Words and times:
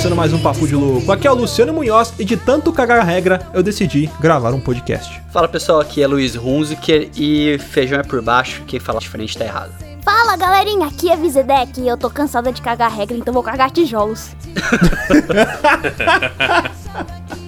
começando 0.00 0.16
mais 0.16 0.32
um 0.32 0.40
Papo 0.40 0.66
de 0.66 0.74
Louco. 0.74 1.12
Aqui 1.12 1.26
é 1.26 1.30
o 1.30 1.34
Luciano 1.34 1.74
Munhoz 1.74 2.14
e 2.18 2.24
de 2.24 2.34
tanto 2.34 2.72
cagar 2.72 3.00
a 3.00 3.02
regra, 3.02 3.46
eu 3.52 3.62
decidi 3.62 4.10
gravar 4.18 4.54
um 4.54 4.60
podcast. 4.60 5.20
Fala 5.30 5.46
pessoal, 5.46 5.78
aqui 5.78 6.02
é 6.02 6.06
Luiz 6.06 6.36
Hunziker 6.36 7.10
e 7.14 7.58
feijão 7.58 8.00
é 8.00 8.02
por 8.02 8.22
baixo, 8.22 8.62
quem 8.66 8.80
fala 8.80 8.98
diferente 8.98 9.36
tá 9.36 9.44
errado. 9.44 9.72
Fala 10.02 10.38
galerinha, 10.38 10.86
aqui 10.86 11.10
é 11.10 11.16
Vizedek 11.18 11.82
e 11.82 11.86
eu 11.86 11.98
tô 11.98 12.08
cansada 12.08 12.50
de 12.50 12.62
cagar 12.62 12.90
regra, 12.90 13.14
então 13.14 13.34
vou 13.34 13.42
cagar 13.42 13.70
tijolos. 13.70 14.30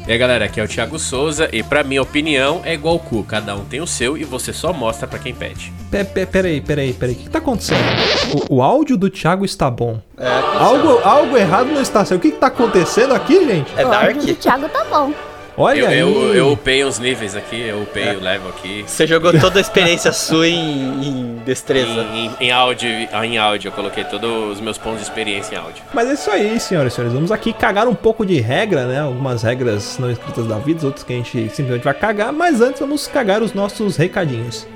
E 0.06 0.11
aí 0.12 0.19
galera, 0.19 0.47
aqui 0.47 0.61
é 0.61 0.65
o 0.65 0.69
Thiago 0.69 0.98
Souza 0.98 1.48
e 1.52 1.62
pra 1.62 1.84
minha 1.84 2.02
opinião 2.02 2.61
é 2.65 2.74
igual 2.74 2.97
o 2.97 2.98
cu, 2.98 3.23
cada 3.23 3.55
um 3.55 3.65
tem 3.65 3.80
o 3.80 3.87
seu 3.87 4.16
e 4.19 4.25
você 4.25 4.52
só 4.52 4.73
mostra 4.73 5.06
pra 5.06 5.19
quem 5.19 5.33
pede. 5.33 5.73
Pe- 5.92 6.05
pe- 6.05 6.27
Peraí, 6.27 6.61
peraí, 6.61 6.92
peraí, 6.92 7.15
o 7.15 7.19
que, 7.19 7.30
tá 7.30 7.38
acontecendo? 7.38 7.78
O, 8.51 8.56
o 8.56 8.62
áudio 8.62 8.97
do 8.97 9.09
Thiago 9.09 9.45
está 9.45 9.70
bom. 9.70 10.01
algo, 10.59 10.98
algo 11.05 11.37
errado 11.37 11.69
não 11.73 11.80
está 11.80 12.05
certo. 12.05 12.19
O 12.19 12.23
que, 12.23 12.33
que 12.33 12.38
tá 12.38 12.48
acontecendo 12.48 13.15
aqui, 13.15 13.45
gente? 13.47 13.73
É 13.77 13.87
O 13.87 13.91
Dark? 13.91 14.16
áudio 14.16 14.34
do 14.34 14.41
Thiago 14.41 14.69
tá 14.69 14.84
bom. 14.84 15.12
Olha 15.62 15.80
Eu, 15.80 15.87
aí. 15.89 15.98
eu, 15.98 16.34
eu 16.34 16.52
upei 16.52 16.83
os 16.83 16.98
níveis 16.98 17.37
aqui, 17.37 17.61
eu 17.61 17.83
upei 17.83 18.16
o 18.16 18.20
level 18.20 18.48
aqui. 18.48 18.84
Você 18.87 19.07
jogou 19.07 19.33
toda 19.39 19.59
a 19.59 19.61
experiência 19.61 20.11
sua 20.12 20.48
em, 20.48 21.07
em 21.07 21.37
destreza. 21.45 21.89
Em, 22.12 22.27
em- 22.27 22.47
em 22.47 22.50
áudio, 22.50 22.89
em 22.91 23.39
áudio, 23.39 23.69
eu 23.69 23.72
coloquei 23.72 24.03
todos 24.05 24.53
os 24.55 24.61
meus 24.61 24.77
pontos 24.77 24.98
de 25.00 25.05
experiência 25.05 25.55
em 25.55 25.59
áudio. 25.59 25.83
Mas 25.95 26.09
é 26.09 26.14
isso 26.14 26.31
aí, 26.31 26.59
senhoras 26.59 26.92
e 26.92 26.97
senhores. 26.97 27.14
Vamos 27.14 27.31
aqui 27.31 27.53
cagar 27.53 27.87
um 27.87 27.95
pouco 27.95 28.27
de 28.27 28.41
regra, 28.41 28.87
né? 28.87 29.00
Algumas 29.00 29.42
regras 29.42 29.98
não 29.98 30.11
escritas 30.11 30.47
da 30.47 30.59
vida, 30.59 30.84
outras 30.84 31.05
que 31.05 31.12
a 31.12 31.17
gente 31.17 31.31
simplesmente 31.50 31.84
vai 31.84 31.94
cagar. 31.94 32.33
Mas 32.33 32.61
antes 32.61 32.81
vamos 32.81 33.06
cagar 33.06 33.41
os 33.42 33.53
nossos 33.53 33.97
recadinhos. 33.97 34.67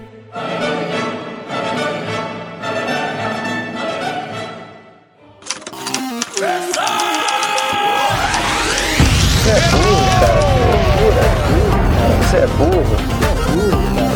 Você 12.27 12.39
é 12.39 12.47
burro. 12.49 12.97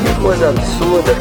Que 0.04 0.20
coisa 0.20 0.48
absurda. 0.48 1.12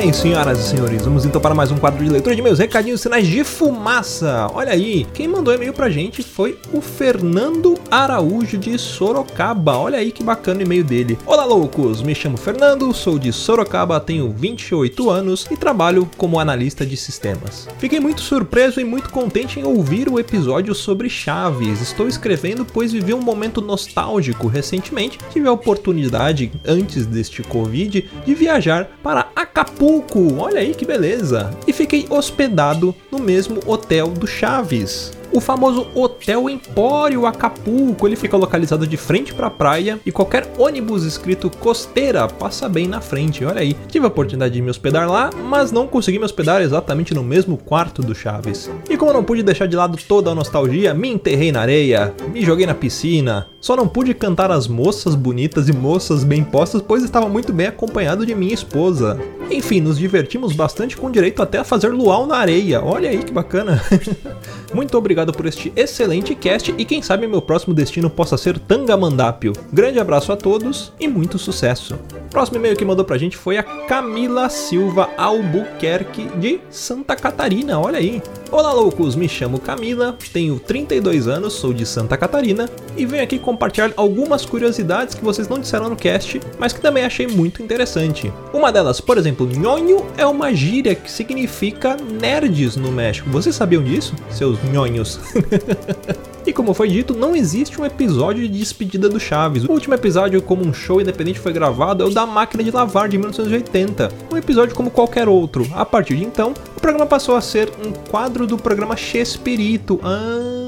bem, 0.08 0.12
senhoras 0.12 0.58
e 0.58 0.62
senhores, 0.62 1.02
vamos 1.02 1.26
então 1.26 1.38
para 1.38 1.54
mais 1.54 1.70
um 1.70 1.76
quadro 1.76 2.02
de 2.02 2.10
leitura 2.10 2.34
de 2.34 2.41
meus 2.41 2.58
recadinhos 2.58 3.02
sinais 3.02 3.26
de 3.26 3.44
fumaça. 3.44 4.46
Olha 4.54 4.72
aí, 4.72 5.06
quem 5.12 5.28
mandou 5.28 5.52
e-mail 5.52 5.74
pra 5.74 5.91
gente 5.91 6.22
foi 6.22 6.58
o 6.72 6.80
Fernando 6.80 7.74
Araújo 7.91 8.56
de 8.56 8.78
Sorocaba. 8.78 9.76
Olha 9.76 9.98
aí 9.98 10.10
que 10.10 10.22
bacana 10.22 10.60
o 10.60 10.62
e-mail 10.62 10.82
dele. 10.82 11.19
Olá, 11.26 11.44
loucos, 11.44 12.00
me 12.00 12.14
chamo 12.14 12.38
Fernando, 12.38 12.92
sou 12.94 13.19
de 13.19 13.30
Sorocaba, 13.32 14.00
tenho 14.00 14.32
28 14.32 15.10
anos 15.10 15.46
e 15.50 15.56
trabalho 15.56 16.08
como 16.16 16.40
analista 16.40 16.86
de 16.86 16.96
sistemas. 16.96 17.69
Fiquei 17.78 18.00
muito 18.00 18.22
surpreso 18.22 18.80
e 18.80 18.84
muito 18.84 19.10
contente 19.10 19.60
em 19.60 19.64
ouvir 19.64 20.08
o 20.08 20.19
episódio 20.19 20.75
sobre 20.75 21.10
Chaves. 21.10 21.82
Estou 21.82 22.08
escrevendo 22.08 22.64
pois 22.64 22.92
vivi 22.92 23.12
um 23.12 23.20
momento 23.20 23.60
nostálgico 23.60 24.46
recentemente. 24.46 25.19
Tive 25.30 25.48
a 25.48 25.52
oportunidade, 25.52 26.50
antes 26.66 27.04
deste 27.04 27.42
Covid, 27.42 28.08
de 28.25 28.34
viajar 28.34 28.88
para 29.02 29.28
Acapulco. 29.36 29.97
Olha 30.38 30.60
aí 30.60 30.75
que 30.75 30.84
beleza! 30.84 31.50
E 31.66 31.72
fiquei 31.72 32.06
hospedado 32.09 32.94
no 33.10 33.19
mesmo 33.19 33.60
hotel 33.66 34.09
do 34.09 34.26
Chaves. 34.26 35.12
O 35.32 35.40
famoso 35.40 35.86
Hotel 35.94 36.48
Empório 36.48 37.26
Acapulco, 37.26 38.06
ele 38.06 38.16
fica 38.16 38.36
localizado 38.36 38.86
de 38.86 38.96
frente 38.96 39.34
para 39.34 39.48
a 39.48 39.50
praia 39.50 40.00
e 40.04 40.10
qualquer 40.10 40.50
ônibus 40.56 41.04
escrito 41.04 41.50
costeira 41.50 42.26
passa 42.26 42.68
bem 42.68 42.86
na 42.86 43.00
frente. 43.00 43.44
Olha 43.44 43.60
aí, 43.60 43.76
tive 43.88 44.06
a 44.06 44.08
oportunidade 44.08 44.54
de 44.54 44.62
me 44.62 44.70
hospedar 44.70 45.08
lá, 45.08 45.30
mas 45.44 45.70
não 45.70 45.86
consegui 45.86 46.18
me 46.18 46.24
hospedar 46.24 46.62
exatamente 46.62 47.14
no 47.14 47.22
mesmo 47.22 47.58
quarto 47.58 48.00
do 48.00 48.14
Chaves. 48.14 48.70
E 48.88 48.96
como 48.96 49.12
não 49.12 49.22
pude 49.22 49.42
deixar 49.42 49.66
de 49.66 49.76
lado 49.76 49.98
toda 50.08 50.30
a 50.30 50.34
nostalgia, 50.34 50.94
me 50.94 51.08
enterrei 51.08 51.52
na 51.52 51.60
areia, 51.60 52.14
me 52.32 52.42
joguei 52.42 52.66
na 52.66 52.74
piscina. 52.74 53.48
Só 53.60 53.76
não 53.76 53.88
pude 53.88 54.14
cantar 54.14 54.50
as 54.50 54.68
moças 54.68 55.14
bonitas 55.14 55.68
e 55.68 55.72
moças 55.72 56.24
bem 56.24 56.44
postas, 56.44 56.80
pois 56.80 57.02
estava 57.02 57.28
muito 57.28 57.52
bem 57.52 57.66
acompanhado 57.66 58.24
de 58.24 58.34
minha 58.34 58.54
esposa. 58.54 59.20
Enfim, 59.50 59.80
nos 59.80 59.98
divertimos 59.98 60.52
bastante 60.52 60.96
com 60.96 61.10
direito 61.10 61.42
até 61.42 61.58
a 61.58 61.64
fazer 61.64 61.88
luau 61.88 62.26
na 62.26 62.36
areia. 62.36 62.82
Olha 62.82 63.10
aí 63.10 63.18
que 63.18 63.32
bacana. 63.32 63.82
Muito 64.72 64.96
obrigado 64.96 65.17
por 65.32 65.46
este 65.46 65.72
excelente 65.76 66.34
cast 66.34 66.74
e 66.76 66.84
quem 66.84 67.02
sabe 67.02 67.26
meu 67.26 67.42
próximo 67.42 67.74
destino 67.74 68.08
possa 68.08 68.36
ser 68.36 68.58
Tangamandápio. 68.58 69.52
Grande 69.72 69.98
abraço 69.98 70.32
a 70.32 70.36
todos 70.36 70.92
e 70.98 71.08
muito 71.08 71.38
sucesso. 71.38 71.98
Próximo 72.30 72.58
e-mail 72.58 72.76
que 72.76 72.84
mandou 72.84 73.04
pra 73.04 73.16
gente 73.16 73.36
foi 73.36 73.56
a 73.56 73.62
Camila 73.62 74.48
Silva 74.50 75.08
Albuquerque 75.16 76.28
de 76.38 76.60
Santa 76.70 77.16
Catarina. 77.16 77.80
Olha 77.80 77.98
aí. 77.98 78.22
Olá 78.50 78.72
loucos, 78.72 79.14
me 79.14 79.28
chamo 79.28 79.58
Camila, 79.58 80.16
tenho 80.32 80.58
32 80.58 81.28
anos, 81.28 81.52
sou 81.52 81.72
de 81.72 81.84
Santa 81.84 82.16
Catarina 82.16 82.69
e 82.96 83.04
venho 83.04 83.22
aqui 83.22 83.38
compartilhar 83.38 83.92
algumas 83.94 84.46
curiosidades 84.46 85.14
que 85.14 85.25
vocês 85.25 85.48
não 85.48 85.58
disseram 85.58 85.90
no 85.90 85.96
cast, 85.96 86.40
mas 86.58 86.72
que 86.72 86.80
também 86.80 87.04
achei 87.04 87.26
muito 87.26 87.62
interessante. 87.62 88.32
Uma 88.52 88.72
delas, 88.72 89.00
por 89.00 89.19
exemplo, 89.19 89.46
nhonho 89.46 90.06
é 90.16 90.24
uma 90.24 90.54
gíria 90.54 90.94
que 90.94 91.10
significa 91.10 91.96
nerds 91.96 92.76
no 92.76 92.90
México. 92.90 93.28
Vocês 93.28 93.54
sabiam 93.54 93.82
disso, 93.82 94.14
seus 94.31 94.58
nhonhos? 94.64 95.20
E 96.48 96.52
como 96.54 96.72
foi 96.72 96.88
dito, 96.88 97.14
não 97.14 97.36
existe 97.36 97.78
um 97.78 97.84
episódio 97.84 98.48
de 98.48 98.58
despedida 98.58 99.06
do 99.06 99.20
Chaves. 99.20 99.64
O 99.64 99.70
último 99.70 99.92
episódio 99.92 100.40
como 100.40 100.66
um 100.66 100.72
show 100.72 100.98
independente 100.98 101.38
foi 101.38 101.52
gravado 101.52 102.02
é 102.02 102.06
o 102.06 102.10
da 102.10 102.24
Máquina 102.24 102.64
de 102.64 102.70
Lavar 102.70 103.06
de 103.06 103.18
1980. 103.18 104.10
Um 104.32 104.36
episódio 104.38 104.74
como 104.74 104.90
qualquer 104.90 105.28
outro. 105.28 105.68
A 105.74 105.84
partir 105.84 106.16
de 106.16 106.24
então, 106.24 106.54
o 106.74 106.80
programa 106.80 107.04
passou 107.04 107.36
a 107.36 107.42
ser 107.42 107.70
um 107.84 107.92
quadro 107.92 108.46
do 108.46 108.56
programa 108.56 108.96
Chespirito. 108.96 110.00
Ah, 110.02 110.68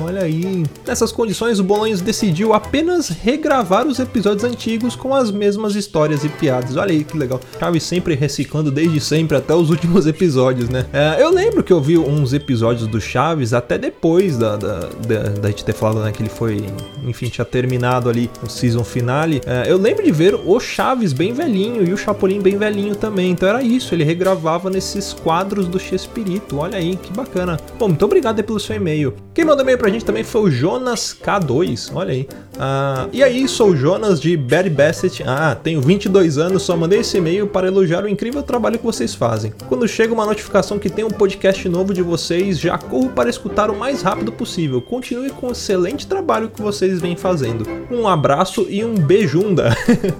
olha 0.00 0.22
aí. 0.22 0.64
Nessas 0.86 1.12
condições, 1.12 1.58
o 1.58 1.64
Bolanhos 1.64 2.00
decidiu 2.00 2.52
apenas 2.52 3.08
regravar 3.08 3.86
os 3.86 3.98
episódios 3.98 4.44
antigos 4.44 4.96
com 4.96 5.14
as 5.14 5.30
mesmas 5.30 5.74
histórias 5.74 6.24
e 6.24 6.28
piadas. 6.28 6.76
Olha 6.76 6.92
aí 6.92 7.04
que 7.04 7.16
legal. 7.16 7.40
Chaves 7.58 7.82
sempre 7.82 8.14
reciclando 8.14 8.70
desde 8.70 9.00
sempre 9.00 9.36
até 9.36 9.54
os 9.54 9.70
últimos 9.70 10.06
episódios, 10.06 10.68
né? 10.68 10.86
É, 10.92 11.22
eu 11.22 11.30
lembro 11.30 11.62
que 11.62 11.72
eu 11.72 11.80
vi 11.80 11.98
uns 11.98 12.32
episódios 12.32 12.86
do 12.86 13.00
Chaves 13.00 13.52
até 13.52 13.78
depois 13.78 14.36
da, 14.36 14.56
da, 14.56 14.80
da, 14.80 15.22
da 15.40 15.48
gente 15.48 15.64
ter 15.64 15.72
falado 15.72 16.02
né, 16.02 16.12
que 16.12 16.22
ele 16.22 16.30
foi, 16.30 16.64
enfim, 17.06 17.26
tinha 17.26 17.44
terminado 17.44 18.08
ali 18.08 18.30
o 18.42 18.48
season 18.48 18.84
finale. 18.84 19.40
É, 19.46 19.70
eu 19.70 19.78
lembro 19.78 20.04
de 20.04 20.12
ver 20.12 20.34
o 20.34 20.58
Chaves 20.60 21.12
bem 21.12 21.32
velhinho 21.32 21.86
e 21.86 21.92
o 21.92 21.96
Chapolin 21.96 22.40
bem 22.40 22.56
velhinho 22.56 22.94
também. 22.94 23.30
Então 23.30 23.48
era 23.48 23.62
isso, 23.62 23.94
ele 23.94 24.04
regravava 24.04 24.70
nesses 24.70 25.12
quadros 25.12 25.66
do 25.66 25.78
Chespirito. 25.78 26.58
Olha 26.58 26.78
aí, 26.78 26.96
que 26.96 27.12
bacana. 27.12 27.58
Bom, 27.78 27.88
muito 27.88 28.04
obrigado 28.04 28.42
pelo 28.42 28.60
seu 28.60 28.76
e-mail. 28.76 29.14
Quem 29.40 29.46
mandou 29.46 29.62
e-mail 29.62 29.78
pra 29.78 29.88
gente 29.88 30.04
também 30.04 30.22
foi 30.22 30.42
o 30.42 30.50
Jonas 30.50 31.16
K2, 31.18 31.92
olha 31.94 32.12
aí. 32.12 32.28
Ah, 32.58 33.08
e 33.10 33.22
aí, 33.22 33.48
sou 33.48 33.70
o 33.70 33.76
Jonas 33.76 34.20
de 34.20 34.36
Barry 34.36 34.68
Bassett. 34.68 35.22
Ah, 35.26 35.54
tenho 35.54 35.80
22 35.80 36.36
anos, 36.36 36.62
só 36.62 36.76
mandei 36.76 37.00
esse 37.00 37.16
e-mail 37.16 37.46
para 37.46 37.66
elogiar 37.66 38.04
o 38.04 38.08
incrível 38.08 38.42
trabalho 38.42 38.78
que 38.78 38.84
vocês 38.84 39.14
fazem. 39.14 39.50
Quando 39.66 39.88
chega 39.88 40.12
uma 40.12 40.26
notificação 40.26 40.78
que 40.78 40.90
tem 40.90 41.06
um 41.06 41.10
podcast 41.10 41.66
novo 41.70 41.94
de 41.94 42.02
vocês, 42.02 42.60
já 42.60 42.76
corro 42.76 43.08
para 43.08 43.30
escutar 43.30 43.70
o 43.70 43.78
mais 43.78 44.02
rápido 44.02 44.30
possível. 44.30 44.82
Continue 44.82 45.30
com 45.30 45.46
o 45.46 45.52
excelente 45.52 46.06
trabalho 46.06 46.50
que 46.50 46.60
vocês 46.60 47.00
vêm 47.00 47.16
fazendo. 47.16 47.66
Um 47.90 48.06
abraço 48.06 48.66
e 48.68 48.84
um 48.84 48.94
beijunda. 48.94 49.74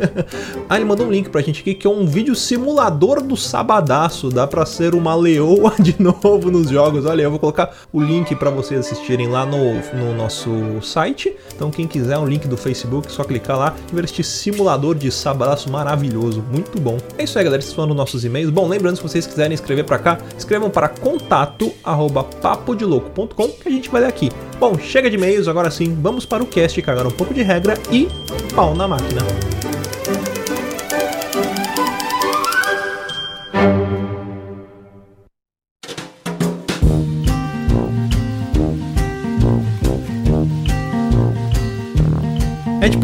ah, 0.66 0.76
ele 0.76 0.86
mandou 0.86 1.06
um 1.06 1.10
link 1.10 1.28
pra 1.28 1.42
gente 1.42 1.60
aqui 1.60 1.74
que 1.74 1.86
é 1.86 1.90
um 1.90 2.06
vídeo 2.06 2.34
simulador 2.34 3.20
do 3.20 3.36
sabadaço. 3.36 4.30
Dá 4.30 4.46
pra 4.46 4.64
ser 4.64 4.94
uma 4.94 5.14
leoa 5.14 5.74
de 5.78 5.94
novo 6.00 6.50
nos 6.50 6.70
jogos. 6.70 7.04
Olha, 7.04 7.20
eu 7.20 7.30
vou 7.30 7.38
colocar 7.38 7.70
o 7.92 8.00
link 8.00 8.34
para 8.34 8.48
vocês 8.48 8.80
assistirem 8.80 9.09
lá 9.16 9.46
no, 9.46 9.74
no 9.94 10.14
nosso 10.14 10.50
site. 10.82 11.34
Então, 11.54 11.70
quem 11.70 11.86
quiser 11.86 12.18
um 12.18 12.26
link 12.26 12.46
do 12.46 12.56
Facebook, 12.56 13.10
só 13.10 13.24
clicar 13.24 13.58
lá 13.58 13.74
e 13.90 13.94
ver 13.94 14.04
este 14.04 14.22
simulador 14.24 14.94
de 14.94 15.10
sabadaço 15.10 15.70
maravilhoso. 15.70 16.42
Muito 16.50 16.80
bom. 16.80 16.98
É 17.18 17.24
isso 17.24 17.38
aí, 17.38 17.44
galera. 17.44 17.62
Esses 17.62 17.74
foram 17.74 17.94
nossos 17.94 18.24
e-mails. 18.24 18.50
Bom, 18.50 18.68
lembrando, 18.68 18.96
se 18.96 19.02
vocês 19.02 19.26
quiserem 19.26 19.54
escrever 19.54 19.84
para 19.84 19.98
cá, 19.98 20.18
escrevam 20.36 20.70
para 20.70 20.88
contato 20.88 21.72
arroba 21.84 22.24
papodelouco.com 22.24 23.48
que 23.48 23.68
a 23.68 23.70
gente 23.70 23.90
vai 23.90 24.02
ler 24.02 24.08
aqui. 24.08 24.30
Bom, 24.58 24.78
chega 24.78 25.08
de 25.08 25.16
e-mails, 25.16 25.48
agora 25.48 25.70
sim, 25.70 25.96
vamos 26.00 26.26
para 26.26 26.42
o 26.42 26.46
cast, 26.46 26.80
cagar 26.82 27.06
um 27.06 27.10
pouco 27.10 27.32
de 27.32 27.42
regra 27.42 27.74
e 27.90 28.08
pau 28.54 28.74
na 28.74 28.86
máquina. 28.86 29.22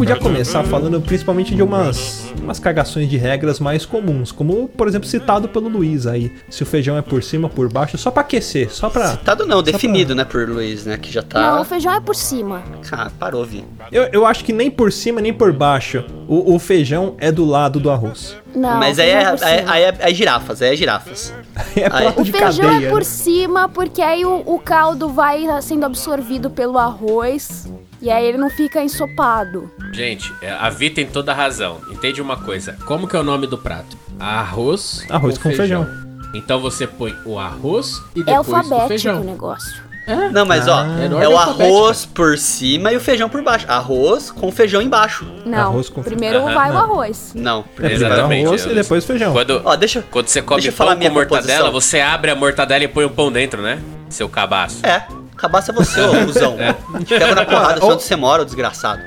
Podia 0.07 0.15
começar 0.21 0.63
falando 0.63 1.01
principalmente 1.01 1.53
de 1.53 1.61
umas, 1.61 2.31
umas 2.41 2.59
cagações 2.59 3.09
de 3.09 3.17
regras 3.17 3.59
mais 3.59 3.85
comuns, 3.85 4.31
como 4.31 4.67
por 4.69 4.87
exemplo 4.87 5.07
citado 5.07 5.49
pelo 5.49 5.67
Luiz 5.67 6.07
aí, 6.07 6.31
se 6.49 6.63
o 6.63 6.65
feijão 6.65 6.97
é 6.97 7.01
por 7.01 7.21
cima, 7.21 7.49
por 7.49 7.71
baixo, 7.71 7.97
só 7.97 8.09
pra 8.09 8.21
aquecer, 8.21 8.71
só 8.73 8.89
pra. 8.89 9.11
Citado 9.11 9.45
não, 9.45 9.61
definido, 9.61 10.15
né, 10.15 10.23
por 10.23 10.47
Luiz, 10.47 10.85
né? 10.85 10.97
Que 10.97 11.11
já 11.11 11.21
tá. 11.21 11.55
Não, 11.55 11.61
o 11.61 11.65
feijão 11.65 11.93
é 11.93 11.99
por 11.99 12.15
cima. 12.15 12.63
Ah, 12.91 13.11
parou, 13.19 13.45
Vi. 13.45 13.63
Eu, 13.91 14.03
eu 14.11 14.25
acho 14.25 14.43
que 14.43 14.53
nem 14.53 14.71
por 14.71 14.91
cima 14.91 15.21
nem 15.21 15.33
por 15.33 15.51
baixo 15.51 16.03
o, 16.27 16.55
o 16.55 16.59
feijão 16.59 17.15
é 17.17 17.31
do 17.31 17.45
lado 17.45 17.79
do 17.79 17.89
arroz. 17.89 18.35
Não, 18.55 18.77
Mas 18.79 18.97
aí 18.97 19.09
é, 19.09 19.13
é 19.23 19.31
por 19.31 19.43
aí, 19.43 19.57
cima. 19.59 19.71
aí 19.71 19.83
é, 19.83 19.95
é 19.99 20.13
girafas, 20.13 20.61
aí 20.61 20.73
é 20.73 20.75
girafas. 20.75 21.33
É 21.75 21.89
prato 21.89 22.21
O 22.21 22.23
de 22.23 22.31
feijão 22.31 22.69
cadeia. 22.69 22.87
é 22.87 22.89
por 22.89 22.99
né? 22.99 23.03
cima 23.03 23.69
porque 23.69 24.01
aí 24.01 24.25
o, 24.25 24.43
o 24.45 24.59
caldo 24.59 25.09
vai 25.09 25.43
sendo 25.61 25.85
absorvido 25.85 26.49
pelo 26.49 26.77
arroz 26.77 27.67
e 28.01 28.09
aí 28.09 28.25
ele 28.25 28.37
não 28.37 28.49
fica 28.49 28.81
ensopado. 28.83 29.71
Gente, 29.93 30.33
é, 30.41 30.51
a 30.51 30.69
Vi 30.69 30.89
tem 30.89 31.05
toda 31.05 31.31
a 31.31 31.35
razão. 31.35 31.79
Entende 31.89 32.21
uma 32.21 32.37
coisa? 32.37 32.77
Como 32.85 33.07
que 33.07 33.15
é 33.15 33.19
o 33.19 33.23
nome 33.23 33.47
do 33.47 33.57
prato? 33.57 33.97
Arroz, 34.19 35.05
Arroz 35.09 35.37
com 35.37 35.51
feijão. 35.51 35.87
Então 36.33 36.59
você 36.59 36.85
põe 36.85 37.15
o 37.25 37.39
arroz 37.39 38.01
e 38.15 38.21
É 38.21 38.23
depois 38.25 38.47
o 38.49 38.55
alfabético 38.55 38.85
o 38.85 38.87
feijão. 38.89 39.23
negócio. 39.23 39.87
Não, 40.31 40.45
mas 40.45 40.69
ó, 40.69 40.83
Ah. 40.83 40.87
É 41.01 41.23
é, 41.25 41.27
o 41.27 41.37
arroz 41.37 42.05
por 42.05 42.37
cima 42.37 42.93
e 42.93 42.95
o 42.95 42.99
feijão 42.99 43.27
por 43.27 43.41
baixo. 43.43 43.65
Arroz 43.69 44.31
com 44.31 44.49
feijão 44.51 44.81
embaixo. 44.81 45.25
Não, 45.45 45.69
Arroz 45.69 45.89
com 45.89 46.01
primeiro 46.01 46.39
Aham, 46.39 46.53
vai 46.53 46.69
o 46.69 46.73
não. 46.73 46.79
arroz. 46.81 47.31
Não, 47.35 47.59
É 47.59 47.63
primeiro 47.63 47.75
primeiro 47.75 48.13
Exatamente, 48.15 48.45
arroz 48.47 48.65
e 48.65 48.73
depois 48.73 49.05
feijão. 49.05 49.33
Quando, 49.33 49.61
Ó, 49.65 49.75
deixa, 49.75 50.01
quando 50.09 50.27
você 50.29 50.41
come 50.41 50.61
deixa 50.61 50.73
eu 50.73 50.77
falar 50.77 50.91
pão 50.91 50.99
minha 50.99 51.09
com 51.09 51.15
mortadela, 51.15 51.65
composição. 51.65 51.71
você 51.71 51.99
abre 51.99 52.31
a 52.31 52.35
mortadela 52.35 52.83
e 52.85 52.87
põe 52.87 53.03
o 53.03 53.09
pão 53.09 53.29
dentro, 53.29 53.61
né? 53.61 53.81
Seu 54.09 54.29
cabaço. 54.29 54.85
É, 54.85 55.05
cabaça 55.37 55.71
é 55.71 55.73
você, 55.73 56.01
ô 56.01 56.25
cuzão. 56.25 56.57
Te 57.05 57.17
pego 57.17 57.35
na 57.35 57.45
porrada, 57.47 57.79
só 57.79 57.93
onde 57.93 58.03
você 58.03 58.15
mora, 58.15 58.41
ô 58.41 58.45
desgraçado. 58.45 59.01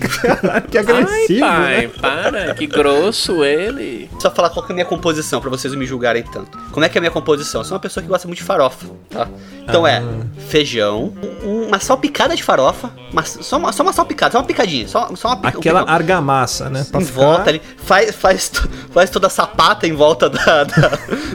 que 0.70 0.78
agressivo, 0.78 1.44
Ai, 1.44 1.82
né? 1.82 1.88
pai, 2.00 2.30
para, 2.32 2.54
que 2.54 2.66
grosso 2.66 3.44
ele. 3.44 4.08
Só 4.18 4.30
falar 4.30 4.50
qual 4.50 4.64
que 4.64 4.72
é 4.72 4.74
a 4.74 4.76
minha 4.76 4.86
composição, 4.86 5.40
pra 5.40 5.50
vocês 5.50 5.72
não 5.72 5.78
me 5.80 5.86
julgarem 5.86 6.22
tanto. 6.22 6.56
Como 6.72 6.84
é 6.84 6.88
que 6.88 6.96
é 6.96 7.00
a 7.00 7.02
minha 7.02 7.10
composição? 7.10 7.60
Eu 7.60 7.64
sou 7.64 7.74
uma 7.74 7.80
pessoa 7.80 8.02
que 8.02 8.08
gosta 8.08 8.26
muito 8.28 8.38
de 8.38 8.44
farofa, 8.44 8.86
tá? 9.08 9.28
Então 9.62 9.86
é 9.86 10.02
feijão, 10.48 11.12
um- 11.44 11.66
uma 11.68 11.78
salpicada 11.78 12.34
de 12.34 12.42
farofa, 12.42 12.90
uma- 13.12 13.22
só, 13.24 13.56
uma, 13.56 13.72
só 13.72 13.82
uma 13.82 13.92
salpicada, 13.92 14.32
só 14.32 14.38
uma 14.38 14.44
picadinha, 14.44 14.88
só, 14.88 15.08
só 15.14 15.28
uma 15.28 15.36
um 15.36 15.46
Aquela 15.46 15.80
picão. 15.80 15.94
argamassa, 15.94 16.68
né? 16.68 16.84
Pra 16.90 17.00
em 17.00 17.04
ficar- 17.04 17.20
volta 17.20 17.50
ali, 17.50 17.62
faz, 17.76 18.14
faz, 18.14 18.50
faz 18.90 19.10
toda 19.10 19.26
a 19.28 19.30
sapata 19.30 19.86
em 19.86 19.92
volta 19.92 20.28
da, 20.28 20.64
da- 20.64 20.90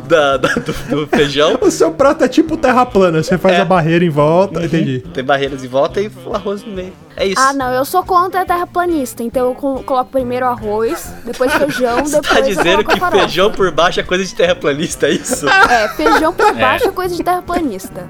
da- 0.07 0.38
da- 0.38 0.53
do, 0.56 0.73
do 0.95 1.07
feijão. 1.07 1.57
O 1.65 1.71
seu 1.71 1.91
prato 1.91 2.23
é 2.23 2.27
tipo 2.27 2.57
terra 2.57 2.85
plana, 2.85 3.23
você 3.23 3.38
faz 3.38 3.57
É. 3.57 3.62
a 3.62 3.65
barreira 3.65 4.03
em 4.06 4.09
volta, 4.09 4.63
entendi. 4.63 5.00
Tem 5.13 5.23
barreiras 5.23 5.63
em 5.63 5.67
volta 5.67 6.00
e 6.01 6.12
o 6.25 6.35
arroz 6.35 6.63
no 6.63 6.71
meio. 6.73 6.94
É 7.17 7.25
isso. 7.27 7.39
Ah, 7.41 7.53
não, 7.53 7.73
eu 7.73 7.85
sou 7.85 8.03
contra 8.03 8.41
a 8.41 8.45
terraplanista, 8.45 9.23
então 9.23 9.47
eu 9.50 9.56
co- 9.56 9.81
coloco 9.83 10.12
primeiro 10.12 10.45
arroz, 10.45 11.13
depois 11.23 11.53
feijão, 11.53 12.03
Você 12.03 12.19
depois 12.19 12.33
tá 12.33 12.39
eu 12.39 12.44
dizendo 12.44 12.83
coloco 12.83 12.91
a 12.91 12.94
que 12.94 13.00
farofa. 13.00 13.23
feijão 13.23 13.51
por 13.51 13.71
baixo 13.71 14.00
é 14.00 14.03
coisa 14.03 14.25
de 14.25 14.35
terraplanista, 14.35 15.07
é 15.07 15.12
isso? 15.12 15.47
É, 15.47 15.88
feijão 15.95 16.33
por 16.33 16.53
baixo 16.53 16.88
é 16.88 16.91
coisa 16.91 17.15
de 17.15 17.23
terraplanista. 17.23 18.06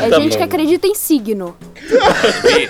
É 0.00 0.08
Tá 0.10 0.20
gente 0.20 0.32
bom. 0.32 0.36
que 0.38 0.42
acredita 0.44 0.86
em 0.86 0.94
signo. 0.94 1.56
Vi, 2.44 2.68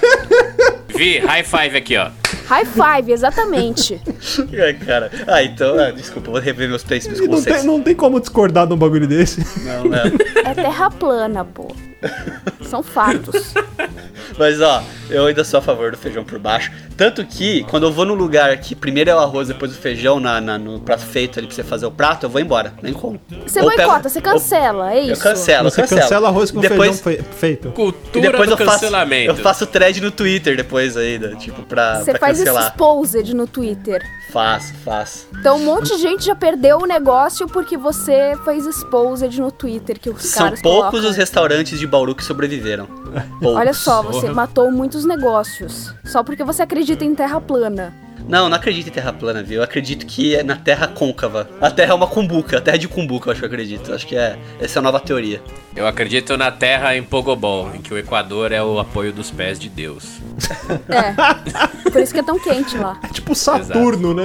Vi, 0.97 1.19
high 1.19 1.43
five 1.45 1.77
aqui, 1.77 1.97
ó. 1.97 2.09
High 2.49 2.65
five, 2.65 3.13
exatamente. 3.13 4.01
Ai, 4.65 4.75
cara. 4.87 5.11
Ah, 5.27 5.43
então, 5.43 5.79
ah, 5.79 5.91
desculpa, 5.91 6.31
vou 6.31 6.41
rever 6.41 6.69
meus 6.69 6.83
com 6.85 7.27
não, 7.27 7.43
tem, 7.43 7.63
não 7.65 7.83
tem 7.83 7.95
como 7.95 8.21
discordar 8.21 8.67
de 8.67 8.73
um 8.73 8.77
bagulho 8.77 9.07
desse. 9.07 9.45
Não, 9.65 9.85
não. 9.85 9.99
É 10.45 10.55
terra 10.55 10.89
plana, 10.91 11.45
pô. 11.45 11.75
São 12.63 12.83
fatos. 12.83 13.55
Mas 14.39 14.61
ó, 14.61 14.83
eu 15.09 15.27
ainda 15.27 15.45
sou 15.45 15.59
a 15.59 15.63
favor 15.63 15.91
do 15.93 15.97
feijão 15.97 16.25
por 16.25 16.39
baixo. 16.39 16.71
Tanto 16.97 17.25
que, 17.25 17.63
quando 17.65 17.85
eu 17.87 17.93
vou 17.93 18.05
num 18.05 18.15
lugar 18.15 18.57
que 18.59 18.75
primeiro 18.75 19.09
é 19.11 19.15
o 19.15 19.19
arroz, 19.19 19.49
depois 19.49 19.71
o 19.73 19.75
feijão 19.75 20.19
na, 20.19 20.41
na- 20.41 20.59
no 20.59 20.81
prato 20.81 21.03
feito 21.05 21.39
ali 21.39 21.47
pra 21.47 21.55
você 21.55 21.63
fazer 21.63 21.87
o 21.87 21.91
prato, 21.91 22.27
eu 22.27 22.31
vou 22.31 22.41
embora. 22.41 22.73
Nem 22.83 22.93
como. 22.93 23.21
Você 23.47 23.61
Ou 23.61 23.67
boicota, 23.67 23.93
pego- 24.01 24.09
você 24.09 24.21
cancela, 24.21 24.93
é 24.93 24.97
ou- 24.97 25.03
Eu 25.07 25.13
isso? 25.13 25.23
cancelo, 25.23 25.71
Você 25.71 25.81
eu 25.81 25.85
cancelo. 25.85 26.01
cancela 26.03 26.29
arroz 26.29 26.51
com 26.51 26.61
depois, 26.61 27.01
feijão 27.01 27.25
fe- 27.25 27.31
feito. 27.39 27.69
E 27.69 27.73
Cultura 27.73 28.31
depois 28.31 28.49
do 28.49 28.53
eu 28.55 28.59
faço, 28.59 28.81
cancelamento. 28.81 29.31
eu 29.31 29.37
faço 29.37 29.67
thread 29.67 30.01
no 30.01 30.11
Twitter 30.11 30.57
depois 30.57 30.97
ainda, 30.97 31.35
tipo, 31.37 31.63
pra, 31.63 32.01
Você 32.01 32.11
pra 32.13 32.21
faz 32.21 32.39
cancelar. 32.39 32.63
esse 32.63 32.71
exposed 32.73 33.35
no 33.35 33.47
Twitter. 33.47 34.03
Faço, 34.31 34.75
faço. 34.85 35.29
Então 35.39 35.57
um 35.57 35.65
monte 35.65 35.97
de 35.97 35.99
gente 36.03 36.25
já 36.25 36.35
perdeu 36.35 36.79
o 36.79 36.87
negócio 36.87 37.47
porque 37.47 37.77
você 37.77 38.37
fez 38.45 38.67
exposed 38.67 39.41
no 39.41 39.51
Twitter 39.51 39.99
que 39.99 40.11
os 40.11 40.23
São 40.23 40.45
caras 40.45 40.61
poucos 40.61 40.91
colocam. 40.91 41.11
os 41.11 41.17
restaurantes 41.17 41.79
de 41.79 41.87
Bauru 41.87 42.15
que 42.15 42.25
sobreviveram. 42.25 42.87
Poucos. 43.41 43.59
Olha 43.59 43.73
só, 43.73 44.03
você 44.03 44.29
matou 44.31 44.71
muitos 44.71 45.05
negócios. 45.05 45.95
Só 46.05 46.23
porque 46.23 46.45
você 46.45 46.63
acredita 46.63 47.05
em 47.05 47.15
terra 47.15 47.41
plana. 47.41 47.95
Não, 48.29 48.49
não 48.49 48.57
acredito 48.57 48.89
em 48.89 48.93
terra 48.93 49.13
plana, 49.13 49.43
viu? 49.43 49.59
Eu 49.59 49.63
acredito 49.63 50.07
que 50.07 50.35
é 50.35 50.43
na 50.43 50.57
terra 50.57 50.89
côncava. 50.89 51.49
A 51.61 51.71
terra 51.71 51.93
é 51.93 51.95
uma 51.95 52.07
cumbuca, 52.07 52.59
a 52.59 52.61
terra 52.61 52.77
de 52.77 52.89
cumbuca, 52.89 53.29
eu 53.29 53.33
acho 53.33 53.41
que 53.41 53.45
eu 53.45 53.49
acredito. 53.49 53.93
Acho 53.93 54.07
que 54.07 54.17
é. 54.17 54.37
Essa 54.61 54.79
é 54.79 54.81
a 54.81 54.83
nova 54.83 55.01
teoria. 55.01 55.41
Eu 55.75 55.87
acredito 55.87 56.37
na 56.39 56.51
terra 56.51 56.97
em 56.97 57.03
Pogobol, 57.03 57.71
em 57.75 57.83
que 57.83 57.93
o 57.93 57.99
Equador 57.99 58.51
é 58.51 58.63
o 58.63 58.79
apoio 58.79 59.13
dos 59.13 59.31
pés 59.31 59.59
de 59.59 59.69
Deus. 59.69 60.17
É. 60.89 61.91
Por 61.91 62.01
isso 62.01 62.15
que 62.15 62.21
é 62.21 62.23
tão 62.23 62.39
quente 62.39 62.79
lá. 62.79 62.99
É 63.03 63.09
tipo 63.09 63.35
Saturno, 63.35 64.15
né? 64.15 64.25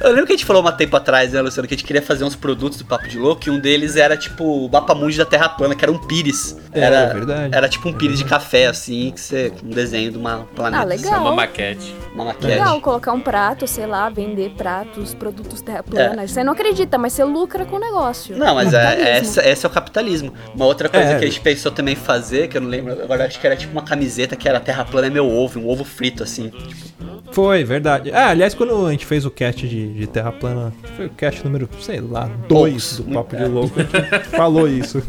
Eu 0.00 0.10
lembro 0.10 0.26
que 0.26 0.32
a 0.32 0.36
gente 0.36 0.44
falou 0.44 0.62
uma 0.62 0.72
tempo 0.72 0.96
atrás, 0.96 1.32
né, 1.32 1.40
Luciano, 1.40 1.66
que 1.66 1.74
a 1.74 1.76
gente 1.76 1.86
queria 1.86 2.02
fazer 2.02 2.24
uns 2.24 2.36
produtos 2.36 2.78
do 2.78 2.84
Papo 2.84 3.08
de 3.08 3.18
Louco 3.18 3.48
e 3.48 3.50
um 3.50 3.58
deles 3.58 3.96
era 3.96 4.16
tipo 4.16 4.44
o 4.44 4.70
mapa 4.70 4.94
mundi 4.94 5.18
da 5.18 5.24
Terra 5.24 5.48
plana, 5.48 5.74
que 5.74 5.84
era 5.84 5.90
um 5.90 5.98
pires. 5.98 6.56
É, 6.72 6.80
era, 6.80 6.96
é 6.96 7.14
verdade. 7.14 7.54
Era 7.54 7.68
tipo 7.68 7.88
um 7.88 7.92
pires 7.92 8.18
de 8.18 8.24
café, 8.24 8.66
assim, 8.66 9.10
que 9.10 9.20
você. 9.20 9.52
Um 9.64 9.70
desenho 9.70 10.12
de 10.12 10.18
uma 10.18 10.46
planeta. 10.54 10.82
Ah, 10.82 10.94
assim, 10.94 11.04
legal. 11.04 11.20
Uma 11.20 11.32
maquete. 11.32 11.94
Uma 12.14 12.24
maquete. 12.26 12.46
Legal, 12.46 12.80
colocar 12.80 13.12
um 13.12 13.15
prato, 13.20 13.66
sei 13.66 13.86
lá, 13.86 14.08
vender 14.08 14.50
pratos, 14.56 15.14
produtos 15.14 15.60
terra 15.60 15.82
plana. 15.82 16.26
Você 16.26 16.42
não 16.44 16.52
acredita, 16.52 16.96
mas 16.98 17.12
você 17.12 17.24
lucra 17.24 17.64
com 17.64 17.76
o 17.76 17.80
negócio. 17.80 18.36
Não, 18.36 18.54
mas 18.54 18.72
é, 18.72 18.82
Capitalismo. 18.82 19.10
essa, 19.40 19.48
esse 19.48 19.66
é 19.66 19.68
o 19.68 19.72
capitalismo. 19.72 20.32
Uma 20.54 20.64
outra 20.66 20.88
coisa 20.88 21.10
É. 21.10 21.18
que 21.18 21.24
a 21.24 21.28
gente 21.28 21.40
pensou 21.40 21.70
também 21.72 21.94
fazer, 21.94 22.48
que 22.48 22.56
eu 22.56 22.60
não 22.60 22.68
lembro, 22.68 22.92
agora 23.02 23.26
acho 23.26 23.38
que 23.40 23.46
era 23.46 23.56
tipo 23.56 23.72
uma 23.72 23.82
camiseta 23.82 24.36
que 24.36 24.48
era 24.48 24.60
Terra 24.60 24.84
plana 24.84 25.06
é 25.06 25.10
meu 25.10 25.26
ovo, 25.28 25.60
um 25.60 25.68
ovo 25.68 25.84
frito, 25.84 26.22
assim. 26.22 26.50
Foi, 27.32 27.64
verdade. 27.64 28.10
Ah, 28.12 28.28
aliás, 28.30 28.54
quando 28.54 28.86
a 28.86 28.90
gente 28.92 29.04
fez 29.04 29.26
o 29.26 29.30
cast 29.30 29.66
de, 29.68 29.92
de 29.92 30.06
Terra 30.06 30.32
Plana, 30.32 30.72
foi 30.96 31.06
o 31.06 31.10
cast 31.10 31.44
número, 31.44 31.68
sei 31.80 32.00
lá, 32.00 32.30
2 32.48 32.98
do 33.00 33.12
Papo 33.12 33.36
de 33.36 33.44
Louco, 33.44 33.78
a 33.78 33.82
gente 33.82 34.28
falou 34.30 34.68
isso. 34.68 35.02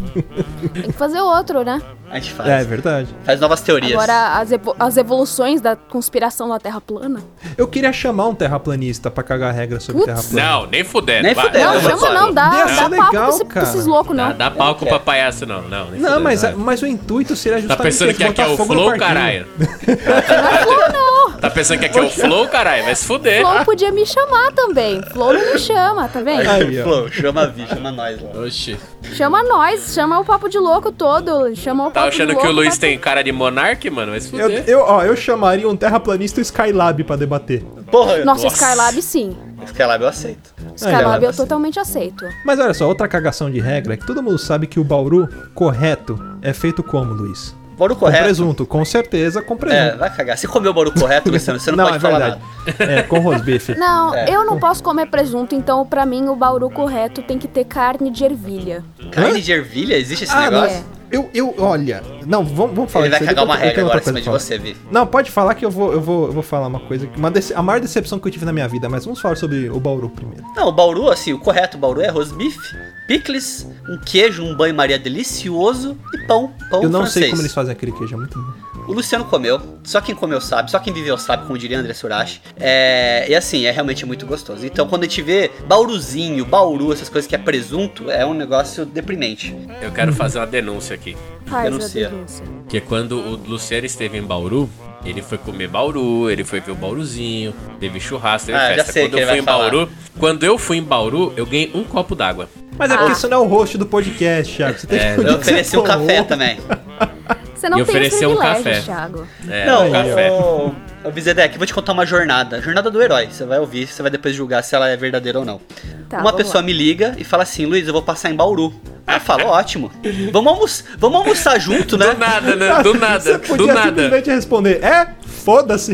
Tem 0.73 0.83
que 0.83 0.91
fazer 0.93 1.21
outro, 1.21 1.63
né? 1.63 1.81
A 2.09 2.15
gente 2.19 2.31
faz. 2.33 2.49
É, 2.49 2.63
verdade. 2.63 3.07
Faz 3.23 3.39
novas 3.39 3.61
teorias. 3.61 3.91
Agora, 3.93 4.39
as, 4.39 4.51
evo- 4.51 4.75
as 4.79 4.97
evoluções 4.97 5.61
da 5.61 5.75
conspiração 5.75 6.49
da 6.49 6.57
Terra 6.59 6.81
plana. 6.81 7.21
Eu 7.57 7.67
queria 7.67 7.93
chamar 7.97 8.27
um 8.27 8.35
terraplanista 8.35 9.09
pra 9.11 9.23
cagar 9.23 9.53
regra 9.53 9.79
sobre 9.79 10.03
Putz. 10.03 10.13
Terra 10.13 10.27
Plana. 10.29 10.49
Não, 10.61 10.67
nem 10.67 10.83
fudendo. 10.83 11.23
Nem 11.23 11.35
fudendo. 11.35 11.57
Não, 11.65 11.73
eu 11.73 11.81
vou 11.81 11.89
chama 11.99 12.09
não, 12.13 12.33
dá, 12.33 12.49
dá 12.49 12.65
papo 12.75 12.89
legal, 12.91 13.09
pra, 13.11 13.29
esse- 13.29 13.45
pra 13.45 13.63
esses 13.63 13.85
loucos, 13.85 14.15
Dá, 14.15 14.29
não. 14.29 14.37
dá 14.37 14.51
palco 14.51 14.85
pra 14.85 14.99
palhaço, 14.99 15.45
não. 15.45 15.61
Não, 15.63 15.91
nem 15.91 15.99
Não, 15.99 16.09
fudendo, 16.09 16.21
mas, 16.23 16.55
mas 16.55 16.81
o 16.81 16.87
intuito 16.87 17.35
seria 17.35 17.57
Tá 17.57 17.61
justamente 17.61 17.83
pensando 17.83 18.09
esse, 18.11 18.17
que 18.19 18.23
aqui 18.23 18.41
é 18.41 18.47
o 18.47 18.57
fogo 18.57 18.73
no 18.73 18.79
Flow, 18.81 18.89
parquinho. 18.97 19.07
caralho? 19.07 19.47
Tá 21.41 21.51
pensando 21.51 21.79
que 21.79 21.85
aqui 21.85 21.99
é 21.99 22.01
o 22.01 22.09
Flow, 22.09 22.47
caralho? 22.47 22.83
Vai 22.83 22.95
se 22.95 23.05
fuder. 23.05 23.41
Flow 23.41 23.63
podia 23.63 23.91
me 23.91 24.03
chamar 24.07 24.51
também. 24.53 25.01
Flow 25.13 25.33
não 25.33 25.53
me 25.53 25.59
chama, 25.59 26.07
tá 26.07 26.19
vendo? 26.19 26.49
Aí. 26.49 26.81
Flow, 26.81 27.11
chama 27.11 27.43
a 27.43 27.45
Vi, 27.45 27.67
chama 27.67 27.91
nós 27.91 28.19
lá. 28.21 28.41
Oxi. 28.41 28.75
Chama 29.13 29.43
nós, 29.43 29.93
chama 29.93 30.19
o 30.19 30.25
papo 30.25 30.49
de 30.49 30.57
louco 30.57 30.91
todo. 30.91 31.55
Chama 31.55 31.83
o 31.83 31.91
Tá 31.91 32.01
papo 32.01 32.07
achando 32.07 32.29
de 32.29 32.35
que 32.35 32.41
o 32.41 32.45
louco 32.45 32.55
Luiz 32.61 32.77
tem 32.79 32.97
cara 32.97 33.23
de 33.23 33.31
monarque, 33.31 33.87
mano? 33.89 34.11
Vai 34.13 34.19
se 34.21 34.33
Eu, 34.35 34.41
fuder. 34.49 34.63
eu, 34.67 34.79
ó, 34.79 35.03
eu 35.03 35.15
chamaria 35.15 35.69
um 35.69 35.75
terraplanista 35.77 36.39
o 36.39 36.41
Skylab 36.41 37.03
pra 37.03 37.15
debater. 37.15 37.63
Porra, 37.91 38.17
Nossa, 38.25 38.43
Nossa. 38.43 38.47
Skylab 38.55 39.01
sim. 39.01 39.37
Skylab 39.65 40.01
eu 40.03 40.09
aceito. 40.09 40.53
Skylab 40.75 41.23
eu 41.23 41.29
assim. 41.29 41.37
totalmente 41.41 41.79
aceito. 41.79 42.25
Mas 42.45 42.59
olha 42.59 42.73
só, 42.73 42.87
outra 42.87 43.07
cagação 43.07 43.49
de 43.49 43.59
regra 43.59 43.93
é 43.93 43.97
que 43.97 44.05
todo 44.05 44.21
mundo 44.21 44.37
sabe 44.37 44.67
que 44.67 44.79
o 44.79 44.83
Bauru 44.83 45.27
correto 45.53 46.19
é 46.41 46.53
feito 46.53 46.83
como, 46.83 47.13
Luiz? 47.13 47.55
Bauru 47.77 47.93
Com 47.95 48.01
correto. 48.05 48.23
presunto, 48.23 48.65
com 48.65 48.83
certeza 48.83 49.39
com 49.41 49.53
É, 49.53 49.57
presunto. 49.57 49.97
vai 49.99 50.15
cagar. 50.15 50.35
Se 50.37 50.47
comeu 50.47 50.71
o 50.71 50.73
bauru 50.73 50.91
correto, 50.91 51.29
Luciano, 51.29 51.59
você 51.59 51.69
não, 51.69 51.77
não, 51.77 51.85
pode 51.85 51.97
é 51.97 51.99
falar 51.99 52.19
verdade. 52.19 52.41
nada. 52.79 52.91
É, 52.91 53.03
com 53.03 53.19
rosbife. 53.19 53.75
Não, 53.77 54.15
É. 54.15 54.25
eu 54.35 54.43
não 54.45 54.57
posso 54.59 54.81
comer 54.81 55.05
presunto, 55.05 55.53
então 55.53 55.85
pra 55.85 56.03
mim 56.03 56.27
o 56.27 56.35
bauru 56.35 56.71
correto 56.71 57.21
tem 57.21 57.37
que 57.37 57.47
ter 57.47 57.65
carne 57.65 58.09
de 58.09 58.23
ervilha. 58.25 58.83
Carne 59.11 59.39
de 59.41 59.51
ervilha, 59.51 59.95
existe 59.95 60.23
esse 60.23 60.33
Ah, 60.33 60.49
negócio? 60.49 60.77
É. 60.77 60.96
Eu, 61.11 61.29
eu, 61.33 61.55
olha. 61.57 62.03
Não, 62.25 62.43
vamos, 62.43 62.75
vamos 62.75 62.91
falar 62.91 63.05
Ele 63.05 63.17
vai 63.17 63.27
cagar 63.27 63.45
uma 63.45 63.55
regra 63.55 63.81
agora 63.81 63.99
em 63.99 64.03
cima 64.03 64.21
de 64.21 64.29
você, 64.29 64.57
Vi. 64.57 64.75
Não, 64.91 65.07
pode 65.07 65.31
falar 65.31 65.55
que 65.55 65.65
eu 65.65 65.71
vou, 65.71 65.93
eu 65.93 66.01
vou, 66.01 66.27
eu 66.27 66.33
vou 66.33 66.43
falar 66.43 66.67
uma 66.67 66.79
coisa. 66.81 67.09
Uma 67.15 67.31
a 67.55 67.61
maior 67.61 67.79
decepção 67.79 68.19
que 68.19 68.27
eu 68.27 68.31
tive 68.31 68.45
na 68.45 68.51
minha 68.51 68.67
vida, 68.67 68.89
mas 68.89 69.05
vamos 69.05 69.21
falar 69.21 69.35
sobre 69.35 69.69
o 69.69 69.79
Bauru 69.79 70.09
primeiro. 70.09 70.43
Não, 70.55 70.67
o 70.67 70.71
bauru, 70.71 71.09
assim, 71.09 71.33
o 71.33 71.39
correto 71.39 71.77
bauru 71.77 72.01
é 72.01 72.09
arroz 72.09 72.31
bife, 72.31 72.75
picles, 73.07 73.67
um 73.89 73.97
queijo, 73.99 74.43
um 74.43 74.55
banho-maria 74.55 74.99
delicioso 74.99 75.97
e 76.13 76.27
pão. 76.27 76.51
Pão 76.69 76.83
eu 76.83 76.89
não 76.89 77.01
francês. 77.01 77.25
sei 77.25 77.29
como 77.29 77.41
eles 77.41 77.53
fazem 77.53 77.71
aquele 77.71 77.91
queijo, 77.93 78.13
é 78.13 78.17
muito 78.17 78.37
bom. 78.37 78.53
O 78.87 78.93
Luciano 78.93 79.25
comeu, 79.25 79.59
só 79.83 79.99
quem 79.99 80.15
comeu 80.15 80.39
sabe, 80.39 80.71
só 80.71 80.79
quem 80.79 80.93
viveu 80.93 81.17
sabe, 81.17 81.45
como 81.45 81.57
diria 81.57 81.77
André 81.79 81.93
Surashi. 81.93 82.41
É, 82.59 83.25
e 83.29 83.35
assim, 83.35 83.65
é 83.65 83.71
realmente 83.71 84.05
muito 84.05 84.25
gostoso. 84.25 84.65
Então, 84.65 84.87
quando 84.87 85.03
a 85.03 85.05
gente 85.07 85.21
vê 85.21 85.51
bauruzinho, 85.67 86.45
bauru, 86.45 86.93
essas 86.93 87.09
coisas 87.09 87.27
que 87.27 87.35
é 87.35 87.37
presunto, 87.37 88.09
é 88.09 88.25
um 88.25 88.33
negócio 88.33 88.85
deprimente. 88.85 89.53
Eu 89.81 89.91
quero 89.91 90.13
fazer 90.13 90.39
uma 90.39 90.47
denúncia 90.47 90.95
aqui. 90.95 91.17
Faz 91.45 91.65
Denuncia. 91.65 92.07
a 92.07 92.09
denúncia. 92.11 92.45
Que 92.69 92.79
quando 92.81 93.17
o 93.19 93.35
Luciano 93.35 93.85
esteve 93.85 94.17
em 94.17 94.21
Bauru, 94.23 94.69
ele 95.05 95.21
foi 95.21 95.37
comer 95.37 95.67
Bauru, 95.67 96.29
ele 96.29 96.43
foi 96.43 96.59
ver 96.59 96.71
o 96.71 96.75
Bauruzinho, 96.75 97.53
teve 97.79 97.99
churrasco, 97.99 98.47
teve 98.47 98.57
Ah, 98.57 98.69
já 98.69 98.75
festa. 98.77 98.91
sei 98.93 99.09
quando 99.09 99.19
eu 99.19 99.27
fui 99.27 99.37
em 99.39 99.43
falar. 99.43 99.69
Bauru, 99.69 99.89
quando 100.19 100.43
eu 100.45 100.57
fui 100.57 100.77
em 100.77 100.83
Bauru, 100.83 101.33
eu 101.37 101.45
ganhei 101.45 101.71
um 101.73 101.83
copo 101.83 102.15
d'água. 102.15 102.49
Mas 102.77 102.91
é 102.91 102.93
Ah. 102.93 102.97
porque 102.97 103.13
isso 103.13 103.27
não 103.29 103.37
é 103.37 103.41
o 103.41 103.47
host 103.47 103.77
do 103.77 103.85
podcast, 103.85 104.55
Thiago. 104.55 104.77
Você 104.79 104.87
tem 104.87 104.99
É, 104.99 105.15
que 105.15 105.21
Eu 105.21 105.35
ofereci 105.35 105.77
um 105.77 105.83
café 105.83 106.23
também. 106.23 106.57
Você 107.57 107.69
não 107.69 107.79
E 107.79 107.85
tem 107.85 107.95
esse 108.03 108.07
ofereceu 108.25 108.31
um 108.31 108.37
café. 108.37 108.81
Thiago. 108.81 109.27
É, 109.49 109.65
Não, 109.65 109.87
um 109.87 109.91
café. 109.91 110.31
ô, 110.31 110.71
ô 111.03 111.11
Bizedek, 111.11 111.55
eu 111.55 111.57
vou 111.57 111.65
te 111.65 111.73
contar 111.73 111.93
uma 111.93 112.05
jornada. 112.05 112.61
Jornada 112.61 112.91
do 112.91 113.01
herói. 113.01 113.27
Você 113.31 113.45
vai 113.45 113.59
ouvir, 113.59 113.87
você 113.87 114.01
vai 114.01 114.11
depois 114.11 114.35
julgar 114.35 114.63
se 114.63 114.75
ela 114.75 114.87
é 114.89 114.95
verdadeira 114.95 115.39
ou 115.39 115.45
não. 115.45 115.59
Tá, 116.07 116.19
uma 116.19 116.33
pessoa 116.33 116.61
lá. 116.61 116.65
me 116.65 116.71
liga 116.73 117.15
e 117.17 117.23
fala 117.23 117.43
assim, 117.43 117.65
Luiz, 117.65 117.87
eu 117.87 117.93
vou 117.93 118.01
passar 118.01 118.29
em 118.29 118.35
Bauru. 118.35 118.73
Aí 119.05 119.15
eu 119.17 119.21
falo, 119.21 119.45
ótimo. 119.47 119.91
Vamos, 120.31 120.53
almoç- 120.53 120.83
vamos 120.97 121.19
almoçar 121.19 121.59
junto, 121.59 121.97
né? 121.97 122.13
Do 122.13 122.19
nada, 122.19 122.55
né? 122.55 122.79
Do 122.83 122.93
nada, 122.93 123.19
Você 123.19 123.37
do 123.37 123.39
podia 123.47 123.73
nada. 123.73 123.87
simplesmente 123.87 124.29
responder, 124.29 124.83
é? 124.83 125.07
Foda-se. 125.25 125.93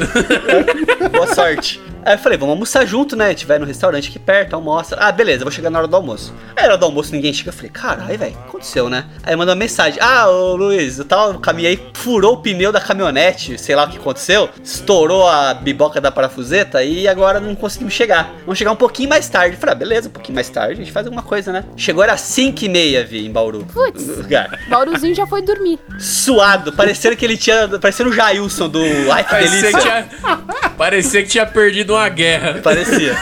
Boa 1.12 1.28
sorte. 1.34 1.80
Aí 2.06 2.16
eu 2.16 2.18
falei, 2.20 2.38
vamos 2.38 2.54
almoçar 2.54 2.86
junto, 2.86 3.16
né? 3.16 3.28
A 3.28 3.30
gente 3.30 3.46
vai 3.46 3.58
no 3.60 3.66
restaurante 3.66 4.10
aqui 4.10 4.20
perto, 4.20 4.54
almoça. 4.56 4.96
Ah, 5.00 5.12
beleza, 5.12 5.44
vou 5.44 5.52
chegar 5.52 5.70
na 5.70 5.80
hora 5.80 5.88
do 5.88 5.96
almoço. 5.96 6.34
Aí 6.56 6.64
na 6.64 6.70
hora 6.70 6.78
do 6.78 6.86
almoço 6.86 7.12
ninguém 7.12 7.34
chega. 7.34 7.50
Eu 7.50 7.54
falei, 7.54 7.70
caralho, 7.72 8.18
velho, 8.18 8.38
aconteceu, 8.48 8.90
né? 8.90 9.06
Aí 9.24 9.36
mandou 9.36 9.54
uma 9.54 9.60
mensagem. 9.60 10.00
Ah, 10.02 10.30
ô 10.30 10.56
Luiz, 10.56 11.00
eu 11.00 11.06
tava 11.06 11.34
no 11.34 11.40
caminho 11.40 11.70
aí, 11.70 11.80
furou 11.94 12.34
o 12.34 12.38
pneu 12.38 12.72
da 12.72 12.82
caminhonete, 12.82 13.58
sei 13.58 13.76
lá 13.76 13.86
o 13.86 13.90
que 13.90 13.98
aconteceu. 13.98 14.50
Estourou 14.64 15.28
a 15.28 15.54
biboca 15.54 16.00
da 16.02 16.12
parafuseta 16.12 16.84
e 16.84 17.08
agora 17.08 17.40
não 17.40 17.56
conseguimos 17.56 17.94
chegar. 17.94 18.32
Vamos 18.42 18.58
chegar 18.58 18.72
um 18.72 18.76
pouquinho 18.76 19.10
mais 19.10 19.30
tarde. 19.30 19.56
Eu 19.56 19.60
falei, 19.60 19.74
ah, 19.74 19.78
beleza, 19.78 20.10
um 20.10 20.12
pouquinho 20.12 20.36
mais 20.36 20.50
tarde, 20.50 20.74
a 20.74 20.76
gente 20.76 20.92
faz 20.92 21.06
alguma 21.06 21.24
coisa, 21.24 21.52
né? 21.52 21.64
Chegou, 21.78 22.04
era 22.04 22.18
5 22.18 22.64
e 22.66 22.70
meia, 22.70 23.06
vi, 23.06 23.26
em 23.26 23.32
Bauru. 23.32 23.66
Putz. 23.74 24.04
Bauruzinho 24.68 25.16
já 25.16 25.26
foi 25.26 25.42
dormir. 25.42 25.80
Suado, 26.00 26.74
parecendo 26.74 27.16
que 27.16 27.24
ele 27.26 27.38
tinha. 27.38 27.68
Parecendo 27.80 28.10
o 28.10 28.14
Jailson 28.14 28.68
do 28.70 28.80
Ai 29.12 29.24
que 29.24 29.30
Parecia 29.30 29.62
delícia. 29.62 29.72
que, 29.72 29.82
tinha, 29.82 30.38
parecia 30.78 31.24
que 31.24 31.30
tinha 31.30 31.46
perdido 31.46 31.93
uma 31.94 32.10
guerra. 32.10 32.60
Parecia. 32.64 33.16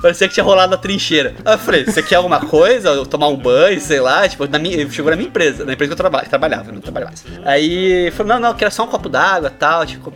Parecia 0.00 0.28
que 0.28 0.34
tinha 0.34 0.44
rolado 0.44 0.74
a 0.74 0.78
trincheira. 0.78 1.34
Aí 1.44 1.54
eu 1.54 1.58
falei, 1.58 1.84
você 1.84 2.02
quer 2.02 2.16
alguma 2.16 2.40
coisa? 2.40 2.90
Eu 2.90 3.04
Tomar 3.04 3.28
um 3.28 3.36
banho, 3.36 3.80
sei 3.80 4.00
lá. 4.00 4.28
Tipo, 4.28 4.46
na 4.46 4.58
minha, 4.58 4.88
chegou 4.90 5.10
na 5.10 5.16
minha 5.16 5.28
empresa, 5.28 5.64
na 5.64 5.72
empresa 5.72 5.88
que 5.88 5.92
eu 5.92 5.96
traba, 5.96 6.22
trabalhava, 6.22 6.70
não 6.70 6.80
trabalho 6.80 7.06
mais. 7.06 7.24
Aí 7.44 8.10
falou, 8.12 8.34
não, 8.34 8.40
não, 8.40 8.48
eu 8.50 8.54
quero 8.54 8.70
só 8.70 8.84
um 8.84 8.86
copo 8.86 9.08
d'água 9.08 9.48
e 9.48 9.58
tal. 9.58 9.84
Tipo, 9.84 10.12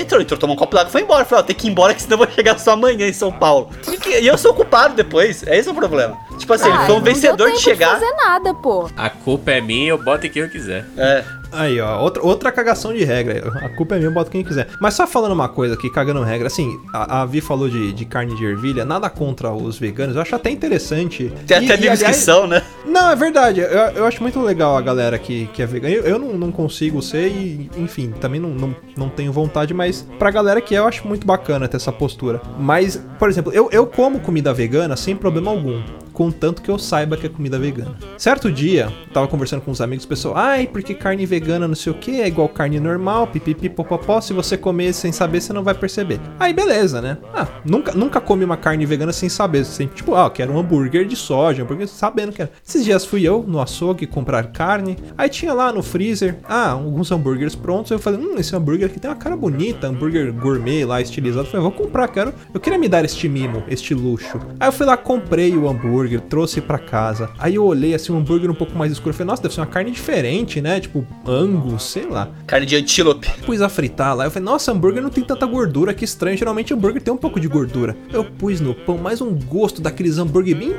entrou, 0.00 0.20
entrou, 0.20 0.38
tomou 0.38 0.56
um 0.56 0.58
copo 0.58 0.74
d'água 0.74 0.88
e 0.88 0.92
foi 0.92 1.02
embora. 1.02 1.24
Falei, 1.24 1.44
ó, 1.44 1.46
tem 1.46 1.54
que 1.54 1.68
ir 1.68 1.70
embora 1.70 1.94
que 1.94 2.02
senão 2.02 2.14
eu 2.14 2.26
vou 2.26 2.34
chegar 2.34 2.58
só 2.58 2.72
amanhã 2.72 3.06
em 3.06 3.12
São 3.12 3.30
Paulo. 3.30 3.70
E, 4.06 4.20
e 4.22 4.26
eu 4.26 4.36
sou 4.36 4.50
ocupado 4.50 4.94
depois. 4.94 5.46
É 5.46 5.56
esse 5.56 5.68
o 5.68 5.74
problema. 5.74 6.16
Tipo 6.38 6.52
assim, 6.52 6.68
ele 6.68 6.78
Ai, 6.78 6.86
foi 6.86 6.94
um 6.94 6.98
não 6.98 7.04
vencedor 7.04 7.52
de 7.52 7.60
chegar. 7.60 8.00
fazer 8.00 8.12
nada, 8.16 8.52
pô. 8.54 8.90
A 8.96 9.08
culpa 9.08 9.52
é 9.52 9.60
minha, 9.60 9.90
eu 9.90 9.98
boto 10.02 10.28
quem 10.28 10.42
eu 10.42 10.48
quiser. 10.48 10.84
É. 10.96 11.24
Aí, 11.54 11.80
ó, 11.80 12.00
outra, 12.02 12.22
outra 12.22 12.52
cagação 12.52 12.92
de 12.92 13.04
regra. 13.04 13.52
A 13.62 13.68
culpa 13.68 13.94
é 13.96 13.98
minha, 13.98 14.10
bota 14.10 14.30
quem 14.30 14.42
quiser. 14.44 14.68
Mas 14.80 14.94
só 14.94 15.06
falando 15.06 15.32
uma 15.32 15.48
coisa 15.48 15.74
aqui, 15.74 15.90
cagando 15.90 16.22
regra, 16.22 16.46
assim, 16.46 16.78
a, 16.92 17.22
a 17.22 17.26
Vi 17.26 17.40
falou 17.40 17.68
de, 17.68 17.92
de 17.92 18.04
carne 18.04 18.34
de 18.36 18.44
ervilha, 18.44 18.84
nada 18.84 19.08
contra 19.10 19.52
os 19.52 19.78
veganos, 19.78 20.16
eu 20.16 20.22
acho 20.22 20.34
até 20.34 20.50
interessante. 20.50 21.32
Tem 21.46 21.62
E- 21.62 21.64
até 21.64 21.74
e, 21.74 21.78
que 21.80 21.88
aliás- 21.88 22.16
são, 22.16 22.46
né? 22.46 22.62
Não, 22.86 23.10
é 23.10 23.16
verdade. 23.16 23.60
Eu, 23.60 23.68
eu 23.68 24.04
acho 24.06 24.22
muito 24.22 24.40
legal 24.40 24.76
a 24.76 24.80
galera 24.80 25.18
que, 25.18 25.46
que 25.48 25.62
é 25.62 25.66
vegana. 25.66 25.94
Eu, 25.94 26.02
eu 26.04 26.18
não, 26.18 26.34
não 26.34 26.52
consigo 26.52 27.00
ser 27.02 27.28
e, 27.28 27.70
enfim, 27.76 28.12
também 28.20 28.40
não, 28.40 28.50
não, 28.50 28.76
não 28.96 29.08
tenho 29.08 29.32
vontade, 29.32 29.72
mas 29.74 30.06
pra 30.18 30.30
galera 30.30 30.60
que 30.60 30.74
é, 30.74 30.78
eu 30.78 30.86
acho 30.86 31.06
muito 31.06 31.26
bacana 31.26 31.66
ter 31.68 31.76
essa 31.76 31.92
postura. 31.92 32.40
Mas, 32.58 33.00
por 33.18 33.28
exemplo, 33.28 33.52
eu, 33.52 33.68
eu 33.72 33.86
como 33.86 34.20
comida 34.20 34.52
vegana 34.52 34.96
sem 34.96 35.14
problema 35.16 35.50
algum. 35.50 35.82
Contanto 36.14 36.62
que 36.62 36.70
eu 36.70 36.78
saiba 36.78 37.16
que 37.16 37.26
é 37.26 37.28
comida 37.28 37.58
vegana. 37.58 37.96
Certo 38.16 38.50
dia, 38.50 38.90
tava 39.12 39.26
conversando 39.28 39.62
com 39.62 39.70
uns 39.72 39.80
amigos, 39.80 40.04
o 40.04 40.08
pessoal, 40.08 40.36
ai, 40.36 40.66
porque 40.66 40.94
carne 40.94 41.26
vegana 41.26 41.66
não 41.66 41.74
sei 41.74 41.92
o 41.92 41.96
que, 41.96 42.20
é 42.20 42.28
igual 42.28 42.48
carne 42.48 42.78
normal, 42.78 43.26
pipipi, 43.26 43.68
popopó, 43.68 44.20
se 44.20 44.32
você 44.32 44.56
comer 44.56 44.92
sem 44.92 45.10
saber, 45.10 45.40
você 45.40 45.52
não 45.52 45.64
vai 45.64 45.74
perceber. 45.74 46.20
Aí 46.38 46.52
beleza, 46.52 47.02
né? 47.02 47.18
Ah, 47.34 47.48
nunca, 47.64 47.92
nunca 47.92 48.20
comi 48.20 48.44
uma 48.44 48.56
carne 48.56 48.86
vegana 48.86 49.12
sem 49.12 49.28
saber. 49.28 49.64
Sempre, 49.64 49.96
tipo, 49.96 50.14
ah, 50.14 50.30
quero 50.30 50.52
um 50.52 50.58
hambúrguer 50.58 51.04
de 51.04 51.16
soja, 51.16 51.62
hambúrguer 51.62 51.88
sabendo 51.88 52.32
que 52.32 52.42
era. 52.42 52.52
Esses 52.64 52.84
dias 52.84 53.04
fui 53.04 53.26
eu 53.26 53.44
no 53.46 53.60
açougue 53.60 54.06
comprar 54.06 54.52
carne, 54.52 54.96
aí 55.18 55.28
tinha 55.28 55.52
lá 55.52 55.72
no 55.72 55.82
freezer, 55.82 56.38
ah, 56.44 56.70
alguns 56.70 57.10
hambúrgueres 57.10 57.56
prontos. 57.56 57.90
Eu 57.90 57.98
falei, 57.98 58.20
hum, 58.20 58.36
esse 58.38 58.54
hambúrguer 58.54 58.86
aqui 58.86 59.00
tem 59.00 59.10
uma 59.10 59.16
cara 59.16 59.36
bonita, 59.36 59.88
hambúrguer 59.88 60.32
gourmet 60.32 60.84
lá, 60.84 61.00
estilizado. 61.00 61.46
Eu 61.46 61.50
falei, 61.50 61.62
vou 61.62 61.72
comprar, 61.72 62.06
quero. 62.06 62.32
Eu 62.52 62.60
queria 62.60 62.78
me 62.78 62.88
dar 62.88 63.04
este 63.04 63.28
mimo, 63.28 63.64
este 63.68 63.94
luxo. 63.94 64.38
Aí 64.60 64.68
eu 64.68 64.72
fui 64.72 64.86
lá, 64.86 64.96
comprei 64.96 65.56
o 65.56 65.68
hambúrguer, 65.68 66.03
trouxe 66.20 66.60
pra 66.60 66.78
casa. 66.78 67.30
Aí 67.38 67.54
eu 67.56 67.64
olhei 67.64 67.94
assim, 67.94 68.12
um 68.12 68.18
hambúrguer 68.18 68.50
um 68.50 68.54
pouco 68.54 68.76
mais 68.76 68.92
escuro. 68.92 69.10
Eu 69.10 69.14
falei, 69.14 69.26
nossa, 69.28 69.42
deve 69.42 69.54
ser 69.54 69.60
uma 69.60 69.66
carne 69.66 69.90
diferente, 69.90 70.60
né? 70.60 70.80
Tipo, 70.80 71.06
angus, 71.26 71.82
sei 71.84 72.06
lá. 72.06 72.28
Carne 72.46 72.66
de 72.66 72.76
antílope. 72.76 73.30
Pus 73.44 73.60
a 73.60 73.68
fritar 73.68 74.14
lá, 74.16 74.24
eu 74.24 74.30
falei, 74.30 74.44
nossa, 74.44 74.72
hambúrguer 74.72 75.02
não 75.02 75.10
tem 75.10 75.24
tanta 75.24 75.46
gordura, 75.46 75.92
que 75.94 76.04
estranho. 76.04 76.36
Geralmente 76.36 76.72
hambúrguer 76.74 77.02
tem 77.02 77.12
um 77.12 77.16
pouco 77.16 77.38
de 77.40 77.48
gordura. 77.48 77.96
Eu 78.12 78.24
pus 78.24 78.60
no 78.60 78.74
pão 78.74 78.96
mais 78.98 79.20
um 79.20 79.32
gosto 79.34 79.80
daqueles 79.80 80.18
hambúrguer 80.18 80.56
bem. 80.56 80.74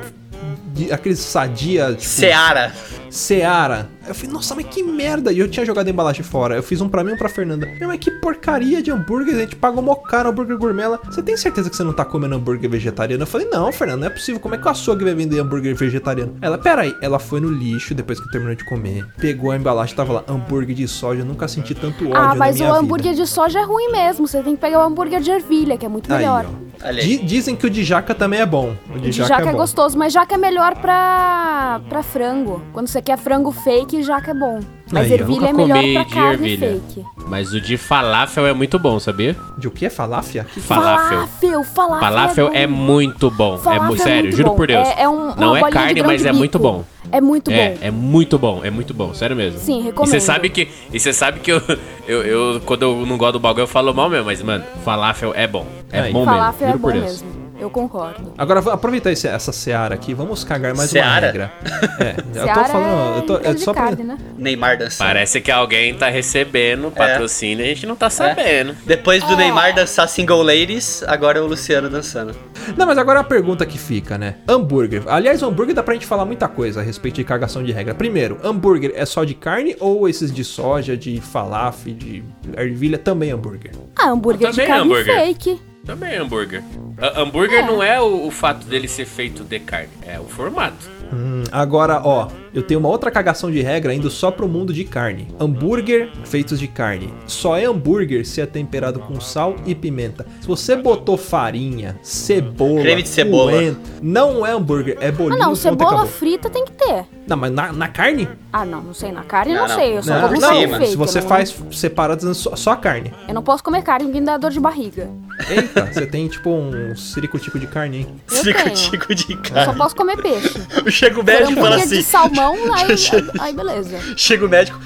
de- 0.73 0.91
aqueles 0.91 1.19
sadia, 1.19 1.87
tipo, 1.91 2.01
Seara. 2.03 2.73
Seara. 3.15 3.89
Eu 4.07 4.13
falei, 4.13 4.31
nossa, 4.31 4.53
mas 4.53 4.65
que 4.67 4.83
merda. 4.83 5.31
E 5.31 5.39
eu 5.39 5.47
tinha 5.47 5.65
jogado 5.65 5.87
a 5.87 5.89
embalagem 5.89 6.21
fora. 6.23 6.55
Eu 6.55 6.61
fiz 6.61 6.79
um 6.81 6.87
pra 6.89 7.03
mim 7.03 7.11
e 7.11 7.13
um 7.13 7.17
pra 7.17 7.29
Fernanda. 7.29 7.67
Meu, 7.79 7.87
mas 7.87 7.97
que 7.99 8.11
porcaria 8.11 8.81
de 8.81 8.91
hambúrguer. 8.91 9.35
A 9.35 9.39
gente 9.39 9.55
pagou 9.55 9.81
mó 9.81 9.95
caro 9.95 10.29
hambúrguer 10.29 10.57
gourmet. 10.57 10.83
Ela, 10.83 10.99
Você 11.05 11.23
tem 11.23 11.35
certeza 11.37 11.69
que 11.69 11.75
você 11.75 11.83
não 11.83 11.93
tá 11.93 12.05
comendo 12.05 12.35
hambúrguer 12.35 12.69
vegetariano? 12.69 13.23
Eu 13.23 13.27
falei, 13.27 13.47
não, 13.49 13.71
Fernanda, 13.71 14.01
não 14.01 14.07
é 14.07 14.09
possível. 14.09 14.39
Como 14.39 14.53
é 14.53 14.57
que 14.57 14.67
o 14.67 14.69
açougue 14.69 15.03
vai 15.05 15.15
vender 15.15 15.39
hambúrguer 15.39 15.73
vegetariano? 15.75 16.35
Ela, 16.41 16.57
peraí. 16.57 16.93
Ela 17.01 17.17
foi 17.17 17.39
no 17.39 17.49
lixo 17.49 17.95
depois 17.95 18.19
que 18.19 18.29
terminou 18.29 18.53
de 18.55 18.63
comer. 18.65 19.07
Pegou 19.17 19.51
a 19.51 19.55
embalagem, 19.55 19.95
tava 19.95 20.13
lá, 20.13 20.23
hambúrguer 20.27 20.75
de 20.75 20.87
soja. 20.87 21.21
Eu 21.21 21.25
nunca 21.25 21.47
senti 21.47 21.73
tanto 21.73 22.03
ódio 22.05 22.15
Ah, 22.17 22.27
na 22.29 22.35
mas 22.35 22.55
o 22.55 22.59
minha 22.59 22.71
vida. 22.73 22.79
hambúrguer 22.83 23.13
de 23.15 23.25
soja 23.25 23.59
é 23.59 23.63
ruim 23.63 23.91
mesmo. 23.91 24.27
Você 24.27 24.43
tem 24.43 24.55
que 24.55 24.61
pegar 24.61 24.79
o 24.79 24.83
hambúrguer 24.87 25.21
de 25.21 25.31
ervilha, 25.31 25.77
que 25.77 25.85
é 25.85 25.89
muito 25.89 26.11
melhor. 26.11 26.45
aí. 26.81 26.95
Di- 26.99 27.25
dizem 27.25 27.55
que 27.55 27.65
o 27.65 27.69
de 27.69 27.83
jaca 27.83 28.13
também 28.13 28.41
é 28.41 28.45
bom. 28.45 28.75
O 28.93 28.99
de, 28.99 29.09
De 29.09 29.11
jaca, 29.13 29.29
jaca 29.29 29.49
é 29.49 29.53
é 29.53 29.55
gostoso, 29.55 29.97
mas 29.97 30.13
jaca 30.13 30.35
é 30.35 30.37
melhor 30.37 30.75
pra, 30.75 31.81
pra 31.89 32.03
frango. 32.03 32.61
Quando 32.73 32.87
você 32.87 33.01
quer 33.05 33.17
frango 33.17 33.51
fake, 33.51 34.03
jaca 34.03 34.31
é 34.31 34.33
bom. 34.33 34.59
Mas 34.91 35.05
Aí, 35.11 35.13
ervilha 35.13 35.39
Nunca 35.39 35.49
é 35.49 35.53
melhor 35.53 35.77
comi 35.81 35.93
pra 35.93 36.03
de 36.03 36.09
carne 36.13 36.51
ervilha. 36.51 36.81
fake. 36.87 37.05
Mas 37.27 37.53
o 37.53 37.61
de 37.61 37.75
falafel 37.77 38.45
é 38.45 38.53
muito 38.53 38.77
bom, 38.77 38.99
sabia? 38.99 39.35
De 39.57 39.67
o 39.67 39.71
que? 39.71 39.89
Faláfia? 39.89 40.43
Que 40.53 40.59
Falafel. 40.61 41.17
Falafel, 41.27 41.63
falafel, 41.63 41.99
Falafel 41.99 42.51
é 42.53 42.67
bom. 42.67 42.73
muito 42.75 43.31
bom. 43.31 43.55
É 43.55 43.57
Falafel 43.57 43.87
mu- 43.87 43.97
sério, 43.97 44.23
muito 44.25 44.37
juro 44.37 44.49
bom. 44.49 44.55
por 44.55 44.67
Deus. 44.67 44.87
É, 44.87 45.01
é 45.03 45.09
um, 45.09 45.33
Não 45.35 45.55
é 45.57 45.69
carne, 45.71 46.03
mas 46.03 46.21
é 46.23 46.25
bico. 46.29 46.37
muito 46.37 46.59
bom. 46.59 46.83
É 47.11 47.19
muito 47.21 47.49
É, 47.51 47.69
bom. 47.69 47.77
é 47.81 47.91
muito 47.91 48.37
bom, 48.39 48.61
é 48.63 48.69
muito 48.69 48.93
bom, 48.93 49.13
sério 49.13 49.35
mesmo. 49.35 49.59
Sim, 49.59 49.79
E 49.79 49.83
recomendo. 49.83 50.11
você 50.11 50.19
sabe 50.19 50.49
que, 50.49 50.67
e 50.91 50.99
você 50.99 51.13
sabe 51.13 51.39
que 51.39 51.51
eu, 51.51 51.61
eu, 52.07 52.21
eu, 52.23 52.61
quando 52.65 52.81
eu 52.83 53.05
não 53.05 53.17
gosto 53.17 53.33
do 53.33 53.39
bagulho, 53.39 53.63
eu 53.63 53.67
falo 53.67 53.93
mal 53.93 54.09
mesmo, 54.09 54.25
mas, 54.25 54.41
mano, 54.43 54.63
falafel 54.83 55.31
é 55.35 55.47
bom. 55.47 55.65
É 55.91 56.01
Aí. 56.01 56.13
bom 56.13 56.25
Falafel 56.25 56.51
mesmo, 56.51 56.63
é 56.63 56.67
juro 56.67 56.79
bom 56.79 56.87
por 56.89 56.93
Deus. 56.93 57.05
mesmo. 57.23 57.44
Eu 57.57 57.69
concordo. 57.69 58.33
Agora, 58.37 58.59
aproveitar 58.71 59.11
esse- 59.11 59.27
essa 59.27 59.51
seara 59.51 59.95
aqui, 59.95 60.13
vamos 60.13 60.43
cagar 60.43 60.75
mais 60.75 60.89
Seara? 60.89 61.09
uma 61.09 61.19
regra. 61.21 61.51
É, 61.99 62.15
eu 62.41 62.53
tô 62.53 62.63
falando. 62.65 63.15
Eu 63.17 63.21
tô, 63.23 63.37
é 63.37 63.51
é 63.51 63.53
de 63.53 63.61
só 63.61 63.73
pra, 63.73 63.91
né? 63.91 64.17
Neymar 64.37 64.77
dançando. 64.77 65.07
Parece 65.07 65.39
que 65.39 65.49
alguém 65.49 65.95
tá 65.95 66.09
recebendo 66.09 66.91
patrocínio 66.91 67.63
e 67.65 67.71
a 67.71 67.73
gente 67.73 67.85
não 67.87 67.95
tá 67.95 68.09
sabendo. 68.09 68.75
Depois 68.85 69.23
do 69.23 69.33
É. 69.33 69.37
Neymar 69.37 69.73
dançar 69.73 70.07
Single 70.09 70.43
Ladies, 70.43 71.01
agora 71.07 71.39
é 71.39 71.41
o 71.41 71.47
Luciano 71.47 71.89
dançando. 71.89 72.35
Não, 72.75 72.85
mas 72.85 72.97
agora 72.97 73.21
a 73.21 73.23
pergunta 73.23 73.65
que 73.65 73.77
fica, 73.77 74.17
né? 74.17 74.35
Hambúrguer. 74.47 75.03
Aliás, 75.07 75.41
hambúrguer 75.41 75.73
dá 75.75 75.81
pra 75.83 75.93
gente 75.93 76.05
falar 76.05 76.25
muita 76.25 76.47
coisa 76.49 76.81
a 76.81 76.83
respeito 76.83 77.15
de 77.15 77.23
cagação 77.23 77.63
de 77.63 77.71
regra. 77.71 77.95
Primeiro, 77.95 78.37
hambúrguer 78.43 78.91
é 78.95 79.05
só 79.05 79.23
de 79.23 79.33
carne 79.33 79.75
ou 79.79 80.09
esses 80.09 80.31
de 80.31 80.43
soja, 80.43 80.97
de 80.97 81.21
falafel, 81.21 81.93
de 81.93 82.23
ervilha 82.57 82.97
também 82.97 83.29
é 83.29 83.33
hambúrguer? 83.33 83.71
Ah, 83.95 84.09
hambúrguer 84.09 84.49
de 84.49 84.55
Também 84.57 84.65
é 84.65 84.67
carne 84.77 84.83
hambúrguer. 84.91 85.15
fake. 85.15 85.61
Também 85.85 86.13
é 86.13 86.17
hambúrguer. 86.19 86.63
A- 86.99 87.21
hambúrguer 87.21 87.59
É. 87.59 87.65
não 87.67 87.81
é 87.83 88.01
o, 88.01 88.25
o 88.27 88.31
fato 88.31 88.65
dele 88.65 88.87
ser 88.87 89.05
feito 89.05 89.43
de 89.43 89.59
carne, 89.59 89.89
é 90.01 90.19
o 90.19 90.23
formato. 90.23 90.95
Hum, 91.13 91.43
agora, 91.51 92.01
ó, 92.03 92.27
eu 92.51 92.63
tenho 92.63 92.79
uma 92.79 92.89
outra 92.89 93.11
cagação 93.11 93.51
de 93.51 93.61
regra 93.61 93.93
indo 93.93 94.09
só 94.09 94.31
pro 94.31 94.47
mundo 94.47 94.73
de 94.73 94.83
carne. 94.83 95.27
Hambúrguer 95.39 96.09
feitos 96.25 96.59
de 96.59 96.67
carne. 96.67 97.13
Só 97.27 97.55
é 97.55 97.65
hambúrguer 97.65 98.25
se 98.25 98.41
é 98.41 98.45
temperado 98.47 98.99
com 98.99 99.21
sal 99.21 99.55
e 99.67 99.75
pimenta. 99.75 100.25
Se 100.41 100.47
você 100.47 100.75
botou 100.75 101.15
farinha, 101.15 101.95
cebola, 102.01 102.81
Creme 102.81 103.03
de 103.03 103.09
cebola. 103.09 103.51
coentro, 103.51 103.81
não 104.01 104.43
é 104.43 104.51
hambúrguer, 104.53 104.97
é 104.99 105.11
bolinho. 105.11 105.39
Ah, 105.43 105.45
não, 105.47 105.55
cebola 105.55 106.07
frita 106.07 106.49
tem 106.49 106.65
que 106.65 106.71
ter. 106.71 107.05
Não, 107.27 107.37
mas 107.37 107.51
na, 107.51 107.71
na 107.71 107.87
carne? 107.87 108.27
Ah, 108.51 108.65
não, 108.65 108.81
não 108.81 108.93
sei. 108.93 109.11
Na 109.11 109.23
carne 109.23 109.53
Não, 109.53 109.61
não, 109.61 109.67
não. 109.67 109.75
sei. 109.75 109.97
Eu 109.97 110.03
só 110.03 110.13
Não, 110.13 110.29
como 110.29 110.41
fake. 110.41 110.87
Se 110.87 110.95
você 110.97 111.21
não- 111.21 111.27
faz 111.27 111.55
separado 111.71 112.33
só, 112.33 112.55
só 112.55 112.71
a 112.71 112.77
carne. 112.77 113.13
Eu 113.27 113.33
não 113.35 113.43
posso 113.43 113.63
comer 113.63 113.83
carne, 113.83 114.05
porque 114.05 114.19
me 114.19 114.25
dá 114.25 114.37
dor 114.37 114.51
de 114.51 114.59
barriga. 114.59 115.09
Eita, 115.49 115.85
você 115.85 116.05
tem 116.05 116.27
tipo 116.27 116.49
um 116.49 116.95
ciricutico 116.95 117.59
de 117.59 117.67
carne, 117.67 117.97
hein? 117.99 118.07
Eu 118.31 118.75
cico 118.75 119.13
de 119.15 119.33
Eu 119.33 119.37
só 119.37 119.53
carne. 119.53 119.77
posso 119.77 119.95
comer 119.95 120.17
peixe. 120.17 120.53
Chega 120.89 121.19
o 121.19 121.23
médico 121.23 121.51
e 121.51 121.55
fala 121.55 121.67
hambúrguer 121.75 121.87
de 121.87 121.93
assim. 121.99 122.03
salmão, 122.03 122.55
aí, 122.73 122.91
aí, 122.91 123.29
aí 123.39 123.53
beleza. 123.53 123.99
Chega 124.17 124.45
o 124.45 124.49
médico. 124.49 124.79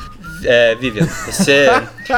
É, 0.43 0.73
Vivian, 0.75 1.05
você 1.25 1.67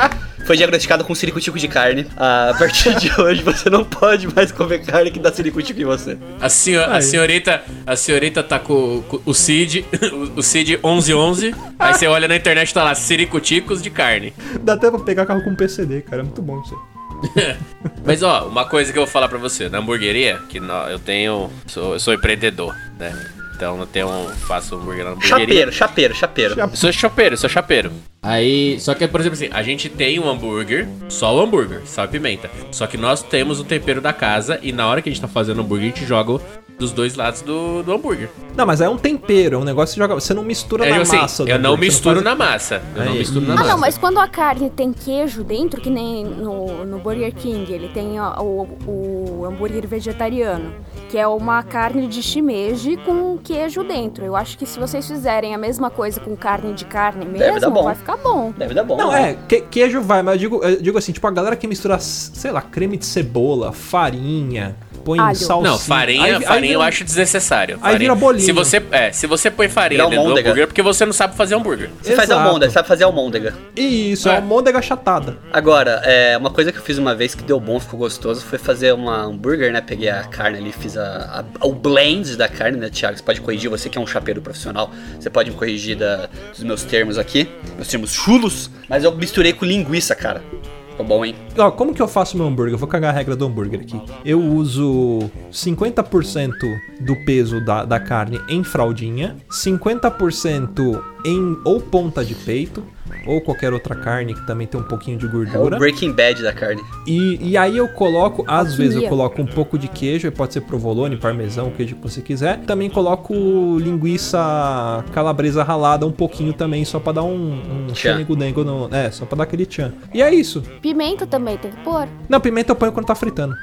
foi 0.45 0.55
diagnosticado 0.55 1.03
com 1.03 1.15
ciricutico 1.15 1.57
de 1.57 1.67
carne. 1.67 2.05
A 2.15 2.53
partir 2.57 2.93
de 2.95 3.11
hoje 3.19 3.41
você 3.41 3.67
não 3.69 3.83
pode 3.83 4.27
mais 4.33 4.51
comer 4.51 4.85
carne 4.85 5.09
que 5.09 5.19
dá 5.19 5.31
ciricutico 5.31 5.81
em 5.81 5.85
você. 5.85 6.17
A, 6.39 6.47
senhor, 6.47 6.87
a 6.87 7.01
senhorita, 7.01 7.63
a 7.85 7.95
senhorita 7.95 8.43
tá 8.43 8.59
com, 8.59 9.01
com 9.07 9.21
o 9.25 9.33
Cid, 9.33 9.85
o, 10.13 10.37
o 10.39 10.43
Cid 10.43 10.77
1111. 10.77 11.55
Aí 11.79 11.93
você 11.93 12.05
olha 12.07 12.27
na 12.27 12.35
internet 12.35 12.69
e 12.69 12.73
tá 12.73 12.83
lá, 12.83 12.93
siricuticos 12.93 13.81
de 13.81 13.89
carne. 13.89 14.33
Dá 14.61 14.73
até 14.73 14.89
pra 14.91 14.99
pegar 14.99 15.25
carro 15.25 15.43
com 15.43 15.55
PCD, 15.55 16.01
cara. 16.01 16.21
É 16.21 16.23
muito 16.23 16.41
bom 16.43 16.61
isso 16.61 16.75
aí. 16.75 16.90
Mas 18.05 18.23
ó, 18.23 18.47
uma 18.47 18.65
coisa 18.65 18.91
que 18.91 18.97
eu 18.97 19.03
vou 19.03 19.11
falar 19.11 19.27
pra 19.27 19.37
você, 19.37 19.69
na 19.69 19.77
hamburgueria, 19.79 20.39
que 20.49 20.59
nó- 20.59 20.87
eu 20.87 20.99
tenho. 20.99 21.49
Sou, 21.67 21.93
eu 21.93 21.99
sou 21.99 22.13
empreendedor, 22.13 22.75
né? 22.99 23.13
Então 23.55 23.79
eu 23.79 23.85
tenho. 23.85 24.07
faço 24.47 24.75
hambúrguer 24.75 25.05
na 25.05 25.11
hamburgueria. 25.11 25.39
Chapeiro, 25.45 25.71
chapeiro, 25.71 26.15
chapeiro. 26.15 26.59
Eu 26.59 26.75
sou 26.75 26.91
chopeiro, 26.91 27.37
sou 27.37 27.49
chapeiro. 27.49 27.91
Aí, 28.23 28.79
só 28.79 28.93
que, 28.95 29.07
por 29.07 29.19
exemplo 29.19 29.35
assim, 29.37 29.49
a 29.51 29.61
gente 29.63 29.87
tem 29.89 30.19
um 30.19 30.27
hambúrguer, 30.29 30.87
só 31.09 31.35
o 31.35 31.39
hambúrguer, 31.41 31.81
sal 31.85 32.05
e 32.05 32.07
pimenta. 32.07 32.49
Só 32.71 32.85
que 32.87 32.97
nós 32.97 33.21
temos 33.23 33.59
o 33.59 33.63
tempero 33.63 34.01
da 34.01 34.13
casa 34.13 34.59
e 34.63 34.71
na 34.71 34.87
hora 34.87 35.01
que 35.01 35.09
a 35.09 35.11
gente 35.11 35.21
tá 35.21 35.27
fazendo 35.27 35.61
hambúrguer, 35.61 35.91
a 35.91 35.95
gente 35.95 36.05
joga 36.07 36.39
dos 36.81 36.91
dois 36.91 37.15
lados 37.15 37.41
do, 37.41 37.83
do 37.83 37.93
hambúrguer. 37.93 38.29
Não, 38.57 38.65
mas 38.65 38.81
é 38.81 38.89
um 38.89 38.97
tempero, 38.97 39.55
é 39.55 39.59
um 39.59 39.63
negócio 39.63 39.93
que 39.93 39.99
você 39.99 40.01
joga. 40.01 40.15
Você 40.19 40.33
não 40.33 40.43
mistura 40.43 40.85
É, 40.85 40.89
na 40.89 41.01
assim, 41.01 41.15
massa. 41.15 41.45
do 41.45 41.49
eu 41.49 41.59
não 41.59 41.77
misturo 41.77 42.15
faz- 42.15 42.25
na 42.25 42.35
massa. 42.35 42.81
Eu 42.95 43.05
não 43.05 43.11
Aí. 43.13 43.19
misturo 43.19 43.45
na 43.45 43.53
Ah, 43.53 43.57
massa. 43.57 43.69
não, 43.69 43.77
mas 43.77 43.97
quando 43.97 44.17
a 44.19 44.27
carne 44.27 44.69
tem 44.69 44.91
queijo 44.91 45.43
dentro, 45.43 45.79
que 45.79 45.89
nem 45.89 46.25
no, 46.25 46.83
no 46.85 46.97
Burger 46.99 47.33
King, 47.33 47.71
ele 47.71 47.87
tem 47.89 48.19
ó, 48.19 48.41
o, 48.41 48.67
o 48.87 49.45
hambúrguer 49.45 49.87
vegetariano, 49.87 50.73
que 51.09 51.17
é 51.17 51.27
uma 51.27 51.61
carne 51.63 52.07
de 52.07 52.21
shimeji 52.21 52.97
com 52.97 53.37
queijo 53.37 53.83
dentro. 53.83 54.25
Eu 54.25 54.35
acho 54.35 54.57
que 54.57 54.65
se 54.65 54.79
vocês 54.79 55.07
fizerem 55.07 55.53
a 55.53 55.57
mesma 55.57 55.89
coisa 55.89 56.19
com 56.19 56.35
carne 56.35 56.73
de 56.73 56.83
carne 56.85 57.25
Deve 57.25 57.37
dar 57.39 57.53
mesmo, 57.53 57.71
bom. 57.71 57.83
vai 57.83 57.95
ficar 57.95 58.17
bom. 58.17 58.51
Deve 58.57 58.73
dar 58.73 58.83
bom. 58.83 58.97
Não, 58.97 59.11
né? 59.11 59.31
é, 59.31 59.37
que- 59.47 59.61
queijo 59.61 60.01
vai, 60.01 60.21
mas 60.23 60.33
eu 60.33 60.39
digo, 60.39 60.63
eu 60.63 60.81
digo 60.81 60.97
assim, 60.97 61.11
tipo, 61.11 61.27
a 61.27 61.31
galera 61.31 61.55
que 61.55 61.67
mistura, 61.67 61.99
sei 61.99 62.51
lá, 62.51 62.61
creme 62.61 62.97
de 62.97 63.05
cebola, 63.05 63.71
farinha, 63.71 64.75
põe 65.01 65.19
Alho. 65.19 65.35
salsinha. 65.35 65.71
Não, 65.71 65.79
farinha, 65.79 66.23
aí- 66.23 66.31
aí 66.35 66.41
farinha 66.43 66.73
eu 66.73 66.79
vira- 66.79 66.89
acho 66.89 67.03
desnecessário. 67.03 67.75
Aí 67.75 67.81
Farinha- 67.81 67.99
vira 67.99 68.15
bolinho. 68.15 68.45
Se 68.45 68.51
você, 68.51 68.81
é, 68.91 69.11
se 69.11 69.27
você 69.27 69.49
põe 69.51 69.67
farinha 69.67 70.03
dentro 70.07 70.23
do 70.25 70.31
hambúrguer, 70.39 70.63
é 70.63 70.65
porque 70.67 70.81
você 70.81 71.05
não 71.05 71.13
sabe 71.13 71.35
fazer 71.35 71.55
hambúrguer. 71.55 71.89
Você 72.01 72.15
faz 72.15 72.29
Exato. 72.29 72.47
almôndega, 72.47 72.71
sabe 72.71 72.87
fazer 72.87 73.03
almôndega. 73.03 73.53
Isso, 73.75 74.29
é 74.29 74.33
É. 74.33 74.35
almôndega 74.37 74.81
chatada. 74.81 75.37
Agora, 75.51 76.01
é, 76.05 76.37
uma 76.37 76.49
coisa 76.49 76.71
que 76.71 76.77
eu 76.77 76.83
fiz 76.83 76.97
uma 76.97 77.13
vez 77.15 77.35
que 77.35 77.43
deu 77.43 77.59
bom, 77.59 77.79
ficou 77.79 77.99
gostoso, 77.99 78.41
foi 78.41 78.57
fazer 78.59 78.93
uma 78.93 79.23
hambúrguer, 79.23 79.71
né? 79.71 79.81
Peguei 79.81 80.09
a 80.09 80.23
carne 80.23 80.57
ali, 80.59 80.71
fiz 80.71 80.97
a, 80.97 81.43
a- 81.61 81.65
o 81.67 81.73
blend 81.73 82.35
da 82.37 82.47
carne, 82.47 82.77
né, 82.77 82.89
Thiago? 82.89 83.17
Você 83.17 83.23
pode 83.23 83.41
corrigir, 83.41 83.69
você 83.69 83.89
que 83.89 83.97
é 83.97 84.01
um 84.01 84.07
chapeiro 84.07 84.41
profissional, 84.41 84.91
você 85.19 85.29
pode 85.29 85.49
me 85.51 85.55
corrigir 85.57 85.95
da- 85.97 86.29
dos 86.51 86.63
meus 86.63 86.83
termos 86.83 87.17
aqui, 87.17 87.49
meus 87.75 87.87
termos 87.87 88.11
chulos, 88.11 88.69
mas 88.87 89.03
eu 89.03 89.11
misturei 89.15 89.53
com 89.53 89.65
linguiça, 89.65 90.13
cara. 90.15 90.41
Ficou 90.91 91.05
bom, 91.05 91.25
hein? 91.25 91.35
Ó, 91.57 91.71
como 91.71 91.93
que 91.93 92.01
eu 92.01 92.07
faço 92.07 92.37
meu 92.37 92.45
hambúrguer? 92.45 92.73
Eu 92.73 92.77
vou 92.77 92.87
cagar 92.87 93.13
a 93.13 93.17
regra 93.17 93.35
do 93.35 93.45
hambúrguer 93.45 93.81
aqui. 93.81 93.99
Eu 94.23 94.39
uso 94.39 95.29
50% 95.51 96.51
do 96.99 97.15
peso 97.25 97.63
da, 97.63 97.83
da 97.85 97.99
carne 97.99 98.39
em 98.47 98.63
fraldinha, 98.63 99.35
50% 99.49 101.01
em 101.25 101.57
ou 101.63 101.79
ponta 101.79 102.23
de 102.23 102.33
peito, 102.35 102.83
ou 103.25 103.41
qualquer 103.41 103.73
outra 103.73 103.95
carne 103.95 104.33
que 104.33 104.45
também 104.47 104.65
tem 104.65 104.79
um 104.79 104.83
pouquinho 104.83 105.17
de 105.17 105.25
É 105.25 105.29
o 105.29 105.31
gordura. 105.31 105.77
Breaking 105.77 106.13
Bad 106.13 106.41
da 106.41 106.53
carne. 106.53 106.81
E, 107.05 107.51
e 107.51 107.57
aí 107.57 107.77
eu 107.77 107.87
coloco, 107.89 108.43
às 108.47 108.75
vezes 108.75 109.01
eu 109.01 109.09
coloco 109.09 109.41
um 109.41 109.45
pouco 109.45 109.77
de 109.77 109.87
queijo, 109.87 110.31
pode 110.31 110.53
ser 110.53 110.61
provolone, 110.61 111.17
parmesão, 111.17 111.67
o 111.67 111.71
queijo 111.71 111.95
que 111.95 112.01
você 112.01 112.21
quiser. 112.21 112.59
Também 112.61 112.89
coloco 112.89 113.33
linguiça 113.79 115.03
calabresa 115.13 115.63
ralada 115.63 116.05
um 116.05 116.11
pouquinho 116.11 116.53
também, 116.53 116.83
só 116.85 116.99
pra 116.99 117.13
dar 117.13 117.23
um, 117.23 117.53
um 117.53 117.87
Tchan. 117.87 117.95
chanigo-dengo 117.95 118.63
no... 118.63 118.89
É, 118.93 119.11
só 119.11 119.25
pra 119.25 119.37
dar 119.37 119.43
aquele 119.43 119.65
tchan. 119.65 119.93
E 120.13 120.21
é 120.21 120.33
isso. 120.33 120.63
Pimenta 120.81 121.27
também 121.27 121.57
tem 121.57 121.71
que 121.71 121.77
pôr. 121.83 122.07
Não, 122.27 122.39
pimenta 122.39 122.71
eu 122.71 122.75
ponho 122.75 122.91
quando 122.91 123.05
tá 123.05 123.15
fritando. 123.15 123.55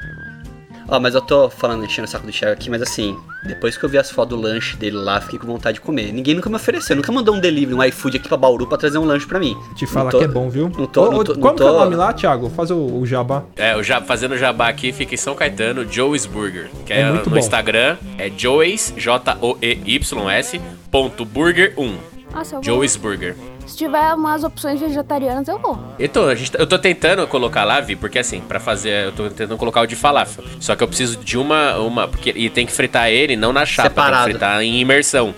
Ó, 0.91 0.99
mas 0.99 1.13
eu 1.13 1.21
tô 1.21 1.49
falando, 1.49 1.85
enchendo 1.85 2.07
o 2.07 2.11
saco 2.11 2.25
do 2.25 2.31
Thiago 2.31 2.53
aqui, 2.53 2.69
mas 2.69 2.81
assim, 2.81 3.15
depois 3.45 3.77
que 3.77 3.83
eu 3.83 3.89
vi 3.89 3.97
as 3.97 4.09
fotos 4.09 4.35
do 4.37 4.41
lanche 4.43 4.75
dele 4.75 4.97
lá, 4.97 5.21
fiquei 5.21 5.37
com 5.37 5.45
vontade 5.45 5.75
de 5.75 5.81
comer. 5.81 6.11
Ninguém 6.11 6.33
nunca 6.35 6.49
me 6.49 6.55
ofereceu, 6.55 6.95
nunca 6.95 7.11
mandou 7.11 7.35
um 7.35 7.39
delivery, 7.39 7.75
um 7.75 7.83
iFood 7.83 8.17
aqui 8.17 8.27
pra 8.27 8.35
Bauru 8.37 8.65
pra 8.65 8.77
trazer 8.77 8.97
um 8.97 9.05
lanche 9.05 9.25
pra 9.27 9.39
mim. 9.39 9.55
Te 9.75 9.85
Não 9.85 9.91
falar 9.91 10.09
tô- 10.11 10.17
que 10.17 10.23
é 10.23 10.27
bom, 10.27 10.49
viu? 10.49 10.71
Não 10.77 10.87
tô, 10.87 11.03
Ô, 11.07 11.11
não 11.11 11.19
ô, 11.19 11.23
tô, 11.23 11.33
como 11.35 11.45
não 11.47 11.55
que 11.55 11.61
é 11.61 11.65
o 11.65 11.69
tô- 11.73 11.79
nome 11.79 11.95
lá, 11.95 12.11
Thiago? 12.13 12.49
Faz 12.49 12.71
o, 12.71 12.75
o 12.77 13.05
jabá. 13.05 13.43
É, 13.55 13.75
o 13.75 13.83
ja, 13.83 14.01
fazendo 14.01 14.35
jabá 14.37 14.67
aqui, 14.67 14.91
fica 14.91 15.13
em 15.13 15.17
São 15.17 15.35
Caetano, 15.35 15.85
Joey's 15.91 16.25
Burger. 16.25 16.69
Que 16.85 16.93
é, 16.93 17.01
É 17.01 17.11
muito 17.11 17.25
no 17.29 17.35
bom. 17.35 17.37
Instagram, 17.39 17.97
é 18.17 18.31
Joey's, 18.35 18.93
J-O-E-Y-S, 18.97 20.61
ponto 20.91 21.25
burger 21.25 21.73
1. 21.77 21.97
Nossa. 22.33 22.59
Joey's 22.61 22.95
Burger. 22.95 23.35
Se 23.69 23.77
tiver 23.77 24.13
umas 24.15 24.43
opções 24.43 24.79
vegetarianas, 24.79 25.47
eu 25.47 25.59
vou. 25.59 25.77
Então, 25.99 26.27
a 26.27 26.33
gente, 26.33 26.51
tá- 26.51 26.57
eu 26.59 26.65
tô 26.65 26.77
tentando 26.79 27.25
colocar 27.27 27.63
lá, 27.63 27.79
Vi, 27.79 27.95
porque 27.95 28.17
assim, 28.17 28.41
pra 28.41 28.59
fazer, 28.59 29.05
eu 29.05 29.11
tô 29.11 29.29
tentando 29.29 29.55
colocar 29.57 29.81
o 29.81 29.85
de 29.85 29.95
falafel. 29.95 30.43
Só 30.59 30.75
que 30.75 30.83
eu 30.83 30.87
preciso 30.87 31.17
de 31.17 31.37
uma, 31.37 31.77
uma, 31.77 32.07
porque 32.07 32.33
e 32.35 32.49
tem 32.49 32.65
que 32.65 32.71
fritar 32.71 33.09
ele 33.09 33.35
não 33.35 33.53
na 33.53 33.65
chapa, 33.65 33.89
tem 33.89 33.95
Separado. 34.03 34.25
que 34.25 34.31
fritar 34.31 34.61
em 34.63 34.79
imersão. 34.79 35.33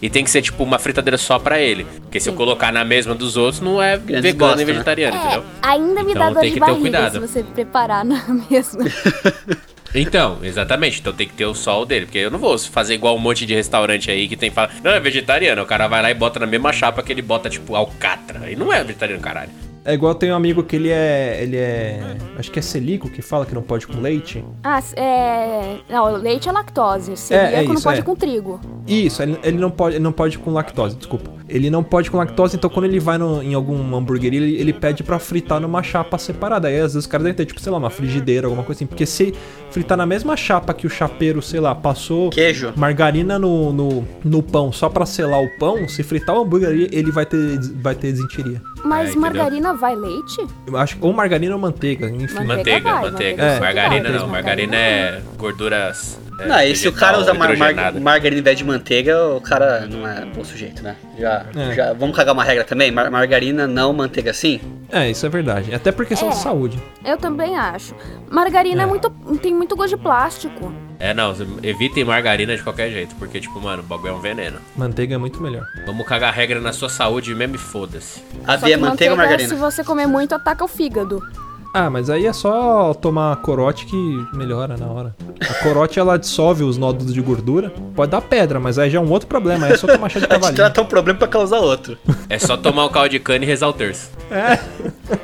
E 0.00 0.08
tem 0.08 0.24
que 0.24 0.30
ser 0.30 0.40
tipo 0.42 0.62
uma 0.64 0.78
fritadeira 0.78 1.18
só 1.18 1.38
pra 1.38 1.58
ele, 1.60 1.84
porque 2.02 2.18
se 2.18 2.28
eu 2.28 2.34
colocar 2.34 2.72
na 2.72 2.84
mesma 2.84 3.14
dos 3.14 3.36
outros 3.36 3.60
não 3.60 3.80
é 3.82 3.96
Grande 3.98 4.22
vegano 4.22 4.50
bosta, 4.52 4.62
e 4.62 4.64
né? 4.64 4.72
vegetariano, 4.72 5.16
É, 5.16 5.20
entendeu? 5.20 5.44
ainda 5.62 6.02
me 6.02 6.10
Então 6.12 6.22
dá 6.22 6.30
dor 6.30 6.40
tem 6.40 6.48
de 6.52 6.54
que 6.58 6.64
ter 6.64 6.70
o 6.70 6.74
barriga 6.74 6.80
cuidado. 6.98 7.12
se 7.12 7.18
você 7.18 7.42
preparar 7.42 8.04
na 8.04 8.22
mesma. 8.50 8.84
Então, 9.94 10.38
exatamente. 10.42 11.00
Então 11.00 11.12
tem 11.12 11.26
que 11.26 11.34
ter 11.34 11.46
o 11.46 11.54
sol 11.54 11.84
dele. 11.86 12.06
Porque 12.06 12.18
eu 12.18 12.30
não 12.30 12.38
vou 12.38 12.58
fazer 12.58 12.94
igual 12.94 13.16
um 13.16 13.20
monte 13.20 13.46
de 13.46 13.54
restaurante 13.54 14.10
aí 14.10 14.28
que 14.28 14.36
tem 14.36 14.50
fala, 14.50 14.70
não, 14.82 14.90
é 14.90 15.00
vegetariano. 15.00 15.62
O 15.62 15.66
cara 15.66 15.86
vai 15.86 16.02
lá 16.02 16.10
e 16.10 16.14
bota 16.14 16.40
na 16.40 16.46
mesma 16.46 16.72
chapa 16.72 17.02
que 17.02 17.12
ele 17.12 17.22
bota, 17.22 17.48
tipo, 17.48 17.74
alcatra. 17.74 18.50
E 18.50 18.56
não 18.56 18.72
é 18.72 18.82
vegetariano, 18.82 19.22
caralho. 19.22 19.50
É 19.86 19.94
igual 19.94 20.14
tenho 20.14 20.32
um 20.32 20.36
amigo 20.36 20.62
que 20.64 20.74
ele 20.76 20.90
é. 20.90 21.38
Ele 21.42 21.56
é. 21.56 22.16
Acho 22.38 22.50
que 22.50 22.58
é 22.58 22.62
celíaco 22.62 23.08
que 23.08 23.22
fala 23.22 23.46
que 23.46 23.54
não 23.54 23.62
pode 23.62 23.86
com 23.86 24.00
leite. 24.00 24.44
Ah, 24.64 24.80
é. 24.96 25.76
Não, 25.88 26.16
leite 26.16 26.48
é 26.48 26.52
lactose. 26.52 27.16
Celíaco 27.16 27.54
é 27.56 27.62
não 27.64 27.74
isso, 27.74 27.82
pode 27.84 28.00
é. 28.00 28.02
com 28.02 28.16
trigo. 28.16 28.60
Isso, 28.86 29.22
ele, 29.22 29.38
ele 29.42 29.58
não 29.58 29.70
pode, 29.70 29.96
ele 29.96 30.02
não 30.04 30.12
pode 30.12 30.38
com 30.38 30.50
lactose, 30.52 30.96
desculpa. 30.96 31.30
Ele 31.48 31.70
não 31.70 31.82
pode 31.84 32.10
com 32.10 32.16
lactose, 32.16 32.56
então 32.56 32.68
quando 32.68 32.86
ele 32.86 32.98
vai 32.98 33.16
no- 33.18 33.40
em 33.40 33.54
alguma 33.54 33.98
hamburgueria, 33.98 34.40
ele, 34.40 34.56
ele 34.60 34.72
pede 34.72 35.04
pra 35.04 35.18
fritar 35.20 35.60
numa 35.60 35.80
chapa 35.82 36.18
separada. 36.18 36.66
Aí 36.66 36.74
às 36.76 36.80
vezes 36.82 36.96
os 36.96 37.06
caras 37.06 37.24
devem 37.24 37.36
ter, 37.36 37.46
tipo, 37.46 37.60
sei 37.60 37.70
lá, 37.70 37.78
uma 37.78 37.90
frigideira, 37.90 38.48
alguma 38.48 38.64
coisa 38.64 38.78
assim. 38.78 38.86
Porque 38.86 39.06
se 39.06 39.32
fritar 39.70 39.96
na 39.96 40.04
mesma 40.06 40.36
chapa 40.36 40.74
que 40.74 40.86
o 40.86 40.90
chapeiro, 40.90 41.40
sei 41.40 41.60
lá, 41.60 41.74
passou 41.74 42.30
Queijo. 42.30 42.72
margarina 42.76 43.38
no, 43.38 43.72
no, 43.72 44.04
no 44.24 44.42
pão 44.42 44.72
só 44.72 44.88
pra 44.88 45.06
selar 45.06 45.40
o 45.40 45.48
pão, 45.58 45.86
se 45.88 46.02
fritar 46.02 46.34
o 46.36 46.40
hambúrguer 46.42 46.68
ali, 46.70 46.88
ele 46.92 47.12
vai 47.12 47.24
ter, 47.24 47.58
vai 47.76 47.94
ter 47.94 48.12
desentiria. 48.12 48.60
Mas 48.84 49.10
entendeu? 49.10 49.20
margarina 49.20 49.74
vai 49.76 49.94
leite? 49.94 50.46
Eu 50.66 50.76
acho, 50.76 50.96
ou 51.00 51.12
margarina 51.12 51.54
ou 51.54 51.60
manteiga, 51.60 52.08
enfim. 52.08 52.34
Manteiga 52.44 52.56
Manteiga, 52.56 52.90
vai, 52.92 53.02
manteiga. 53.02 53.42
manteiga 53.44 53.60
margarina 53.60 54.08
não. 54.10 54.28
Margarina 54.28 54.76
é 54.76 55.22
gorduras. 55.36 56.18
é, 56.40 56.46
Não, 56.46 56.60
e 56.62 56.74
se 56.76 56.86
o 56.88 56.92
cara 56.92 57.18
usa 57.18 57.32
mar, 57.34 57.50
margarina 58.00 58.40
em 58.40 58.42
vez 58.44 58.58
de 58.58 58.64
manteiga, 58.64 59.28
o 59.28 59.40
cara 59.40 59.86
não 59.86 60.06
é 60.06 60.24
bom 60.26 60.44
sujeito, 60.44 60.82
né? 60.82 60.96
Já, 61.18 61.46
É. 61.56 61.74
já 61.74 61.92
vamos 61.92 62.14
cagar 62.16 62.34
uma 62.34 62.44
regra 62.44 62.64
também? 62.64 62.90
Mar- 62.90 63.10
margarina 63.10 63.66
não, 63.66 63.92
manteiga 63.92 64.32
sim? 64.32 64.60
É, 64.90 65.10
isso 65.10 65.24
é 65.24 65.28
verdade. 65.28 65.74
Até 65.74 65.90
por 65.92 66.04
questão 66.06 66.28
É. 66.28 66.32
de 66.32 66.38
saúde. 66.38 66.78
Eu 67.04 67.16
também 67.16 67.56
acho. 67.56 67.94
Margarina 68.30 68.82
é. 68.82 68.84
É. 68.84 68.86
muito, 68.86 69.10
tem 69.40 69.54
muito 69.54 69.74
gosto 69.76 69.96
de 69.96 70.02
plástico. 70.02 70.72
É, 70.98 71.12
não, 71.12 71.34
evitem 71.62 72.04
margarina 72.04 72.56
de 72.56 72.62
qualquer 72.62 72.90
jeito, 72.90 73.14
porque, 73.16 73.40
tipo, 73.40 73.60
mano, 73.60 73.82
o 73.82 73.86
bagulho 73.86 74.10
é 74.10 74.14
um 74.14 74.20
veneno. 74.20 74.58
Manteiga 74.76 75.14
é 75.14 75.18
muito 75.18 75.40
melhor. 75.42 75.66
Vamos 75.84 76.06
cagar 76.06 76.32
regra 76.32 76.60
na 76.60 76.72
sua 76.72 76.88
saúde 76.88 77.34
mesmo 77.34 77.56
e 77.56 77.58
foda-se. 77.58 78.22
Havia 78.46 78.76
que 78.76 78.82
manteiga 78.82 79.12
ou 79.12 79.16
margarina? 79.18 79.48
Se 79.48 79.54
você 79.54 79.84
comer 79.84 80.06
muito, 80.06 80.34
ataca 80.34 80.64
o 80.64 80.68
fígado. 80.68 81.22
Ah, 81.78 81.90
mas 81.90 82.08
aí 82.08 82.24
é 82.24 82.32
só 82.32 82.94
tomar 82.94 83.36
corote 83.42 83.84
que 83.84 84.26
melhora 84.32 84.78
na 84.78 84.86
hora. 84.86 85.14
A 85.46 85.62
corote 85.62 85.98
ela 86.00 86.18
dissolve 86.18 86.64
os 86.64 86.78
nódulos 86.78 87.12
de 87.12 87.20
gordura. 87.20 87.70
Pode 87.94 88.10
dar 88.12 88.22
pedra, 88.22 88.58
mas 88.58 88.78
aí 88.78 88.88
já 88.88 88.98
é 88.98 89.02
um 89.02 89.10
outro 89.10 89.28
problema. 89.28 89.66
Aí 89.66 89.72
é 89.72 89.76
só 89.76 89.86
tomar 89.86 90.08
chá 90.08 90.18
de 90.20 90.24
A 90.24 90.28
gente 90.28 90.40
cavalinho. 90.40 90.56
trata 90.56 90.80
um 90.80 90.86
problema 90.86 91.18
pra 91.18 91.28
causar 91.28 91.58
outro. 91.58 91.98
É 92.30 92.38
só 92.38 92.56
tomar 92.56 92.86
um 92.86 92.88
caldo 92.88 93.10
de 93.10 93.18
cana 93.18 93.44
e 93.44 93.46
rezar 93.46 93.68
o 93.68 93.74
terço. 93.74 94.08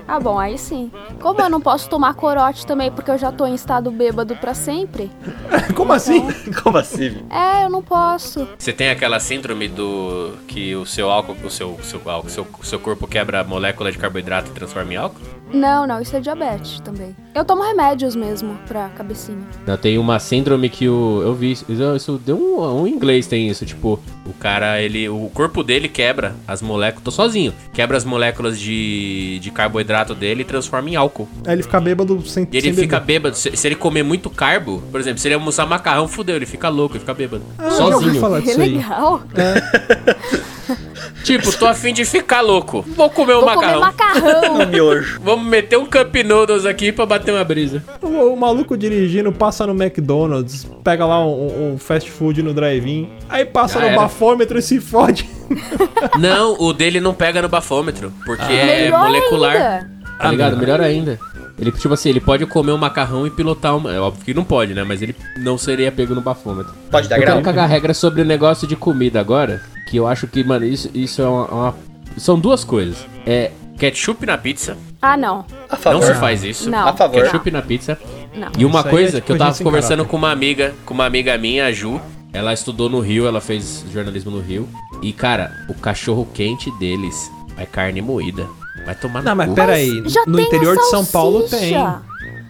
Ah, 0.06 0.20
bom, 0.20 0.38
aí 0.38 0.58
sim. 0.58 0.92
Como 1.22 1.40
eu 1.40 1.48
não 1.48 1.58
posso 1.60 1.88
tomar 1.88 2.12
corote 2.12 2.66
também 2.66 2.92
porque 2.92 3.10
eu 3.10 3.16
já 3.16 3.32
tô 3.32 3.46
em 3.46 3.54
estado 3.54 3.90
bêbado 3.90 4.36
pra 4.36 4.52
sempre? 4.52 5.10
Como 5.74 5.90
assim? 5.94 6.20
Como 6.62 6.76
assim? 6.76 7.16
É, 7.30 7.64
eu 7.64 7.70
não 7.70 7.82
posso. 7.82 8.46
Você 8.58 8.74
tem 8.74 8.90
aquela 8.90 9.18
síndrome 9.18 9.68
do 9.68 10.34
que 10.46 10.76
o 10.76 10.84
seu 10.84 11.10
álcool, 11.10 11.34
o 11.42 11.50
seu, 11.50 11.78
seu 11.82 12.00
álcool, 12.04 12.28
seu, 12.28 12.46
seu 12.62 12.78
corpo 12.78 13.06
quebra 13.06 13.40
a 13.40 13.44
molécula 13.44 13.90
de 13.90 13.96
carboidrato 13.96 14.50
e 14.50 14.52
transforma 14.52 14.92
em 14.92 14.96
álcool? 14.96 15.18
Não, 15.52 15.86
não, 15.86 16.00
isso 16.00 16.16
é 16.16 16.20
diabetes 16.20 16.80
também. 16.80 17.14
Eu 17.34 17.44
tomo 17.44 17.62
remédios 17.62 18.14
mesmo 18.14 18.56
pra 18.66 18.88
cabecinha. 18.90 19.38
Não, 19.66 19.76
tem 19.76 19.96
uma 19.98 20.18
síndrome 20.18 20.68
que 20.68 20.88
o. 20.88 21.22
Eu 21.22 21.34
vi 21.34 21.52
isso. 21.52 21.64
Isso 21.96 22.20
deu 22.24 22.36
um, 22.36 22.82
um 22.82 22.86
inglês, 22.86 23.26
tem 23.26 23.48
isso. 23.48 23.64
Tipo, 23.64 23.98
o 24.26 24.32
cara, 24.34 24.80
ele. 24.82 25.08
O 25.08 25.30
corpo 25.32 25.62
dele 25.62 25.88
quebra 25.88 26.34
as 26.46 26.60
moléculas. 26.60 27.04
Tô 27.04 27.10
sozinho. 27.10 27.52
Quebra 27.72 27.96
as 27.96 28.04
moléculas 28.04 28.58
de, 28.60 29.38
de 29.40 29.50
carboidrato 29.50 30.14
dele 30.14 30.42
e 30.42 30.44
transforma 30.44 30.90
em 30.90 30.96
álcool. 30.96 31.28
Aí 31.46 31.54
ele 31.54 31.62
fica 31.62 31.80
bêbado 31.80 32.20
sem 32.26 32.46
E 32.52 32.56
ele 32.56 32.74
sem 32.74 32.74
fica 32.74 33.00
beber. 33.00 33.14
bêbado. 33.20 33.36
Se, 33.36 33.56
se 33.56 33.66
ele 33.68 33.76
comer 33.76 34.02
muito 34.02 34.28
carbo, 34.28 34.82
por 34.90 35.00
exemplo, 35.00 35.18
se 35.18 35.28
ele 35.28 35.34
almoçar 35.34 35.66
macarrão, 35.66 36.06
fudeu, 36.06 36.36
ele 36.36 36.46
fica 36.46 36.68
louco, 36.68 36.94
ele 36.96 37.00
fica 37.00 37.14
bêbado. 37.14 37.42
Ah, 37.58 37.70
sozinho. 37.70 38.20
falar 38.20 38.40
Que 38.40 38.48
disso 38.48 38.60
aí. 38.60 38.74
legal. 38.76 39.22
Tipo, 41.24 41.52
tô 41.56 41.66
afim 41.66 41.92
de 41.92 42.04
ficar 42.04 42.40
louco. 42.40 42.82
Vou 42.96 43.08
comer 43.08 43.34
um 43.34 43.40
Vou 43.40 43.46
macarrão. 43.46 43.80
comer 43.80 43.92
macarrão. 43.92 44.54
Um 44.62 44.66
miojo. 44.66 45.20
Vamos 45.22 45.46
meter 45.46 45.76
um 45.78 45.86
Cup 45.86 46.14
Noodles 46.24 46.66
aqui 46.66 46.90
pra 46.92 47.06
bater 47.06 47.32
uma 47.32 47.44
brisa. 47.44 47.82
O, 48.02 48.32
o 48.32 48.36
maluco 48.36 48.76
dirigindo 48.76 49.30
passa 49.32 49.66
no 49.66 49.72
McDonald's, 49.80 50.66
pega 50.82 51.06
lá 51.06 51.24
um, 51.24 51.74
um 51.74 51.78
fast 51.78 52.10
food 52.10 52.42
no 52.42 52.52
drive-in, 52.52 53.08
aí 53.28 53.44
passa 53.44 53.74
Já 53.74 53.80
no 53.80 53.86
era. 53.92 53.96
bafômetro 54.00 54.58
e 54.58 54.62
se 54.62 54.80
fode. 54.80 55.28
Não, 56.18 56.56
o 56.58 56.72
dele 56.72 57.00
não 57.00 57.14
pega 57.14 57.40
no 57.42 57.48
bafômetro, 57.48 58.12
porque 58.24 58.52
é 58.52 58.84
Melhor 58.84 59.04
molecular. 59.04 59.56
ainda. 59.56 59.90
Tá 60.18 60.30
ligado? 60.30 60.56
Melhor 60.56 60.80
ainda. 60.80 61.18
Ele, 61.58 61.70
tipo 61.72 61.92
assim, 61.94 62.08
ele 62.08 62.20
pode 62.20 62.46
comer 62.46 62.72
um 62.72 62.78
macarrão 62.78 63.26
e 63.26 63.30
pilotar 63.30 63.76
uma. 63.76 63.92
É 63.94 64.00
óbvio 64.00 64.24
que 64.24 64.34
não 64.34 64.44
pode, 64.44 64.72
né? 64.74 64.82
Mas 64.84 65.02
ele 65.02 65.14
não 65.38 65.56
seria 65.58 65.92
pego 65.92 66.14
no 66.14 66.20
bafômetro. 66.20 66.72
Pode 66.90 67.08
dar 67.08 67.16
Eu 67.16 67.20
grau? 67.22 67.34
quero 67.34 67.44
cagar 67.44 67.68
regra 67.68 67.92
sobre 67.94 68.22
o 68.22 68.24
negócio 68.24 68.66
de 68.66 68.74
comida 68.74 69.20
agora. 69.20 69.60
Que 69.92 69.98
eu 69.98 70.06
acho 70.06 70.26
que, 70.26 70.42
mano, 70.42 70.64
isso, 70.64 70.88
isso 70.94 71.20
é 71.20 71.28
uma, 71.28 71.44
uma- 71.48 71.74
São 72.16 72.38
duas 72.40 72.64
coisas. 72.64 72.96
É 73.26 73.50
ketchup 73.76 74.24
na 74.24 74.38
pizza. 74.38 74.74
Ah, 75.02 75.18
não. 75.18 75.44
A 75.68 75.76
favor. 75.76 76.00
Não 76.00 76.06
se 76.06 76.18
faz 76.18 76.42
isso. 76.42 76.70
Não. 76.70 76.88
A 76.88 76.94
favor. 76.94 77.22
Ketchup 77.22 77.50
na 77.50 77.60
pizza. 77.60 77.98
Não. 78.34 78.48
E 78.56 78.64
uma 78.64 78.82
aí 78.82 78.88
coisa 78.88 79.18
é 79.18 79.20
que 79.20 79.30
eu 79.30 79.36
tipo 79.36 79.44
tava 79.44 79.62
conversando 79.62 80.06
com 80.06 80.16
uma 80.16 80.32
amiga, 80.32 80.72
com 80.86 80.94
uma 80.94 81.04
amiga 81.04 81.36
minha, 81.36 81.66
a 81.66 81.72
Ju. 81.72 82.00
Ela 82.32 82.54
estudou 82.54 82.88
no 82.88 83.00
Rio, 83.00 83.26
ela 83.26 83.38
fez 83.42 83.84
jornalismo 83.92 84.30
no 84.30 84.40
Rio. 84.40 84.66
E, 85.02 85.12
cara, 85.12 85.52
o 85.68 85.74
cachorro 85.74 86.26
quente 86.32 86.70
deles 86.78 87.30
é 87.58 87.66
carne 87.66 88.00
moída. 88.00 88.46
Vai 88.86 88.94
tomar 88.94 89.18
no 89.20 89.26
Não, 89.26 89.36
mas 89.36 89.50
cu. 89.50 89.54
pera 89.54 89.74
aí. 89.74 90.02
Já 90.06 90.24
No 90.26 90.40
interior 90.40 90.74
de 90.74 90.88
São 90.88 91.04
Paulo 91.04 91.42
tem. 91.42 91.74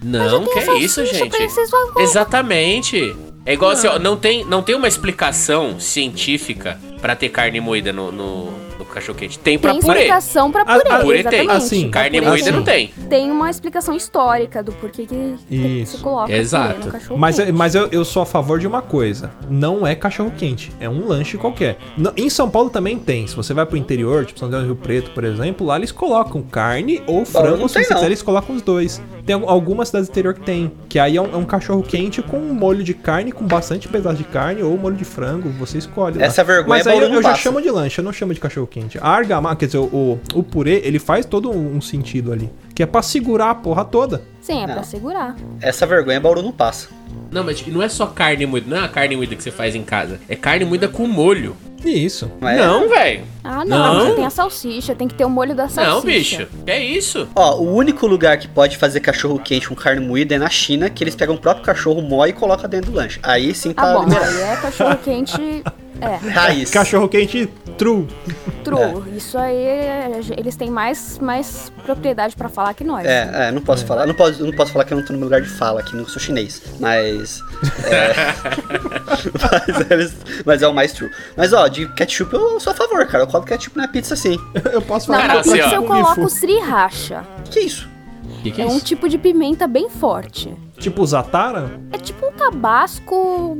Não, 0.00 0.44
que 0.46 0.60
é 0.60 0.78
isso, 0.78 1.04
gente. 1.06 1.36
Exatamente. 1.98 3.16
É 3.44 3.54
igual 3.54 3.72
assim, 3.72 3.88
ó, 3.88 3.98
não 3.98 4.16
tem, 4.16 4.44
não 4.44 4.62
tem 4.62 4.76
uma 4.76 4.86
explicação 4.86 5.80
científica 5.80 6.78
pra 7.02 7.16
ter 7.16 7.28
carne 7.28 7.60
moída 7.60 7.92
no, 7.92 8.12
no 8.12 8.54
cachorro 8.92 9.18
quente. 9.18 9.38
Tem 9.38 9.58
pra 9.58 9.72
Tem 9.72 9.80
purê. 9.80 9.94
explicação 10.00 10.50
pra 10.52 10.62
A- 10.62 10.64
purê, 10.78 10.90
a- 10.94 10.98
Purê 11.00 11.22
tem. 11.24 11.40
exatamente. 11.40 11.50
Assim, 11.64 11.90
Carne 11.90 12.18
purê 12.18 12.30
moída 12.30 12.44
tem. 12.46 12.52
não 12.54 12.62
tem. 12.64 12.88
Tem 13.08 13.30
uma 13.30 13.50
explicação 13.50 13.94
histórica 13.96 14.62
do 14.62 14.72
porquê 14.72 15.06
que, 15.06 15.34
Isso. 15.50 15.96
se 15.96 16.02
coloca 16.02 16.32
Exato. 16.32 16.74
purê 16.74 16.86
no 16.86 16.92
cachorro 16.92 17.18
Mas, 17.20 17.36
quente. 17.36 17.52
mas 17.52 17.74
eu, 17.74 17.88
eu 17.90 18.04
sou 18.04 18.22
a 18.22 18.26
favor 18.26 18.58
de 18.58 18.66
uma 18.66 18.82
coisa: 18.82 19.30
não 19.48 19.86
é 19.86 19.94
cachorro 19.94 20.32
quente, 20.36 20.70
é 20.80 20.88
um 20.88 21.06
lanche 21.06 21.36
qualquer. 21.36 21.78
Em 22.16 22.28
São 22.30 22.48
Paulo 22.50 22.70
também 22.70 22.98
tem. 22.98 23.26
Se 23.26 23.34
você 23.36 23.52
vai 23.54 23.66
pro 23.66 23.76
interior, 23.76 24.24
tipo 24.24 24.38
São 24.38 24.48
José 24.50 24.60
do 24.60 24.66
Rio 24.66 24.76
Preto, 24.76 25.10
por 25.12 25.24
exemplo, 25.24 25.66
lá 25.66 25.76
eles 25.76 25.92
colocam 25.92 26.42
carne 26.42 27.02
ou 27.06 27.24
frango, 27.24 27.68
se 27.68 27.74
tem, 27.74 27.84
quiser, 27.84 28.04
eles 28.06 28.22
colocam 28.22 28.54
os 28.54 28.62
dois. 28.62 29.00
Tem 29.24 29.34
al- 29.36 29.48
algumas 29.48 29.88
cidades 29.88 30.08
do 30.08 30.12
interior 30.12 30.34
que 30.34 30.40
tem. 30.40 30.72
Que 30.88 30.98
aí 30.98 31.16
é 31.16 31.22
um, 31.22 31.32
é 31.32 31.36
um 31.36 31.44
cachorro 31.44 31.82
quente 31.82 32.20
com 32.22 32.38
um 32.38 32.52
molho 32.54 32.82
de 32.82 32.92
carne, 32.94 33.30
com 33.32 33.44
bastante 33.46 33.88
pedaço 33.88 34.16
de 34.16 34.24
carne, 34.24 34.62
ou 34.62 34.76
molho 34.76 34.96
de 34.96 35.04
frango, 35.04 35.48
você 35.50 35.78
escolhe. 35.78 36.18
lá. 36.18 36.24
Essa 36.24 36.42
vergonha 36.44 36.68
Mas 36.68 36.86
aí 36.86 36.98
Bauru 36.98 37.12
eu, 37.14 37.18
eu 37.18 37.22
já 37.22 37.34
chamo 37.34 37.60
de 37.62 37.70
lanche, 37.70 38.00
eu 38.00 38.04
não 38.04 38.12
chamo 38.12 38.34
de 38.34 38.40
cachorro 38.40 38.66
quente. 38.66 38.81
A 39.00 39.08
argamassa, 39.10 39.56
quer 39.56 39.66
dizer, 39.66 39.78
o, 39.78 40.18
o 40.34 40.42
purê, 40.42 40.82
ele 40.84 40.98
faz 40.98 41.26
todo 41.26 41.50
um 41.50 41.80
sentido 41.80 42.32
ali. 42.32 42.50
Que 42.74 42.82
é 42.82 42.86
pra 42.86 43.02
segurar 43.02 43.50
a 43.50 43.54
porra 43.54 43.84
toda. 43.84 44.22
Sim, 44.42 44.64
é 44.64 44.66
Não. 44.66 44.74
pra 44.74 44.82
segurar. 44.82 45.34
Essa 45.60 45.86
vergonha 45.86 46.20
Bauru 46.20 46.42
não 46.42 46.52
passa. 46.52 46.88
Não, 47.30 47.42
mas 47.44 47.66
não 47.66 47.80
é 47.82 47.88
só 47.88 48.06
carne 48.06 48.44
moída, 48.44 48.68
não 48.68 48.82
é 48.82 48.84
a 48.84 48.88
carne 48.88 49.16
moída 49.16 49.34
que 49.34 49.42
você 49.42 49.50
faz 49.50 49.74
em 49.74 49.82
casa. 49.82 50.20
É 50.28 50.36
carne 50.36 50.64
moída 50.66 50.86
com 50.88 51.06
molho. 51.06 51.56
Isso. 51.84 52.30
Não 52.40 52.48
é? 52.48 52.56
Não, 52.58 52.88
velho. 52.88 53.24
Ah, 53.42 53.64
não, 53.64 53.94
Não. 53.94 54.06
você 54.06 54.14
tem 54.14 54.26
a 54.26 54.30
salsicha, 54.30 54.94
tem 54.94 55.08
que 55.08 55.14
ter 55.14 55.24
o 55.24 55.30
molho 55.30 55.54
da 55.54 55.68
salsicha. 55.68 55.94
Não, 55.94 56.00
bicho. 56.02 56.48
É 56.66 56.78
isso? 56.78 57.28
Ó, 57.34 57.56
o 57.56 57.74
único 57.74 58.06
lugar 58.06 58.36
que 58.38 58.46
pode 58.46 58.76
fazer 58.76 59.00
cachorro 59.00 59.38
quente 59.40 59.68
com 59.68 59.74
carne 59.74 60.04
moída 60.06 60.34
é 60.34 60.38
na 60.38 60.48
China, 60.50 60.88
que 60.90 61.02
eles 61.02 61.16
pegam 61.16 61.34
o 61.34 61.38
próprio 61.38 61.64
cachorro, 61.64 62.00
moe 62.02 62.28
e 62.30 62.32
colocam 62.32 62.68
dentro 62.70 62.90
do 62.92 62.96
lanche. 62.96 63.18
Aí 63.22 63.52
sim 63.54 63.72
tá 63.72 63.90
Ah, 63.90 63.94
bom, 63.94 64.04
liberado. 64.04 64.32
aí 64.36 64.42
é 64.42 64.56
cachorro 64.56 64.96
quente. 64.98 65.62
É, 66.02 66.16
Raiz. 66.30 66.68
Cachorro 66.68 67.08
quente 67.08 67.48
true. 67.78 68.08
true. 68.64 69.04
Isso 69.16 69.38
aí, 69.38 69.54
é- 69.54 70.20
eles 70.36 70.56
têm 70.56 70.68
mais, 70.68 71.16
mais 71.20 71.70
propriedade 71.84 72.34
pra 72.34 72.48
falar 72.48 72.74
que 72.74 72.82
nós. 72.82 73.06
É, 73.06 73.30
é, 73.32 73.52
não 73.52 73.62
posso 73.62 73.86
falar. 73.86 74.04
Não 74.04 74.12
posso, 74.14 74.31
não 74.38 74.52
posso 74.52 74.72
falar 74.72 74.84
que 74.84 74.92
eu 74.92 74.98
não 74.98 75.04
tô 75.04 75.12
no 75.12 75.18
meu 75.18 75.26
lugar 75.26 75.40
de 75.40 75.48
fala 75.48 75.80
aqui, 75.80 75.94
não 75.96 76.06
sou 76.06 76.20
chinês. 76.20 76.62
Mas. 76.80 77.42
É, 77.84 78.14
mas, 79.68 79.90
eles- 79.90 80.14
mas 80.44 80.62
é 80.62 80.68
o 80.68 80.74
mais 80.74 80.92
true. 80.92 81.10
Mas 81.36 81.52
ó, 81.52 81.66
de 81.68 81.86
ketchup 81.94 82.32
eu 82.34 82.58
sou 82.60 82.72
a 82.72 82.76
favor, 82.76 83.06
cara. 83.06 83.24
Eu 83.24 83.26
coloco 83.28 83.46
ketchup 83.48 83.76
na 83.76 83.88
pizza 83.88 84.16
sim. 84.16 84.38
Eu 84.72 84.82
posso 84.82 85.10
Na 85.10 85.18
falar 85.18 85.28
Cara, 85.28 85.42
minha 85.42 85.54
assim, 85.54 85.62
pizza 85.64 85.74
eu 85.76 85.84
coloco 85.84 86.28
sriracha. 86.28 87.24
Que 87.50 87.60
isso? 87.60 87.88
Que 88.42 88.50
que 88.50 88.60
é 88.60 88.64
É 88.64 88.68
um 88.68 88.80
tipo 88.80 89.08
de 89.08 89.16
pimenta 89.18 89.66
bem 89.66 89.88
forte. 89.88 90.52
Tipo 90.78 91.06
Zatara? 91.06 91.80
É 91.92 91.98
tipo 91.98 92.26
um 92.26 92.32
tabasco 92.32 93.56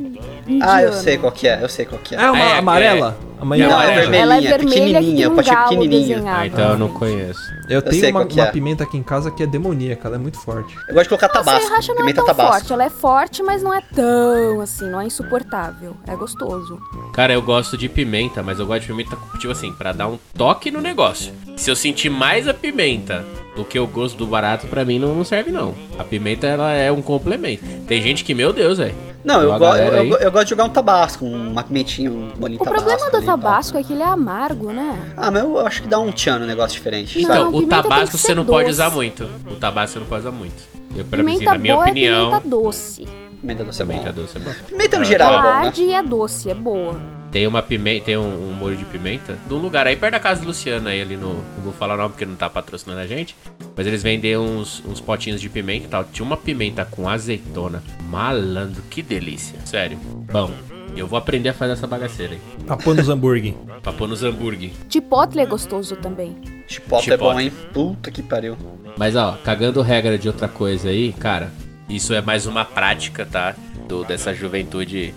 indiano. 0.46 0.72
Ah, 0.72 0.82
eu 0.82 0.92
sei 0.92 1.16
qual 1.18 1.30
que 1.30 1.46
é, 1.46 1.62
eu 1.62 1.68
sei 1.68 1.84
qual 1.86 2.00
que 2.02 2.14
é. 2.16 2.18
É 2.20 2.30
uma 2.30 2.38
É, 2.38 2.58
amarela? 2.58 3.16
Amanhã 3.40 3.68
Não, 3.68 3.80
é 3.80 3.84
é 3.84 3.94
vermelhinha, 3.94 4.22
Ela 4.22 4.36
é 4.36 4.40
vermelha 4.40 4.58
que 4.60 4.66
pequenininha, 4.66 5.30
um 5.30 5.34
potinho 5.34 5.56
pequenininho. 5.64 6.00
desenhado. 6.14 6.38
Ah, 6.40 6.46
então 6.46 6.70
eu 6.70 6.78
não 6.78 6.88
conheço. 6.88 7.40
Eu 7.68 7.80
sei 7.80 8.00
tenho 8.00 8.16
uma, 8.16 8.24
uma 8.24 8.42
é. 8.42 8.50
pimenta 8.50 8.84
aqui 8.84 8.96
em 8.96 9.02
casa 9.02 9.30
que 9.32 9.42
é 9.42 9.46
demoníaca, 9.46 10.06
ela 10.08 10.16
é 10.16 10.18
muito 10.18 10.38
forte. 10.38 10.74
Eu 10.88 10.94
gosto 10.94 11.02
de 11.04 11.08
colocar 11.10 11.28
tabasco. 11.28 11.60
sriracha 11.62 11.88
não 11.92 11.94
é 11.94 12.00
Pimenta 12.02 12.16
tão 12.16 12.26
tabasco. 12.26 12.52
forte. 12.54 12.72
Ela 12.72 12.84
é 12.84 12.90
forte, 12.90 13.42
mas 13.42 13.62
não 13.62 13.74
é 13.74 13.80
tão 13.80 14.60
assim, 14.60 14.88
não 14.88 15.00
é 15.00 15.06
insuportável. 15.06 15.96
É 16.06 16.14
gostoso. 16.16 16.78
Cara, 17.12 17.32
eu 17.32 17.42
gosto 17.42 17.76
de 17.76 17.88
pimenta, 17.88 18.42
mas 18.44 18.58
eu 18.60 18.66
gosto 18.66 18.82
de 18.82 18.86
pimenta, 18.88 19.16
tipo 19.38 19.52
assim, 19.52 19.72
pra 19.72 19.92
dar 19.92 20.06
um 20.08 20.18
toque 20.36 20.70
no 20.70 20.80
negócio. 20.80 21.32
Se 21.56 21.68
eu 21.70 21.76
sentir 21.76 22.10
mais 22.10 22.46
a 22.48 22.54
pimenta 22.54 23.24
do 23.56 23.64
que 23.64 23.78
o 23.78 23.86
gosto 23.86 24.16
do 24.16 24.26
barato, 24.26 24.66
pra 24.66 24.84
mim 24.84 24.98
não, 24.98 25.14
não 25.14 25.24
serve, 25.24 25.50
não. 25.50 25.74
A 25.98 26.04
pimenta, 26.04 26.46
ela 26.46 26.72
é 26.72 26.90
um 26.90 27.02
complemento. 27.02 27.64
Tem 27.86 28.00
gente 28.00 28.24
que, 28.24 28.34
meu 28.34 28.52
Deus, 28.52 28.78
velho. 28.78 28.94
Não, 29.24 29.40
eu, 29.40 29.56
go- 29.56 29.76
eu, 29.76 29.92
eu, 30.04 30.16
eu 30.18 30.32
gosto 30.32 30.44
de 30.46 30.50
jogar 30.50 30.64
um 30.64 30.68
tabasco, 30.70 31.24
uma 31.24 31.62
pimentinha, 31.62 32.10
um 32.10 32.30
bolinho 32.36 32.60
O 32.60 32.64
tabasco. 32.64 32.88
problema 32.88 33.10
do 33.10 33.24
tabasco 33.24 33.78
é 33.78 33.82
que 33.84 33.92
ele 33.92 34.02
é 34.02 34.06
amargo, 34.06 34.72
né? 34.72 35.12
Ah, 35.16 35.30
mas 35.30 35.44
eu 35.44 35.64
acho 35.64 35.82
que 35.82 35.88
dá 35.88 35.98
um 36.00 36.10
tchan 36.10 36.40
no 36.40 36.46
negócio 36.46 36.72
diferente. 36.76 37.22
Não? 37.22 37.30
Então, 37.50 37.54
o 37.54 37.66
tabasco 37.68 38.18
você 38.18 38.34
não 38.34 38.44
pode 38.44 38.64
doce. 38.68 38.72
usar 38.80 38.90
muito. 38.90 39.28
O 39.48 39.54
tabasco 39.56 39.92
você 39.94 39.98
não 40.00 40.06
pode 40.06 40.20
usar 40.22 40.32
muito. 40.32 40.62
Eu, 40.96 41.04
pra 41.04 41.22
mim, 41.22 41.34
Pimenta 41.34 41.52
na 41.52 41.58
minha 41.58 41.74
boa 41.74 41.86
opinião, 41.86 42.34
é 42.34 42.40
pimenta 42.40 42.48
doce. 42.48 43.08
Pimenta 43.40 43.64
doce 43.64 43.82
é 43.82 43.84
bom. 43.84 43.92
pimenta 43.92 44.12
doce 44.12 44.36
é 44.36 44.40
bom. 44.40 44.50
Pimenta 44.68 44.96
no 44.96 45.02
Ah, 45.02 45.04
geral 45.06 45.32
é 45.32 45.36
Ela 45.36 45.42
bom, 45.52 45.60
né? 45.66 45.72
e 45.76 45.94
é 45.94 46.02
doce, 46.02 46.50
é 46.50 46.54
boa. 46.54 46.96
Tem 47.32 47.46
uma 47.46 47.62
pimenta, 47.62 48.04
tem 48.04 48.16
um, 48.18 48.50
um 48.50 48.52
molho 48.52 48.76
de 48.76 48.84
pimenta 48.84 49.38
de 49.48 49.54
um 49.54 49.56
lugar 49.56 49.86
aí 49.86 49.96
perto 49.96 50.12
da 50.12 50.20
casa 50.20 50.42
do 50.42 50.48
Luciano 50.48 50.86
aí 50.88 51.00
ali 51.00 51.16
no. 51.16 51.32
Não 51.32 51.64
vou 51.64 51.72
falar 51.72 51.94
o 51.94 51.96
nome 51.96 52.10
porque 52.10 52.26
não 52.26 52.36
tá 52.36 52.48
patrocinando 52.50 53.00
a 53.00 53.06
gente. 53.06 53.34
Mas 53.74 53.86
eles 53.86 54.02
vendem 54.02 54.36
uns, 54.36 54.82
uns 54.86 55.00
potinhos 55.00 55.40
de 55.40 55.48
pimenta 55.48 55.86
e 55.86 55.88
tal. 55.88 56.04
Tinha 56.04 56.26
uma 56.26 56.36
pimenta 56.36 56.84
com 56.84 57.08
azeitona. 57.08 57.82
Malandro, 58.02 58.82
que 58.90 59.00
delícia. 59.02 59.58
Sério. 59.64 59.98
Bom, 60.30 60.50
eu 60.94 61.06
vou 61.06 61.18
aprender 61.18 61.48
a 61.48 61.54
fazer 61.54 61.72
essa 61.72 61.86
bagaceira 61.86 62.34
aí. 62.34 62.40
Pra 62.66 62.76
pôr 62.76 62.94
nos 62.94 63.08
hambúrguer. 63.08 63.54
Pra 63.82 63.94
pôr 63.94 64.06
nos 64.06 64.22
hambúrguer. 64.22 64.70
Chipotle 64.90 65.40
é 65.40 65.46
gostoso 65.46 65.96
também. 65.96 66.36
Chipotle, 66.68 67.08
é 67.08 67.16
Chipotle. 67.16 67.34
bom, 67.34 67.40
hein? 67.40 67.52
Puta 67.72 68.10
que 68.10 68.22
pariu. 68.22 68.58
Mas 68.98 69.16
ó, 69.16 69.38
cagando 69.42 69.80
regra 69.80 70.18
de 70.18 70.28
outra 70.28 70.48
coisa 70.48 70.90
aí, 70.90 71.14
cara, 71.14 71.50
isso 71.88 72.12
é 72.12 72.20
mais 72.20 72.46
uma 72.46 72.62
prática, 72.64 73.24
tá? 73.24 73.54
Do, 73.88 74.04
dessa 74.04 74.34
juventude 74.34 75.14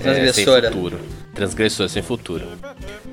é, 0.00 0.32
sem 0.32 0.44
Transgressora. 0.44 0.70
futuro. 0.70 0.98
Transgressora 1.34 1.88
sem 1.88 2.02
futuro. 2.02 2.44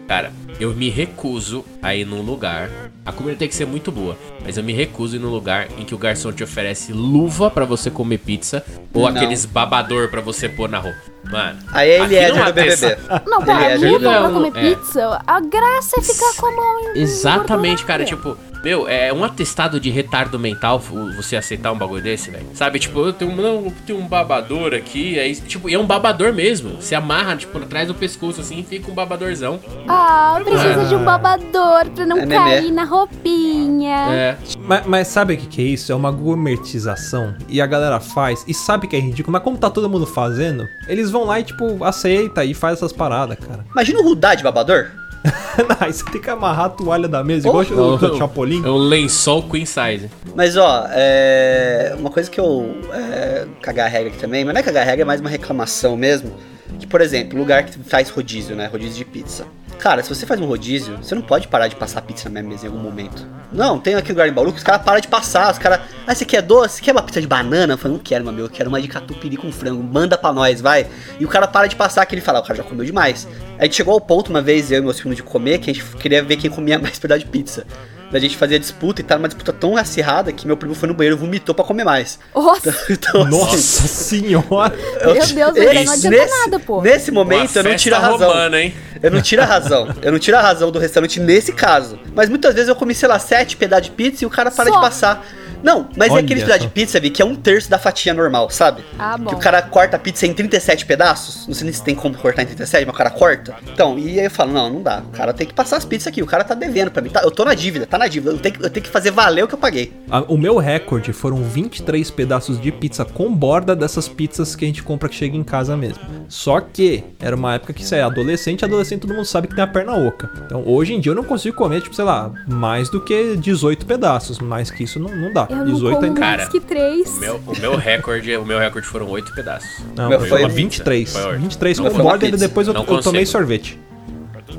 Cara, 0.07 0.31
eu 0.59 0.73
me 0.73 0.89
recuso 0.89 1.65
a 1.81 1.95
ir 1.95 2.05
num 2.05 2.21
lugar. 2.21 2.69
A 3.05 3.11
comida 3.11 3.37
tem 3.37 3.47
que 3.47 3.55
ser 3.55 3.65
muito 3.65 3.91
boa, 3.91 4.17
mas 4.43 4.57
eu 4.57 4.63
me 4.63 4.73
recuso 4.73 5.15
a 5.15 5.19
ir 5.19 5.21
num 5.21 5.29
lugar 5.29 5.67
em 5.77 5.83
que 5.85 5.93
o 5.93 5.97
garçom 5.97 6.31
te 6.31 6.43
oferece 6.43 6.91
luva 6.93 7.49
pra 7.51 7.65
você 7.65 7.89
comer 7.91 8.19
pizza 8.19 8.63
ou 8.93 9.01
Não. 9.09 9.15
aqueles 9.15 9.45
babador 9.45 10.09
pra 10.09 10.21
você 10.21 10.47
pôr 10.49 10.69
na 10.69 10.79
roupa. 10.79 10.97
Mano. 11.31 11.59
Aí 11.71 11.89
ele 11.89 12.15
é 12.15 12.27
do 12.31 12.35
BBB. 12.35 12.61
atesta- 12.61 13.23
Não, 13.25 13.41
é 13.41 13.77
mim, 13.77 13.93
de- 13.93 13.99
pra 13.99 14.21
Não, 14.29 14.33
comer 14.33 14.51
é. 14.55 14.75
pizza, 14.75 15.21
a 15.25 15.39
graça 15.39 15.99
é 15.99 16.03
ficar 16.03 16.33
com 16.37 16.45
a 16.47 16.51
mão 16.51 16.79
em 16.95 16.99
Exatamente, 16.99 17.83
cara. 17.83 18.05
Tipo, 18.05 18.37
meu, 18.65 18.87
é 18.89 19.13
um 19.13 19.23
atestado 19.23 19.79
de 19.79 19.91
retardo 19.91 20.39
mental 20.39 20.79
você 20.79 21.35
aceitar 21.35 21.71
um 21.71 21.77
bagulho 21.77 22.01
desse, 22.01 22.31
velho. 22.31 22.47
Sabe, 22.55 22.79
tipo, 22.79 22.99
eu 22.99 23.13
tenho, 23.13 23.29
um- 23.31 23.35
não, 23.35 23.71
tem 23.85 23.95
um 23.95 24.07
babador 24.07 24.73
aqui, 24.73 25.19
aí, 25.19 25.35
tipo, 25.35 25.69
e 25.69 25.75
é 25.75 25.79
um 25.79 25.85
babador 25.85 26.33
mesmo. 26.33 26.81
Se 26.81 26.95
amarra, 26.95 27.35
tipo, 27.37 27.55
atrás 27.59 27.87
do 27.87 27.93
pescoço 27.93 28.41
assim 28.41 28.59
e 28.61 28.63
fica 28.63 28.89
um 28.89 28.95
babadorzão. 28.95 29.59
Ah, 29.87 30.41
precisa 30.43 30.85
de 30.85 30.95
um 30.95 31.03
babador 31.03 31.85
pra 31.93 32.07
não 32.07 32.17
É 32.17 32.25
nenê. 32.25 32.35
cair 32.35 32.71
na 32.71 32.83
roupinha. 32.85 33.95
É. 34.09 34.37
Mas, 34.57 34.85
mas 34.87 35.07
sabe 35.09 35.35
o 35.35 35.37
que, 35.37 35.45
que 35.45 35.61
é 35.61 35.65
isso? 35.65 35.91
É 35.91 35.95
uma 35.95 36.09
gourmetização. 36.09 37.35
E 37.47 37.61
a 37.61 37.67
galera 37.67 37.99
faz. 37.99 38.43
E 38.47 38.53
sabe 38.53 38.87
que 38.87 38.95
é 38.95 38.99
ridículo. 38.99 39.31
Mas 39.33 39.43
como 39.43 39.57
tá 39.57 39.69
todo 39.69 39.87
mundo 39.87 40.07
fazendo, 40.07 40.67
eles 40.87 41.11
vão 41.11 41.25
lá 41.25 41.39
e, 41.39 41.43
tipo, 41.43 41.83
aceita 41.83 42.43
e 42.43 42.55
faz 42.55 42.77
essas 42.77 42.91
paradas, 42.91 43.37
cara. 43.39 43.63
Imagina 43.71 43.99
o 43.99 44.03
Rudá 44.03 44.33
de 44.33 44.43
babador. 44.43 44.87
Aí 45.79 45.91
você 45.93 46.03
tem 46.05 46.21
que 46.21 46.29
amarrar 46.29 46.65
a 46.65 46.69
toalha 46.69 47.07
da 47.07 47.23
mesa, 47.23 47.47
igual 47.47 47.65
Oh, 47.71 47.75
o, 47.75 47.95
o 47.95 48.17
Chapolin. 48.17 48.63
É 48.65 48.69
um 48.69 48.77
lençol 48.77 49.43
queen 49.43 49.65
size. 49.65 50.09
Mas 50.35 50.57
ó, 50.57 50.85
é. 50.89 51.95
Uma 51.97 52.09
coisa 52.09 52.29
que 52.29 52.39
eu. 52.39 52.75
É, 52.93 53.45
cagar 53.61 53.87
a 53.87 53.89
regra 53.89 54.09
aqui 54.09 54.19
também, 54.19 54.43
mas 54.45 54.53
não 54.53 54.59
é 54.59 54.63
cagar 54.63 54.83
a 54.83 54.85
regra, 54.85 55.01
é 55.03 55.05
mais 55.05 55.21
uma 55.21 55.29
reclamação 55.29 55.95
mesmo. 55.97 56.31
Que, 56.79 56.87
por 56.87 57.01
exemplo, 57.01 57.37
lugar 57.37 57.63
que 57.63 57.77
faz 57.79 58.09
rodízio, 58.09 58.55
né? 58.55 58.67
Rodízio 58.67 58.95
de 58.95 59.05
pizza. 59.05 59.45
Cara, 59.79 60.01
se 60.01 60.09
você 60.09 60.25
faz 60.25 60.39
um 60.41 60.45
rodízio, 60.45 60.97
você 60.97 61.13
não 61.13 61.21
pode 61.21 61.47
parar 61.47 61.67
de 61.67 61.75
passar 61.75 62.01
pizza 62.01 62.27
na 62.29 62.41
minha 62.41 62.51
mesa 62.53 62.65
em 62.65 62.69
algum 62.69 62.81
momento. 62.81 63.25
Não, 63.51 63.77
tem 63.79 63.93
aqui 63.95 64.11
lugar 64.11 64.27
em 64.27 64.33
Bauru 64.33 64.51
que 64.51 64.57
os 64.57 64.63
caras 64.63 64.81
param 64.83 64.99
de 64.99 65.07
passar. 65.07 65.51
Os 65.51 65.59
caras. 65.59 65.81
Ah, 66.07 66.15
você 66.15 66.25
quer 66.25 66.41
doce? 66.41 66.81
Quer 66.81 66.91
uma 66.91 67.03
pizza 67.03 67.21
de 67.21 67.27
banana? 67.27 67.73
Eu 67.73 67.77
falei, 67.77 67.95
não 67.97 68.03
quero, 68.03 68.23
meu 68.23 68.33
amigo. 68.33 68.47
Eu 68.47 68.51
quero 68.51 68.69
uma 68.69 68.81
de 68.81 68.87
catupiry 68.87 69.37
com 69.37 69.51
frango. 69.51 69.83
Manda 69.83 70.17
pra 70.17 70.33
nós, 70.33 70.59
vai. 70.61 70.87
E 71.19 71.25
o 71.25 71.27
cara 71.27 71.47
para 71.47 71.67
de 71.67 71.75
passar, 71.75 72.05
que 72.05 72.15
ele 72.15 72.21
fala, 72.21 72.39
"Ah, 72.39 72.41
o 72.41 72.43
cara 72.45 72.55
já 72.57 72.63
comeu 72.63 72.83
demais. 72.85 73.27
A 73.59 73.63
gente 73.65 73.75
chegou 73.75 73.93
ao 73.93 74.01
ponto 74.01 74.29
uma 74.29 74.41
vez, 74.41 74.71
eu 74.71 74.79
e 74.79 74.81
meus 74.81 74.99
filhos 74.99 75.15
de 75.15 75.23
comer, 75.23 75.59
que 75.59 75.69
a 75.69 75.73
gente 75.73 75.85
queria 75.97 76.23
ver 76.23 76.37
quem 76.37 76.49
comia 76.49 76.77
mais 76.79 76.97
pedaço 76.97 77.19
de 77.19 77.27
pizza. 77.27 77.65
Da 78.11 78.19
gente 78.19 78.37
fazer 78.37 78.55
a 78.55 78.59
disputa 78.59 79.01
e 79.01 79.03
tá 79.03 79.15
numa 79.17 79.27
disputa 79.27 79.51
tão 79.51 79.75
acirrada 79.75 80.31
que 80.31 80.45
meu 80.45 80.55
primo 80.55 80.75
foi 80.75 80.87
no 80.87 80.93
banheiro 80.93 81.17
e 81.17 81.19
vomitou 81.19 81.55
pra 81.55 81.65
comer 81.65 81.83
mais. 81.83 82.19
Nossa, 82.35 82.73
Então, 82.89 83.21
assim, 83.23 83.31
Nossa 83.31 83.87
senhora! 83.87 84.75
eu- 85.01 85.35
Meu 85.35 85.51
Deus, 85.51 85.67
aí 85.67 85.83
não 85.85 85.93
adianta 85.93 86.25
nada, 86.27 86.59
pô. 86.59 86.81
Nesse 86.81 87.09
Uma 87.11 87.23
momento 87.23 87.55
eu 87.55 87.63
não 87.63 87.75
tiro 87.75 87.95
a 87.95 87.99
razão. 87.99 88.27
romana, 88.29 88.61
hein? 88.61 88.73
Eu 89.01 89.11
não 89.11 89.21
tiro 89.21 89.41
a 89.41 89.45
razão. 89.45 89.87
Eu 90.01 90.11
não 90.11 90.19
tiro 90.19 90.37
a 90.37 90.41
razão 90.41 90.71
do 90.71 90.79
restaurante 90.79 91.19
nesse 91.19 91.51
caso. 91.51 91.99
Mas 92.13 92.29
muitas 92.29 92.53
vezes 92.53 92.69
eu 92.69 92.75
comi, 92.75 92.93
sei 92.95 93.07
lá, 93.09 93.19
sete 93.19 93.57
pedaços 93.57 93.85
de 93.87 93.91
pizza 93.91 94.23
e 94.23 94.27
o 94.27 94.29
cara 94.29 94.49
para 94.51 94.65
Só. 94.65 94.75
de 94.75 94.81
passar. 94.81 95.25
Não, 95.63 95.89
mas 95.97 96.11
Olha 96.11 96.19
é 96.19 96.23
aquele 96.23 96.41
pedaço 96.41 96.59
de 96.59 96.67
pizza, 96.67 96.99
Vi, 96.99 97.09
que 97.09 97.23
é 97.23 97.25
um 97.25 97.35
terço 97.35 97.67
da 97.71 97.79
fatia 97.79 98.13
normal, 98.13 98.51
sabe? 98.51 98.83
Ah, 98.99 99.17
bom. 99.17 99.29
Que 99.31 99.35
o 99.35 99.39
cara 99.39 99.63
corta 99.63 99.95
a 99.95 99.99
pizza 99.99 100.27
em 100.27 100.33
37 100.33 100.85
pedaços. 100.85 101.47
Não 101.47 101.55
sei 101.55 101.63
nem 101.63 101.73
se 101.73 101.83
tem 101.83 101.95
como 101.95 102.15
cortar 102.15 102.43
em 102.43 102.45
37, 102.45 102.85
mas 102.85 102.93
o 102.93 102.97
cara 102.97 103.09
corta. 103.09 103.55
Então, 103.73 103.97
e 103.97 104.19
aí 104.19 104.25
eu 104.25 104.29
falo, 104.31 104.53
não, 104.53 104.69
não 104.69 104.83
dá. 104.83 104.99
O 104.99 105.17
cara 105.17 105.33
tem 105.33 105.47
que 105.47 105.55
passar 105.55 105.77
as 105.77 105.85
pizzas 105.85 106.07
aqui. 106.07 106.21
O 106.21 106.27
cara 106.27 106.43
tá 106.43 106.53
devendo 106.53 106.91
pra 106.91 107.01
mim. 107.01 107.09
Tá- 107.09 107.21
eu 107.23 107.31
tô 107.31 107.43
na 107.43 107.55
dívida, 107.55 107.87
tá 107.87 107.97
na 107.97 108.07
dívida. 108.07 108.31
Eu 108.33 108.37
tenho, 108.37 108.53
que, 108.53 108.63
eu 108.63 108.69
tenho 108.69 108.83
que 108.83 108.91
fazer 108.91 109.09
valer 109.09 109.43
o 109.43 109.47
que 109.47 109.55
eu 109.55 109.57
paguei. 109.57 109.91
A- 110.11 110.25
O 110.27 110.37
meu 110.37 110.57
recorde 110.57 111.11
foram 111.11 111.37
23 111.37 112.11
pedaços 112.11 112.61
de 112.61 112.71
pizza 112.71 113.03
com 113.03 113.33
borda 113.33 113.75
dessas 113.75 114.07
pizzas 114.07 114.55
que 114.55 114.65
a 114.65 114.67
gente 114.67 114.83
compra 114.83 115.09
que 115.09 115.15
chega 115.15 115.35
em 115.35 115.43
casa 115.43 115.75
mesmo. 115.75 115.97
Só 116.29 116.59
que 116.59 117.03
era 117.19 117.35
uma 117.35 117.55
época 117.55 117.73
que 117.73 117.83
você 117.83 117.95
é 117.95 118.03
adolescente, 118.03 118.63
adolescente 118.63 118.84
todo 118.99 119.13
mundo 119.13 119.25
sabe 119.25 119.47
que 119.47 119.55
tem 119.55 119.63
a 119.63 119.67
perna 119.67 119.95
oca. 119.95 120.29
Então 120.45 120.63
hoje 120.65 120.93
em 120.93 120.99
dia 120.99 121.11
eu 121.11 121.15
não 121.15 121.23
consigo 121.23 121.55
comer, 121.55 121.81
tipo, 121.81 121.95
sei 121.95 122.05
lá, 122.05 122.31
mais 122.47 122.89
do 122.89 123.01
que 123.01 123.35
18 123.37 123.85
pedaços. 123.85 124.39
Mais 124.39 124.69
que 124.69 124.83
isso 124.83 124.99
não, 124.99 125.15
não 125.15 125.33
dá. 125.33 125.47
Eu 125.49 125.57
não 125.57 125.65
18 125.65 125.95
como 125.95 126.05
ainda. 126.07 126.19
mais 126.19 126.37
Cara, 126.37 126.49
que 126.49 126.59
três. 126.59 127.17
O 127.17 127.19
meu, 127.19 127.41
o 127.47 127.59
meu 127.59 127.75
recorde, 127.75 128.35
o 128.37 128.45
meu 128.45 128.59
recorde 128.59 128.87
foram 128.87 129.09
oito 129.09 129.33
pedaços. 129.33 129.83
Não, 129.95 130.09
Meu 130.09 130.19
foi, 130.19 130.29
foi 130.29 130.39
uma 130.39 130.49
pizza. 130.49 130.61
23. 130.61 131.13
Foi 131.13 131.23
ordem. 131.23 131.41
23 131.41 131.79
Não 131.79 131.91
com 131.91 131.97
borda 131.97 132.27
e 132.27 132.31
depois 132.31 132.67
eu, 132.67 132.73
Não 132.73 132.85
eu 132.85 133.01
tomei 133.01 133.25
sorvete. 133.25 133.79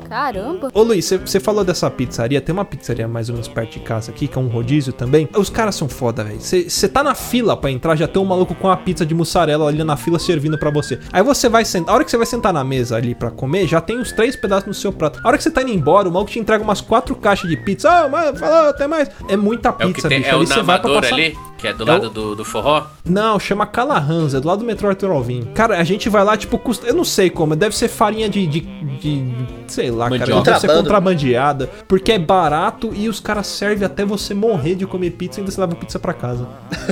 Caramba. 0.09 0.71
Ô 0.75 0.83
Luiz, 0.83 1.09
você- 1.11 1.41
falou 1.41 1.63
dessa 1.65 1.89
pizzaria, 1.91 2.41
tem 2.41 2.53
uma 2.53 2.65
pizzaria 2.65 3.07
mais 3.07 3.29
ou 3.29 3.35
menos 3.35 3.47
perto 3.49 3.75
de 3.75 3.81
casa 3.81 4.11
aqui, 4.11 4.27
que 4.27 4.37
é 4.37 4.41
um 4.41 4.49
rodízio 4.49 4.93
também. 4.93 5.29
Os 5.37 5.49
caras 5.51 5.75
são 5.77 5.89
foda, 5.89 6.25
velho. 6.25 6.41
Você 6.41 6.89
tá 6.89 7.05
na 7.05 7.15
fila 7.15 7.57
pra 7.57 7.71
entrar, 7.71 7.95
já 7.95 8.09
tem 8.09 8.21
um 8.21 8.25
maluco 8.25 8.55
com 8.55 8.67
uma 8.67 8.77
pizza 8.77 9.07
de 9.07 9.15
mussarela 9.15 9.69
ali 9.69 9.83
na 9.85 9.97
fila 9.97 10.19
servindo 10.19 10.59
pra 10.59 10.71
você. 10.71 10.99
Aí 11.13 11.23
você 11.23 11.49
vai 11.49 11.65
sentar, 11.65 11.93
a 11.93 11.95
hora 11.97 12.05
que 12.05 12.11
você 12.11 12.17
vai 12.17 12.27
sentar 12.27 12.53
na 12.53 12.65
mesa 12.65 12.97
ali 12.97 13.15
pra 13.15 13.31
comer, 13.31 13.67
já 13.69 13.81
tem 13.81 13.99
uns 13.99 14.11
três 14.13 14.35
pedaços 14.35 14.67
no 14.67 14.75
seu 14.75 14.93
prato. 14.93 15.21
A 15.23 15.29
hora 15.29 15.37
que 15.37 15.43
você 15.45 15.51
tá 15.51 15.63
indo 15.63 15.71
embora, 15.73 16.09
o 16.09 16.13
maluco 16.13 16.31
te 16.31 16.39
entrega 16.39 16.63
umas 16.65 16.81
quatro 16.81 17.15
caixas 17.15 17.49
de 17.49 17.57
pizza. 17.57 17.89
Ah, 17.91 18.09
mas 18.09 18.39
falou, 18.39 18.69
até 18.71 18.87
mais. 18.87 19.09
É 19.29 19.37
muita 19.37 19.69
É 19.69 19.73
o 19.73 19.89
que 19.89 19.95
pizza, 19.95 20.09
tem, 20.09 20.19
bicho. 20.19 20.31
é 20.31 20.35
o 20.35 20.39
ali 20.39 20.47
você 20.47 20.63
vai 20.63 20.81
pra 20.81 20.95
passar... 20.95 21.15
ali, 21.15 21.37
que 21.59 21.67
é 21.69 21.73
do 21.73 21.85
É 21.85 21.87
lado 21.87 22.07
o- 22.07 22.11
do, 22.11 22.35
do 22.37 22.45
forró. 22.45 22.85
Não, 23.05 23.39
chama 23.39 23.67
Calarrans, 23.67 24.35
é 24.35 24.41
do 24.41 24.47
lado 24.49 24.59
do 24.61 24.65
metrô 24.65 24.89
Arthur 24.89 25.11
Alvim. 25.11 25.45
Cara, 25.55 25.79
a 25.79 25.85
gente 25.85 26.09
vai 26.09 26.25
lá, 26.25 26.37
tipo, 26.37 26.59
custa. 26.59 26.87
Eu 26.87 26.95
não 26.95 27.05
sei 27.05 27.31
como, 27.31 27.55
deve 27.57 27.77
ser 27.77 27.89
farinha 27.89 28.29
de. 28.29 28.47
de, 28.47 28.61
de- 28.61 29.35
sei 29.69 29.91
lá, 29.91 30.07
cara. 30.09 30.19
Mandioca. 30.21 30.43
Deve 30.51 30.61
ser 30.61 30.69
contrabandeada. 30.69 31.71
Porque 31.89 32.13
é 32.13 32.19
barato 32.19 32.93
e 32.95 33.09
os 33.09 33.21
caras 33.21 33.47
servem 33.47 33.85
até 33.87 34.05
você 34.05 34.35
morrer 34.35 34.75
de 34.75 34.87
comer 34.87 35.11
pizza 35.11 35.39
e 35.39 35.43
ainda 35.43 35.51
você 35.53 35.61
leva 35.61 35.75
pizza 35.75 35.99
pra 35.99 36.13
casa. 36.13 36.47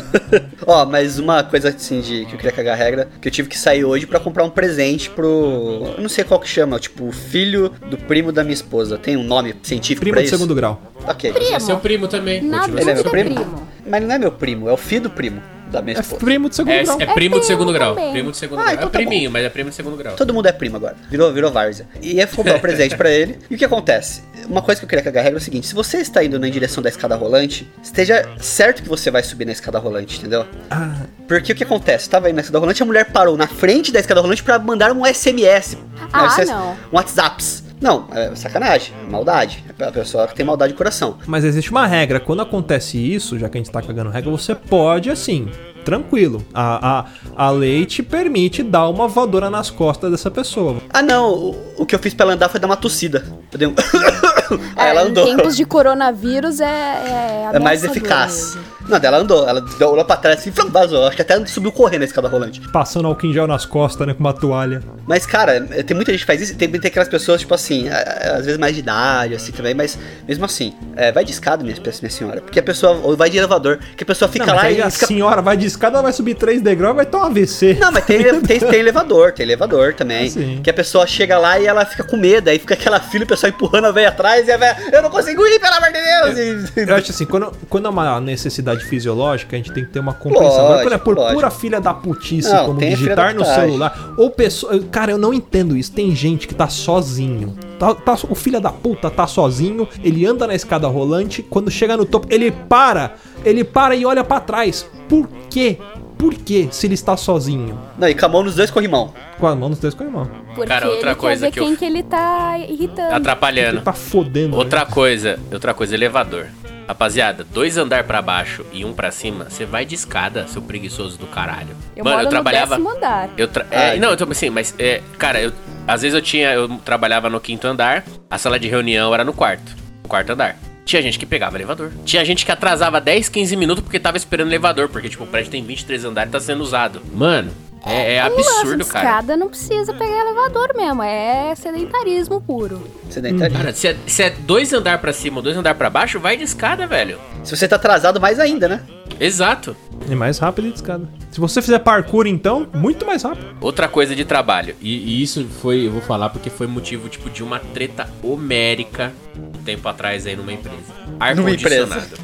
Ó, 0.66 0.84
mas 0.86 1.18
uma 1.18 1.42
coisa 1.42 1.68
assim 1.68 2.00
de 2.00 2.24
que 2.26 2.34
eu 2.34 2.36
queria 2.38 2.52
cagar 2.52 2.74
a 2.74 2.76
regra, 2.76 3.08
que 3.20 3.28
eu 3.28 3.32
tive 3.32 3.48
que 3.48 3.58
sair 3.58 3.84
hoje 3.84 4.06
pra 4.06 4.18
comprar 4.20 4.44
um 4.44 4.50
presente 4.50 5.10
pro. 5.10 5.94
Eu 5.96 6.02
não 6.02 6.08
sei 6.08 6.24
qual 6.24 6.40
que 6.40 6.48
chama, 6.48 6.78
tipo, 6.78 7.06
o 7.08 7.12
filho 7.12 7.70
do 7.90 7.96
primo 7.96 8.32
da 8.32 8.42
minha 8.42 8.54
esposa. 8.54 8.96
Tem 8.98 9.16
um 9.16 9.24
nome 9.24 9.54
científico 9.62 10.00
Primo 10.00 10.14
pra 10.14 10.22
de 10.22 10.28
isso? 10.28 10.36
segundo 10.36 10.54
grau. 10.54 10.80
Ok. 11.06 11.32
É 11.52 11.58
seu 11.60 11.78
primo 11.78 12.08
também. 12.08 12.42
Na 12.42 12.60
continua 12.60 12.80
Ele 12.80 12.90
é 12.90 12.94
meu 12.94 13.04
é 13.04 13.08
primo? 13.10 13.34
primo. 13.34 13.68
Mas 13.86 14.02
não 14.02 14.14
é 14.14 14.18
meu 14.18 14.32
primo, 14.32 14.68
é 14.68 14.72
o 14.72 14.76
filho 14.76 15.02
do 15.02 15.10
primo 15.10 15.42
da 15.70 15.82
minha 15.82 15.96
É 15.96 16.00
esposa. 16.00 16.20
primo 16.24 16.48
de 16.48 16.54
segundo 16.54 16.72
É, 16.72 16.84
grau. 16.84 17.00
é 17.00 17.06
primo 17.14 17.40
de 17.40 17.46
segundo 17.46 17.66
primo 17.66 17.78
grau. 17.78 17.94
também. 17.96 18.12
Primo 18.12 18.30
de 18.30 18.36
segundo 18.36 18.58
Ah, 18.60 18.62
grau. 18.64 18.74
então 18.74 18.88
é 18.88 18.90
tá 18.90 18.98
priminho, 18.98 19.30
mas 19.30 19.44
é 19.44 19.48
primo 19.48 19.70
de 19.70 19.76
segundo 19.76 19.96
grau. 19.96 20.14
Todo 20.14 20.32
mundo 20.32 20.46
é 20.46 20.52
primo 20.52 20.76
agora. 20.76 20.94
Virou, 21.10 21.32
virou 21.32 21.50
várzea. 21.50 21.88
E 22.00 22.20
eu 22.20 22.28
fui 22.28 22.36
comprar 22.36 22.56
um 22.56 22.60
presente 22.60 22.96
pra 22.96 23.10
ele. 23.10 23.38
E 23.50 23.54
o 23.54 23.58
que 23.58 23.64
acontece? 23.64 24.22
Uma 24.46 24.62
coisa 24.62 24.78
que 24.80 24.84
eu 24.84 24.88
queria 24.88 25.02
cagar 25.02 25.22
a 25.22 25.24
regra 25.24 25.38
é 25.38 25.40
o 25.40 25.42
seguinte: 25.44 25.66
se 25.66 25.74
você 25.74 25.98
está 25.98 26.22
indo 26.22 26.38
na 26.38 26.48
direção 26.48 26.82
da 26.82 26.88
escada 26.88 27.16
rolante, 27.16 27.68
esteja 27.82 28.28
certo 28.38 28.82
que 28.82 28.88
você 28.88 29.10
vai 29.10 29.22
subir 29.22 29.46
na 29.46 29.52
escada 29.52 29.78
rolante, 29.78 30.18
entendeu? 30.18 30.46
Ah, 30.70 30.94
Porque 31.26 31.52
o 31.52 31.56
que 31.56 31.64
acontece? 31.64 32.08
Tava 32.08 32.28
indo 32.28 32.36
na 32.36 32.42
escada 32.42 32.58
rolante, 32.60 32.82
a 32.82 32.86
mulher 32.86 33.06
parou 33.06 33.36
na 33.36 33.46
frente 33.48 33.90
da 33.90 33.98
escada 33.98 34.20
rolante 34.20 34.42
pra 34.44 34.58
mandar 34.58 34.92
um 34.92 35.04
SMS. 35.04 35.76
Ah, 36.12 36.24
Um 36.26 36.30
SMS, 36.30 36.50
não. 36.50 36.70
Um 36.72 36.76
WhatsApps. 36.92 37.63
Não, 37.84 38.06
é 38.12 38.34
sacanagem, 38.34 38.94
maldade. 39.10 39.62
É 39.78 39.84
a 39.84 39.92
pessoa 39.92 40.26
que 40.26 40.34
tem 40.34 40.46
maldade 40.46 40.72
de 40.72 40.76
coração. 40.78 41.18
mas 41.26 41.44
existe 41.44 41.70
uma 41.70 41.86
regra. 41.86 42.18
Quando 42.18 42.40
acontece 42.40 42.96
isso, 42.96 43.38
já 43.38 43.46
que 43.46 43.58
a 43.58 43.60
gente 43.60 43.70
tá 43.70 43.82
cagando 43.82 44.08
regra, 44.08 44.30
você 44.30 44.54
pode, 44.54 45.10
assim, 45.10 45.50
tranquilo. 45.84 46.44
A, 46.52 46.98
a, 47.36 47.46
a 47.46 47.50
lei 47.50 47.84
te 47.86 48.02
permite 48.02 48.62
dar 48.62 48.88
uma 48.88 49.06
voadora 49.06 49.50
nas 49.50 49.70
costas 49.70 50.10
dessa 50.10 50.30
pessoa. 50.30 50.76
Ah, 50.92 51.02
não, 51.02 51.32
o, 51.32 51.56
o 51.78 51.86
que 51.86 51.94
eu 51.94 51.98
fiz 51.98 52.14
pra 52.14 52.24
ela 52.24 52.34
andar 52.34 52.48
foi 52.48 52.58
dar 52.60 52.66
uma 52.66 52.76
tossida. 52.76 53.24
Eu 53.52 53.58
dei 53.58 53.68
um. 53.68 53.74
Aí 54.76 54.88
É, 54.88 54.90
ela 54.90 55.02
em 55.02 55.06
andou. 55.08 55.24
tempos 55.24 55.56
de 55.56 55.64
coronavírus 55.64 56.60
é, 56.60 56.64
é, 56.64 57.50
É 57.54 57.58
mais 57.58 57.82
eficaz. 57.84 58.54
mesmo. 58.56 58.74
Não, 58.86 59.00
dela 59.00 59.16
andou. 59.16 59.48
Ela 59.48 59.62
deu 59.62 59.88
olhou 59.88 60.04
pra 60.04 60.16
trás 60.16 60.46
e 60.46 60.52
flum, 60.52 60.68
vazou. 60.68 61.06
Acho 61.06 61.16
que 61.16 61.22
até 61.22 61.42
subiu 61.46 61.72
correndo 61.72 62.00
na 62.00 62.04
escada 62.04 62.28
rolante. 62.28 62.60
Passando 62.68 63.08
álcool 63.08 63.26
em 63.26 63.32
gel 63.32 63.46
nas 63.46 63.64
costas, 63.64 64.06
né? 64.06 64.12
Com 64.12 64.20
uma 64.20 64.34
toalha. 64.34 64.82
Mas, 65.06 65.24
cara, 65.24 65.58
tem 65.62 65.96
muita 65.96 66.12
gente 66.12 66.20
que 66.20 66.26
faz 66.26 66.42
isso. 66.42 66.52
e 66.52 66.56
Tem, 66.56 66.68
tem 66.70 66.88
aquelas 66.90 67.08
pessoas, 67.08 67.40
tipo 67.40 67.54
assim, 67.54 67.88
é, 67.88 68.34
às 68.36 68.44
vezes 68.44 68.58
mais 68.60 68.74
de 68.74 68.80
idade, 68.80 69.34
assim 69.34 69.52
também. 69.52 69.72
Mas 69.72 69.98
mesmo 70.28 70.44
assim, 70.44 70.74
é, 70.96 71.10
vai 71.10 71.24
de 71.24 71.32
escada, 71.32 71.64
minha, 71.64 71.74
minha 71.80 72.10
senhora. 72.10 72.42
Porque 72.42 72.60
a 72.60 72.62
pessoa. 72.62 72.92
Ou 73.02 73.16
vai 73.16 73.30
de 73.30 73.38
elevador. 73.38 73.78
Que 73.96 74.02
a 74.02 74.06
pessoa 74.06 74.28
fica 74.30 74.44
Não, 74.44 74.54
lá 74.54 74.62
aí 74.64 74.76
e 74.76 74.82
a 74.82 74.90
fica. 74.90 75.06
senhora 75.06 75.40
vai 75.40 75.56
de 75.56 75.64
escada, 75.74 76.00
vai 76.02 76.12
subir 76.12 76.34
três 76.34 76.62
degraus 76.62 76.94
e 76.94 76.96
vai 76.96 77.06
ter 77.06 77.16
um 77.16 77.22
AVC. 77.24 77.74
Não, 77.80 77.92
mas 77.92 78.04
tem, 78.04 78.22
tem, 78.42 78.58
tem 78.60 78.80
elevador, 78.80 79.32
tem 79.32 79.44
elevador 79.44 79.94
também. 79.94 80.28
Sim. 80.30 80.60
Que 80.62 80.70
a 80.70 80.74
pessoa 80.74 81.06
chega 81.06 81.38
lá 81.38 81.58
e 81.58 81.66
ela 81.66 81.84
fica 81.84 82.04
com 82.04 82.16
medo, 82.16 82.48
aí 82.48 82.58
fica 82.58 82.74
aquela 82.74 83.00
fila, 83.00 83.24
o 83.24 83.26
pessoal 83.26 83.50
empurrando 83.50 83.86
a 83.86 83.92
velha 83.92 84.08
atrás 84.08 84.46
e 84.48 84.52
a 84.52 84.56
velha, 84.56 84.76
eu 84.92 85.02
não 85.02 85.10
consigo 85.10 85.44
ir, 85.46 85.58
pelo 85.60 85.74
amor 85.74 85.92
de 85.92 86.02
Deus! 86.02 86.38
E- 86.76 86.84
Eu 86.88 86.96
acho 86.96 87.10
assim, 87.10 87.24
quando, 87.26 87.52
quando 87.68 87.86
é 87.86 87.90
uma 87.90 88.20
necessidade 88.20 88.84
fisiológica, 88.84 89.56
a 89.56 89.58
gente 89.58 89.72
tem 89.72 89.84
que 89.84 89.90
ter 89.90 89.98
uma 90.00 90.12
compreensão. 90.14 90.64
Agora, 90.66 90.82
quando 90.82 90.86
é 90.86 90.96
Lógico, 90.96 91.04
por 91.04 91.16
lógico. 91.16 91.34
pura 91.34 91.50
filha 91.50 91.80
da 91.80 91.94
putice, 91.94 92.48
Não, 92.52 92.66
como 92.66 92.80
digitar 92.80 93.34
no 93.34 93.44
celular, 93.44 94.14
ou 94.16 94.30
pessoa. 94.30 94.78
Cara, 94.90 95.10
eu 95.12 95.18
não 95.18 95.32
entendo 95.34 95.76
isso. 95.76 95.92
Tem 95.92 96.14
gente 96.14 96.46
que 96.46 96.54
tá 96.54 96.68
sozinho. 96.68 97.56
Tá, 97.78 97.94
tá- 97.94 98.18
o 98.28 98.34
filho 98.34 98.60
da 98.60 98.70
puta 98.70 99.10
tá 99.10 99.26
sozinho, 99.26 99.88
ele 100.02 100.24
anda 100.24 100.46
na 100.46 100.54
escada 100.54 100.86
rolante, 100.86 101.42
quando 101.42 101.70
chega 101.70 101.96
no 101.96 102.04
topo, 102.04 102.26
ele 102.30 102.50
para, 102.50 103.14
ele 103.44 103.64
para 103.64 103.94
e 103.96 104.04
olha 104.06 104.22
pra 104.24 104.40
trás. 104.40 104.88
Por 105.08 105.28
quê? 105.50 105.78
Por 106.16 106.34
quê 106.34 106.68
se 106.70 106.86
ele 106.86 106.94
está 106.94 107.16
sozinho? 107.16 107.78
Não, 107.98 108.08
e 108.08 108.14
com 108.14 108.24
a 108.24 108.28
mão 108.28 108.42
nos 108.44 108.54
dois 108.54 108.70
corrimão. 108.70 109.12
Com 109.38 109.46
a 109.46 109.54
mão 109.54 109.68
nos 109.68 109.78
dois 109.80 109.94
com 109.94 110.04
a 110.04 110.10
mão. 110.10 110.30
Porque 110.54 110.68
Cara, 110.68 110.88
outra 110.88 111.10
ele 111.10 111.18
coisa 111.18 111.40
quer 111.40 111.46
ver 111.46 111.52
que 111.52 111.60
eu- 111.60 111.64
quem 111.64 111.76
que 111.76 111.84
ele 111.84 112.02
tá 112.04 112.56
irritando. 112.58 113.14
Atrapalhando. 113.14 113.78
Ele 113.78 113.84
tá 113.84 113.92
fodendo. 113.92 114.56
Outra 114.56 114.80
né? 114.80 114.86
coisa, 114.90 115.38
outra 115.52 115.74
coisa, 115.74 115.94
elevador. 115.94 116.46
Rapaziada, 116.86 117.44
dois 117.50 117.76
andar 117.78 118.04
pra 118.04 118.20
baixo 118.22 118.64
e 118.72 118.84
um 118.84 118.92
pra 118.92 119.10
cima, 119.10 119.46
você 119.48 119.64
vai 119.64 119.84
de 119.86 119.94
escada, 119.94 120.46
seu 120.46 120.60
preguiçoso 120.62 121.18
do 121.18 121.26
caralho. 121.26 121.74
Eu 121.96 122.04
moro 122.04 122.22
no 122.30 122.44
décimo 122.44 122.90
andar. 122.90 123.30
Eu 123.38 123.48
tra... 123.48 123.66
É, 123.70 123.96
não, 123.98 124.10
eu 124.10 124.16
tô 124.16 124.24
assim, 124.30 124.50
mas 124.50 124.74
é, 124.78 125.02
cara, 125.18 125.40
eu 125.40 125.50
Às 125.86 126.02
vezes 126.02 126.14
eu 126.14 126.22
tinha, 126.22 126.52
eu 126.52 126.68
trabalhava 126.78 127.28
no 127.28 127.40
quinto 127.40 127.66
andar, 127.66 128.04
a 128.30 128.38
sala 128.38 128.58
de 128.58 128.68
reunião 128.68 129.12
era 129.12 129.22
no 129.22 129.32
quarto, 129.32 129.76
no 130.02 130.08
quarto 130.08 130.30
andar. 130.30 130.56
Tinha 130.84 131.00
gente 131.00 131.18
que 131.18 131.26
pegava 131.26 131.56
elevador. 131.56 131.92
Tinha 132.04 132.24
gente 132.24 132.44
que 132.44 132.52
atrasava 132.52 133.00
10, 133.00 133.28
15 133.28 133.56
minutos 133.56 133.82
porque 133.82 133.98
tava 133.98 134.16
esperando 134.16 134.48
elevador, 134.48 134.88
porque 134.88 135.08
tipo, 135.08 135.24
o 135.24 135.26
prédio 135.26 135.50
tem 135.50 135.64
23 135.64 136.04
andares 136.04 136.30
e 136.30 136.32
tá 136.32 136.40
sendo 136.40 136.62
usado. 136.62 137.02
Mano, 137.12 137.50
é, 137.86 138.14
é 138.14 138.20
absurdo, 138.20 138.78
Nossa, 138.78 138.92
cara. 138.92 139.04
escada 139.06 139.36
não 139.36 139.48
precisa 139.48 139.92
pegar 139.92 140.20
elevador 140.20 140.72
mesmo, 140.76 141.02
é 141.02 141.54
sedentarismo 141.54 142.40
puro. 142.40 142.82
Sedentarismo. 143.10 143.58
Cara, 143.58 143.72
se 143.72 143.88
é, 143.88 143.96
se 144.06 144.22
é 144.22 144.30
dois 144.30 144.72
andar 144.72 144.98
pra 144.98 145.12
cima 145.12 145.42
dois 145.42 145.56
andar 145.56 145.74
pra 145.74 145.90
baixo, 145.90 146.18
vai 146.18 146.36
de 146.36 146.44
escada, 146.44 146.86
velho. 146.86 147.18
Se 147.42 147.56
você 147.56 147.68
tá 147.68 147.76
atrasado, 147.76 148.20
mais 148.20 148.38
ainda, 148.38 148.68
né? 148.68 148.82
Exato. 149.20 149.76
É 150.10 150.14
mais 150.14 150.38
rápido 150.38 150.68
de 150.68 150.74
escada. 150.74 151.08
Se 151.30 151.40
você 151.40 151.62
fizer 151.62 151.78
parkour, 151.78 152.26
então, 152.26 152.66
muito 152.74 153.06
mais 153.06 153.22
rápido. 153.22 153.56
Outra 153.60 153.88
coisa 153.88 154.14
de 154.14 154.24
trabalho. 154.24 154.74
E, 154.80 154.96
e 154.96 155.22
isso 155.22 155.46
foi, 155.60 155.86
eu 155.86 155.92
vou 155.92 156.00
falar 156.02 156.30
porque 156.30 156.50
foi 156.50 156.66
motivo 156.66 157.08
tipo 157.08 157.30
de 157.30 157.42
uma 157.42 157.58
treta 157.58 158.08
homérica 158.22 159.12
um 159.36 159.62
tempo 159.62 159.88
atrás 159.88 160.26
aí 160.26 160.36
numa 160.36 160.52
empresa. 160.52 160.76
Ar 161.18 161.34
Numa 161.34 161.50
condicionado. 161.50 162.16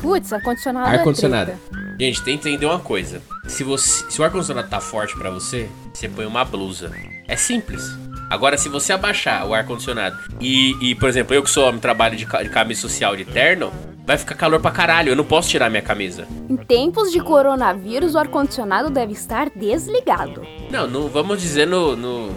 Putz, 0.00 0.32
ar-condicionado 0.32 0.86
Ar 0.88 0.94
é 0.94 0.98
condicionado. 0.98 1.52
treta. 1.70 1.96
Gente, 1.98 2.22
tem 2.22 2.38
que 2.38 2.48
entender 2.48 2.66
uma 2.66 2.78
coisa. 2.78 3.20
Se 3.46 3.64
você, 3.64 4.04
se 4.08 4.20
o 4.20 4.24
ar 4.24 4.30
condicionado 4.30 4.68
tá 4.68 4.80
forte 4.80 5.16
pra 5.16 5.30
você, 5.30 5.68
você 5.92 6.08
põe 6.08 6.24
uma 6.26 6.44
blusa. 6.44 6.92
É 7.26 7.36
simples. 7.36 7.82
Agora, 8.30 8.56
se 8.56 8.68
você 8.68 8.92
abaixar 8.92 9.46
o 9.46 9.54
ar 9.54 9.64
condicionado 9.64 10.16
e, 10.40 10.76
e, 10.80 10.94
por 10.94 11.08
exemplo, 11.08 11.34
eu 11.34 11.42
que 11.42 11.50
sou 11.50 11.66
homem, 11.66 11.80
trabalho 11.80 12.16
de, 12.16 12.24
de 12.24 12.48
camisa 12.50 12.80
social 12.80 13.16
de 13.16 13.24
terno, 13.24 13.72
vai 14.06 14.16
ficar 14.18 14.34
calor 14.34 14.60
pra 14.60 14.70
caralho. 14.70 15.10
Eu 15.10 15.16
não 15.16 15.24
posso 15.24 15.48
tirar 15.48 15.68
minha 15.70 15.82
camisa. 15.82 16.26
Em 16.48 16.56
tempos 16.56 17.10
de 17.10 17.20
coronavírus, 17.20 18.14
o 18.14 18.18
ar-condicionado 18.18 18.90
deve 18.90 19.12
estar 19.14 19.50
desligado. 19.56 20.42
Não, 20.70 20.86
não 20.86 21.08
vamos 21.08 21.40
dizer 21.40 21.66
no. 21.66 21.96
no 21.96 22.30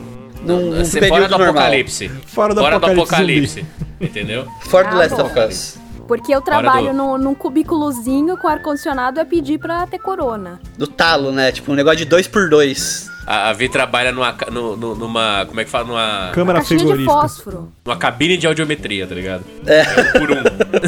período 0.44 1.08
fora 1.10 1.28
do 1.28 1.32
normal. 1.38 1.50
apocalipse. 1.50 2.10
Fora 2.26 2.56
do 2.56 2.62
fora 2.62 2.80
do 2.80 2.86
apocalipse 2.86 3.60
apocalipse. 3.60 3.66
Entendeu? 4.00 4.48
Fora 4.62 4.90
do 4.90 4.96
Ah, 4.96 5.00
Last 5.00 5.22
of 5.22 5.40
Us. 5.40 5.81
Porque 6.12 6.36
eu 6.36 6.42
trabalho 6.42 6.88
do- 6.88 6.94
no, 6.94 7.18
num 7.18 7.34
cubículozinho 7.34 8.36
com 8.38 8.46
ar-condicionado 8.46 9.18
é 9.18 9.24
pedir 9.24 9.58
pra 9.58 9.88
ter 9.88 9.98
corona. 9.98 10.60
Do 10.78 10.86
talo, 10.86 11.32
né? 11.32 11.54
Tipo, 11.54 11.72
um 11.72 11.76
negócio 11.76 12.00
de 12.00 12.06
dois 12.06 12.28
por 12.28 12.50
dois. 12.50 13.10
A, 13.26 13.50
a 13.50 13.54
Vi 13.54 13.70
trabalha 13.70 14.12
numa, 14.12 14.34
ca- 14.34 14.52
no- 14.52 14.76
no- 14.76 14.94
numa. 14.94 15.46
Como 15.48 15.62
é 15.62 15.64
que 15.64 15.70
fala? 15.70 15.86
Numa, 15.86 16.32
Câmara 16.34 16.60
Caixinha 16.60 16.80
de 16.80 16.86
frigorífica. 16.86 17.14
fósforo. 17.22 17.72
numa 17.86 17.96
cabine 17.96 18.36
de 18.36 18.46
audiometria, 18.46 19.08
tá 19.08 19.16
ligado? 19.16 19.46
É. 19.66 19.84
Por 20.20 20.32
um. 20.32 20.36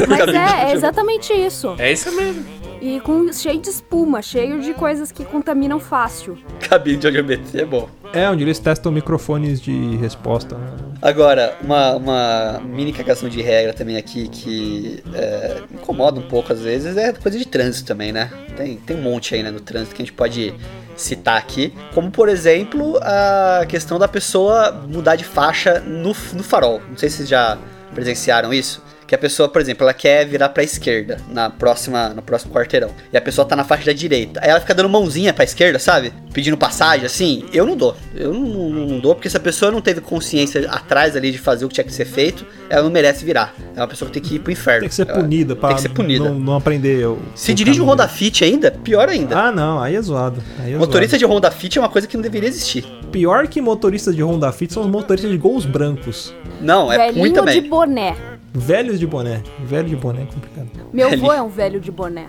Mas 0.08 0.28
é, 0.28 0.70
é 0.70 0.72
exatamente 0.74 1.32
isso. 1.32 1.74
É 1.78 1.90
isso 1.90 2.12
mesmo. 2.12 2.44
E 2.84 3.00
com 3.00 3.32
cheio 3.32 3.58
de 3.58 3.70
espuma, 3.70 4.20
cheio 4.20 4.60
de 4.60 4.74
coisas 4.74 5.10
que 5.10 5.24
contaminam 5.24 5.80
fácil. 5.80 6.36
Cabine 6.68 6.98
de 6.98 7.06
audiometria 7.06 7.62
é 7.62 7.64
bom. 7.64 7.88
É, 8.12 8.28
onde 8.28 8.42
eles 8.44 8.58
testam 8.58 8.92
microfones 8.92 9.58
de 9.58 9.96
resposta. 9.96 10.54
né? 10.54 10.76
Agora, 11.00 11.56
uma, 11.62 11.94
uma 11.94 12.60
mini 12.62 12.92
cagação 12.92 13.26
de 13.26 13.40
regra 13.40 13.72
também 13.72 13.96
aqui 13.96 14.28
que 14.28 15.02
é, 15.14 15.62
incomoda 15.72 16.20
um 16.20 16.28
pouco 16.28 16.52
às 16.52 16.60
vezes 16.60 16.94
é 16.98 17.14
coisa 17.14 17.38
de 17.38 17.46
trânsito 17.46 17.86
também, 17.86 18.12
né? 18.12 18.30
Tem, 18.54 18.76
tem 18.76 18.98
um 18.98 19.00
monte 19.00 19.34
aí 19.34 19.42
né, 19.42 19.50
no 19.50 19.60
trânsito 19.60 19.94
que 19.94 20.02
a 20.02 20.04
gente 20.04 20.14
pode 20.14 20.52
citar 20.94 21.38
aqui. 21.38 21.72
Como, 21.94 22.10
por 22.10 22.28
exemplo, 22.28 22.98
a 23.00 23.64
questão 23.66 23.98
da 23.98 24.06
pessoa 24.06 24.84
mudar 24.86 25.16
de 25.16 25.24
faixa 25.24 25.80
no, 25.80 26.14
no 26.34 26.42
farol. 26.42 26.82
Não 26.86 26.98
sei 26.98 27.08
se 27.08 27.16
vocês 27.16 27.30
já 27.30 27.56
presenciaram 27.94 28.52
isso. 28.52 28.82
Que 29.06 29.14
a 29.14 29.18
pessoa, 29.18 29.48
por 29.48 29.60
exemplo, 29.60 29.84
ela 29.84 29.92
quer 29.92 30.24
virar 30.26 30.48
pra 30.48 30.62
esquerda 30.62 31.18
na 31.28 31.50
próxima, 31.50 32.08
no 32.10 32.22
próximo 32.22 32.52
quarteirão. 32.54 32.90
E 33.12 33.16
a 33.16 33.20
pessoa 33.20 33.46
tá 33.46 33.54
na 33.54 33.62
faixa 33.64 33.84
da 33.86 33.92
direita. 33.92 34.40
Aí 34.42 34.48
ela 34.48 34.60
fica 34.60 34.74
dando 34.74 34.88
mãozinha 34.88 35.32
pra 35.34 35.44
esquerda, 35.44 35.78
sabe? 35.78 36.10
Pedindo 36.32 36.56
passagem, 36.56 37.04
assim. 37.04 37.44
Eu 37.52 37.66
não 37.66 37.76
dou. 37.76 37.94
Eu 38.14 38.32
não, 38.32 38.40
não- 38.70 38.86
não 38.86 38.98
dou, 39.00 39.14
porque 39.14 39.28
se 39.28 39.36
a 39.36 39.40
pessoa 39.40 39.70
não 39.70 39.80
teve 39.82 40.00
consciência 40.00 40.68
atrás 40.70 41.14
ali 41.16 41.30
de 41.30 41.38
fazer 41.38 41.64
o 41.64 41.68
que 41.68 41.74
tinha 41.74 41.84
que 41.84 41.92
ser 41.92 42.06
feito, 42.06 42.46
ela 42.70 42.82
não 42.82 42.90
merece 42.90 43.24
virar. 43.24 43.54
É 43.76 43.80
uma 43.80 43.88
pessoa 43.88 44.10
que 44.10 44.18
tem 44.18 44.28
que 44.28 44.36
ir 44.36 44.38
pro 44.38 44.50
inferno. 44.52 44.80
Tem 44.80 44.88
que 44.88 44.94
ser 44.94 45.08
Ela 45.08 45.20
punida 45.20 45.54
pra 45.54 45.68
Tem 45.68 45.76
que 45.76 45.82
ser 45.82 45.88
punida. 45.90 46.24
Não, 46.24 46.38
não 46.38 46.56
aprender. 46.56 47.06
o- 47.06 47.18
Se 47.34 47.52
o 47.52 47.54
dirige 47.54 47.80
um 47.80 47.84
caminho. 47.84 47.92
Honda 47.92 48.08
Fit 48.08 48.42
ainda, 48.42 48.70
pior 48.70 49.08
ainda. 49.10 49.38
Ah, 49.38 49.52
não, 49.52 49.80
aí 49.82 49.94
é 49.96 50.00
zoado. 50.02 50.42
Aí 50.60 50.72
é 50.72 50.76
Motorista 50.78 51.18
de 51.18 51.26
Honda 51.26 51.50
Fit 51.50 51.78
é 51.78 51.80
uma 51.82 51.90
coisa 51.90 52.06
que 52.08 52.16
não 52.16 52.22
deveria 52.22 52.48
existir. 52.48 52.82
zoado. 52.82 53.06
Pior 53.08 53.46
que 53.46 53.60
motoristas 53.60 54.16
de 54.16 54.22
Honda 54.22 54.50
Fit 54.50 54.72
são 54.72 54.82
os 54.82 54.88
motoristas 54.88 55.30
de 55.30 55.36
gols 55.36 55.66
brancos. 55.66 56.34
Não, 56.60 56.90
é 56.92 56.96
Velhinho 56.96 57.32
também. 57.32 57.62
de 57.62 57.68
boné. 57.68 58.16
Velhos 58.56 59.00
de 59.00 59.06
boné. 59.06 59.42
Velho 59.64 59.88
de 59.88 59.96
boné 59.96 60.22
é 60.22 60.26
complicado. 60.26 60.68
Meu 60.92 61.08
avô 61.12 61.32
é 61.32 61.42
um 61.42 61.48
velho 61.48 61.80
de 61.80 61.90
boné. 61.90 62.26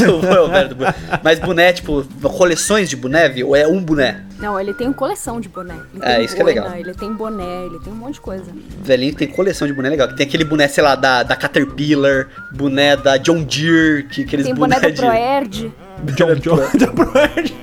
É 0.00 0.08
o 0.40 0.48
velho 0.48 0.68
do 0.70 0.74
boné. 0.74 0.94
Mas 1.22 1.38
boné, 1.38 1.72
tipo, 1.72 2.04
coleções 2.36 2.90
de 2.90 2.96
boné, 2.96 3.28
viu? 3.28 3.48
Ou 3.48 3.56
é 3.56 3.64
um 3.64 3.80
boné? 3.80 4.24
Não, 4.40 4.58
ele 4.58 4.74
tem 4.74 4.92
coleção 4.92 5.40
de 5.40 5.48
boné. 5.48 5.74
Ele 5.94 6.02
É, 6.04 6.16
tem 6.16 6.24
isso 6.24 6.34
que 6.34 6.40
é 6.40 6.44
boina, 6.44 6.62
legal. 6.62 6.78
Ele 6.80 6.94
tem 6.94 7.12
boné, 7.12 7.66
ele 7.66 7.78
tem 7.78 7.92
um 7.92 7.96
monte 7.96 8.14
de 8.14 8.20
coisa. 8.20 8.50
Velhinho 8.82 9.14
tem 9.14 9.28
coleção 9.28 9.68
de 9.68 9.72
boné 9.72 9.88
legal. 9.88 10.08
que 10.08 10.16
Tem 10.16 10.26
aquele 10.26 10.44
boné, 10.44 10.66
sei 10.66 10.82
lá, 10.82 10.96
da, 10.96 11.22
da 11.22 11.36
Caterpillar, 11.36 12.26
boné 12.52 12.96
da 12.96 13.16
John 13.16 13.44
Deere, 13.44 14.02
que 14.02 14.22
aqueles 14.22 14.46
tem 14.46 14.54
boné 14.56 14.80
do 14.80 14.90
de... 14.90 15.00
Proerd. 15.00 15.72
John 16.16 16.34
John 16.34 16.56
da 16.76 16.86
Proerd. 16.92 17.54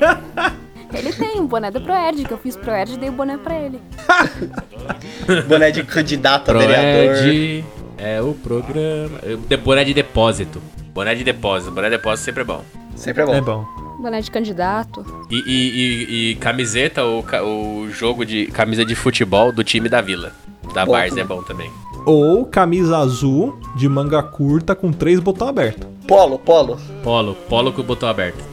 Ele 0.94 1.12
tem 1.12 1.42
um 1.42 1.48
boné 1.48 1.70
do 1.70 1.82
Proerd, 1.82 2.24
que 2.24 2.32
eu 2.32 2.38
fiz 2.38 2.56
Proerd 2.56 2.94
e 2.94 2.98
dei 2.98 3.10
o 3.10 3.12
boné 3.12 3.38
pra 3.38 3.60
ele. 3.60 3.82
boné 5.50 5.70
de 5.72 5.84
candidato 5.84 6.52
a 6.52 6.54
vereador. 6.54 7.66
É 7.98 8.22
o 8.22 8.34
programa. 8.34 9.20
De- 9.48 9.58
Boné 9.58 9.84
de 9.84 9.94
depósito. 9.94 10.62
Boné 10.94 11.16
de 11.16 11.24
depósito. 11.24 11.72
Boné 11.72 11.90
de 11.90 11.98
depósito 11.98 12.26
sempre 12.26 12.42
é 12.42 12.46
bom. 12.46 12.62
Sempre 12.96 13.24
é 13.24 13.26
bom. 13.26 13.34
É 13.36 13.42
bom. 13.42 13.66
Boné 14.00 14.22
de 14.22 14.30
candidato. 14.30 15.06
E, 15.32 15.36
e- 15.36 15.50
e- 15.50 16.32
e 16.32 16.36
camiseta, 16.36 17.04
o, 17.06 17.24
o 17.84 17.90
jogo 17.92 18.26
de 18.26 18.48
camisa 18.48 18.84
de 18.86 18.96
futebol 18.96 19.52
do 19.52 19.64
time 19.64 19.88
da 19.90 20.02
vila. 20.02 20.32
Da 20.74 20.84
Várzea 20.86 21.22
é 21.22 21.26
bom 21.26 21.42
também. 21.42 21.72
Ou 22.06 22.46
camisa 22.46 22.98
azul 22.98 23.58
de 23.76 23.88
manga 23.90 24.22
curta 24.22 24.76
com 24.76 24.92
três 24.92 25.20
botões 25.20 25.50
abertos. 25.50 25.88
Polo, 26.08 26.38
polo. 26.38 26.78
Polo, 27.04 27.34
polo 27.50 27.72
com 27.72 27.82
o 27.82 27.84
botão 27.84 28.08
aberto. 28.10 28.44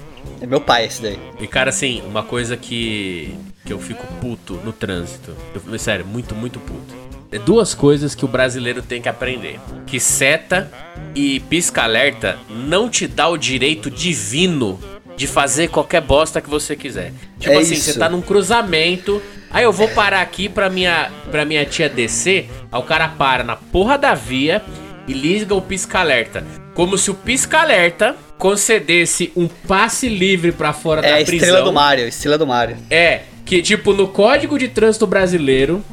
É 0.40 0.46
meu 0.46 0.60
pai 0.60 0.86
esse 0.86 1.02
daí. 1.02 1.18
E 1.40 1.46
cara, 1.46 1.68
assim, 1.70 2.02
uma 2.08 2.22
coisa 2.22 2.56
que, 2.56 3.34
que 3.64 3.72
eu 3.72 3.78
fico 3.78 4.06
puto 4.20 4.54
no 4.64 4.72
trânsito. 4.72 5.32
Eu, 5.70 5.78
sério, 5.78 6.06
muito, 6.06 6.34
muito 6.34 6.58
puto. 6.60 6.94
É 7.32 7.38
duas 7.38 7.72
coisas 7.74 8.14
que 8.14 8.24
o 8.24 8.28
brasileiro 8.28 8.82
tem 8.82 9.00
que 9.00 9.08
aprender. 9.08 9.58
Que 9.86 9.98
seta 9.98 10.70
e 11.14 11.40
pisca-alerta 11.40 12.38
não 12.50 12.88
te 12.90 13.06
dá 13.06 13.28
o 13.28 13.36
direito 13.38 13.90
divino 13.90 14.78
de 15.16 15.26
fazer 15.26 15.68
qualquer 15.68 16.00
bosta 16.02 16.40
que 16.40 16.48
você 16.50 16.76
quiser. 16.76 17.12
Tipo 17.38 17.54
É 17.54 17.58
assim, 17.58 17.74
isso. 17.74 17.92
você 17.92 17.98
tá 17.98 18.08
num 18.08 18.20
cruzamento, 18.20 19.20
aí 19.50 19.64
eu 19.64 19.72
vou 19.72 19.88
parar 19.88 20.20
aqui 20.20 20.48
pra 20.48 20.68
minha, 20.68 21.10
pra 21.30 21.44
minha 21.44 21.64
tia 21.64 21.88
descer, 21.88 22.50
aí 22.70 22.78
o 22.80 22.82
cara 22.82 23.08
para 23.08 23.42
na 23.44 23.56
porra 23.56 23.96
da 23.96 24.14
via 24.14 24.62
e 25.08 25.12
liga 25.12 25.54
o 25.54 25.60
pisca-alerta. 25.62 26.44
Como 26.74 26.96
se 26.98 27.10
o 27.10 27.14
pisca-alerta 27.14 28.14
concedesse 28.38 29.32
um 29.36 29.46
passe 29.48 30.08
livre 30.08 30.52
pra 30.52 30.72
fora 30.72 31.00
É 31.06 31.10
da 31.10 31.24
prisão. 31.24 31.34
estrela 31.36 31.62
do 31.62 31.72
Mario, 31.72 32.08
estrela 32.08 32.38
do 32.38 32.46
Mario. 32.46 32.76
É, 32.90 33.20
que 33.44 33.62
tipo, 33.62 33.92
no 33.92 34.08
Código 34.08 34.58
de 34.58 34.68
Trânsito 34.68 35.06
Brasileiro 35.06 35.84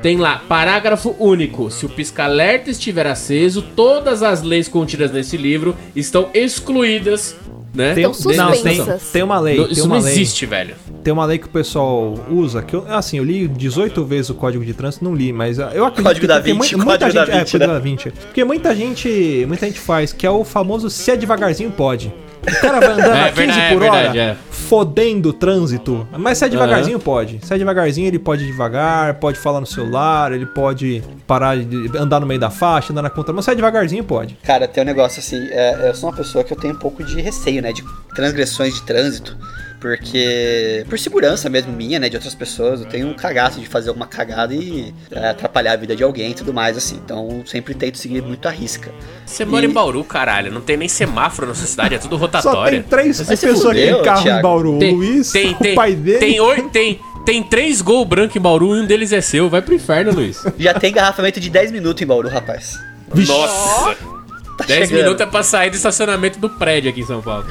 tem 0.00 0.16
lá, 0.16 0.42
parágrafo 0.48 1.14
único. 1.18 1.70
Se 1.70 1.86
o 1.86 1.88
pisca-alerta 1.88 2.70
estiver 2.70 3.06
aceso, 3.06 3.62
todas 3.74 4.22
as 4.22 4.42
leis 4.42 4.68
contidas 4.68 5.10
nesse 5.12 5.36
livro 5.36 5.76
estão 5.96 6.28
excluídas, 6.34 7.36
né? 7.74 7.94
Tem, 7.94 8.10
Estão 8.10 8.32
não, 8.32 8.52
tem, 8.52 8.80
tem 9.12 9.22
uma 9.22 9.38
lei. 9.38 9.56
Não, 9.58 9.64
tem 9.64 9.72
Isso 9.72 9.84
uma 9.86 9.96
não 9.96 10.02
lei. 10.04 10.12
existe, 10.12 10.46
velho. 10.46 10.74
Tem 11.04 11.12
uma 11.12 11.24
lei 11.26 11.38
que 11.38 11.46
o 11.46 11.50
pessoal 11.50 12.14
usa, 12.30 12.62
que 12.62 12.74
eu, 12.74 12.84
assim, 12.88 13.18
eu 13.18 13.24
li 13.24 13.46
18 13.46 14.04
vezes 14.04 14.30
o 14.30 14.34
código 14.34 14.64
de 14.64 14.72
trânsito, 14.74 15.04
não 15.04 15.14
li, 15.14 15.32
mas 15.32 15.58
eu 15.58 15.84
acredito 15.84 16.02
Código 16.02 16.20
que 16.22 16.26
da 16.26 16.34
porque 16.36 16.52
Vinci, 16.52 16.76
mui- 16.76 16.84
muita 16.86 17.04
Código 17.06 17.14
da 17.14 17.24
gente, 17.26 17.34
é, 17.34 17.38
Vinci, 17.40 17.52
código 17.52 17.68
né? 17.72 17.74
da 17.74 17.80
Vinci. 17.84 18.10
Porque 18.10 18.44
muita 18.44 18.74
gente, 18.74 19.44
muita 19.46 19.66
gente 19.66 19.78
faz, 19.78 20.12
que 20.12 20.26
é 20.26 20.30
o 20.30 20.44
famoso 20.44 20.90
se 20.90 21.10
é 21.10 21.16
devagarzinho 21.16 21.70
pode. 21.70 22.12
O 22.48 22.60
cara 22.60 22.80
vai 22.80 22.92
andando 22.92 23.14
É 23.14 23.28
a 23.28 23.32
15 23.32 23.46
verdade, 23.46 23.74
por 23.74 23.82
é 23.82 23.88
hora, 23.88 23.96
verdade, 24.12 24.18
é. 24.18 24.36
fodendo 24.50 25.28
o 25.30 25.32
trânsito. 25.32 26.08
Mas 26.16 26.38
se 26.38 26.44
é 26.44 26.48
devagarzinho, 26.48 26.98
pode. 26.98 27.40
Se 27.44 27.54
é 27.54 27.58
devagarzinho, 27.58 28.06
ele 28.06 28.18
pode 28.18 28.44
ir 28.44 28.46
devagar, 28.48 29.14
pode 29.14 29.38
falar 29.38 29.60
no 29.60 29.66
celular, 29.66 30.32
ele 30.32 30.46
pode 30.46 31.02
parar 31.26 31.56
de 31.56 31.96
andar 31.96 32.20
no 32.20 32.26
meio 32.26 32.40
da 32.40 32.50
faixa, 32.50 32.92
andar 32.92 33.02
na 33.02 33.10
contra. 33.10 33.32
Mas 33.32 33.44
se 33.44 33.50
é 33.50 33.54
devagarzinho, 33.54 34.04
pode. 34.04 34.36
Cara, 34.44 34.66
tem 34.68 34.82
um 34.82 34.86
negócio 34.86 35.20
assim, 35.20 35.48
é, 35.50 35.88
eu 35.88 35.94
sou 35.94 36.10
uma 36.10 36.16
pessoa 36.16 36.44
que 36.44 36.52
eu 36.52 36.56
tenho 36.56 36.74
um 36.74 36.78
pouco 36.78 37.02
de 37.02 37.20
receio, 37.20 37.62
né, 37.62 37.72
de 37.72 37.82
transgressões 38.14 38.74
de 38.74 38.82
trânsito, 38.82 39.36
porque 39.80 40.84
por 40.88 40.98
segurança 40.98 41.48
mesmo 41.48 41.72
minha, 41.72 41.98
né, 41.98 42.08
de 42.08 42.16
outras 42.16 42.34
pessoas, 42.34 42.80
eu 42.80 42.86
tenho 42.86 43.06
um 43.08 43.14
cagaço 43.14 43.60
de 43.60 43.66
fazer 43.66 43.88
alguma 43.88 44.06
cagada 44.06 44.54
e 44.54 44.92
é, 45.10 45.28
atrapalhar 45.30 45.72
a 45.72 45.76
vida 45.76 45.94
de 45.94 46.02
alguém 46.02 46.32
e 46.32 46.34
tudo 46.34 46.52
mais, 46.52 46.76
assim, 46.76 47.00
então 47.04 47.42
sempre 47.46 47.74
tento 47.74 47.96
seguir 47.98 48.22
muito 48.22 48.46
a 48.46 48.50
risca. 48.50 48.90
Você 49.24 49.44
mora 49.44 49.64
E- 49.64 49.68
em 49.68 49.72
Bauru, 49.72 50.02
caralho. 50.04 50.50
Não 50.52 50.60
tem 50.60 50.76
nem 50.76 50.88
semáforo 50.88 51.46
na 51.48 51.54
sua 51.54 51.66
cidade, 51.66 51.94
é 51.94 51.98
tudo 51.98 52.16
Só 52.16 52.22
rotatória. 52.22 52.80
tem 52.80 52.82
três 52.82 53.16
pessoas 53.22 53.74
que 53.74 53.74
tem 53.82 54.02
carro 54.02 54.22
Thiago. 54.22 54.38
em 54.38 54.42
Bauru. 54.42 54.76
O 54.76 54.78
Tem, 54.78 54.94
Luiz, 54.94 55.30
tem, 55.32 55.52
o 55.52 55.58
tem, 55.58 55.74
pai 55.74 55.94
dele. 55.94 56.18
tem, 56.18 56.40
oi- 56.40 56.68
tem, 56.70 57.00
tem 57.24 57.42
três 57.42 57.80
gol 57.80 58.04
branco 58.04 58.36
em 58.36 58.40
Bauru 58.40 58.76
e 58.76 58.80
um 58.80 58.86
deles 58.86 59.12
é 59.12 59.20
seu. 59.20 59.48
Vai 59.48 59.62
pro 59.62 59.74
inferno, 59.74 60.12
Luiz. 60.12 60.42
Já 60.58 60.74
tem 60.74 60.90
engarrafamento 60.90 61.38
de 61.40 61.48
10 61.50 61.70
minutos 61.72 62.02
em 62.02 62.06
Bauru, 62.06 62.28
rapaz. 62.28 62.78
Nossa! 63.14 64.17
Tá 64.58 64.64
10 64.64 64.88
chegando. 64.88 65.04
minutos 65.04 65.20
é 65.20 65.26
pra 65.26 65.42
sair 65.44 65.70
do 65.70 65.76
estacionamento 65.76 66.40
do 66.40 66.50
prédio 66.50 66.90
aqui 66.90 67.00
em 67.00 67.06
São 67.06 67.22
Paulo. 67.22 67.46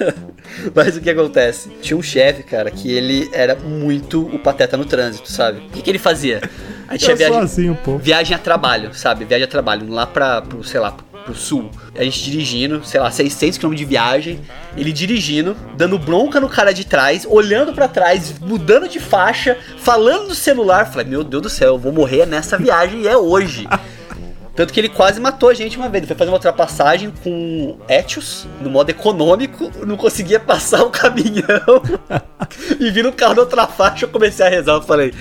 Mas 0.74 0.94
o 0.94 1.00
que 1.00 1.08
acontece? 1.08 1.70
Tinha 1.80 1.96
um 1.96 2.02
chefe, 2.02 2.42
cara, 2.42 2.70
que 2.70 2.92
ele 2.92 3.30
era 3.32 3.54
muito 3.54 4.22
o 4.26 4.38
pateta 4.38 4.76
no 4.76 4.84
trânsito, 4.84 5.32
sabe? 5.32 5.60
O 5.60 5.70
que, 5.70 5.80
que 5.80 5.90
ele 5.90 5.98
fazia? 5.98 6.42
A 6.86 6.92
gente 6.92 7.04
tinha 7.06 7.16
viagem, 7.16 7.40
assim 7.40 7.70
um 7.70 7.74
pouco. 7.74 7.98
viagem 7.98 8.36
a 8.36 8.38
trabalho, 8.38 8.94
sabe? 8.94 9.24
Viagem 9.24 9.44
a 9.46 9.48
trabalho, 9.48 9.90
lá 9.90 10.06
pra, 10.06 10.42
pro, 10.42 10.62
sei 10.62 10.80
lá, 10.80 10.92
pro 11.24 11.34
sul. 11.34 11.70
A 11.96 12.04
gente 12.04 12.22
dirigindo, 12.22 12.84
sei 12.84 13.00
lá, 13.00 13.10
600 13.10 13.58
km 13.58 13.74
de 13.74 13.84
viagem, 13.86 14.40
ele 14.76 14.92
dirigindo, 14.92 15.56
dando 15.78 15.98
bronca 15.98 16.38
no 16.38 16.48
cara 16.48 16.72
de 16.74 16.84
trás, 16.84 17.26
olhando 17.28 17.72
pra 17.72 17.88
trás, 17.88 18.34
mudando 18.38 18.86
de 18.86 19.00
faixa, 19.00 19.56
falando 19.78 20.28
no 20.28 20.34
celular. 20.34 20.90
Falei, 20.90 21.06
meu 21.06 21.24
Deus 21.24 21.42
do 21.42 21.48
céu, 21.48 21.68
eu 21.68 21.78
vou 21.78 21.90
morrer 21.90 22.26
nessa 22.26 22.58
viagem 22.58 23.00
e 23.00 23.08
é 23.08 23.16
hoje. 23.16 23.66
Tanto 24.54 24.72
que 24.72 24.78
ele 24.78 24.88
quase 24.88 25.20
matou 25.20 25.48
a 25.48 25.54
gente 25.54 25.76
uma 25.76 25.88
vez. 25.88 26.02
Ele 26.02 26.08
foi 26.08 26.16
fazer 26.16 26.30
uma 26.30 26.36
ultrapassagem 26.36 27.12
com 27.22 27.76
Etios, 27.88 28.46
no 28.60 28.70
modo 28.70 28.90
econômico, 28.90 29.70
não 29.84 29.96
conseguia 29.96 30.38
passar 30.38 30.84
o 30.84 30.90
caminhão. 30.90 31.82
e 32.78 32.90
vi 32.90 33.02
no 33.02 33.12
carro 33.12 33.34
da 33.34 33.40
outra 33.42 33.66
faixa, 33.66 34.04
eu 34.04 34.08
comecei 34.08 34.46
a 34.46 34.48
rezar. 34.48 34.74
Eu 34.74 34.82
falei, 34.82 35.12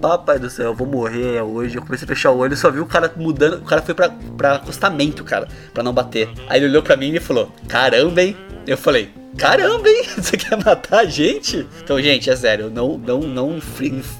papai 0.00 0.38
do 0.38 0.50
céu, 0.50 0.66
eu 0.66 0.74
vou 0.74 0.86
morrer 0.86 1.40
hoje. 1.42 1.76
Eu 1.76 1.82
comecei 1.82 2.04
a 2.04 2.08
fechar 2.08 2.30
o 2.30 2.38
olho 2.38 2.56
só 2.56 2.70
vi 2.70 2.80
o 2.80 2.86
cara 2.86 3.12
mudando. 3.16 3.58
O 3.58 3.64
cara 3.64 3.82
foi 3.82 3.94
pra, 3.94 4.10
pra 4.36 4.56
acostamento, 4.56 5.24
cara, 5.24 5.48
pra 5.72 5.82
não 5.82 5.92
bater. 5.92 6.28
Aí 6.48 6.58
ele 6.58 6.66
olhou 6.66 6.82
pra 6.82 6.96
mim 6.96 7.14
e 7.14 7.20
falou, 7.20 7.50
caramba, 7.68 8.22
hein? 8.22 8.36
Eu 8.66 8.78
falei, 8.78 9.10
caramba, 9.36 9.88
hein? 9.88 10.04
Você 10.16 10.36
quer 10.36 10.56
matar 10.64 11.00
a 11.00 11.04
gente? 11.04 11.66
Então, 11.82 12.00
gente, 12.00 12.30
é 12.30 12.36
sério, 12.36 12.70
não, 12.70 12.96
não, 12.98 13.20
não, 13.20 13.58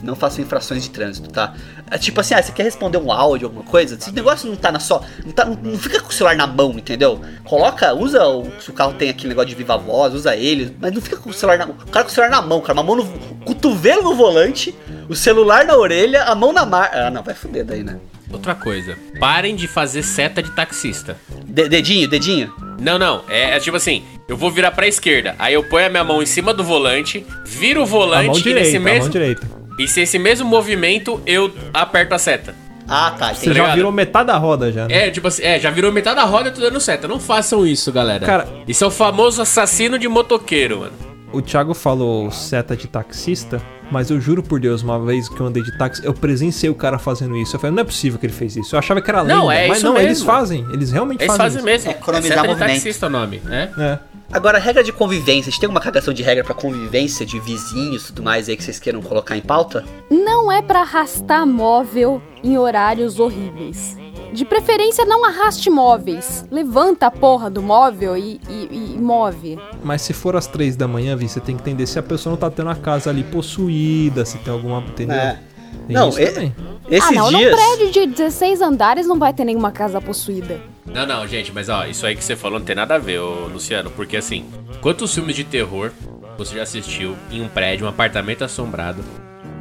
não 0.02 0.16
façam 0.16 0.42
infrações 0.42 0.82
de 0.82 0.90
trânsito, 0.90 1.30
tá? 1.30 1.54
É 1.90 1.98
tipo 1.98 2.18
assim, 2.20 2.32
ah, 2.34 2.42
você 2.42 2.50
quer 2.52 2.62
responder 2.62 2.96
um 2.96 3.12
áudio, 3.12 3.48
alguma 3.48 3.64
coisa? 3.64 3.96
Esse 3.96 4.10
negócio 4.12 4.48
não 4.48 4.56
tá 4.56 4.72
na 4.72 4.80
só. 4.80 5.04
Não, 5.24 5.32
tá, 5.32 5.44
não 5.44 5.78
fica 5.78 6.00
com 6.00 6.08
o 6.08 6.12
celular 6.12 6.34
na 6.34 6.46
mão, 6.46 6.72
entendeu? 6.72 7.20
Coloca, 7.44 7.92
usa 7.92 8.26
o. 8.26 8.50
Se 8.60 8.70
o 8.70 8.72
carro 8.72 8.94
tem 8.94 9.10
aquele 9.10 9.28
negócio 9.28 9.50
de 9.50 9.54
viva 9.54 9.76
voz, 9.76 10.14
usa 10.14 10.34
ele, 10.34 10.74
mas 10.80 10.90
não 10.90 11.02
fica 11.02 11.18
com 11.18 11.28
o 11.28 11.34
celular 11.34 11.58
na 11.58 11.66
mão. 11.66 11.76
O 11.86 11.90
cara 11.90 12.04
com 12.04 12.10
o 12.10 12.14
celular 12.14 12.30
na 12.30 12.40
mão, 12.40 12.62
cara, 12.62 12.72
uma 12.72 12.82
mão 12.82 12.96
no. 12.96 13.06
cotovelo 13.44 14.02
no 14.04 14.14
volante, 14.14 14.74
o 15.12 15.16
celular 15.16 15.64
na 15.64 15.76
orelha, 15.76 16.24
a 16.24 16.34
mão 16.34 16.52
na 16.52 16.64
mar. 16.66 16.90
Ah, 16.92 17.10
não, 17.10 17.22
vai 17.22 17.34
fuder 17.34 17.64
daí, 17.64 17.82
né? 17.82 17.98
Outra 18.32 18.54
coisa, 18.54 18.96
parem 19.20 19.54
de 19.54 19.68
fazer 19.68 20.02
seta 20.02 20.42
de 20.42 20.50
taxista. 20.52 21.16
De- 21.44 21.68
dedinho, 21.68 22.08
dedinho. 22.08 22.52
Não, 22.80 22.98
não, 22.98 23.22
é, 23.28 23.56
é 23.56 23.60
tipo 23.60 23.76
assim, 23.76 24.02
eu 24.26 24.36
vou 24.36 24.50
virar 24.50 24.70
pra 24.70 24.86
esquerda, 24.88 25.34
aí 25.38 25.52
eu 25.54 25.62
ponho 25.62 25.86
a 25.86 25.90
minha 25.90 26.02
mão 26.02 26.22
em 26.22 26.26
cima 26.26 26.54
do 26.54 26.64
volante, 26.64 27.24
viro 27.44 27.80
o 27.80 27.82
A 27.82 27.86
volante 27.86 28.26
mão 28.28 28.36
e 28.38 28.42
direita, 28.42 28.60
nesse 28.64 28.76
a 28.76 28.80
mão 28.80 28.92
mesmo 28.94 29.10
direita. 29.10 29.46
e 29.78 29.86
se 29.86 30.00
esse 30.00 30.18
mesmo 30.18 30.48
movimento 30.48 31.20
eu 31.26 31.52
aperto 31.74 32.14
a 32.14 32.18
seta. 32.18 32.54
Ah, 32.88 33.10
tá, 33.16 33.28
Você 33.28 33.42
entendi. 33.42 33.56
já 33.56 33.62
ligado? 33.62 33.76
virou 33.76 33.92
metade 33.92 34.26
da 34.26 34.36
roda 34.38 34.72
já, 34.72 34.88
né? 34.88 35.06
É, 35.08 35.10
tipo 35.10 35.28
assim, 35.28 35.42
é, 35.44 35.60
já 35.60 35.70
virou 35.70 35.92
metade 35.92 36.16
da 36.16 36.24
roda 36.24 36.48
e 36.48 36.50
eu 36.50 36.54
tô 36.54 36.60
dando 36.60 36.80
seta. 36.80 37.06
Não 37.06 37.20
façam 37.20 37.64
isso, 37.66 37.92
galera. 37.92 38.24
Cara- 38.26 38.48
isso 38.66 38.82
é 38.82 38.86
o 38.86 38.90
famoso 38.90 39.40
assassino 39.42 39.98
de 39.98 40.08
motoqueiro, 40.08 40.80
mano. 40.80 40.92
O 41.32 41.40
Thiago 41.40 41.74
falou 41.74 42.30
seta 42.30 42.76
de 42.76 42.88
taxista, 42.88 43.62
mas 43.92 44.10
eu 44.10 44.20
juro 44.20 44.42
por 44.42 44.58
Deus, 44.58 44.82
uma 44.82 44.98
vez 44.98 45.28
que 45.28 45.38
eu 45.38 45.46
andei 45.46 45.62
de 45.62 45.76
táxi, 45.76 46.04
eu 46.04 46.14
presenciei 46.14 46.70
o 46.70 46.74
cara 46.74 46.98
fazendo 46.98 47.36
isso. 47.36 47.54
Eu 47.54 47.60
falei, 47.60 47.74
não 47.76 47.82
é 47.82 47.84
possível 47.84 48.18
que 48.18 48.26
ele 48.26 48.32
fez 48.32 48.56
isso. 48.56 48.74
Eu 48.74 48.78
achava 48.78 49.00
que 49.02 49.10
era 49.10 49.20
lenda, 49.22 49.34
Não, 49.34 49.52
é 49.52 49.68
mas 49.68 49.78
isso 49.78 49.86
não, 49.86 49.96
eles 49.96 50.08
mesmo. 50.18 50.26
fazem. 50.26 50.66
Eles 50.72 50.90
realmente 50.90 51.20
Eles 51.20 51.26
fazem 51.36 51.44
fazem 51.44 51.58
isso. 51.58 51.66
mesmo. 51.66 51.90
É 51.90 51.94
economizar 51.94 52.38
movimento. 52.46 52.58
taxista 52.58 53.06
o 53.06 53.10
nome, 53.10 53.40
né? 53.44 53.70
É. 53.78 53.98
Agora, 54.32 54.58
regra 54.58 54.82
de 54.82 54.92
convivência. 54.92 55.48
A 55.48 55.52
gente 55.52 55.60
tem 55.60 55.68
uma 55.68 55.80
cagação 55.80 56.14
de 56.14 56.22
regra 56.22 56.42
pra 56.42 56.54
convivência 56.54 57.26
de 57.26 57.38
vizinhos 57.38 58.04
e 58.04 58.06
tudo 58.06 58.22
mais 58.22 58.48
aí 58.48 58.56
que 58.56 58.64
vocês 58.64 58.78
queiram 58.78 59.02
colocar 59.02 59.36
em 59.36 59.42
pauta? 59.42 59.84
Não 60.10 60.50
é 60.50 60.62
pra 60.62 60.80
arrastar 60.80 61.46
móvel 61.46 62.22
em 62.42 62.56
horários 62.56 63.20
horríveis. 63.20 63.96
De 64.32 64.44
preferência, 64.44 65.04
não 65.04 65.24
arraste 65.24 65.68
móveis. 65.68 66.44
Levanta 66.50 67.06
a 67.06 67.10
porra 67.10 67.50
do 67.50 67.62
móvel 67.62 68.16
e, 68.16 68.40
e- 68.48 68.94
e 68.96 68.98
move. 68.98 69.58
Mas 69.84 70.02
se 70.02 70.12
for 70.12 70.34
às 70.36 70.46
três 70.46 70.74
da 70.74 70.88
manhã, 70.88 71.14
Vi, 71.16 71.28
você 71.28 71.38
tem 71.40 71.54
que 71.54 71.62
entender 71.62 71.86
se 71.86 71.98
a 71.98 72.02
pessoa 72.02 72.30
não 72.30 72.38
tá 72.38 72.50
tendo 72.50 72.70
a 72.70 72.74
casa 72.74 73.10
ali 73.10 73.22
possuída, 73.24 74.24
se 74.24 74.38
tem 74.38 74.52
alguma. 74.52 74.78
Entendeu? 74.80 75.16
É. 75.16 75.38
Tem 75.86 75.96
Não, 75.96 76.08
isso 76.08 76.20
e- 76.20 76.26
também. 76.30 76.54
Esses 76.90 77.10
ah, 77.10 77.12
não, 77.12 77.28
dias. 77.28 77.50
num 77.50 77.56
prédio 77.56 77.90
de 77.92 78.06
16 78.06 78.60
andares 78.60 79.06
não 79.06 79.18
vai 79.18 79.32
ter 79.32 79.44
nenhuma 79.44 79.70
casa 79.70 80.00
possuída. 80.00 80.60
Não, 80.86 81.06
não, 81.06 81.26
gente, 81.26 81.52
mas 81.52 81.68
ó, 81.68 81.86
isso 81.86 82.04
aí 82.04 82.14
que 82.16 82.22
você 82.24 82.36
falou 82.36 82.58
não 82.58 82.66
tem 82.66 82.74
nada 82.76 82.96
a 82.96 82.98
ver, 82.98 83.18
ô, 83.20 83.46
Luciano, 83.46 83.90
porque 83.90 84.16
assim, 84.16 84.44
quantos 84.80 85.14
filmes 85.14 85.34
de 85.36 85.44
terror 85.44 85.90
você 86.36 86.56
já 86.56 86.62
assistiu 86.62 87.16
em 87.30 87.40
um 87.40 87.48
prédio, 87.48 87.86
um 87.86 87.88
apartamento 87.88 88.42
assombrado, 88.44 89.02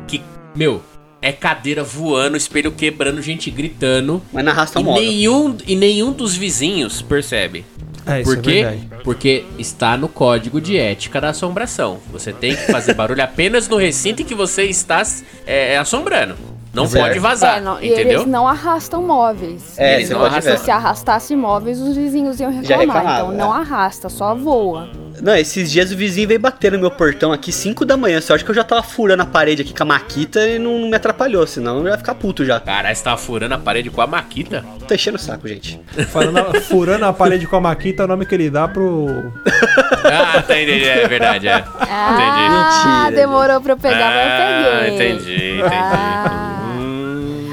que, 0.07 0.21
meu, 0.55 0.81
é 1.21 1.31
cadeira 1.31 1.83
voando, 1.83 2.35
espelho 2.35 2.71
quebrando, 2.71 3.21
gente 3.21 3.51
gritando, 3.51 4.21
Mas 4.33 4.43
não 4.43 4.51
arrasta 4.51 4.79
e 4.79 4.83
um 4.83 4.93
nenhum, 4.93 5.57
e 5.67 5.75
nenhum 5.75 6.11
dos 6.11 6.35
vizinhos 6.35 7.01
percebe. 7.01 7.63
É, 8.05 8.21
isso 8.21 8.29
Por 8.31 8.39
é 8.39 8.41
quê? 8.41 8.63
verdade. 8.63 8.89
Porque 9.03 9.45
está 9.59 9.95
no 9.95 10.09
código 10.09 10.59
de 10.59 10.77
ética 10.77 11.21
da 11.21 11.29
assombração. 11.29 11.99
Você 12.11 12.33
tem 12.33 12.55
que 12.55 12.71
fazer 12.71 12.93
barulho 12.95 13.23
apenas 13.23 13.67
no 13.67 13.77
recinto 13.77 14.23
em 14.23 14.25
que 14.25 14.33
você 14.33 14.63
está 14.63 15.03
é, 15.45 15.77
assombrando. 15.77 16.35
Não 16.73 16.87
Certo. 16.87 17.05
pode 17.07 17.19
vazar, 17.19 17.57
é, 17.57 17.61
não, 17.61 17.81
e 17.81 17.87
entendeu? 17.91 18.13
eles 18.21 18.25
não 18.27 18.47
arrastam 18.47 19.03
móveis. 19.03 19.77
É, 19.77 19.95
Eles 19.95 20.09
não 20.09 20.23
arrastam-. 20.23 20.57
Se 20.57 20.71
arrastasse 20.71 21.35
móveis, 21.35 21.79
os 21.81 21.95
vizinhos 21.97 22.39
iam 22.39 22.49
reclamar. 22.49 22.79
reclamavam, 22.79 23.33
então 23.33 23.37
não 23.47 23.53
é. 23.55 23.59
arrasta, 23.59 24.07
só 24.07 24.33
voa. 24.33 24.87
Não, 25.21 25.35
esses 25.35 25.69
dias 25.69 25.91
o 25.91 25.97
vizinho 25.97 26.27
veio 26.29 26.39
bater 26.39 26.71
no 26.71 26.79
meu 26.79 26.89
portão 26.89 27.31
aqui 27.31 27.51
5 27.51 27.85
da 27.85 27.95
manhã. 27.97 28.19
Só 28.21 28.33
acho 28.33 28.43
que 28.43 28.49
eu 28.49 28.55
já 28.55 28.63
tava 28.63 28.81
furando 28.81 29.21
a 29.21 29.25
parede 29.25 29.61
aqui 29.61 29.71
com 29.73 29.83
a 29.83 29.85
maquita 29.85 30.39
e 30.47 30.57
não, 30.57 30.79
não 30.79 30.89
me 30.89 30.95
atrapalhou, 30.95 31.45
senão 31.45 31.79
eu 31.79 31.87
ia 31.89 31.97
ficar 31.97 32.15
puto 32.15 32.43
já. 32.43 32.59
Caralho, 32.59 32.95
você 32.95 33.03
tá 33.03 33.15
furando 33.17 33.53
a 33.53 33.57
parede 33.59 33.89
com 33.91 34.01
a 34.01 34.07
maquita? 34.07 34.65
Tô 34.87 34.93
enchendo 34.95 35.17
o 35.17 35.19
saco, 35.21 35.47
gente. 35.47 35.79
A- 35.97 36.61
furando 36.61 37.05
a 37.05 37.13
parede 37.13 37.45
com 37.45 37.55
a 37.57 37.61
maquita 37.61 38.01
é 38.03 38.05
o 38.05 38.07
nome 38.07 38.25
que 38.25 38.33
ele 38.33 38.49
dá 38.49 38.67
pro. 38.67 39.31
Ah, 40.03 40.41
tá 40.41 40.59
entendi, 40.59 40.83
é 40.89 41.07
verdade, 41.07 41.47
é. 41.47 41.63
Ah, 41.79 43.05
Mentira, 43.05 43.21
demorou 43.21 43.61
pra 43.61 43.73
eu 43.73 43.77
pegar, 43.77 44.09
ah, 44.09 44.15
mas 44.15 44.87
eu 44.91 44.97
peguei. 44.97 45.11
entendi, 45.11 45.33
entendi. 45.59 45.63
Ah. 45.71 46.60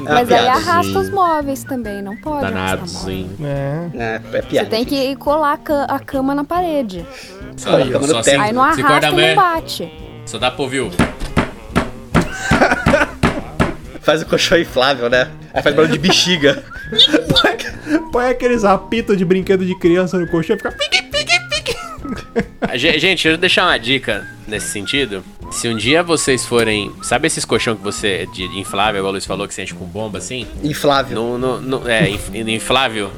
É 0.09 0.13
Mas 0.13 0.31
aí 0.31 0.47
arrasta 0.47 0.91
sim. 0.91 0.97
os 0.97 1.09
móveis 1.11 1.63
também, 1.63 2.01
não 2.01 2.17
pode 2.17 2.41
Danado, 2.41 2.87
sim. 2.87 3.29
É. 3.43 3.89
É, 3.93 4.15
é 4.15 4.19
Você 4.19 4.41
piada. 4.47 4.69
tem 4.69 4.83
que 4.83 5.15
colar 5.17 5.53
a 5.53 5.57
ca- 5.57 5.85
a 5.85 5.99
cama 5.99 6.33
na 6.33 6.43
parede. 6.43 7.05
Só, 7.55 7.75
Aí, 7.75 7.93
ó. 7.93 8.01
só, 8.01 8.19
Aí 8.19 8.37
Aí 8.39 8.51
não 8.53 8.63
arrasta 8.63 9.07
e 9.07 9.11
não 9.11 9.35
bate. 9.35 9.93
só 10.25 10.37
dá 10.39 10.49
pra 10.49 10.61
ouvir 10.63 10.79
o... 10.81 10.89
Faz 14.01 14.21
o 14.21 14.25
colchão 14.25 14.57
inflável, 14.57 15.09
né? 15.09 15.27
Aí 15.53 15.61
faz 15.61 15.75
barulho 15.75 15.91
de 15.93 15.99
bexiga. 15.99 16.63
Põe 18.11 18.29
aqueles 18.29 18.63
apitos 18.63 19.15
de 19.17 19.23
brinquedo 19.25 19.63
de 19.65 19.75
criança 19.77 20.17
no 20.17 20.27
colchão 20.27 20.55
e 20.55 20.59
fica. 20.59 20.71
Gente, 22.75 23.01
deixa 23.01 23.29
eu 23.29 23.37
deixar 23.37 23.65
uma 23.65 23.77
dica 23.77 24.27
nesse 24.47 24.67
sentido. 24.71 25.23
Se 25.51 25.67
um 25.67 25.75
dia 25.75 26.03
vocês 26.03 26.45
forem... 26.45 26.91
Sabe 27.01 27.27
esses 27.27 27.45
colchão 27.45 27.75
que 27.75 27.83
você... 27.83 28.27
De 28.33 28.43
inflável, 28.59 28.99
igual 28.99 29.09
o 29.09 29.11
Luiz 29.13 29.25
falou, 29.25 29.47
que 29.47 29.53
você 29.53 29.63
enche 29.63 29.73
com 29.73 29.85
bomba, 29.85 30.17
assim? 30.19 30.45
Inflável. 30.63 31.15
No, 31.15 31.37
no, 31.37 31.61
no- 31.61 31.89
é, 31.89 32.09
inf- 32.09 32.33
inflável. 32.35 33.11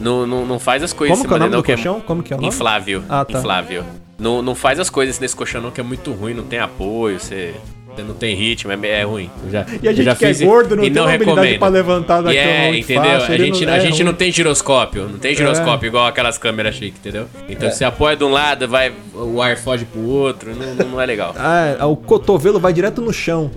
Não, 0.00 0.26
não, 0.26 0.46
não 0.46 0.58
faz 0.58 0.82
as 0.82 0.92
coisas 0.92 1.16
Como 1.16 1.24
em 1.24 1.28
que 1.28 1.34
é 1.34 1.36
o 1.36 1.38
cima 1.38 1.50
nome 1.50 1.62
do 1.62 1.68
não, 1.68 1.76
colchão? 1.76 2.00
Como 2.00 2.22
que 2.22 2.32
é 2.32 2.36
o 2.36 2.40
nome? 2.40 2.48
Inflável. 2.48 3.02
Ah, 3.08 3.24
tá. 3.24 3.38
Inflável. 3.38 3.84
Não, 4.18 4.42
não 4.42 4.54
faz 4.54 4.78
as 4.80 4.90
coisas 4.90 5.18
nesse 5.18 5.34
colchão 5.34 5.60
não, 5.60 5.70
que 5.70 5.80
é 5.80 5.84
muito 5.84 6.12
ruim, 6.12 6.34
não 6.34 6.44
tem 6.44 6.58
apoio, 6.58 7.18
você 7.20 7.54
não 8.02 8.14
tem 8.14 8.34
ritmo, 8.34 8.72
é, 8.72 8.78
é 8.88 9.02
ruim. 9.04 9.30
Eu 9.44 9.50
já, 9.50 9.66
E 9.82 9.88
a 9.88 9.92
gente 9.92 10.04
já 10.04 10.14
que 10.14 10.24
é 10.24 10.28
fiz 10.28 10.40
e- 10.40 10.44
gordo 10.44 10.76
não 10.76 10.84
e 10.84 10.90
tem 10.90 11.02
uma 11.02 11.08
habilidade 11.12 11.36
recomendo. 11.40 11.58
pra 11.58 11.68
levantar 11.68 12.20
da 12.22 12.32
E 12.32 12.36
cama 12.36 12.48
é, 12.48 12.78
entendeu? 12.78 13.02
fácil, 13.04 13.34
a 13.34 13.38
gente, 13.38 13.66
não- 13.66 13.72
a 13.72 13.76
é 13.76 13.80
gente 13.80 13.92
ruim. 13.94 14.02
não 14.04 14.14
tem 14.14 14.32
giroscópio, 14.32 15.08
não 15.08 15.18
tem 15.18 15.34
giroscópio 15.34 15.86
igual 15.86 16.06
aquelas 16.06 16.38
câmeras 16.38 16.74
chiques, 16.74 16.98
entendeu? 17.00 17.26
Então 17.48 17.70
você 17.70 17.84
apoia 17.84 18.16
de 18.16 18.24
um 18.24 18.30
lado, 18.30 18.66
vai, 18.68 18.92
o 19.14 19.40
ar 19.42 19.56
foge 19.56 19.84
pro 19.84 20.00
outro, 20.02 20.54
não, 20.54 20.74
não- 20.74 20.88
não 20.92 21.00
é 21.00 21.06
legal. 21.06 21.34
Ah, 21.38 21.86
o 21.86 21.96
cotovelo 21.96 22.58
vai 22.60 22.72
direto 22.72 23.00
no 23.00 23.12
chão. 23.12 23.50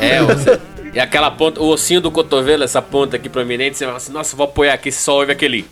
É, 0.00 0.20
você, 0.24 0.58
e 0.94 0.98
aquela 1.00 1.30
ponta, 1.30 1.60
o 1.60 1.66
ossinho 1.68 2.00
do 2.00 2.10
cotovelo, 2.10 2.62
essa 2.64 2.80
ponta 2.80 3.16
aqui 3.16 3.28
prominente, 3.28 3.76
você 3.76 3.84
fala 3.84 3.96
assim, 3.98 4.12
nossa, 4.12 4.36
vou 4.36 4.44
apoiar 4.44 4.74
aqui, 4.74 4.90
você 4.92 5.00
só 5.00 5.16
ouve 5.18 5.32
aquele. 5.32 5.64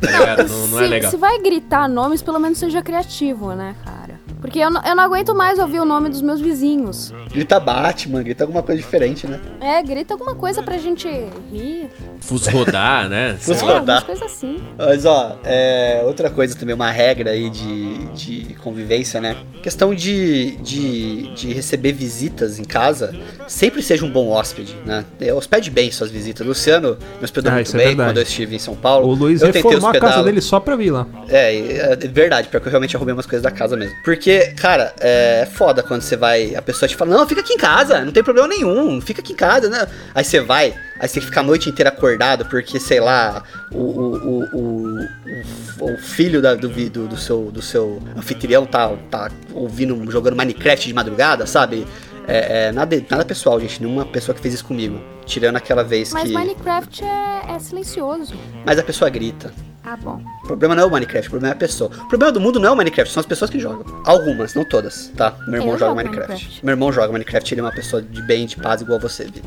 Tá 0.00 0.10
ligado? 0.10 0.48
Não, 0.48 0.66
não 0.68 0.80
é 0.80 0.86
legal. 0.86 1.10
se 1.10 1.16
vai 1.16 1.38
gritar 1.40 1.88
nomes, 1.88 2.22
pelo 2.22 2.38
menos 2.38 2.58
seja 2.58 2.82
criativo, 2.82 3.52
né, 3.54 3.74
cara? 3.84 4.15
Porque 4.40 4.58
eu 4.58 4.70
não, 4.70 4.82
eu 4.84 4.94
não 4.94 5.02
aguento 5.04 5.34
mais 5.34 5.58
ouvir 5.58 5.80
o 5.80 5.84
nome 5.84 6.08
dos 6.08 6.20
meus 6.22 6.40
vizinhos. 6.40 7.12
Grita 7.32 7.58
Batman, 7.58 8.22
grita 8.22 8.44
alguma 8.44 8.62
coisa 8.62 8.80
diferente, 8.80 9.26
né? 9.26 9.40
É, 9.60 9.82
grita 9.82 10.14
alguma 10.14 10.34
coisa 10.34 10.62
pra 10.62 10.76
gente 10.78 11.08
rir. 11.52 11.88
Fus 12.20 12.46
rodar, 12.46 13.08
né? 13.08 13.36
Fus 13.40 13.60
é, 13.60 13.64
rodar. 13.64 14.04
coisas 14.04 14.22
assim. 14.24 14.58
Mas 14.78 15.04
ó, 15.04 15.36
é, 15.44 16.02
outra 16.04 16.30
coisa 16.30 16.54
também, 16.56 16.74
uma 16.74 16.90
regra 16.90 17.30
aí 17.30 17.48
de, 17.50 18.04
de 18.14 18.54
convivência, 18.62 19.20
né? 19.20 19.36
Questão 19.62 19.94
de, 19.94 20.56
de, 20.58 21.34
de 21.34 21.52
receber 21.52 21.92
visitas 21.92 22.58
em 22.58 22.64
casa, 22.64 23.14
sempre 23.48 23.82
seja 23.82 24.04
um 24.04 24.10
bom 24.10 24.28
hóspede, 24.28 24.76
né? 24.84 25.04
É, 25.20 25.32
Hospede 25.32 25.70
bem 25.70 25.90
suas 25.90 26.10
visitas. 26.10 26.46
Luciano 26.46 26.96
me 27.18 27.24
hospedou 27.24 27.50
Ah, 27.50 27.56
muito 27.56 27.70
é 27.74 27.78
bem 27.78 27.86
verdade. 27.88 28.10
quando 28.10 28.16
eu 28.18 28.22
estive 28.22 28.54
em 28.54 28.58
São 28.58 28.74
Paulo. 28.76 29.08
O 29.08 29.14
Luiz 29.14 29.40
eu 29.42 29.50
reformou 29.50 29.90
a 29.90 29.98
casa 29.98 30.22
dele 30.22 30.40
só 30.40 30.60
pra 30.60 30.76
vir 30.76 30.90
lá. 30.90 31.06
É, 31.28 31.56
é 31.92 31.96
verdade, 31.96 32.48
porque 32.48 32.68
eu 32.68 32.70
realmente 32.70 32.94
arrumei 32.96 33.12
umas 33.14 33.26
coisas 33.26 33.42
da 33.42 33.50
casa 33.50 33.76
mesmo. 33.76 33.94
Porque, 34.04 34.25
cara, 34.56 34.94
é 35.00 35.46
foda 35.50 35.82
quando 35.82 36.02
você 36.02 36.16
vai. 36.16 36.54
A 36.54 36.62
pessoa 36.62 36.88
te 36.88 36.96
fala, 36.96 37.16
não, 37.16 37.26
fica 37.26 37.40
aqui 37.40 37.52
em 37.52 37.58
casa, 37.58 38.04
não 38.04 38.12
tem 38.12 38.22
problema 38.22 38.48
nenhum, 38.48 39.00
fica 39.00 39.20
aqui 39.20 39.32
em 39.32 39.36
casa, 39.36 39.68
né? 39.68 39.86
Aí 40.14 40.24
você 40.24 40.40
vai, 40.40 40.74
Aí 40.98 41.08
você 41.08 41.20
ficar 41.20 41.40
a 41.40 41.44
noite 41.44 41.68
inteira 41.68 41.90
acordado, 41.90 42.46
porque, 42.46 42.80
sei 42.80 43.00
lá, 43.00 43.42
o, 43.70 43.78
o, 43.78 44.44
o, 44.52 45.08
o, 45.80 45.98
filho 45.98 46.40
da- 46.40 46.54
do, 46.54 46.68
do, 46.68 47.08
do 47.08 47.16
seu, 47.16 47.50
do 47.50 47.60
seu 47.60 48.02
anfitrião 48.16 48.64
tá, 48.64 48.96
tá 49.10 49.30
ouvindo, 49.52 50.10
jogando 50.10 50.36
Minecraft 50.36 50.86
de 50.86 50.94
madrugada, 50.94 51.46
sabe? 51.46 51.86
É, 52.26 52.68
é, 52.68 52.72
nada, 52.72 53.04
nada 53.10 53.24
pessoal, 53.24 53.60
gente. 53.60 53.82
Nenhuma 53.82 54.06
pessoa 54.06 54.34
que 54.34 54.40
fez 54.40 54.54
isso 54.54 54.64
comigo. 54.64 54.98
Tirando 55.26 55.56
aquela 55.56 55.84
vez 55.84 56.12
Mas 56.12 56.24
que. 56.24 56.32
Minecraft 56.32 57.04
é, 57.04 57.54
é 57.54 57.58
silencioso. 57.58 58.34
Mas 58.64 58.78
a 58.78 58.82
pessoa 58.82 59.10
grita. 59.10 59.52
Ah, 59.86 59.96
bom. 59.96 60.20
O 60.42 60.46
problema 60.48 60.74
não 60.74 60.82
é 60.82 60.86
o 60.86 60.90
Minecraft, 60.90 61.28
o 61.28 61.30
problema 61.30 61.52
é 61.52 61.56
a 61.56 61.58
pessoa. 61.58 61.90
O 61.92 62.08
problema 62.08 62.32
do 62.32 62.40
mundo 62.40 62.58
não 62.58 62.70
é 62.70 62.72
o 62.72 62.76
Minecraft, 62.76 63.12
são 63.12 63.20
as 63.20 63.26
pessoas 63.26 63.48
que 63.48 63.60
jogam. 63.60 63.84
Algumas, 64.04 64.52
não 64.52 64.64
todas, 64.64 65.12
tá? 65.16 65.36
Meu 65.46 65.60
irmão 65.60 65.74
Eu 65.74 65.78
joga 65.78 65.94
Minecraft. 65.94 66.28
Minecraft. 66.32 66.64
Meu 66.66 66.72
irmão 66.72 66.92
joga 66.92 67.12
Minecraft, 67.12 67.54
ele 67.54 67.60
é 67.60 67.64
uma 67.64 67.72
pessoa 67.72 68.02
de 68.02 68.20
bem, 68.22 68.46
de 68.46 68.56
paz, 68.56 68.80
igual 68.80 68.98
você, 68.98 69.26
Vi. 69.26 69.40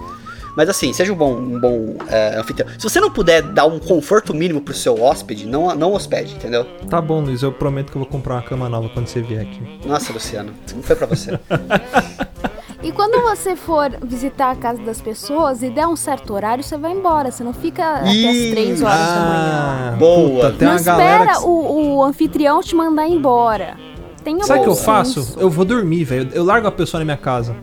Mas 0.56 0.70
assim, 0.70 0.94
seja 0.94 1.12
um 1.12 1.16
bom, 1.16 1.36
um 1.36 1.60
bom 1.60 1.96
é, 2.08 2.38
anfitrião. 2.38 2.70
Se 2.78 2.84
você 2.84 3.02
não 3.02 3.12
puder 3.12 3.42
dar 3.42 3.66
um 3.66 3.80
conforto 3.80 4.34
mínimo 4.34 4.62
pro 4.62 4.74
seu 4.74 5.02
hóspede, 5.02 5.46
não, 5.46 5.76
não 5.76 5.94
hospede, 5.94 6.34
entendeu? 6.34 6.64
Tá 6.90 7.02
bom, 7.02 7.20
Luiz, 7.22 7.44
eu 7.44 7.52
prometo 7.52 7.92
que 7.92 7.98
eu 7.98 8.02
vou 8.02 8.10
comprar 8.10 8.36
uma 8.36 8.42
cama 8.42 8.70
nova 8.70 8.88
quando 8.90 9.08
você 9.08 9.22
vier 9.22 9.42
aqui. 9.42 9.62
Nossa, 9.86 10.14
Luciano, 10.14 10.54
não 10.74 10.82
foi 10.82 10.96
pra 10.96 11.06
você. 11.06 11.38
E 12.82 12.94
quando 12.94 13.22
você 13.22 13.58
for 13.58 13.92
visitar 14.04 14.52
a 14.52 14.56
casa 14.56 14.82
das 14.82 15.02
pessoas 15.02 15.62
e 15.62 15.70
der 15.70 15.86
um 15.86 15.98
certo 15.98 16.34
horário, 16.34 16.64
você 16.64 16.78
vai 16.78 16.94
embora. 16.94 17.30
Você 17.30 17.44
não 17.44 17.54
fica 17.54 17.96
até 17.96 18.30
as 18.30 18.52
3 18.52 18.82
horas 18.82 18.98
da 19.00 19.22
manhã. 19.22 19.98
Boa. 19.98 20.46
Puta, 20.46 20.58
tem 20.58 20.68
não 20.68 20.76
uma 20.76 20.84
galera 20.84 21.24
espera 21.24 21.40
que... 21.40 21.46
o, 21.46 21.96
o 21.98 22.04
anfitrião 22.04 22.62
te 22.62 22.76
mandar 22.76 23.08
embora. 23.08 23.76
Tenha 24.24 24.44
Sabe 24.46 24.62
o 24.62 24.64
que 24.64 24.70
eu 24.70 24.76
faço? 24.76 25.38
Eu 25.38 25.50
vou 25.50 25.66
dormir, 25.66 26.06
velho. 26.06 26.30
Eu 26.34 26.44
largo 26.46 26.68
a 26.68 26.72
pessoa 26.72 27.00
na 27.00 27.06
minha 27.06 27.18
casa. 27.18 27.56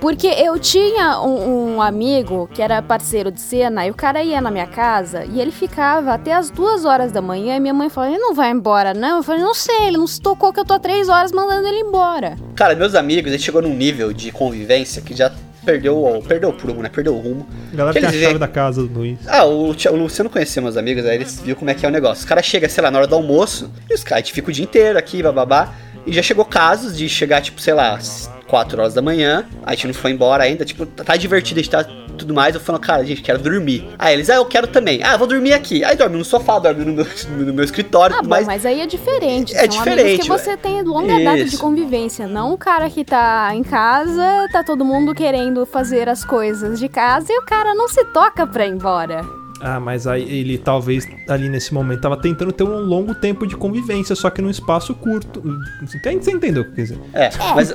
Porque 0.00 0.26
eu 0.26 0.58
tinha 0.58 1.20
um, 1.20 1.76
um 1.76 1.82
amigo 1.82 2.48
que 2.52 2.60
era 2.60 2.82
parceiro 2.82 3.30
de 3.30 3.40
cena 3.40 3.86
e 3.86 3.90
o 3.90 3.94
cara 3.94 4.22
ia 4.22 4.40
na 4.40 4.50
minha 4.50 4.66
casa 4.66 5.24
e 5.24 5.40
ele 5.40 5.50
ficava 5.50 6.12
até 6.12 6.32
as 6.34 6.50
duas 6.50 6.84
horas 6.84 7.10
da 7.10 7.22
manhã 7.22 7.56
e 7.56 7.60
minha 7.60 7.74
mãe 7.74 7.88
falou, 7.88 8.10
ele 8.10 8.18
não 8.18 8.34
vai 8.34 8.50
embora 8.50 8.92
não? 8.92 9.16
Eu 9.18 9.22
falei, 9.22 9.42
não 9.42 9.54
sei, 9.54 9.86
ele 9.88 9.96
não 9.96 10.06
se 10.06 10.20
tocou 10.20 10.52
que 10.52 10.60
eu 10.60 10.64
tô 10.64 10.74
há 10.74 10.78
três 10.78 11.08
horas 11.08 11.32
mandando 11.32 11.66
ele 11.66 11.80
embora. 11.80 12.36
Cara, 12.54 12.74
meus 12.74 12.94
amigos, 12.94 13.32
ele 13.32 13.42
chegou 13.42 13.62
num 13.62 13.74
nível 13.74 14.12
de 14.12 14.30
convivência 14.30 15.00
que 15.02 15.14
já 15.14 15.32
perdeu, 15.64 15.96
o- 16.04 16.22
perdeu 16.22 16.50
o 16.50 16.52
prumo, 16.52 16.82
né? 16.82 16.88
Perdeu 16.88 17.14
o 17.16 17.18
rumo. 17.20 17.46
A 17.72 17.76
galera 17.76 17.94
Que 17.94 18.00
tem 18.00 18.08
a 18.08 18.12
chave 18.12 18.24
veem- 18.26 18.38
da 18.38 18.46
casa 18.46 18.82
do 18.86 18.98
Luiz. 18.98 19.18
Ah, 19.26 19.44
o, 19.46 19.70
o 19.72 19.96
Luciano 19.96 20.30
conhecia 20.30 20.62
meus 20.62 20.76
amigos, 20.76 21.04
aí 21.06 21.16
eles 21.16 21.40
viu 21.40 21.56
como 21.56 21.70
é 21.70 21.74
que 21.74 21.84
é 21.84 21.88
o 21.88 21.92
negócio. 21.92 22.20
Os 22.20 22.24
caras 22.24 22.44
chegam, 22.44 22.68
sei 22.70 22.84
lá, 22.84 22.90
na 22.90 22.98
hora 22.98 23.06
do 23.08 23.14
almoço, 23.16 23.68
e 23.90 23.94
os 23.94 24.04
caras, 24.04 24.22
a 24.22 24.24
gente 24.26 24.32
fica 24.34 24.50
o 24.50 24.52
dia 24.52 24.62
inteiro 24.64 24.96
aqui, 24.98 25.22
bababá. 25.22 25.72
E 26.06 26.12
já 26.12 26.22
chegou 26.22 26.44
casos 26.44 26.96
de 26.96 27.08
chegar, 27.08 27.40
tipo, 27.42 27.60
sei 27.60 27.74
lá, 27.74 27.98
4 28.46 28.80
horas 28.80 28.94
da 28.94 29.02
manhã, 29.02 29.44
a 29.64 29.72
gente 29.74 29.88
não 29.88 29.94
foi 29.94 30.12
embora 30.12 30.44
ainda, 30.44 30.64
tipo, 30.64 30.86
tá 30.86 31.16
divertido, 31.16 31.58
a 31.58 31.62
gente 31.62 31.70
tá 31.72 31.84
tudo 32.16 32.32
mais. 32.32 32.54
Eu 32.54 32.60
falando, 32.60 32.80
cara, 32.80 33.04
gente, 33.04 33.20
quero 33.22 33.38
dormir. 33.40 33.88
Aí 33.98 34.14
eles, 34.14 34.30
ah, 34.30 34.36
eu 34.36 34.46
quero 34.46 34.66
também. 34.68 35.02
Ah, 35.02 35.16
vou 35.16 35.26
dormir 35.26 35.52
aqui. 35.52 35.84
Aí 35.84 35.96
dorme 35.96 36.16
no 36.16 36.24
sofá, 36.24 36.58
dorme 36.58 36.84
no 36.84 36.92
meu, 36.92 37.06
no 37.46 37.52
meu 37.52 37.64
escritório, 37.64 38.14
Ah, 38.14 38.18
tudo 38.18 38.28
bom, 38.28 38.34
mais. 38.36 38.46
mas 38.46 38.64
aí 38.64 38.80
é 38.80 38.86
diferente. 38.86 39.54
É 39.54 39.60
São 39.60 39.68
diferente, 39.68 40.00
amigos 40.00 40.22
que 40.22 40.28
você 40.28 40.56
tem 40.56 40.82
longa 40.82 41.18
data 41.22 41.36
de 41.44 41.48
Isso. 41.48 41.58
convivência. 41.58 42.26
Não 42.26 42.52
o 42.52 42.58
cara 42.58 42.88
que 42.88 43.04
tá 43.04 43.50
em 43.54 43.62
casa, 43.64 44.48
tá 44.52 44.62
todo 44.62 44.84
mundo 44.84 45.14
querendo 45.14 45.66
fazer 45.66 46.08
as 46.08 46.24
coisas 46.24 46.78
de 46.78 46.88
casa 46.88 47.26
e 47.30 47.38
o 47.38 47.42
cara 47.42 47.74
não 47.74 47.88
se 47.88 48.04
toca 48.06 48.46
pra 48.46 48.66
ir 48.66 48.70
embora. 48.70 49.22
Ah, 49.60 49.80
mas 49.80 50.06
aí 50.06 50.22
ele 50.22 50.58
talvez 50.58 51.06
ali 51.28 51.48
nesse 51.48 51.72
momento 51.72 52.00
tava 52.02 52.16
tentando 52.20 52.52
ter 52.52 52.64
um 52.64 52.78
longo 52.80 53.14
tempo 53.14 53.46
de 53.46 53.56
convivência, 53.56 54.14
só 54.14 54.28
que 54.28 54.42
num 54.42 54.50
espaço 54.50 54.94
curto. 54.94 55.42
Você 55.80 55.96
entende- 55.98 56.24
você 56.24 56.30
entendeu 56.32 56.62
o 56.62 56.64
que 56.66 56.70
eu 56.72 56.74
quis 56.74 56.88
dizer? 56.90 57.00
É, 57.14 57.30
mas 57.54 57.72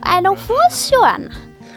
Ah, 0.00 0.20
não 0.22 0.36
funciona. 0.36 1.30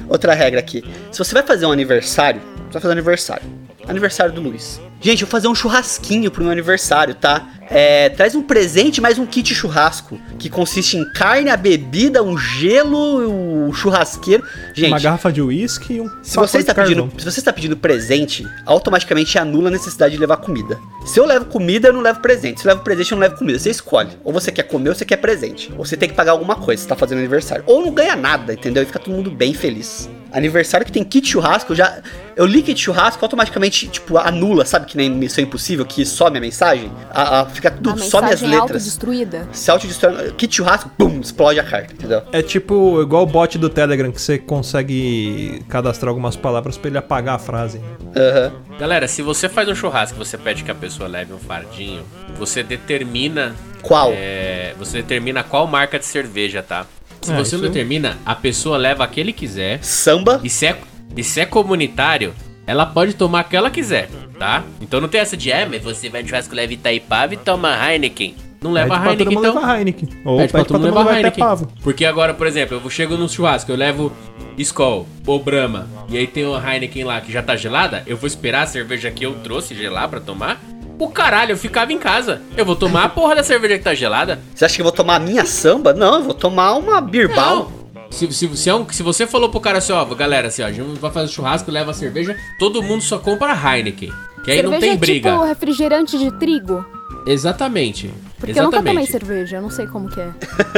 outra 0.08 0.34
regra 0.34 0.60
aqui. 0.60 0.84
Se 1.12 1.20
você 1.20 1.34
vai 1.34 1.44
fazer 1.44 1.66
um 1.66 1.72
aniversário, 1.72 2.42
você 2.68 2.74
vai 2.74 2.82
fazer 2.82 2.88
um 2.88 2.92
aniversário. 2.98 3.44
Aniversário 3.90 4.32
do 4.32 4.40
Luiz. 4.40 4.80
Gente, 5.02 5.22
eu 5.22 5.28
vou 5.28 5.32
fazer 5.32 5.48
um 5.48 5.56
churrasquinho 5.56 6.30
pro 6.30 6.44
meu 6.44 6.52
aniversário, 6.52 7.16
tá? 7.16 7.48
É, 7.72 8.10
traz 8.10 8.36
um 8.36 8.42
presente 8.42 9.00
mais 9.00 9.18
um 9.18 9.26
kit 9.26 9.56
churrasco. 9.56 10.20
Que 10.38 10.50
consiste 10.50 10.98
em 10.98 11.06
carne, 11.14 11.50
a 11.50 11.56
bebida, 11.58 12.22
um 12.22 12.38
gelo, 12.38 13.68
o 13.70 13.74
churrasqueiro. 13.74 14.44
Gente, 14.74 14.90
Uma 14.92 15.00
garrafa 15.00 15.32
de 15.32 15.42
uísque 15.42 15.94
e 15.94 16.02
um. 16.02 16.10
se 16.22 16.36
você, 16.36 16.58
está 16.58 16.76
pedindo, 16.76 17.04
carvão. 17.04 17.20
se 17.20 17.26
você 17.26 17.40
está 17.40 17.54
pedindo 17.54 17.78
presente, 17.78 18.48
automaticamente 18.66 19.38
anula 19.40 19.70
a 19.70 19.72
necessidade 19.72 20.16
de 20.16 20.20
levar 20.20 20.38
comida. 20.38 20.78
Se 21.06 21.20
eu 21.20 21.26
levo 21.26 21.46
comida, 21.46 21.88
eu 21.88 21.94
não 21.94 22.02
levo 22.02 22.20
presente. 22.20 22.60
Se 22.60 22.68
eu 22.68 22.72
levo 22.72 22.84
presente, 22.84 23.12
eu 23.12 23.16
não 23.16 23.22
levo 23.22 23.38
comida. 23.38 23.58
Você 23.58 23.70
escolhe. 23.70 24.12
Ou 24.24 24.34
você 24.34 24.52
quer 24.52 24.64
comer 24.64 24.90
ou 24.90 24.96
você 24.96 25.06
quer 25.06 25.18
presente. 25.18 25.72
Ou 25.78 25.86
você 25.86 25.96
tem 25.96 26.10
que 26.10 26.16
pagar 26.16 26.34
alguma 26.34 26.56
coisa 26.56 26.80
se 26.82 26.86
está 26.86 26.96
fazendo 26.96 27.20
aniversário. 27.20 27.64
Ou 27.66 27.82
não 27.86 27.92
ganha 27.92 28.16
nada, 28.16 28.54
entendeu? 28.54 28.84
E 28.84 28.86
fica 28.86 29.00
todo 29.00 29.14
mundo 29.14 29.32
bem 29.32 29.54
feliz. 29.54 30.10
Aniversário 30.32 30.86
que 30.86 30.92
tem 30.92 31.04
kit 31.04 31.28
churrasco, 31.28 31.72
eu 31.74 31.76
já. 31.78 32.00
Eu 32.36 32.46
li 32.46 32.62
kit 32.62 32.80
churrasco, 32.80 33.24
automaticamente, 33.26 33.88
tipo, 33.88 34.18
anula, 34.18 34.64
sabe 34.66 34.86
que 34.86 34.96
nem 34.96 35.10
Missão 35.10 35.44
Impossível, 35.44 35.86
que 35.86 36.06
some 36.06 36.38
a 36.38 36.42
mensagem? 36.42 36.92
A, 37.12 37.42
a- 37.42 37.46
fica 37.48 37.70
tudo, 37.72 37.92
A 37.92 37.98
some 37.98 38.26
as 38.26 38.42
mensagem 38.42 38.48
letras. 38.50 38.62
autodestruída. 38.62 39.48
Se 39.52 39.70
autodestrói. 39.72 40.32
Kit 40.34 40.56
churrasco, 40.56 40.90
pum, 40.98 41.20
explode 41.20 41.60
a 41.60 41.64
carta, 41.64 41.94
entendeu? 41.94 42.22
É 42.32 42.42
tipo 42.42 43.02
igual 43.02 43.24
o 43.24 43.26
bot 43.26 43.58
do 43.58 43.70
Telegram 43.70 44.12
que 44.12 44.22
você 44.22 44.38
consegue 44.38 45.64
cadastrar 45.68 46.10
algumas 46.10 46.36
palavras 46.36 46.78
pra 46.78 46.90
ele 46.90 46.98
apagar 46.98 47.36
a 47.36 47.40
frase. 47.40 47.80
né? 47.80 47.86
Aham. 48.16 48.52
Galera, 48.80 49.08
se 49.08 49.22
você 49.22 49.50
faz 49.50 49.68
um 49.68 49.76
churrasco 49.76 50.16
e 50.18 50.26
você 50.26 50.38
pede 50.38 50.64
que 50.64 50.72
a 50.72 50.76
pessoa 50.76 51.08
leve 51.10 51.34
um 51.34 51.38
fardinho, 51.40 52.04
você 52.38 52.64
determina. 52.64 53.56
Qual? 53.82 54.12
é, 54.14 54.74
você 54.78 54.98
determina 55.02 55.42
qual 55.42 55.66
marca 55.66 55.98
de 55.98 56.06
cerveja, 56.06 56.62
tá? 56.62 56.86
Se 57.22 57.32
É, 57.32 57.36
você 57.38 57.56
não 57.58 57.64
determina, 57.64 58.18
a 58.26 58.34
pessoa 58.36 58.78
leva 58.78 59.04
a 59.04 59.08
que 59.08 59.20
ele 59.20 59.34
quiser. 59.34 59.80
Samba. 59.84 60.40
E 60.44 60.50
se 60.50 60.66
é, 60.68 60.78
e 61.16 61.24
se 61.24 61.40
é 61.42 61.46
comunitário, 61.46 62.34
ela 62.66 62.86
pode 62.86 63.14
tomar 63.14 63.42
a 63.42 63.44
que 63.44 63.56
ela 63.56 63.70
quiser, 63.70 64.10
tá? 64.38 64.64
Então 64.80 65.02
não 65.02 65.08
tem 65.08 65.20
essa 65.22 65.36
de, 65.36 65.52
é, 65.52 65.66
mas 65.66 65.82
você 65.84 66.10
vai 66.10 66.22
no 66.22 66.28
churrasco, 66.30 66.56
leva 66.56 66.72
Itaipava 66.74 67.34
e 67.34 67.38
toma 67.38 67.70
Heineken. 67.76 68.36
Não 68.62 68.72
leva 68.74 68.90
Pede 68.90 69.00
pra 69.02 69.10
todo 69.12 69.20
Heineken, 69.22 69.36
mundo 69.38 69.48
então. 69.48 69.62
levar 69.62 69.78
Heineken. 69.80 70.10
Ou 70.26 70.38
Pede 70.38 70.52
pra 70.52 70.66
todo 70.66 70.80
mundo 70.82 70.98
levar 70.98 71.16
Heineken. 71.18 71.44
Porque 71.82 72.06
agora, 72.06 72.34
por 72.34 72.46
exemplo, 72.46 72.82
eu 72.84 72.90
chego 72.90 73.16
no 73.18 73.30
churrasco, 73.30 73.72
eu 73.72 73.76
levo 73.78 74.12
Skol 74.58 75.08
ou 75.26 75.42
Brahma, 75.42 75.88
e 76.10 76.18
aí 76.18 76.28
tem 76.28 76.46
uma 76.46 76.60
Heineken 76.74 77.06
lá 77.06 77.22
que 77.22 77.32
já 77.32 77.42
tá 77.42 77.56
gelada, 77.56 78.04
eu 78.06 78.18
vou 78.18 78.28
esperar 78.28 78.64
a 78.64 78.68
cerveja 78.68 79.10
que 79.12 79.26
eu 79.26 79.34
trouxe 79.36 79.74
gelar 79.74 80.10
pra 80.10 80.20
tomar? 80.20 80.62
O 81.00 81.08
caralho, 81.08 81.54
eu 81.54 81.58
ficava 81.58 81.94
em 81.94 81.98
casa. 81.98 82.42
Eu 82.58 82.66
vou 82.66 82.76
tomar 82.76 83.06
a 83.06 83.10
porra 83.10 83.36
da 83.36 83.44
cerveja 83.44 83.78
que 83.78 83.84
tá 83.84 83.94
gelada? 83.96 84.40
Você 84.54 84.66
acha 84.66 84.76
que 84.76 84.82
eu 84.82 84.86
vou 84.86 84.92
tomar 84.92 85.16
a 85.16 85.20
minha 85.20 85.46
samba? 85.46 85.94
Não, 85.94 86.16
eu 86.16 86.24
vou 86.24 86.34
tomar 86.34 86.74
uma 86.76 87.00
birbal. 87.00 87.72
Se, 88.12 88.32
se, 88.34 88.58
se, 88.58 88.70
é 88.70 88.76
um- 88.76 88.90
se 88.90 89.02
você 89.02 89.26
falou 89.26 89.50
pro 89.50 89.60
cara 89.62 89.78
assim, 89.78 89.94
ó, 89.94 90.04
galera, 90.06 90.48
assim, 90.50 90.62
ó, 90.62 90.66
a 90.66 90.72
gente 90.72 91.00
vai 91.00 91.12
fazer 91.12 91.32
churrasco, 91.32 91.72
leva 91.72 91.92
a 91.92 91.94
cerveja, 91.94 92.36
todo 92.60 92.84
mundo 92.84 93.02
só 93.02 93.18
compra 93.18 93.54
Heineken. 93.54 94.12
Que 94.44 94.52
aí 94.52 94.62
não 94.64 94.72
cerveja 94.72 94.80
tem 94.82 94.92
é 94.92 94.98
briga. 94.98 95.32
tipo 95.32 95.44
refrigerante 95.44 96.18
de 96.18 96.32
trigo. 96.38 96.86
Exatamente. 97.26 98.14
Porque 98.40 98.58
eu 98.60 98.64
nunca 98.64 98.78
tomei 98.78 98.94
Exatamente. 99.04 99.12
cerveja, 99.12 99.58
eu 99.58 99.62
não 99.62 99.70
sei 99.70 99.86
como 99.88 100.10
que 100.10 100.20
é. 100.20 100.30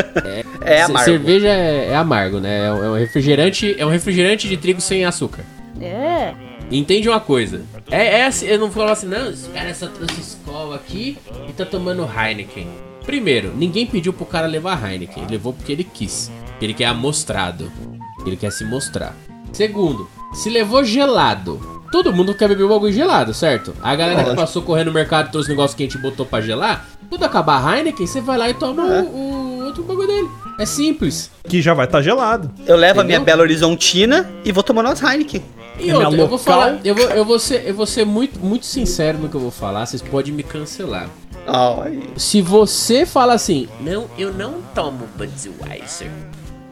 É 0.63 0.78
Ce- 0.78 0.91
amargo. 0.91 1.05
Cerveja 1.11 1.47
é, 1.47 1.88
é 1.89 1.95
amargo, 1.95 2.39
né? 2.39 2.65
É 2.67 2.72
um, 2.72 2.84
é 2.84 2.89
um 2.89 2.95
refrigerante, 2.95 3.76
é 3.78 3.86
um 3.86 3.89
refrigerante 3.89 4.47
de 4.47 4.57
trigo 4.57 4.82
sem 4.82 5.05
açúcar. 5.05 5.43
É. 5.80 6.34
Entende 6.72 7.09
uma 7.09 7.19
coisa? 7.19 7.61
É, 7.89 8.19
é 8.19 8.26
assim, 8.26 8.45
eu 8.45 8.57
não 8.59 8.67
vou 8.67 8.76
falar 8.82 8.93
assim, 8.93 9.07
não, 9.07 9.30
esse 9.30 9.49
cara 9.49 9.74
só 9.74 9.88
trouxe 9.88 10.22
escola 10.22 10.76
aqui 10.76 11.17
e 11.49 11.51
tá 11.51 11.65
tomando 11.65 12.03
Heineken. 12.03 12.67
Primeiro, 13.05 13.51
ninguém 13.55 13.86
pediu 13.86 14.13
pro 14.13 14.26
cara 14.26 14.47
levar 14.47 14.82
Heineken. 14.84 15.24
Ele 15.24 15.32
levou 15.34 15.53
porque 15.53 15.72
ele 15.72 15.84
quis. 15.84 16.32
Ele 16.61 16.74
quer 16.74 16.86
amostrado. 16.86 17.72
Ele 18.26 18.38
quer 18.38 18.51
se 18.51 18.63
mostrar. 18.63 19.15
Segundo, 19.51 20.07
se 20.34 20.49
levou 20.49 20.84
gelado. 20.84 21.82
Todo 21.91 22.13
mundo 22.13 22.34
quer 22.34 22.47
beber 22.47 22.63
o 22.63 22.69
bagulho 22.69 22.93
gelado, 22.93 23.34
certo? 23.34 23.74
A 23.82 23.93
galera 23.95 24.24
que 24.24 24.36
passou 24.36 24.61
correndo 24.61 24.88
no 24.88 24.93
mercado 24.93 25.28
e 25.28 25.32
trouxe 25.32 25.49
negócio 25.49 25.76
quente 25.76 25.97
e 25.97 26.01
botou 26.01 26.26
pra 26.26 26.39
gelar. 26.39 26.88
Quando 27.09 27.24
acabar 27.26 27.61
a 27.67 27.78
Heineken, 27.78 28.07
você 28.07 28.22
vai 28.22 28.38
lá 28.38 28.49
e 28.49 28.53
toma 28.53 28.84
É. 28.84 29.01
o, 29.01 29.05
o 29.05 29.65
outro 29.65 29.84
bagulho 29.84 30.07
dele. 30.07 30.30
É 30.57 30.65
simples. 30.65 31.30
Que 31.49 31.61
já 31.61 31.74
vai 31.74 31.86
estar 31.86 32.01
gelado. 32.01 32.49
Eu 32.65 32.78
levo 32.78 33.01
a 33.01 33.03
minha 33.03 33.17
Entendeu? 33.17 33.26
Belo 33.26 33.41
Horizontina 33.41 34.30
e 34.45 34.51
vou 34.53 34.63
tomando 34.63 34.88
as 34.88 35.01
Heineken. 35.01 35.43
E 35.82 35.89
É 35.89 35.93
outra, 35.93 36.09
minha 36.09 36.21
eu 36.23 36.27
vou 36.27 36.38
local. 36.38 36.39
falar, 36.39 36.79
eu 36.84 36.95
vou, 36.95 37.05
eu 37.09 37.25
vou 37.25 37.39
ser, 37.39 37.67
eu 37.67 37.73
vou 37.73 37.86
ser 37.86 38.05
muito, 38.05 38.39
muito 38.39 38.65
sincero 38.65 39.17
no 39.17 39.27
que 39.29 39.36
eu 39.36 39.41
vou 39.41 39.51
falar, 39.51 39.86
vocês 39.86 40.01
podem 40.01 40.34
me 40.34 40.43
cancelar. 40.43 41.09
Ai. 41.47 42.01
Se 42.15 42.41
você 42.41 43.05
fala 43.05 43.34
assim, 43.34 43.67
não, 43.79 44.05
eu 44.17 44.32
não 44.34 44.55
tomo 44.75 45.07
Budweiser, 45.17 46.11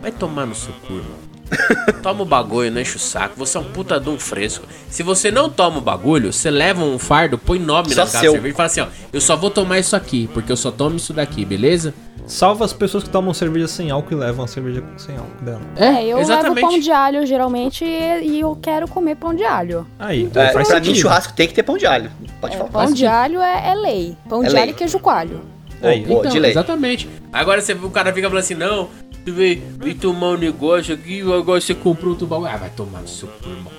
vai 0.02 0.12
tomar 0.12 0.46
no 0.46 0.56
seu 0.56 0.74
cu, 0.88 0.94
irmão. 0.94 1.30
Toma 2.04 2.22
o 2.22 2.26
bagulho, 2.26 2.72
não 2.72 2.80
enche 2.80 2.96
o 2.96 3.00
saco. 3.00 3.34
Você 3.38 3.58
é 3.58 3.60
um 3.60 3.64
puta 3.64 4.00
de 4.00 4.08
um 4.08 4.20
fresco. 4.20 4.68
Se 4.88 5.02
você 5.02 5.32
não 5.32 5.50
toma 5.50 5.80
o 5.80 5.82
bagulho, 5.82 6.32
você 6.32 6.52
leva 6.52 6.84
um 6.84 7.00
fardo, 7.00 7.40
põe 7.40 7.58
nome 7.58 7.90
Só 7.90 8.02
na 8.06 8.08
casa 8.08 8.20
cerveja 8.20 8.48
e 8.50 8.54
fala 8.54 8.68
assim, 8.68 8.82
ó, 8.82 8.88
eu 9.12 9.20
só 9.20 9.36
vou 9.36 9.50
tomar 9.50 9.80
isso 9.80 9.96
aqui, 9.96 10.30
porque 10.32 10.52
eu 10.52 10.56
só 10.58 10.70
tomo 10.70 10.96
isso 10.98 11.12
daqui, 11.12 11.44
beleza? 11.44 11.92
Salva 12.30 12.64
as 12.64 12.72
pessoas 12.72 13.04
que 13.04 13.10
tomam 13.10 13.34
cerveja 13.34 13.68
sem 13.68 13.90
álcool 13.90 14.14
e 14.14 14.16
levam 14.16 14.46
a 14.46 14.48
cerveja 14.48 14.84
sem 14.98 15.18
álcool 15.18 15.44
dela. 15.44 15.62
É, 15.76 16.06
eu 16.06 16.20
exatamente. 16.20 16.56
levo 16.62 16.70
pão 16.70 16.80
de 16.80 16.92
alho 16.92 17.26
geralmente 17.26 17.84
e, 17.84 18.22
e 18.36 18.40
eu 18.40 18.56
quero 18.62 18.88
comer 18.88 19.16
pão 19.16 19.34
de 19.34 19.44
alho. 19.44 19.88
Aí, 19.98 20.24
então 20.24 20.42
É, 20.42 20.54
faz 20.54 20.68
pra 20.68 20.80
mim, 20.80 20.86
sentido. 20.86 21.02
churrasco 21.02 21.34
tem 21.34 21.48
que 21.48 21.56
ter 21.56 21.64
pão 21.64 21.76
de 21.76 21.88
alho. 21.88 22.12
Pode 22.40 22.54
É, 22.54 22.58
falar. 22.60 22.70
pão 22.70 22.94
de 22.94 23.06
alho 23.08 23.42
é, 23.42 23.72
é 23.72 23.74
lei. 23.74 24.16
Pão 24.30 24.44
É 24.44 24.48
de 24.48 24.54
lei. 24.54 24.62
alho 24.62 24.72
e 24.72 24.74
queijo 24.76 25.00
coalho. 25.00 25.42
Aí, 25.82 26.06
Pô, 26.06 26.20
Então, 26.20 26.32
de 26.32 26.40
lei. 26.40 26.52
exatamente. 26.52 27.10
Agora 27.34 27.62
você, 27.62 27.74
o 27.74 27.90
cara 27.90 28.14
fica 28.14 28.28
falando 28.30 28.44
assim, 28.44 28.54
não, 28.54 28.90
tu 29.26 29.34
veio, 29.34 29.62
veio 29.80 29.96
tomar 29.96 30.28
um 30.32 30.38
negócio 30.38 30.94
aqui, 30.94 31.22
agora 31.22 31.60
você 31.60 31.74
comprou 31.74 32.12
outro 32.12 32.28
bagulho. 32.28 32.52
Ah, 32.54 32.58
vai 32.58 32.70
tomar 32.70 33.02
no 33.02 33.08
seu 33.08 33.28
irmão. 33.44 33.72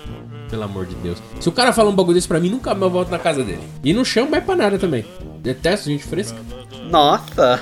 Pelo 0.51 0.65
amor 0.65 0.87
de 0.87 0.97
Deus. 0.97 1.19
Se 1.39 1.49
o 1.49 1.53
cara 1.53 1.73
fala 1.73 1.89
um 1.89 1.95
bagulho 1.95 2.15
desse 2.17 2.27
pra 2.27 2.41
mim, 2.41 2.49
nunca 2.51 2.71
mais 2.71 2.83
eu 2.83 2.91
volto 2.91 3.11
na 3.11 3.19
casa 3.21 3.45
dele. 3.45 3.61
E 3.85 3.93
não 3.93 4.05
chamo 4.05 4.29
mais 4.29 4.43
pra 4.43 4.57
nada 4.57 4.77
também. 4.77 5.05
Detesto 5.39 5.87
gente 5.89 6.03
fresca. 6.03 6.37
Nossa! 6.91 7.61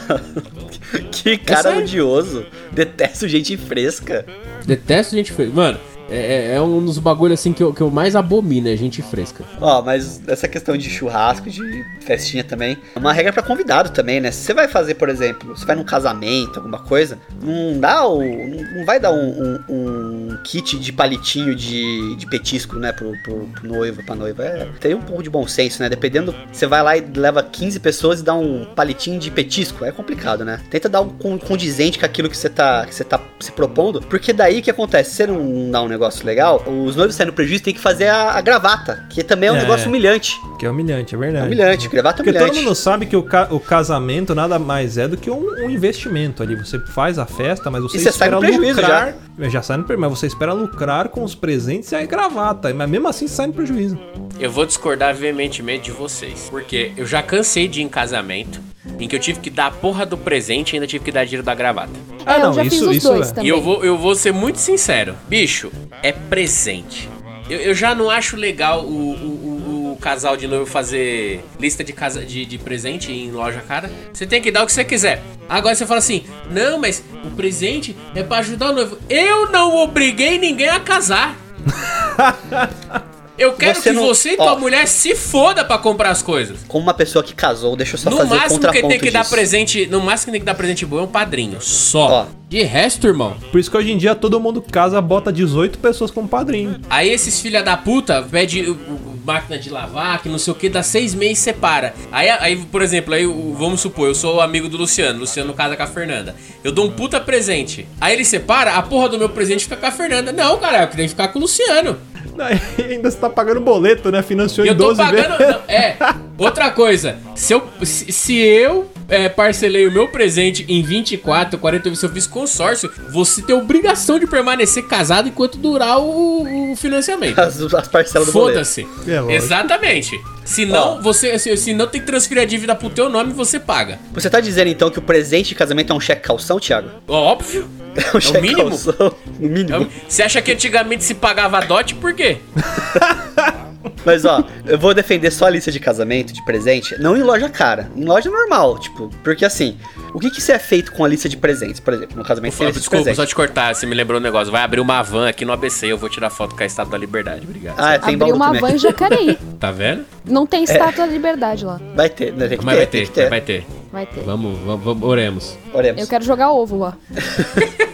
que 1.13 1.37
cara 1.37 1.63
sério. 1.63 1.83
odioso. 1.83 2.47
Detesto 2.73 3.29
gente 3.29 3.57
fresca. 3.57 4.25
Detesto 4.67 5.15
gente 5.15 5.33
fresca. 5.33 5.55
Mano, 5.55 5.79
é, 6.11 6.53
é- 6.53 6.55
é 6.57 6.61
um 6.61 6.85
dos 6.85 6.99
bagulhos 6.99 7.39
assim 7.41 7.53
que 7.53 7.63
eu, 7.63 7.73
que 7.73 7.81
eu 7.81 7.91
mais 7.91 8.17
abomino, 8.17 8.69
é 8.69 8.77
gente 8.77 9.03
fresca. 9.03 9.45
Ó, 9.61 9.83
mas 9.83 10.21
essa 10.27 10.49
questão 10.49 10.77
de 10.77 10.89
churrasco, 10.89 11.49
de 11.51 11.85
festinha 12.01 12.43
também, 12.45 12.79
é 12.95 12.99
uma 12.99 13.13
regra 13.13 13.33
pra 13.33 13.43
convidado 13.43 13.91
também, 13.91 14.21
né? 14.21 14.31
Se 14.31 14.43
você 14.45 14.55
vai 14.55 14.69
fazer, 14.69 14.95
por 14.95 15.09
exemplo, 15.09 15.57
você 15.57 15.65
vai 15.67 15.77
num 15.77 15.85
casamento, 15.85 16.59
alguma 16.59 16.79
coisa, 16.79 17.19
não 17.43 17.79
dá 17.79 18.07
o. 18.07 18.19
Não 18.23 18.85
vai 18.85 18.99
dar 19.01 19.13
um, 19.13 19.59
um- 19.69 20.29
um 20.33 20.39
kit 20.45 20.79
de 20.79 20.93
palitinho 20.93 21.55
de, 21.55 22.17
de 22.17 22.27
petisco, 22.27 22.77
né? 22.77 22.93
Pro, 22.93 23.13
pro, 23.23 23.47
pro 23.49 23.69
noivo, 23.69 24.03
pra 24.05 24.15
noiva. 24.15 24.45
É, 24.45 24.67
tem 24.81 24.95
um 24.95 25.03
pouco 25.03 25.23
de 25.23 25.31
bom 25.31 25.47
senso, 25.47 25.83
né? 25.83 25.89
Dependendo, 25.89 26.35
você 26.53 26.67
vai 26.67 26.83
lá 26.83 26.97
e 26.97 27.05
leva 27.17 27.43
15 27.43 27.79
pessoas 27.81 28.21
e 28.21 28.23
dá 28.23 28.35
um 28.35 28.65
palitinho 28.75 29.19
de 29.19 29.31
petisco. 29.31 29.85
É 29.85 29.93
complicado, 29.93 30.45
né? 30.45 30.61
Tenta 30.71 30.89
dar 30.89 31.01
um 31.01 31.09
con- 31.11 31.39
condizente 31.39 31.99
com 31.99 32.07
aquilo 32.07 32.29
que 32.29 32.37
você 32.37 32.49
tá, 32.49 32.87
que 32.87 32.95
você 32.95 33.05
tá 33.05 33.21
se 33.41 33.53
propondo, 33.53 34.01
porque 34.01 34.33
daí 34.33 34.63
que 34.63 34.71
acontece? 34.71 35.11
Você 35.15 35.27
não 35.27 35.71
dá 35.71 35.83
um 35.83 35.89
negócio 35.89 35.98
legal, 36.25 36.63
os 36.67 36.95
noivos 36.97 37.15
saem 37.17 37.27
no 37.29 37.33
prejuízo 37.33 37.63
tem 37.65 37.75
que 37.75 37.81
fazer 37.81 38.07
a, 38.09 38.33
a 38.33 38.41
gravata, 38.41 39.05
que 39.11 39.23
também 39.23 39.49
é 39.49 39.53
um 39.53 39.57
É. 39.57 39.61
negócio 39.61 39.89
humilhante. 39.89 40.37
Que 40.59 40.67
é 40.67 40.71
humilhante, 40.71 41.15
é 41.15 41.19
verdade. 41.19 41.47
Humilhante, 41.47 41.89
gravata 41.89 42.17
Porque 42.17 42.31
humilhante. 42.31 42.55
todo 42.57 42.65
mundo 42.65 42.75
sabe 42.75 43.07
que 43.07 43.17
o, 43.17 43.23
ca- 43.23 43.49
o 43.51 43.61
casamento 43.61 44.35
nada 44.35 44.59
mais 44.59 44.99
é 44.99 45.07
do 45.09 45.17
que 45.17 45.31
um, 45.31 45.65
um 45.65 45.71
investimento 45.71 46.43
ali. 46.43 46.55
Você 46.57 46.79
faz 46.79 47.19
a 47.19 47.27
festa, 47.27 47.71
mas 47.71 47.83
você, 47.83 47.97
E 47.97 48.01
você 48.01 48.05
sai 48.05 48.29
espera 48.29 48.35
no 48.37 48.41
prejuízo 48.41 48.81
lucrar. 48.81 49.15
Já. 49.51 49.63
sai 49.63 49.77
no 49.77 49.85
prejuízo, 49.85 50.01
mas 50.11 50.19
você 50.19 50.27
espera 50.27 50.53
lucrar 50.53 51.09
com 51.09 51.23
os 51.25 51.35
presentes 51.35 51.91
e 51.93 51.97
a 51.97 52.05
gravata. 52.07 52.73
Mas 52.75 52.89
mesmo 52.91 53.09
assim 53.09 53.29
sai 53.29 53.47
no 53.49 53.53
prejuízo. 53.53 53.99
Eu 54.39 54.51
vou 54.51 54.65
discordar 54.67 55.15
veementemente 55.15 55.85
de 55.85 55.91
vocês. 55.93 56.49
Porque 56.51 56.93
eu 56.97 57.07
já 57.07 57.23
cansei 57.23 57.67
de 57.69 57.81
ir 57.81 57.85
em 57.85 57.89
casamento 57.89 58.61
em 58.99 59.07
que 59.09 59.15
eu 59.17 59.21
tive 59.21 59.41
que 59.41 59.51
dar 59.51 59.67
a 59.67 59.71
porra 59.71 60.05
do 60.07 60.17
presente 60.17 60.73
e 60.73 60.77
ainda 60.77 60.87
tive 60.87 61.05
que 61.05 61.13
dar 61.13 61.25
dinheiro 61.25 61.43
da 61.45 61.55
gravata. 61.55 61.91
Ah, 62.27 62.35
É, 62.37 62.39
não, 62.41 62.49
eu 62.49 62.53
já 62.55 62.65
fiz 62.65 62.73
isso, 62.75 62.91
os 62.91 62.97
isso 62.97 63.09
dois 63.09 63.29
é. 63.31 63.33
também. 63.35 63.47
E 63.47 63.49
eu 63.51 63.61
vou, 63.63 63.85
eu 63.85 63.97
vou 63.97 64.15
ser 64.15 64.33
muito 64.33 64.57
sincero. 64.59 65.15
Bicho, 65.29 65.71
é 66.03 66.13
presente. 66.13 67.09
Eu, 67.49 67.59
eu 67.59 67.75
já 67.75 67.95
não 67.95 68.11
acho 68.11 68.37
legal 68.37 68.85
o, 68.85 68.89
o- 68.91 69.15
o- 69.15 69.93
o 69.93 69.97
casal 70.01 70.37
de 70.37 70.47
noivo 70.47 70.67
fazer 70.67 71.43
lista 71.59 71.83
de, 71.83 71.93
casa, 71.93 72.25
de, 72.25 72.45
de 72.45 72.59
presente 72.59 73.11
em 73.11 73.31
loja 73.33 73.61
cara. 73.67 73.91
Você 74.13 74.27
tem 74.27 74.41
que 74.41 74.51
dar 74.51 74.63
o 74.63 74.67
que 74.67 74.73
você 74.73 74.85
quiser. 74.85 75.23
Agora 75.49 75.75
você 75.75 75.87
fala 75.87 75.99
assim: 75.99 76.23
não, 76.51 76.79
mas 76.79 77.03
o 77.25 77.31
presente 77.31 77.97
é 78.15 78.23
pra 78.23 78.39
ajudar 78.39 78.71
o 78.71 78.75
noivo. 78.75 78.99
Eu 79.09 79.51
não 79.51 79.77
obriguei 79.77 80.39
ninguém 80.39 80.69
a 80.69 80.79
casar. 80.81 81.37
Eu 83.39 83.53
quero 83.53 83.77
Você 83.81 83.91
que 83.91 83.95
não- 83.97 84.05
você 84.07 84.31
e 84.33 84.37
tua 84.37 84.55
ó. 84.55 84.59
mulher 84.59 84.87
se 84.89 85.15
foda 85.15 85.65
pra 85.65 85.79
comprar 85.79 86.11
as 86.11 86.21
coisas. 86.23 86.59
Como 86.67 86.83
uma 86.83 86.95
pessoa 86.95 87.23
que 87.23 87.33
casou, 87.35 87.77
deixa 87.77 87.95
eu 87.95 87.99
só 87.99 88.11
No 88.11 88.17
fazer 88.17 88.29
o 88.29 88.37
máximo 88.37 88.49
que 88.61 88.67
contraponto 88.67 88.89
tem 88.89 88.99
que 89.01 89.11
dar 89.11 89.21
disso. 89.21 89.31
presente, 89.35 89.87
no 89.87 90.01
máximo 90.01 90.27
que 90.27 90.33
tem 90.33 90.41
que 90.41 90.47
dar 90.47 90.55
presente 90.55 90.85
bom 90.85 90.99
é 90.99 91.03
um 91.03 91.07
padrinho, 91.07 91.61
só. 91.61 92.01
Ó. 92.09 92.27
De 92.49 92.63
resto, 92.63 93.07
irmão, 93.07 93.37
Por 93.53 93.61
isso 93.61 93.71
que 93.71 93.77
hoje 93.77 93.93
em 93.93 93.99
dia 93.99 94.15
todo 94.15 94.41
mundo 94.41 94.63
casa, 94.63 94.99
bota 95.03 95.31
18 95.31 95.79
pessoas 95.79 96.11
como 96.11 96.27
padrinho. 96.27 96.81
Aí 96.89 97.11
esses 97.11 97.39
filha 97.41 97.63
da 97.63 97.77
puta 97.77 98.23
pede 98.23 98.75
máquina 99.23 99.59
de 99.59 99.69
lavar, 99.69 100.23
que 100.23 100.31
não 100.31 100.39
sei 100.39 100.55
o 100.55 100.57
que, 100.57 100.71
dá 100.71 100.83
seis 100.83 101.15
meses 101.15 101.41
e 101.41 101.43
separa. 101.43 101.93
Aí, 102.11 102.31
aí, 102.31 102.57
por 102.57 102.81
exemplo, 102.81 103.13
aí 103.13 103.27
vamos 103.27 103.83
supor, 103.83 104.09
eu 104.09 104.15
sou 104.15 104.37
o 104.37 104.41
amigo 104.41 104.67
do 104.67 104.79
Luciano, 104.79 105.21
Luciano 105.21 105.53
casa 105.53 105.77
com 105.77 105.83
a 105.83 105.87
Fernanda. 105.87 106.35
Eu 106.65 106.73
dou 106.73 106.87
um 106.87 106.91
puta 106.91 107.21
presente. 107.21 107.87
Aí 108.01 108.15
ele 108.15 108.25
separa, 108.25 108.77
a 108.77 108.83
porra 108.83 109.11
do 109.11 109.19
meu 109.19 109.29
presente 109.29 109.65
fica 109.65 109.77
com 109.77 109.87
a 109.87 109.93
Fernanda. 109.93 110.33
Não, 110.33 110.57
cara, 110.57 110.85
eu 110.85 110.89
queria 110.89 111.07
ficar 111.07 111.29
com 111.29 111.39
o 111.39 111.43
Luciano. 111.43 111.99
Ainda 112.79 113.11
você 113.11 113.19
tá 113.19 113.29
pagando 113.29 113.61
boleto, 113.61 114.11
né? 114.11 114.23
Financiou 114.23 114.65
em 114.65 114.71
eu 114.71 114.77
tô 114.77 114.85
12 114.85 114.97
pagando. 114.97 115.39
não, 115.39 115.61
é, 115.69 115.97
outra 116.39 116.71
coisa. 116.71 117.19
Se 117.35 117.53
eu, 117.53 117.69
se, 117.83 118.11
se 118.11 118.39
eu 118.39 118.89
é, 119.09 119.29
parcelei 119.29 119.87
o 119.87 119.93
meu 119.93 120.09
presente 120.09 120.65
em 120.69 120.83
24, 120.83 121.59
40 121.59 121.83
vezes, 121.85 121.99
se 122.01 122.07
eu 122.07 122.11
fiz 122.11 122.27
consórcio, 122.27 122.91
você 123.11 123.41
tem 123.43 123.55
obrigação 123.57 124.19
de 124.19 124.27
permanecer 124.27 124.87
casado 124.87 125.29
enquanto 125.29 125.57
durar 125.59 125.99
o, 125.99 126.73
o 126.73 126.77
financiamento. 126.77 127.39
As, 127.39 127.61
as 127.61 127.89
parcelas 127.89 128.27
do. 128.29 128.33
Foda-se. 128.33 128.87
É. 129.07 129.35
Exatamente. 129.35 130.21
Se 130.45 130.65
não, 130.65 131.03
você, 131.03 131.39
se, 131.39 131.55
se 131.57 131.75
não 131.75 131.87
tem 131.87 132.01
que 132.01 132.07
transferir 132.07 132.43
a 132.43 132.47
dívida 132.47 132.75
pro 132.75 132.89
teu 132.89 133.09
nome, 133.09 133.33
você 133.33 133.59
paga. 133.61 133.99
Você 134.13 134.31
tá 134.31 134.41
dizendo 134.41 134.69
então 134.69 134.91
que 134.91 134.99
o 134.99 135.03
presente 135.03 135.49
de 135.49 135.55
casamento 135.55 135.93
é 135.93 135.97
um 135.97 136.01
cheque 136.01 136.23
calção, 136.23 136.59
Thiago? 136.59 136.89
Óbvio. 137.07 137.69
É 137.97 138.17
um 138.17 138.21
cheque 138.21 138.41
mínimo. 138.41 138.69
calção. 138.71 139.15
No 139.39 139.49
mínimo. 139.49 139.75
É 139.75 139.79
o- 139.81 139.89
Você 140.09 140.23
acha 140.23 140.41
que 140.41 140.53
antigamente 140.53 141.03
se 141.05 141.15
pagava 141.15 141.61
dote 141.61 141.95
por 141.95 142.15
quê? 142.15 142.39
Mas 144.05 144.25
ó, 144.25 144.45
eu 144.67 144.79
vou 144.79 144.93
defender 144.95 145.31
só 145.31 145.47
a 145.47 145.51
lista 145.51 145.71
de 145.71 145.79
casamento, 145.79 146.33
de 146.33 146.45
presente, 146.45 147.01
não 147.01 147.17
em 147.17 147.23
loja 147.23 147.49
cara, 147.49 147.91
em 147.95 148.05
loja 148.05 148.31
normal, 148.31 148.79
tipo, 148.79 149.11
porque 149.23 149.45
assim, 149.45 149.77
o 150.13 150.19
que 150.19 150.31
que 150.31 150.41
isso 150.41 150.51
é 150.51 150.59
feito 150.59 150.93
com 150.93 151.05
a 151.05 151.09
lista 151.09 151.29
de 151.29 151.37
presentes, 151.37 151.81
por 151.81 151.95
exemplo, 151.95 152.17
no 152.17 152.25
casamento 152.25 152.57
de 152.57 152.73
Desculpa, 152.73 153.15
só 153.15 153.25
te 153.27 153.35
cortar, 153.35 153.75
você 153.75 153.87
me 153.87 153.95
lembrou 153.95 154.21
um 154.21 154.23
negócio. 154.23 154.51
Vai 154.53 154.63
abrir 154.63 154.81
uma 154.81 155.03
van 155.03 155.29
aqui 155.29 155.45
no 155.45 155.53
ABC, 155.53 155.87
eu 155.87 155.99
vou 155.99 156.09
tirar 156.09 156.31
foto 156.31 156.55
com 156.55 156.63
a 156.63 156.67
Estátua 156.67 156.93
da 156.93 156.99
Liberdade. 156.99 157.43
Obrigado. 157.45 157.77
Ah, 157.79 157.95
é, 157.95 157.99
tem 157.99 158.15
Abriu 158.15 158.35
uma 158.35 158.47
também. 158.47 158.61
van 158.61 158.71
em 158.73 158.79
Jacareí. 158.79 159.39
Tá 159.59 159.73
vendo? 159.73 160.05
Não 160.25 160.47
tem 160.47 160.63
estátua 160.63 161.05
da 161.05 161.13
liberdade 161.13 161.65
lá. 161.65 161.81
Vai 161.97 162.09
ter, 162.09 162.33
né? 162.33 162.47
Tem 162.47 162.59
que 162.59 162.65
Mas 162.65 162.75
ter, 162.77 162.81
vai 162.81 162.87
tem 162.87 163.01
ter, 163.01 163.07
que 163.09 163.13
ter. 163.13 163.29
vai 163.29 163.41
ter. 163.41 163.67
Vai 163.91 164.07
ter. 164.07 164.21
Vamos, 164.21 164.57
vamos, 164.61 164.85
vamos 164.85 165.03
oremos. 165.03 165.59
Oremos. 165.75 166.01
Eu 166.01 166.07
quero 166.07 166.25
jogar 166.25 166.53
ovo 166.53 166.79
lá. 166.79 166.97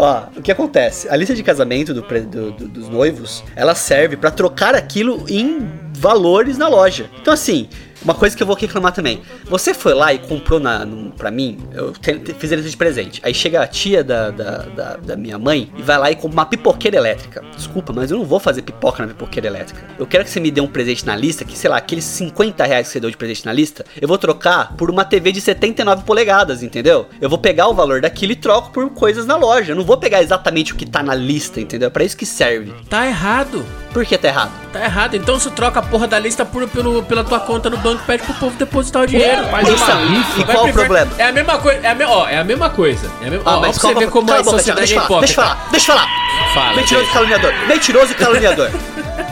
Ó, 0.00 0.22
o 0.36 0.42
que 0.42 0.52
acontece? 0.52 1.08
A 1.08 1.16
lista 1.16 1.34
de 1.34 1.42
casamento 1.42 1.92
do 1.92 2.02
do- 2.02 2.50
do- 2.52 2.68
dos 2.68 2.88
noivos, 2.88 3.42
ela 3.56 3.74
serve 3.74 4.16
pra 4.16 4.30
trocar 4.30 4.74
aquilo 4.74 5.24
em 5.28 5.68
valores 5.94 6.56
na 6.56 6.68
loja. 6.68 7.10
Então, 7.20 7.34
assim, 7.34 7.68
uma 8.02 8.14
coisa 8.14 8.36
que 8.36 8.42
eu 8.42 8.46
vou 8.46 8.56
reclamar 8.56 8.92
também. 8.92 9.20
Você 9.46 9.74
foi 9.74 9.94
lá 9.94 10.12
e 10.12 10.18
comprou 10.18 10.60
na, 10.60 10.84
no, 10.84 11.10
pra 11.12 11.30
mim, 11.30 11.58
eu 11.72 11.92
te- 11.92 12.18
te- 12.18 12.34
fiz 12.34 12.50
lista 12.52 12.68
de 12.70 12.76
presente. 12.76 13.20
Aí 13.24 13.34
chega 13.34 13.62
a 13.62 13.66
tia 13.66 14.02
da, 14.04 14.30
da, 14.30 14.58
da- 14.62 14.96
da 14.96 15.16
minha 15.16 15.38
mãe 15.38 15.70
e 15.76 15.82
vai 15.82 15.98
lá 15.98 16.10
e 16.10 16.16
compra 16.16 16.32
uma 16.32 16.46
pipoqueira 16.46 16.96
elétrica. 16.96 17.42
Desculpa, 17.56 17.92
mas 17.92 18.10
eu 18.10 18.18
não 18.18 18.24
vou 18.24 18.38
fazer 18.40 18.62
pipoca 18.62 19.02
na 19.02 19.08
pipoqueira 19.08 19.46
elétrica. 19.48 19.82
Eu 19.98 20.06
quero 20.06 20.24
que 20.24 20.30
você 20.30 20.40
me 20.40 20.50
dê 20.50 20.60
um 20.60 20.66
presente 20.66 21.04
na 21.06 21.16
lista, 21.16 21.44
que 21.44 21.56
sei 21.56 21.68
lá, 21.70 21.76
aqueles 21.76 22.04
50 22.04 22.64
reais 22.64 22.86
que 22.86 22.92
você 22.92 23.00
deu 23.00 23.10
de 23.10 23.16
presente 23.16 23.44
na 23.46 23.52
lista, 23.52 23.84
eu 24.00 24.06
vou 24.08 24.18
trocar 24.18 24.74
por 24.76 24.90
uma 24.90 25.04
TV 25.04 25.32
de 25.32 25.40
79 25.40 26.04
polegadas, 26.04 26.62
entendeu? 26.62 27.06
Eu 27.20 27.28
vou 27.28 27.38
pegar 27.38 27.68
o 27.68 27.74
valor 27.74 28.00
daquilo 28.00 28.32
e 28.32 28.36
troco 28.36 28.70
por 28.70 28.88
coisas 28.90 29.26
na 29.26 29.36
loja. 29.36 29.72
Eu 29.72 29.76
não 29.76 29.84
vou 29.84 29.96
pegar 29.96 30.22
exatamente 30.22 30.72
o 30.72 30.76
que 30.76 30.86
tá 30.86 31.02
na 31.02 31.14
lista, 31.14 31.60
entendeu? 31.60 31.88
É 31.88 31.90
pra 31.90 32.04
isso 32.04 32.16
que 32.16 32.26
serve. 32.26 32.72
Tá 32.88 33.06
errado. 33.06 33.64
Por 33.92 34.04
que 34.04 34.16
tá 34.18 34.28
errado? 34.28 34.52
Tá 34.72 34.84
errado. 34.84 35.14
Então 35.16 35.38
você 35.38 35.50
troca 35.50 35.80
a 35.80 35.82
porra 35.82 36.06
da 36.06 36.18
lista 36.18 36.44
por, 36.44 36.68
pelo, 36.68 37.02
pela 37.02 37.24
tua 37.24 37.40
conta 37.40 37.70
no 37.70 37.76
banco, 37.78 37.87
pede 37.96 38.22
pro 38.24 38.34
povo 38.34 38.56
depositar 38.56 39.02
o 39.02 39.06
dinheiro. 39.06 39.44
Faz 39.46 39.68
Isso, 39.68 39.84
uma 39.84 40.00
e 40.02 40.06
rifa. 40.08 40.44
qual 40.44 40.62
vai 40.64 40.70
o 40.70 40.74
problema? 40.74 41.10
É 41.18 41.26
a 41.28 41.32
mesma 41.32 41.58
coisa. 41.58 41.80
É 41.86 42.06
ó, 42.06 42.28
é 42.28 42.38
a 42.38 42.44
mesma 42.44 42.70
coisa. 42.70 43.10
É 43.22 43.26
a 43.26 43.30
mesma, 43.30 43.50
ó, 43.50 43.56
ó, 43.56 43.60
pra 43.60 43.72
você 43.72 43.80
qual- 43.80 43.94
ver 43.94 44.10
como 44.10 44.32
a 44.32 44.44
sociedade 44.44 44.86
deixa 44.86 44.94
é 44.94 44.96
eu 44.98 45.06
falar, 45.06 45.20
deixa 45.20 45.40
eu 45.40 45.44
hipócrita. 45.44 45.58
falar, 45.58 45.70
deixa 45.70 45.92
eu 45.92 45.96
falar. 45.96 46.08
Fala, 46.54 46.76
Mentiroso 46.76 47.04
e 47.08 47.12
caluniador. 47.12 47.52
Mentiroso 47.66 48.12
e 48.12 48.14
caluniador. 48.14 48.70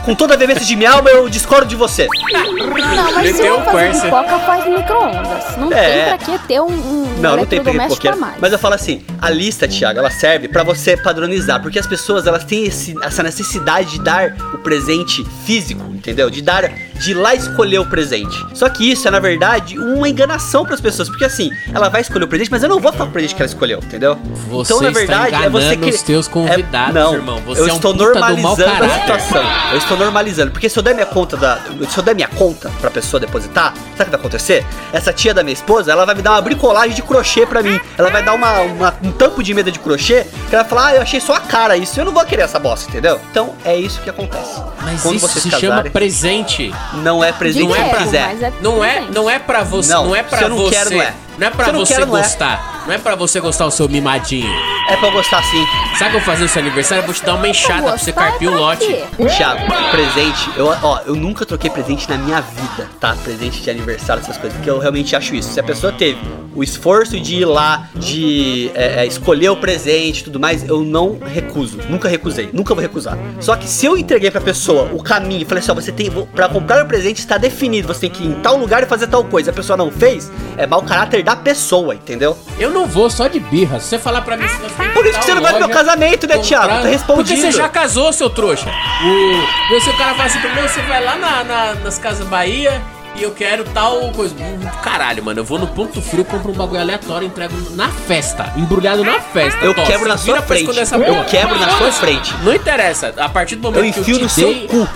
Com 0.04 0.14
toda 0.14 0.34
a 0.34 0.36
veemência 0.36 0.64
de 0.64 0.76
minha 0.76 0.92
alma, 0.92 1.10
eu 1.10 1.28
discordo 1.28 1.66
de 1.66 1.74
você. 1.74 2.06
Não, 2.32 3.12
mas 3.12 3.36
se 3.36 3.44
eu 3.44 3.60
fazer 3.62 4.00
pipoca, 4.00 4.38
faz 4.40 4.64
no 4.64 4.76
micro-ondas. 4.78 5.56
Não 5.56 5.72
É. 5.72 5.92
tem 5.92 6.04
pra 6.04 6.18
que 6.38 6.46
ter 6.46 6.60
um, 6.60 6.66
um 6.66 7.14
Não, 7.20 7.36
não 7.36 7.46
tem 7.46 7.60
pra 7.60 7.72
eletrodoméstico 7.72 8.02
pipoqueira. 8.02 8.16
a 8.16 8.20
mais. 8.20 8.34
Mas 8.40 8.52
eu 8.52 8.58
falo 8.58 8.74
assim, 8.74 9.04
a 9.20 9.30
lista, 9.30 9.66
Thiago, 9.66 9.98
ela 9.98 10.10
serve 10.10 10.46
pra 10.48 10.62
você 10.62 10.96
padronizar, 10.96 11.60
porque 11.60 11.78
as 11.78 11.86
pessoas 11.86 12.26
elas 12.26 12.44
têm 12.44 12.66
esse- 12.66 12.94
essa 13.02 13.22
necessidade 13.22 13.90
de 13.92 14.00
dar 14.00 14.32
o 14.54 14.58
presente 14.58 15.24
físico, 15.44 15.82
entendeu? 15.92 16.30
De 16.30 16.40
dar, 16.42 16.70
de 16.98 17.10
ir 17.12 17.14
lá 17.14 17.34
escolher 17.34 17.78
o 17.78 17.86
presente. 17.86 18.36
Só 18.54 18.68
que 18.68 18.90
isso 18.90 19.06
é 19.06 19.10
na 19.10 19.18
verdade 19.20 19.78
uma 19.78 20.08
enganação 20.08 20.64
pras 20.64 20.80
pessoas, 20.80 21.08
porque 21.08 21.24
assim, 21.24 21.50
ela 21.72 21.88
vai 21.88 22.00
escolher 22.00 22.24
o 22.24 22.28
presente, 22.28 22.50
mas 22.50 22.62
eu 22.62 22.68
não 22.68 22.80
vou 22.80 22.92
com 22.92 23.04
o 23.04 23.10
presente 23.10 23.34
que 23.34 23.42
ela 23.42 23.48
escolheu, 23.50 23.78
entendeu? 23.78 24.16
Você 24.48 24.72
então 24.72 24.82
na 24.82 24.88
está 24.88 25.00
verdade 25.00 25.44
é 25.44 25.48
você 25.50 25.76
que 25.76 25.90
os 25.90 26.02
teus 26.02 26.28
convidados, 26.28 26.94
não, 26.94 27.14
irmão. 27.14 27.40
Você 27.46 27.60
eu 27.60 27.68
é 27.68 27.72
um 27.72 27.76
estou 27.76 27.94
normalizando 27.94 28.84
a 28.84 28.88
situação. 29.00 29.42
Eu 29.72 29.78
estou 29.78 29.96
normalizando, 29.96 30.50
porque 30.50 30.68
se 30.68 30.78
eu 30.78 30.82
der 30.82 30.94
minha 30.94 31.06
conta 31.06 31.36
da, 31.36 31.58
se 31.88 31.98
eu 31.98 32.02
der 32.02 32.14
minha 32.14 32.28
conta 32.28 32.70
pra 32.80 32.90
pessoa 32.90 33.20
depositar, 33.20 33.72
sabe 33.74 34.02
o 34.02 34.04
que 34.04 34.10
vai 34.10 34.20
acontecer? 34.20 34.64
Essa 34.92 35.12
tia 35.12 35.32
da 35.34 35.42
minha 35.42 35.52
esposa, 35.54 35.92
ela 35.92 36.04
vai 36.04 36.14
me 36.14 36.22
dar 36.22 36.32
uma 36.32 36.42
bricolagem 36.42 36.94
de 36.94 37.02
crochê 37.02 37.46
pra 37.46 37.62
mim. 37.62 37.78
Ela 37.98 38.10
vai 38.10 38.22
dar 38.22 38.34
uma, 38.34 38.60
uma- 38.60 38.94
um 39.02 39.10
tampo 39.12 39.42
de 39.42 39.52
mesa 39.54 39.70
de 39.70 39.78
crochê, 39.78 40.24
que 40.48 40.54
ela 40.54 40.62
vai 40.64 40.70
falar: 40.70 40.86
"Ah, 40.88 40.94
eu 40.96 41.02
achei 41.02 41.20
só 41.20 41.34
a 41.34 41.40
cara 41.40 41.76
isso. 41.76 41.98
Eu 42.00 42.04
não 42.04 42.12
vou 42.12 42.24
querer 42.24 42.42
essa 42.42 42.58
bosta, 42.58 42.88
entendeu?" 42.90 43.20
Então, 43.30 43.54
é 43.64 43.76
isso 43.76 44.00
que 44.00 44.10
acontece. 44.10 44.60
Mas 44.82 45.02
Quando 45.02 45.16
isso 45.16 45.28
se 45.40 45.50
casarem, 45.50 45.68
chama 45.76 45.90
presente. 45.90 46.72
Não 46.94 47.22
é 47.22 47.32
presente 47.32 47.66
quiser. 47.98 48.36
é 48.36 48.52
Não 48.60 48.84
é, 48.84 48.92
presente. 48.94 49.12
não 49.14 49.30
é 49.30 49.38
pra 49.38 49.62
você, 49.62 49.92
Não, 49.92 50.06
não, 50.06 50.16
é 50.16 50.22
se 50.22 50.28
pra 50.30 50.42
eu 50.42 50.48
não 50.48 50.56
você. 50.56 50.74
quero, 50.74 50.90
não 50.90 51.02
é. 51.02 51.14
Não 51.38 51.46
é 51.46 51.50
pra 51.50 51.72
não 51.72 51.80
você 51.80 51.94
quero, 51.94 52.06
não 52.06 52.16
é. 52.16 52.22
gostar. 52.22 52.75
Não 52.86 52.94
é 52.94 52.98
pra 52.98 53.16
você 53.16 53.40
gostar 53.40 53.66
o 53.66 53.70
seu 53.70 53.88
mimadinho. 53.88 54.48
É 54.88 54.96
pra 54.96 55.08
eu 55.08 55.12
gostar 55.12 55.42
sim. 55.42 55.64
Sabe 55.98 56.10
o 56.10 56.10
que 56.12 56.16
eu 56.16 56.20
vou 56.20 56.20
fazer 56.20 56.42
no 56.44 56.48
seu 56.48 56.62
aniversário? 56.62 57.02
Eu 57.02 57.06
vou 57.06 57.14
te 57.14 57.24
dar 57.24 57.34
uma 57.34 57.48
enxada 57.48 57.82
pra 57.82 57.98
você 57.98 58.12
carpir 58.12 58.48
pra 58.48 58.58
lote. 58.58 59.04
Thiago, 59.36 59.66
presente, 59.90 60.50
eu, 60.56 60.66
ó, 60.66 61.00
eu 61.04 61.16
nunca 61.16 61.44
troquei 61.44 61.68
presente 61.68 62.08
na 62.08 62.16
minha 62.16 62.40
vida, 62.40 62.88
tá? 63.00 63.16
Presente 63.24 63.60
de 63.60 63.70
aniversário, 63.70 64.22
essas 64.22 64.38
coisas, 64.38 64.56
porque 64.56 64.70
eu 64.70 64.78
realmente 64.78 65.16
acho 65.16 65.34
isso. 65.34 65.52
Se 65.52 65.58
a 65.58 65.64
pessoa 65.64 65.92
teve 65.92 66.20
o 66.54 66.62
esforço 66.62 67.20
de 67.20 67.36
ir 67.36 67.44
lá, 67.44 67.88
de 67.94 68.70
é, 68.74 69.02
é, 69.02 69.06
escolher 69.06 69.50
o 69.50 69.56
presente 69.56 70.20
e 70.20 70.24
tudo 70.24 70.40
mais, 70.40 70.66
eu 70.66 70.82
não 70.82 71.18
recuso. 71.18 71.78
Nunca 71.88 72.08
recusei, 72.08 72.50
nunca 72.52 72.74
vou 72.74 72.80
recusar. 72.80 73.18
Só 73.40 73.56
que 73.56 73.68
se 73.68 73.84
eu 73.84 73.96
entreguei 73.98 74.30
pra 74.30 74.40
pessoa 74.40 74.90
o 74.92 75.02
caminho 75.02 75.42
e 75.42 75.44
falei 75.44 75.62
assim, 75.62 75.72
ó, 75.72 75.74
você 75.74 75.92
tem, 75.92 76.10
pra 76.10 76.48
comprar 76.48 76.84
o 76.84 76.86
presente 76.86 77.18
está 77.18 77.36
definido, 77.36 77.88
você 77.88 78.02
tem 78.02 78.10
que 78.10 78.22
ir 78.22 78.28
em 78.28 78.34
tal 78.40 78.56
lugar 78.56 78.82
e 78.82 78.86
fazer 78.86 79.08
tal 79.08 79.24
coisa, 79.24 79.50
a 79.50 79.54
pessoa 79.54 79.76
não 79.76 79.90
fez, 79.90 80.30
é 80.56 80.66
mau 80.66 80.82
caráter 80.82 81.22
da 81.22 81.36
pessoa, 81.36 81.94
entendeu? 81.94 82.38
Eu 82.58 82.70
não 82.76 82.86
vou 82.86 83.08
só 83.10 83.26
de 83.28 83.40
birra. 83.40 83.80
Se 83.80 83.88
você 83.88 83.98
falar 83.98 84.20
pra 84.22 84.36
mim... 84.36 84.46
se 84.48 84.56
Por 84.92 85.06
isso 85.06 85.18
que 85.18 85.24
você 85.24 85.34
não 85.34 85.42
vai 85.42 85.52
no 85.52 85.58
meu 85.60 85.68
casamento, 85.70 86.26
né, 86.26 86.38
Thiago? 86.38 86.68
Tá 86.68 86.80
respondido. 86.88 87.28
Porque 87.28 87.36
você 87.36 87.52
já 87.52 87.68
casou, 87.68 88.12
seu 88.12 88.28
trouxa. 88.30 88.68
O... 88.70 89.80
Se 89.80 89.90
o 89.90 89.96
cara 89.96 90.12
fala 90.14 90.24
assim 90.24 90.40
pra 90.40 90.54
mim, 90.54 90.62
você 90.62 90.80
vai 90.82 91.02
lá 91.04 91.16
na, 91.16 91.44
na- 91.44 91.74
nas 91.74 91.98
Casas 91.98 92.26
Bahia 92.26 92.80
e 93.14 93.22
eu 93.22 93.30
quero 93.30 93.64
tal 93.64 94.10
coisa. 94.12 94.34
Caralho, 94.82 95.24
mano, 95.24 95.40
eu 95.40 95.44
vou 95.44 95.58
no 95.58 95.66
ponto 95.68 96.00
frio, 96.02 96.24
compro 96.24 96.52
um 96.52 96.54
bagulho 96.54 96.80
aleatório 96.80 97.24
e 97.24 97.28
entrego 97.28 97.54
na 97.70 97.88
festa. 97.88 98.52
Embrulhado 98.56 99.02
na 99.04 99.20
festa. 99.20 99.64
Eu 99.64 99.74
quebro 99.74 100.08
na 100.08 100.18
sua 100.18 100.42
frente. 100.42 100.68
Eu 100.68 101.14
porra. 101.14 101.24
quebro 101.24 101.58
na 101.58 101.70
sua 101.78 101.92
frente. 101.92 102.34
Não 102.42 102.54
interessa. 102.54 103.14
A 103.16 103.28
partir 103.28 103.56
do 103.56 103.62
momento 103.62 103.98
Eu 103.98 104.04
que 104.04 104.10
eu 104.10 104.16
te 104.18 104.22
no 104.22 104.28
seu 104.28 104.48
dei, 104.52 104.66
cu. 104.68 104.86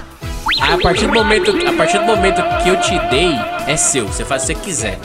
A 0.60 0.76
partir 0.82 1.06
do 1.06 1.14
momento, 1.14 1.50
a 1.66 1.72
partir 1.72 1.98
do 1.98 2.04
momento 2.04 2.42
que 2.62 2.68
eu 2.68 2.76
te 2.80 2.98
dei, 3.08 3.34
é 3.66 3.76
seu. 3.76 4.06
Você 4.06 4.24
faz 4.24 4.42
o 4.42 4.46
que 4.48 4.52
você 4.52 4.60
quiser. 4.60 4.98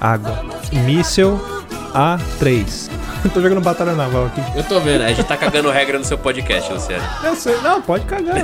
Água. 0.00 0.44
Míssel 0.72 1.57
A3. 1.92 2.90
Tô 3.34 3.40
jogando 3.40 3.60
batalha 3.60 3.92
naval 3.92 4.26
aqui. 4.26 4.40
Eu 4.56 4.62
tô 4.64 4.78
vendo, 4.80 5.02
a 5.02 5.08
gente 5.08 5.24
tá 5.24 5.36
cagando 5.36 5.70
regra 5.70 5.98
no 5.98 6.04
seu 6.04 6.16
podcast, 6.16 6.72
Luciano. 6.72 7.02
Eu 7.24 7.34
sei. 7.34 7.56
Não, 7.62 7.82
pode 7.82 8.04
cagar. 8.04 8.36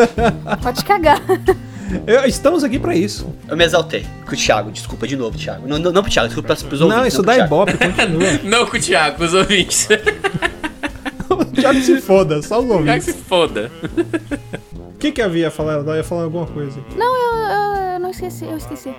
Pode 0.62 0.84
cagar. 0.84 1.20
Eu- 2.06 2.24
Estamos 2.24 2.64
aqui 2.64 2.78
pra 2.78 2.94
isso. 2.96 3.32
Eu 3.48 3.56
me 3.56 3.64
exaltei 3.64 4.06
com 4.26 4.32
o 4.32 4.36
Thiago, 4.36 4.70
desculpa 4.72 5.06
de 5.06 5.16
novo, 5.16 5.36
Thiago. 5.38 5.68
Não, 5.68 5.78
não, 5.78 5.92
não 5.92 6.02
pro 6.02 6.10
Thiago, 6.10 6.28
desculpa 6.28 6.48
pros, 6.48 6.62
pros 6.62 6.80
ouvintes. 6.80 6.98
Não, 7.00 7.06
isso 7.06 7.22
dá 7.22 7.34
Thiago. 7.34 7.46
ibope, 7.54 7.72
continua. 7.78 8.40
Não 8.42 8.66
com 8.66 8.76
o 8.76 8.80
Thiago, 8.80 9.16
com 9.18 9.24
os 9.24 9.34
ouvintes. 9.34 9.88
o 11.30 11.44
Thiago 11.44 11.80
se 11.80 12.00
foda, 12.00 12.42
só 12.42 12.58
os 12.60 12.70
ouvintes. 12.70 13.04
se 13.04 13.12
foda. 13.12 13.70
O 14.74 14.98
que 14.98 15.12
que 15.12 15.20
a 15.22 15.28
Vi 15.28 15.40
ia 15.40 15.50
falar? 15.50 15.74
Ela 15.74 15.96
ia 15.98 16.04
falar 16.04 16.22
alguma 16.24 16.46
coisa. 16.46 16.80
Não, 16.96 17.06
eu, 17.16 17.36
eu, 17.38 17.92
eu 17.92 18.00
não 18.00 18.10
esqueci, 18.10 18.44
eu 18.46 18.56
esqueci. 18.56 18.92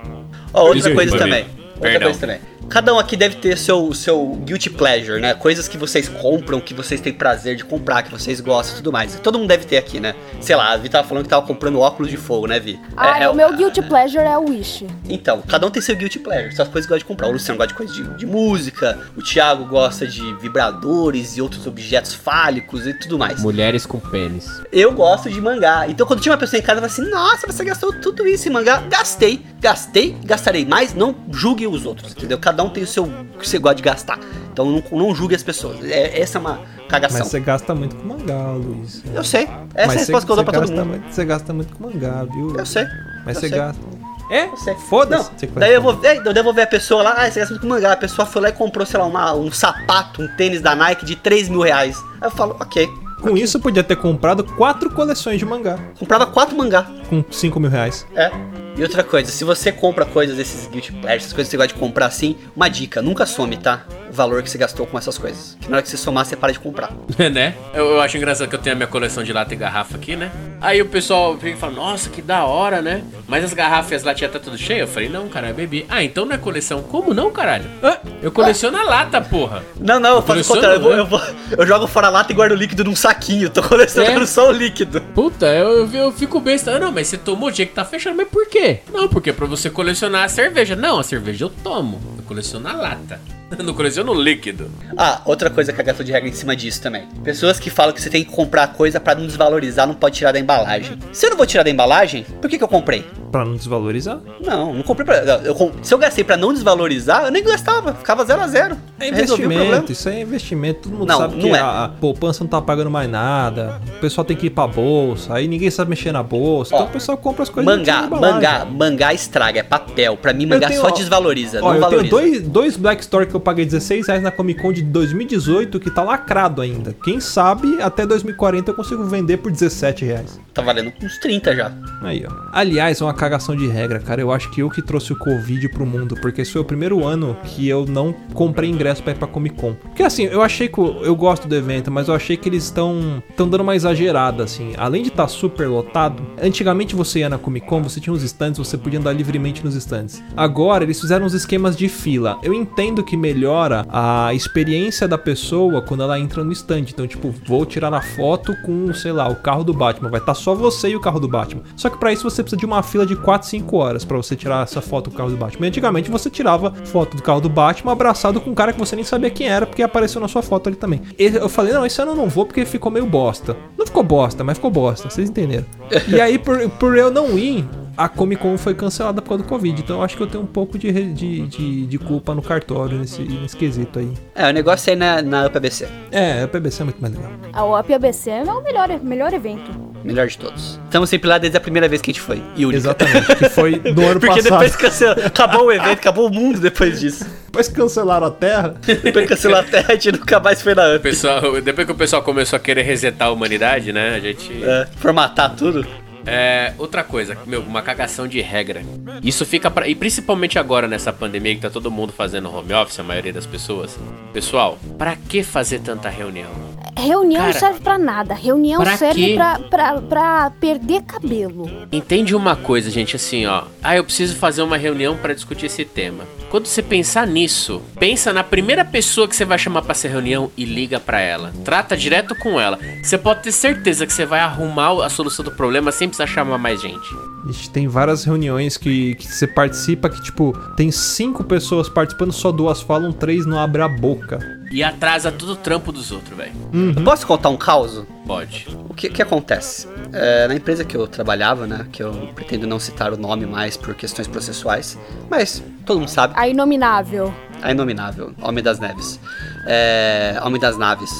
Ó, 0.53 0.67
outra 0.67 0.93
coisa 0.93 1.17
também. 1.17 1.45
Outra 1.75 1.81
Perdão. 1.81 2.01
coisa 2.09 2.19
também. 2.19 2.39
Cada 2.69 2.93
um 2.93 2.99
aqui 2.99 3.15
deve 3.15 3.37
ter 3.37 3.57
seu, 3.57 3.93
seu 3.93 4.35
guilty 4.43 4.69
pleasure, 4.69 5.19
né? 5.21 5.33
Coisas 5.33 5.67
que 5.67 5.77
vocês 5.77 6.07
compram, 6.09 6.59
que 6.59 6.73
vocês 6.73 6.99
têm 6.99 7.13
prazer 7.13 7.55
de 7.55 7.63
comprar, 7.63 8.03
que 8.03 8.11
vocês 8.11 8.41
gostam 8.41 8.75
e 8.75 8.77
tudo 8.77 8.91
mais. 8.91 9.15
Todo 9.19 9.39
mundo 9.39 9.47
deve 9.47 9.65
ter 9.65 9.77
aqui, 9.77 9.99
né? 9.99 10.13
Sei 10.41 10.55
lá, 10.55 10.73
a 10.73 10.77
Vi 10.77 10.89
tava 10.89 11.07
falando 11.07 11.23
que 11.23 11.29
tava 11.29 11.45
comprando 11.47 11.79
óculos 11.79 12.11
de 12.11 12.17
fogo, 12.17 12.45
né, 12.45 12.59
Vi? 12.59 12.79
Ah, 12.95 13.19
É- 13.19 13.23
é 13.23 13.29
o 13.29 13.33
meu 13.33 13.55
guilty 13.55 13.81
pleasure 13.81 14.23
é 14.23 14.37
o 14.37 14.49
Wish. 14.49 14.85
Então, 15.09 15.41
cada 15.47 15.65
um 15.65 15.69
tem 15.71 15.81
seu 15.81 15.95
guilty 15.95 16.19
pleasure, 16.19 16.53
são 16.55 16.63
as 16.65 16.71
coisas 16.71 16.85
que 16.85 16.89
gosta 16.93 16.99
de 16.99 17.05
comprar. 17.05 17.27
O 17.29 17.31
Luciano 17.31 17.57
gosta 17.57 17.69
de 17.69 17.77
coisas 17.77 17.95
de, 17.95 18.03
de 18.17 18.25
música, 18.25 18.99
o 19.15 19.21
Thiago 19.23 19.65
gosta 19.65 20.05
de 20.05 20.21
vibradores 20.35 21.37
e 21.37 21.41
outros 21.41 21.65
objetos 21.67 22.13
fálicos 22.13 22.85
e 22.85 22.93
tudo 22.93 23.17
mais. 23.17 23.41
Mulheres 23.41 23.85
com 23.85 23.99
pênis. 23.99 24.61
Eu 24.71 24.91
gosto 24.91 25.29
de 25.29 25.39
mangá. 25.39 25.85
Então 25.87 26.05
quando 26.05 26.19
tinha 26.21 26.31
uma 26.33 26.37
pessoa 26.37 26.59
em 26.59 26.63
casa, 26.63 26.81
eu 26.81 26.89
falei 26.89 27.05
assim, 27.07 27.09
nossa, 27.15 27.47
você 27.47 27.63
gastou 27.63 27.93
tudo 28.01 28.27
isso 28.27 28.47
em 28.49 28.51
mangá. 28.51 28.83
Gastei, 28.89 29.45
gastei, 29.59 30.17
gastarei 30.23 30.65
mais. 30.65 30.93
Não 30.93 31.15
julgue 31.31 31.65
os 31.65 31.85
outros, 31.85 32.11
entendeu? 32.11 32.37
Cada 32.37 32.56
um 32.63 32.69
tem 32.69 32.83
o 32.83 32.87
seu 32.87 33.05
que 33.39 33.47
você 33.47 33.57
gosta 33.59 33.75
de 33.75 33.83
gastar. 33.83 34.19
Então 34.51 34.65
não, 34.65 34.83
não 34.91 35.13
julgue 35.15 35.35
as 35.35 35.43
pessoas. 35.43 35.83
É, 35.83 36.19
essa 36.19 36.37
é 36.37 36.41
uma 36.41 36.59
cagação. 36.89 37.19
Mas 37.19 37.27
você 37.29 37.39
gasta 37.39 37.75
muito 37.75 37.95
com 37.95 38.07
mangá, 38.07 38.51
Luiz. 38.53 39.03
Eu 39.13 39.23
sei. 39.23 39.43
Essa 39.43 39.51
é 39.75 39.83
a 39.83 39.87
Mas 39.87 39.95
resposta 39.97 40.25
que 40.25 40.31
eu 40.31 40.35
dou 40.35 40.45
pra 40.45 40.59
todo 40.59 40.69
mundo. 40.71 40.85
muito- 40.85 41.13
Você 41.13 41.25
gasta 41.25 41.53
muito 41.53 41.75
com 41.75 41.83
mangá, 41.83 42.23
viu? 42.23 42.55
Eu 42.57 42.65
sei. 42.65 42.85
Mas 43.25 43.35
eu 43.35 43.41
você 43.41 43.49
sei. 43.49 43.57
gasta. 43.57 43.81
É? 44.29 44.45
Eu. 44.45 44.75
Foda-se. 44.89 45.31
Daí 45.55 45.73
eu 45.73 45.81
vou, 45.81 45.93
é, 46.03 46.19
daí 46.21 46.35
eu 46.35 46.43
vou 46.43 46.53
ver 46.53 46.63
a 46.63 46.67
pessoa 46.67 47.01
lá, 47.01 47.13
ah, 47.17 47.31
você 47.31 47.39
gasta 47.39 47.53
muito 47.53 47.61
com 47.61 47.67
mangá. 47.69 47.93
A 47.93 47.97
pessoa 47.97 48.25
foi 48.25 48.41
lá 48.41 48.49
e 48.49 48.51
comprou, 48.51 48.85
sei 48.85 48.99
lá, 48.99 49.05
uma- 49.05 49.33
um 49.33 49.51
sapato, 49.51 50.21
um 50.21 50.27
tênis 50.35 50.59
da 50.61 50.75
Nike 50.75 51.05
de 51.05 51.15
3 51.15 51.47
mil 51.47 51.61
reais. 51.61 51.97
Aí 52.19 52.27
eu 52.27 52.31
falo, 52.31 52.55
ok. 52.59 52.89
Com 53.21 53.35
isso, 53.37 53.59
podia 53.59 53.83
ter 53.83 53.95
comprado 53.95 54.43
quatro 54.43 54.89
coleções 54.91 55.39
de 55.39 55.45
mangá. 55.45 55.79
Comprava 55.97 56.25
quatro 56.27 56.55
mangá. 56.57 56.85
Com 57.09 57.23
5 57.31 57.59
mil 57.59 57.69
reais. 57.69 58.05
É. 58.15 58.29
E 58.77 58.83
outra 58.83 59.03
coisa, 59.03 59.31
se 59.31 59.43
você 59.43 59.71
compra 59.71 60.05
coisas 60.05 60.37
desses 60.37 60.67
guilty 60.67 60.91
pleasures, 60.91 61.33
coisas 61.33 61.47
que 61.47 61.51
você 61.51 61.57
gosta 61.57 61.73
de 61.73 61.79
comprar 61.79 62.05
assim, 62.05 62.37
uma 62.55 62.69
dica, 62.69 63.01
nunca 63.01 63.25
some, 63.25 63.57
tá? 63.57 63.87
O 64.09 64.13
valor 64.13 64.41
que 64.43 64.49
você 64.49 64.57
gastou 64.57 64.85
com 64.87 64.97
essas 64.97 65.17
coisas. 65.17 65.57
Que 65.59 65.69
na 65.69 65.77
hora 65.77 65.83
que 65.83 65.89
você 65.89 65.97
somar, 65.97 66.25
você 66.25 66.35
para 66.35 66.51
de 66.53 66.59
comprar. 66.59 66.91
né? 67.31 67.53
Eu, 67.73 67.85
eu 67.91 68.01
acho 68.01 68.17
engraçado 68.17 68.47
que 68.47 68.55
eu 68.55 68.59
tenho 68.59 68.75
a 68.75 68.77
minha 68.77 68.87
coleção 68.87 69.23
de 69.23 69.33
lata 69.33 69.53
e 69.53 69.57
garrafa 69.57 69.97
aqui, 69.97 70.15
né? 70.15 70.31
Aí 70.59 70.81
o 70.81 70.85
pessoal 70.87 71.35
fica 71.35 71.49
e 71.49 71.55
fala, 71.55 71.73
nossa, 71.73 72.09
que 72.09 72.21
da 72.21 72.45
hora, 72.45 72.81
né? 72.81 73.03
Mas 73.27 73.43
as 73.43 73.53
garrafas 73.53 73.91
e 73.91 73.95
as 73.95 74.03
latinhas 74.03 74.31
tá 74.33 74.39
tudo 74.39 74.57
cheio? 74.57 74.81
Eu 74.81 74.87
falei, 74.87 75.09
não, 75.09 75.27
cara, 75.27 75.49
eu 75.49 75.53
bebi. 75.53 75.85
Ah, 75.89 76.03
então 76.03 76.25
não 76.25 76.33
é 76.33 76.37
coleção. 76.37 76.81
Como 76.81 77.13
não, 77.13 77.31
caralho? 77.31 77.65
Ah, 77.83 77.99
Eu 78.21 78.31
coleciono 78.31 78.77
a 78.77 78.83
lata, 78.83 79.21
porra. 79.21 79.63
Não, 79.79 79.99
não, 79.99 80.15
eu 80.15 80.21
faço 80.21 80.41
o 80.41 80.55
contrário. 80.55 80.77
Eu, 80.77 80.81
vou, 80.81 80.93
né? 80.93 80.99
eu, 80.99 81.05
vou, 81.05 81.21
eu 81.59 81.67
jogo 81.67 81.85
fora 81.87 82.07
a 82.07 82.09
lata 82.09 82.31
e 82.31 82.35
guardo 82.35 82.53
o 82.53 82.55
líquido 82.55 82.83
num 82.83 82.95
saquinho. 82.95 83.49
Tô 83.49 83.61
colecionando 83.61 84.23
É? 84.23 84.25
só 84.25 84.49
o 84.49 84.51
líquido. 84.51 84.99
Puta, 85.13 85.45
eu, 85.47 85.85
eu, 85.85 85.93
eu 85.93 86.11
fico 86.11 86.39
besta. 86.39 86.71
Ah, 86.71 86.79
não, 86.79 86.91
mas 86.91 87.07
você 87.07 87.17
tomou, 87.17 87.51
tinha 87.51 87.67
que 87.67 87.73
tá 87.73 87.85
fechando. 87.85 88.15
Mas 88.17 88.27
por 88.27 88.47
quê? 88.47 88.79
Não, 88.91 89.07
porque 89.07 89.29
é 89.29 89.33
pra 89.33 89.45
você 89.45 89.69
colecionar 89.69 90.23
a 90.23 90.29
cerveja. 90.29 90.75
Não, 90.75 90.97
a 90.99 91.03
cerveja 91.03 91.45
eu 91.45 91.49
tomo. 91.49 92.01
Eu 92.17 92.23
coleciono 92.23 92.67
a 92.67 92.73
lata. 92.73 93.19
Eu 93.57 93.63
não 93.63 93.73
coleciono 93.73 93.96
o 94.05 94.13
líquido. 94.13 94.69
Ah, 94.97 95.21
outra 95.25 95.49
coisa 95.49 95.71
que 95.73 95.79
a 95.81 95.83
gata 95.83 96.03
de 96.03 96.11
regra 96.11 96.29
em 96.29 96.33
cima 96.33 96.55
disso 96.55 96.81
também. 96.81 97.07
Pessoas 97.23 97.59
que 97.59 97.69
falam 97.69 97.93
que 97.93 98.01
você 98.01 98.09
tem 98.09 98.23
que 98.23 98.31
comprar 98.31 98.67
coisa 98.67 98.99
pra 98.99 99.15
não 99.15 99.25
desvalorizar, 99.25 99.87
não 99.87 99.95
pode 99.95 100.17
tirar 100.17 100.31
da 100.31 100.39
embalagem. 100.39 100.97
Se 101.11 101.25
eu 101.25 101.31
não 101.31 101.37
vou 101.37 101.45
tirar 101.45 101.63
da 101.63 101.69
embalagem, 101.69 102.23
por 102.41 102.49
que, 102.49 102.57
que 102.57 102.63
eu 102.63 102.67
comprei? 102.67 103.05
pra 103.31 103.45
não 103.45 103.55
desvalorizar. 103.55 104.19
Não, 104.43 104.73
não 104.73 104.83
comprei 104.83 105.05
pra. 105.05 105.17
Eu, 105.17 105.73
se 105.81 105.93
eu 105.93 105.97
gastei 105.97 106.23
pra 106.23 106.37
não 106.37 106.53
desvalorizar, 106.53 107.25
eu 107.25 107.31
nem 107.31 107.43
gastava. 107.43 107.93
Ficava 107.93 108.25
zero 108.25 108.41
a 108.41 108.47
zero. 108.47 108.77
É 108.99 109.09
investimento, 109.09 109.91
isso 109.91 110.09
é 110.09 110.21
investimento. 110.21 110.81
Todo 110.83 110.97
mundo 110.97 111.07
Não, 111.07 111.17
sabe 111.17 111.35
não 111.35 111.41
que 111.41 111.49
é. 111.49 111.59
a, 111.59 111.85
a 111.85 111.89
poupança 111.89 112.43
não 112.43 112.49
tá 112.49 112.61
pagando 112.61 112.89
mais 112.89 113.09
nada. 113.09 113.79
O 113.97 113.99
pessoal 113.99 114.25
tem 114.25 114.35
que 114.35 114.47
ir 114.47 114.49
pra 114.49 114.67
bolsa, 114.67 115.35
aí 115.35 115.47
ninguém 115.47 115.69
sabe 115.69 115.89
mexer 115.89 116.11
na 116.11 116.23
bolsa. 116.23 116.73
Ó, 116.75 116.77
então 116.77 116.89
o 116.89 116.91
pessoal 116.91 117.17
compra 117.17 117.43
as 117.43 117.49
coisas 117.49 117.65
Mangá, 117.71 118.07
mangá, 118.07 118.65
mangá 118.65 119.13
estraga, 119.13 119.59
é 119.59 119.63
papel. 119.63 120.17
Pra 120.17 120.33
mim, 120.33 120.45
mangá 120.45 120.67
tenho, 120.67 120.81
só 120.81 120.89
desvaloriza, 120.89 121.59
Ó, 121.61 121.67
não 121.69 121.75
eu 121.75 121.81
valoriza. 121.81 122.15
tenho 122.15 122.31
dois, 122.31 122.41
dois 122.47 122.77
Black 122.77 123.01
Store 123.01 123.25
que 123.27 123.35
eu 123.35 123.39
paguei 123.39 123.65
16 123.65 123.86
reais 124.07 124.21
na 124.21 124.31
Comic 124.31 124.61
Con 124.61 124.73
de 124.73 124.81
2018 124.81 125.79
que 125.79 125.89
tá 125.89 126.03
lacrado 126.03 126.61
ainda. 126.61 126.93
Quem 127.03 127.19
sabe 127.19 127.81
até 127.81 128.05
2040 128.05 128.71
eu 128.71 128.75
consigo 128.75 129.03
vender 129.05 129.37
por 129.37 129.51
17 129.51 130.05
reais. 130.05 130.39
Tá 130.53 130.61
valendo 130.61 130.91
uns 131.01 131.17
30 131.19 131.55
já. 131.55 131.71
Aí, 132.01 132.25
ó. 132.27 132.33
Aliás, 132.51 132.99
é 132.99 133.03
uma 133.03 133.13
cagação 133.13 133.55
de 133.55 133.67
regra, 133.67 133.99
cara. 133.99 134.21
Eu 134.21 134.31
acho 134.31 134.49
que 134.51 134.61
eu 134.61 134.69
que 134.69 134.81
trouxe 134.81 135.13
o 135.13 135.17
Covid 135.17 135.69
pro 135.69 135.85
mundo, 135.85 136.15
porque 136.21 136.41
esse 136.41 136.51
foi 136.51 136.61
o 136.61 136.65
primeiro 136.65 137.05
ano 137.05 137.37
que 137.43 137.67
eu 137.67 137.85
não 137.85 138.13
comprei 138.33 138.69
ingresso 138.69 139.03
pra 139.03 139.13
ir 139.13 139.15
pra 139.17 139.27
Comic 139.27 139.55
Con. 139.55 139.73
Porque 139.73 140.03
assim, 140.03 140.23
eu 140.23 140.41
achei 140.41 140.67
que. 140.67 140.79
Eu 140.79 141.15
gosto 141.15 141.47
do 141.47 141.55
evento, 141.55 141.91
mas 141.91 142.07
eu 142.07 142.13
achei 142.13 142.35
que 142.35 142.49
eles 142.49 142.63
estão 142.63 143.21
estão 143.29 143.47
dando 143.47 143.61
uma 143.61 143.75
exagerada, 143.75 144.43
assim. 144.43 144.73
Além 144.77 145.03
de 145.03 145.09
estar 145.09 145.27
super 145.27 145.67
lotado, 145.67 146.23
antigamente 146.41 146.95
você 146.95 147.19
ia 147.19 147.29
na 147.29 147.37
Comic 147.37 147.67
Con, 147.67 147.81
você 147.81 147.99
tinha 147.99 148.13
uns 148.13 148.23
stands, 148.23 148.57
você 148.57 148.77
podia 148.77 148.99
andar 148.99 149.13
livremente 149.13 149.63
nos 149.63 149.75
stands. 149.75 150.23
Agora, 150.35 150.83
eles 150.83 150.99
fizeram 150.99 151.25
uns 151.25 151.33
esquemas 151.33 151.75
de 151.75 151.87
fila. 151.87 152.39
Eu 152.43 152.53
entendo 152.53 153.03
que 153.03 153.15
melhora 153.15 153.76
a 153.89 154.33
experiência 154.33 155.07
da 155.07 155.17
pessoa 155.17 155.81
quando 155.81 156.03
ela 156.03 156.19
entra 156.19 156.43
no 156.43 156.51
stand. 156.51 156.81
Então, 156.81 157.07
tipo, 157.07 157.33
vou 157.45 157.65
tirar 157.65 157.93
a 157.93 158.01
foto 158.01 158.55
com, 158.63 158.93
sei 158.93 159.11
lá, 159.11 159.27
o 159.27 159.35
carro 159.35 159.63
do 159.63 159.73
Batman. 159.73 160.09
Vai 160.09 160.19
estar 160.19 160.33
só 160.33 160.55
você 160.55 160.89
e 160.89 160.95
o 160.95 161.01
carro 161.01 161.19
do 161.19 161.27
Batman. 161.27 161.63
Só 161.75 161.89
que 161.89 161.97
pra 161.97 162.11
isso 162.11 162.23
você 162.23 162.41
precisa 162.41 162.59
de 162.59 162.65
uma 162.65 162.81
fila 162.83 163.05
de 163.05 163.15
4, 163.15 163.47
5 163.47 163.77
horas 163.77 164.05
pra 164.05 164.17
você 164.17 164.35
tirar 164.35 164.63
essa 164.63 164.81
foto 164.81 165.09
do 165.09 165.15
carro 165.15 165.29
do 165.29 165.37
Batman. 165.37 165.65
E 165.65 165.69
antigamente 165.69 166.09
você 166.09 166.29
tirava 166.29 166.73
foto 166.85 167.15
do 167.17 167.23
carro 167.23 167.41
do 167.41 167.49
Batman 167.49 167.91
abraçado 167.91 168.39
com 168.39 168.51
um 168.51 168.55
cara 168.55 168.73
que 168.73 168.79
você 168.79 168.95
nem 168.95 169.05
sabia 169.05 169.29
quem 169.29 169.47
era, 169.47 169.65
porque 169.65 169.83
apareceu 169.83 170.21
na 170.21 170.27
sua 170.27 170.41
foto 170.41 170.67
ali 170.67 170.75
também. 170.75 171.01
Eu 171.17 171.49
falei, 171.49 171.73
não, 171.73 171.85
esse 171.85 172.01
ano 172.01 172.11
eu 172.11 172.15
não 172.15 172.29
vou 172.29 172.45
porque 172.45 172.65
ficou 172.65 172.91
meio 172.91 173.05
bosta. 173.05 173.55
Não 173.77 173.85
ficou 173.85 174.03
bosta, 174.03 174.43
mas 174.43 174.57
ficou 174.57 174.71
bosta, 174.71 175.09
vocês 175.09 175.29
entenderam. 175.29 175.65
E 176.07 176.19
aí, 176.19 176.37
por, 176.37 176.69
por 176.71 176.97
eu 176.97 177.11
não 177.11 177.37
ir, 177.37 177.67
a 177.97 178.07
Comic 178.07 178.41
Con 178.41 178.57
foi 178.57 178.75
cancelada 178.75 179.21
por 179.21 179.29
causa 179.29 179.43
do 179.43 179.49
Covid. 179.49 179.81
Então 179.81 179.97
eu 179.97 180.03
acho 180.03 180.15
que 180.15 180.21
eu 180.21 180.27
tenho 180.27 180.43
um 180.43 180.47
pouco 180.47 180.77
de, 180.77 180.91
de, 181.13 181.47
de, 181.47 181.85
de 181.87 181.97
culpa 181.97 182.35
no 182.35 182.41
cartório 182.41 182.97
nesse, 182.99 183.21
nesse 183.23 183.57
quesito 183.57 183.99
aí. 183.99 184.13
É, 184.35 184.47
o 184.49 184.53
negócio 184.53 184.89
é 184.89 184.93
ir 184.93 184.95
na, 184.95 185.21
na 185.21 185.47
UPBC. 185.47 185.87
É, 186.11 186.43
a 186.43 186.47
PBC 186.47 186.83
é 186.83 186.85
muito 186.85 187.01
mais 187.01 187.13
legal. 187.13 187.31
A 187.53 187.63
OP 187.65 187.91
ABC 187.93 188.29
é 188.29 188.43
o 188.43 188.61
melhor, 188.61 188.89
melhor 189.01 189.33
evento. 189.33 189.71
Melhor 190.03 190.27
de 190.27 190.37
todos. 190.37 190.79
Estamos 190.85 191.09
sempre 191.09 191.27
lá 191.27 191.37
desde 191.37 191.57
a 191.57 191.59
primeira 191.59 191.87
vez 191.89 192.01
que 192.01 192.11
a 192.11 192.13
gente 192.13 192.21
foi. 192.21 192.41
E 192.55 192.65
única. 192.65 192.77
Exatamente, 192.77 193.35
que 193.35 193.49
foi 193.49 193.81
no 193.95 194.05
ano 194.07 194.19
Porque 194.19 194.41
passado. 194.43 194.43
depois 194.43 194.75
cancela, 194.75 195.25
acabou 195.25 195.65
o 195.65 195.71
evento, 195.71 195.91
acabou 195.93 196.27
o 196.27 196.33
mundo 196.33 196.59
depois 196.59 196.99
disso. 196.99 197.25
Depois 197.45 197.67
cancelaram 197.67 198.27
a 198.27 198.31
Terra. 198.31 198.75
Depois 199.03 199.27
cancelou 199.27 199.57
a 199.57 199.63
terra, 199.63 199.85
a 199.89 199.93
gente 199.93 200.11
nunca 200.11 200.39
mais 200.39 200.61
foi 200.61 200.75
na 200.75 200.95
UP. 200.95 201.01
pessoal, 201.01 201.59
depois 201.61 201.87
que 201.87 201.91
o 201.91 201.95
pessoal 201.95 202.21
começou 202.21 202.55
a 202.57 202.59
querer 202.59 202.83
resetar 202.83 203.29
a 203.29 203.31
humanidade, 203.31 203.91
né? 203.91 204.15
A 204.15 204.19
gente. 204.19 204.63
É, 204.63 204.87
formatar 204.97 205.55
tudo. 205.55 205.85
É, 206.27 206.73
outra 206.77 207.03
coisa, 207.03 207.37
meu, 207.45 207.61
uma 207.61 207.81
cagação 207.81 208.27
de 208.27 208.41
regra. 208.41 208.83
Isso 209.23 209.45
fica 209.45 209.71
pra. 209.71 209.87
E 209.87 209.95
principalmente 209.95 210.59
agora 210.59 210.87
nessa 210.87 211.13
pandemia 211.13 211.55
que 211.55 211.61
tá 211.61 211.69
todo 211.69 211.89
mundo 211.89 212.11
fazendo 212.11 212.53
home 212.53 212.73
office, 212.73 212.99
a 212.99 213.03
maioria 213.03 213.31
das 213.31 213.45
pessoas. 213.45 213.97
Pessoal, 214.33 214.77
pra 214.97 215.15
que 215.15 215.41
fazer 215.41 215.79
tanta 215.79 216.09
reunião? 216.09 216.67
Reunião 216.97 217.41
Cara, 217.41 217.53
não 217.53 217.59
serve 217.59 217.79
pra 217.79 217.97
nada. 217.97 218.33
Reunião 218.33 218.81
pra 218.81 218.97
serve 218.97 219.27
quê? 219.27 219.33
pra, 219.35 219.59
pra, 219.59 220.01
pra 220.01 220.49
perder 220.59 221.03
cabelo. 221.03 221.69
Entende 221.91 222.35
uma 222.35 222.55
coisa, 222.55 222.89
gente, 222.89 223.15
assim, 223.15 223.45
ó. 223.45 223.63
Ah, 223.83 223.95
eu 223.95 224.03
preciso 224.03 224.35
fazer 224.35 224.63
uma 224.63 224.77
reunião 224.77 225.15
pra 225.15 225.33
discutir 225.33 225.67
esse 225.67 225.85
tema. 225.85 226.23
Quando 226.49 226.65
você 226.65 226.81
pensar 226.81 227.27
nisso, 227.27 227.81
pensa 227.99 228.31
na 228.31 228.43
primeira 228.43 228.83
pessoa 228.83 229.27
que 229.27 229.35
você 229.35 229.43
vai 229.45 229.59
chamar 229.59 229.81
pra 229.81 229.91
essa 229.91 230.07
reunião 230.07 230.49
e 230.57 230.63
liga 230.63 230.99
pra 230.99 231.19
ela. 231.19 231.51
Trata 231.63 231.95
direto 231.95 232.33
com 232.35 232.59
ela. 232.59 232.79
Você 233.03 233.17
pode 233.17 233.43
ter 233.43 233.51
certeza 233.51 234.05
que 234.07 234.13
você 234.13 234.25
vai 234.25 234.39
arrumar 234.39 235.05
a 235.05 235.09
solução 235.09 235.43
do 235.43 235.51
problema 235.51 235.91
sem 235.91 236.07
precisar 236.17 236.27
chamar 236.27 236.57
mais 236.57 236.81
gente. 236.81 237.15
Ixi, 237.47 237.69
tem 237.69 237.87
várias 237.87 238.23
reuniões 238.23 238.77
que, 238.77 239.15
que 239.15 239.27
você 239.27 239.45
participa 239.45 240.09
que, 240.09 240.21
tipo, 240.21 240.57
tem 240.75 240.91
cinco 240.91 241.43
pessoas 241.43 241.87
participando, 241.87 242.31
só 242.31 242.51
duas 242.51 242.81
falam, 242.81 243.11
três 243.13 243.45
não 243.45 243.59
abrem 243.59 243.85
a 243.85 243.87
boca. 243.87 244.39
E 244.71 244.83
atrasa 244.83 245.31
todo 245.31 245.53
o 245.53 245.55
trampo 245.55 245.91
dos 245.91 246.11
outros, 246.11 246.35
velho. 246.35 246.51
Eu 246.95 247.03
posso 247.03 247.25
contar 247.25 247.49
um 247.49 247.57
caos? 247.57 248.03
Pode. 248.25 248.67
O 248.89 248.93
que, 248.93 249.09
que 249.09 249.21
acontece? 249.21 249.87
É, 250.11 250.47
na 250.47 250.55
empresa 250.55 250.83
que 250.83 250.97
eu 250.97 251.07
trabalhava, 251.07 251.67
né? 251.67 251.87
Que 251.91 252.03
eu 252.03 252.11
pretendo 252.35 252.67
não 252.67 252.79
citar 252.79 253.13
o 253.13 253.17
nome 253.17 253.45
mais 253.45 253.77
por 253.77 253.93
questões 253.95 254.27
processuais, 254.27 254.97
mas 255.29 255.63
todo 255.85 255.99
mundo 255.99 256.09
sabe. 256.09 256.33
A 256.35 256.47
inominável. 256.47 257.33
A 257.61 257.71
inominável, 257.71 258.33
Homem 258.41 258.63
das 258.63 258.79
Neves. 258.79 259.19
É, 259.65 260.39
Homem 260.43 260.59
das 260.59 260.77
Naves. 260.77 261.11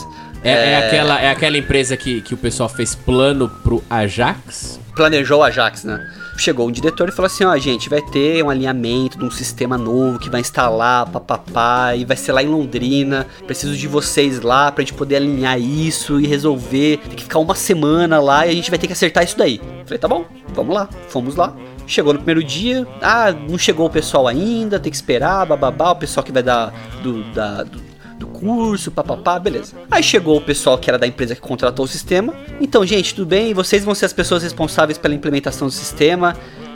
É, 0.44 0.72
é 0.72 0.88
aquela, 0.88 1.22
é 1.22 1.30
aquela 1.30 1.58
empresa 1.58 1.96
que, 1.96 2.22
que 2.22 2.34
o 2.34 2.38
pessoal 2.38 2.70
fez 2.70 2.94
plano 2.94 3.50
pro 3.50 3.84
Ajax? 3.90 4.80
Planejou 4.98 5.40
o 5.40 5.44
Ajax, 5.44 5.84
né? 5.84 6.12
Chegou 6.38 6.68
um 6.68 6.72
diretor 6.72 7.08
e 7.08 7.12
falou 7.12 7.28
assim: 7.28 7.46
ó, 7.46 7.56
gente, 7.58 7.90
vai 7.90 8.02
ter 8.02 8.44
um 8.44 8.50
alinhamento 8.50 9.18
de 9.18 9.24
um 9.24 9.32
sistema 9.32 9.78
novo 9.78 10.20
que 10.20 10.30
vai 10.30 10.42
instalar, 10.42 11.10
papapá, 11.10 11.96
e 11.96 12.04
vai 12.04 12.18
ser 12.18 12.34
lá 12.34 12.44
em 12.44 12.48
Londrina. 12.48 13.26
Preciso 13.46 13.76
de 13.78 13.88
vocês 13.88 14.42
lá 14.42 14.72
pra 14.72 14.82
gente 14.82 14.94
poder 14.94 15.18
alinhar 15.18 15.60
isso 15.60 16.20
e 16.20 16.28
resolver. 16.28 16.98
Tem 16.98 17.16
que 17.16 17.24
ficar 17.24 17.40
uma 17.40 17.56
semana 17.56 18.20
lá 18.20 18.46
e 18.46 18.50
a 18.50 18.54
gente 18.54 18.70
vai 18.70 18.78
ter 18.78 18.88
que 18.88 18.94
acertar 18.94 19.24
isso 19.24 19.38
daí. 19.38 19.62
Falei, 19.86 20.00
tá 20.00 20.08
bom, 20.08 20.26
vamos 20.54 20.76
lá. 20.76 20.90
Fomos 21.08 21.36
lá. 21.36 21.56
Chegou 21.86 22.12
no 22.12 22.20
primeiro 22.20 22.44
dia, 22.44 22.86
ah, 23.02 23.32
não 23.32 23.58
chegou 23.58 23.88
o 23.88 23.90
pessoal 23.90 24.28
ainda, 24.28 24.78
tem 24.78 24.92
que 24.92 24.98
esperar, 24.98 25.46
bababá, 25.46 25.92
o 25.92 25.96
pessoal 25.96 26.22
que 26.22 26.34
vai 26.34 26.44
dar 26.44 26.74
do, 27.02 27.24
da, 27.32 27.64
do 27.64 27.80
curso, 28.40 28.92
papapá, 28.92 29.40
beleza. 29.40 29.74
Aí 29.90 30.04
chegou 30.04 30.38
o 30.38 30.42
pessoal 30.42 30.78
que 30.78 30.90
era 30.90 30.98
da 30.98 31.08
empresa 31.08 31.36
que 31.36 31.42
contratou 31.42 31.86
o 31.86 31.88
sistema. 31.88 32.34
Então, 32.60 32.86
gente, 32.86 33.14
tudo 33.16 33.28
bem? 33.28 33.54
Vocês 33.54 33.84
vão 33.84 33.96
ser 33.96 34.06
as 34.06 34.14
pessoas 34.14 34.44
responsáveis 34.44 34.98
pela 34.98 35.14
implementação 35.14 35.68
do 35.68 35.74
sistema. 35.74 36.36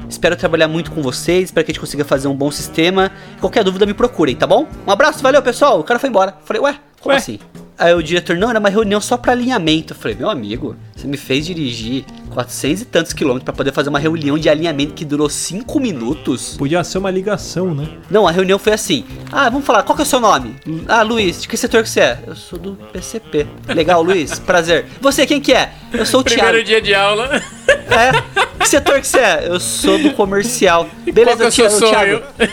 Espero 0.10 0.36
trabalhar 0.36 0.68
muito 0.68 0.92
com 0.92 1.02
vocês, 1.02 1.46
espero 1.46 1.66
que 1.66 1.72
a 1.72 1.74
gente 1.74 1.80
consiga 1.80 2.04
fazer 2.04 2.28
um 2.28 2.36
bom 2.36 2.52
sistema. 2.52 3.12
Qualquer 3.40 3.64
dúvida 3.64 3.86
me 3.86 3.94
procurem, 3.94 4.36
tá 4.36 4.46
bom? 4.46 4.68
Um 4.86 4.92
abraço, 4.92 5.24
valeu 5.24 5.42
pessoal. 5.42 5.80
O 5.80 5.84
cara 5.84 6.00
foi 6.00 6.10
embora. 6.10 6.36
Falei, 6.44 6.62
ué, 6.62 6.76
como 7.00 7.14
Ué? 7.14 7.18
assim? 7.18 7.40
Aí 7.82 7.96
o 7.96 8.04
diretor, 8.04 8.38
não, 8.38 8.48
era 8.48 8.60
uma 8.60 8.70
reunião 8.70 9.02
só 9.02 9.18
pra 9.18 9.32
alinhamento. 9.32 9.94
Eu 9.94 9.98
falei, 9.98 10.16
meu 10.16 10.30
amigo, 10.30 10.76
você 10.96 11.08
me 11.08 11.18
fez 11.18 11.48
dirigir 11.48 12.06
400 12.30 12.84
e 12.84 12.86
tantos 12.86 13.12
quilômetros 13.12 13.44
pra 13.44 13.54
poder 13.56 13.74
fazer 13.74 13.90
uma 13.90 13.98
reunião 13.98 14.38
de 14.38 14.48
alinhamento 14.50 14.94
que 14.94 15.04
durou 15.04 15.28
5 15.28 15.80
minutos. 15.80 16.56
Podia 16.60 16.84
ser 16.84 17.00
uma 17.00 17.10
ligação, 17.10 17.74
né? 17.74 17.88
Não, 18.08 18.28
a 18.28 18.32
reunião 18.32 18.60
foi 18.60 18.74
assim. 18.74 19.04
Ah, 19.32 19.50
vamos 19.50 19.66
falar, 19.66 19.82
qual 19.82 19.96
que 19.96 20.04
é 20.04 20.06
o 20.06 20.08
seu 20.08 20.20
nome? 20.20 20.58
Ah, 20.88 21.02
Luiz, 21.02 21.42
de 21.42 21.48
que 21.48 21.58
setor 21.58 21.82
que 21.82 21.90
você 21.90 22.02
é? 22.02 22.20
Eu 22.28 22.36
sou 22.36 22.60
do 22.60 22.74
PCP. 22.94 23.48
Legal, 23.70 24.04
Luiz, 24.04 24.38
prazer. 24.46 24.86
Você, 25.02 25.26
quem 25.26 25.42
que 25.42 25.52
é? 25.52 25.72
Eu 25.92 26.06
sou 26.06 26.22
o 26.22 26.24
Primeiro 26.24 26.52
Thiago. 26.64 26.68
dia 26.68 26.82
de 26.84 26.94
aula. 26.94 27.30
É? 27.92 28.12
Que 28.58 28.70
setor 28.70 29.02
que 29.02 29.08
você 29.08 29.20
é? 29.20 29.48
Eu 29.48 29.60
sou 29.60 29.98
do 30.00 30.12
comercial. 30.14 30.86
Qual 30.86 31.04
que 31.04 31.12
Beleza, 31.12 31.44
é 31.44 31.48
o 31.48 31.52
seu 31.52 31.68
Thiago. 31.68 32.22
sonho? 32.38 32.50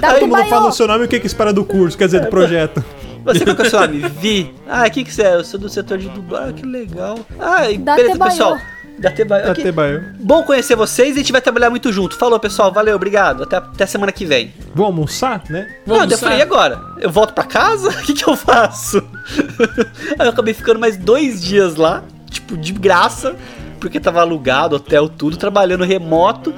Da 0.00 0.14
Todo 0.14 0.28
mundo 0.28 0.44
fala 0.44 0.68
o 0.68 0.72
seu 0.72 0.86
nome 0.86 1.02
e 1.02 1.06
o 1.06 1.08
que 1.08 1.18
que 1.18 1.26
espera 1.26 1.52
do 1.52 1.64
curso, 1.64 1.98
quer 1.98 2.04
dizer, 2.06 2.20
do 2.20 2.28
projeto. 2.28 2.84
Você 3.24 3.44
qual 3.44 3.56
que 3.56 3.62
é 3.62 3.66
o 3.66 3.70
seu 3.70 3.80
nome? 3.80 4.08
Vi. 4.20 4.54
Ah, 4.68 4.88
quem 4.90 5.04
que 5.04 5.12
você 5.12 5.22
é? 5.22 5.34
Eu 5.34 5.44
sou 5.44 5.58
do 5.58 5.68
setor 5.68 5.98
de 5.98 6.08
dublagem. 6.08 6.50
Ah, 6.50 6.52
que 6.52 6.66
legal. 6.66 7.18
Ah, 7.38 7.70
e 7.70 7.78
Da 7.78 7.96
beleza, 7.96 8.18
pessoal. 8.18 8.58
Da 8.98 9.10
Tebaiô. 9.10 9.50
Ok. 9.50 9.62
Até 9.62 9.72
Bahia. 9.72 10.14
Bom 10.20 10.42
conhecer 10.42 10.76
vocês 10.76 11.10
e 11.10 11.12
a 11.14 11.22
gente 11.22 11.32
vai 11.32 11.40
trabalhar 11.40 11.70
muito 11.70 11.92
junto. 11.92 12.16
Falou, 12.16 12.38
pessoal. 12.38 12.72
Valeu, 12.72 12.94
obrigado. 12.94 13.42
Até, 13.42 13.56
até 13.56 13.86
semana 13.86 14.12
que 14.12 14.24
vem. 14.24 14.52
Vou 14.74 14.86
almoçar, 14.86 15.42
né? 15.48 15.66
Não, 15.86 15.96
Vamos 15.96 16.12
eu 16.12 16.18
falei, 16.18 16.38
e 16.38 16.42
agora? 16.42 16.80
Eu 17.00 17.10
volto 17.10 17.32
pra 17.32 17.44
casa? 17.44 17.90
O 18.02 18.04
que, 18.04 18.14
que 18.14 18.28
eu 18.28 18.36
faço? 18.36 18.98
Aí 20.18 20.26
eu 20.26 20.30
acabei 20.30 20.54
ficando 20.54 20.78
mais 20.78 20.96
dois 20.96 21.42
dias 21.42 21.76
lá, 21.76 22.02
tipo, 22.28 22.56
de 22.56 22.72
graça, 22.72 23.36
porque 23.80 23.98
tava 24.00 24.20
alugado, 24.20 24.76
hotel, 24.76 25.08
tudo, 25.08 25.36
trabalhando 25.36 25.84
remoto. 25.84 26.54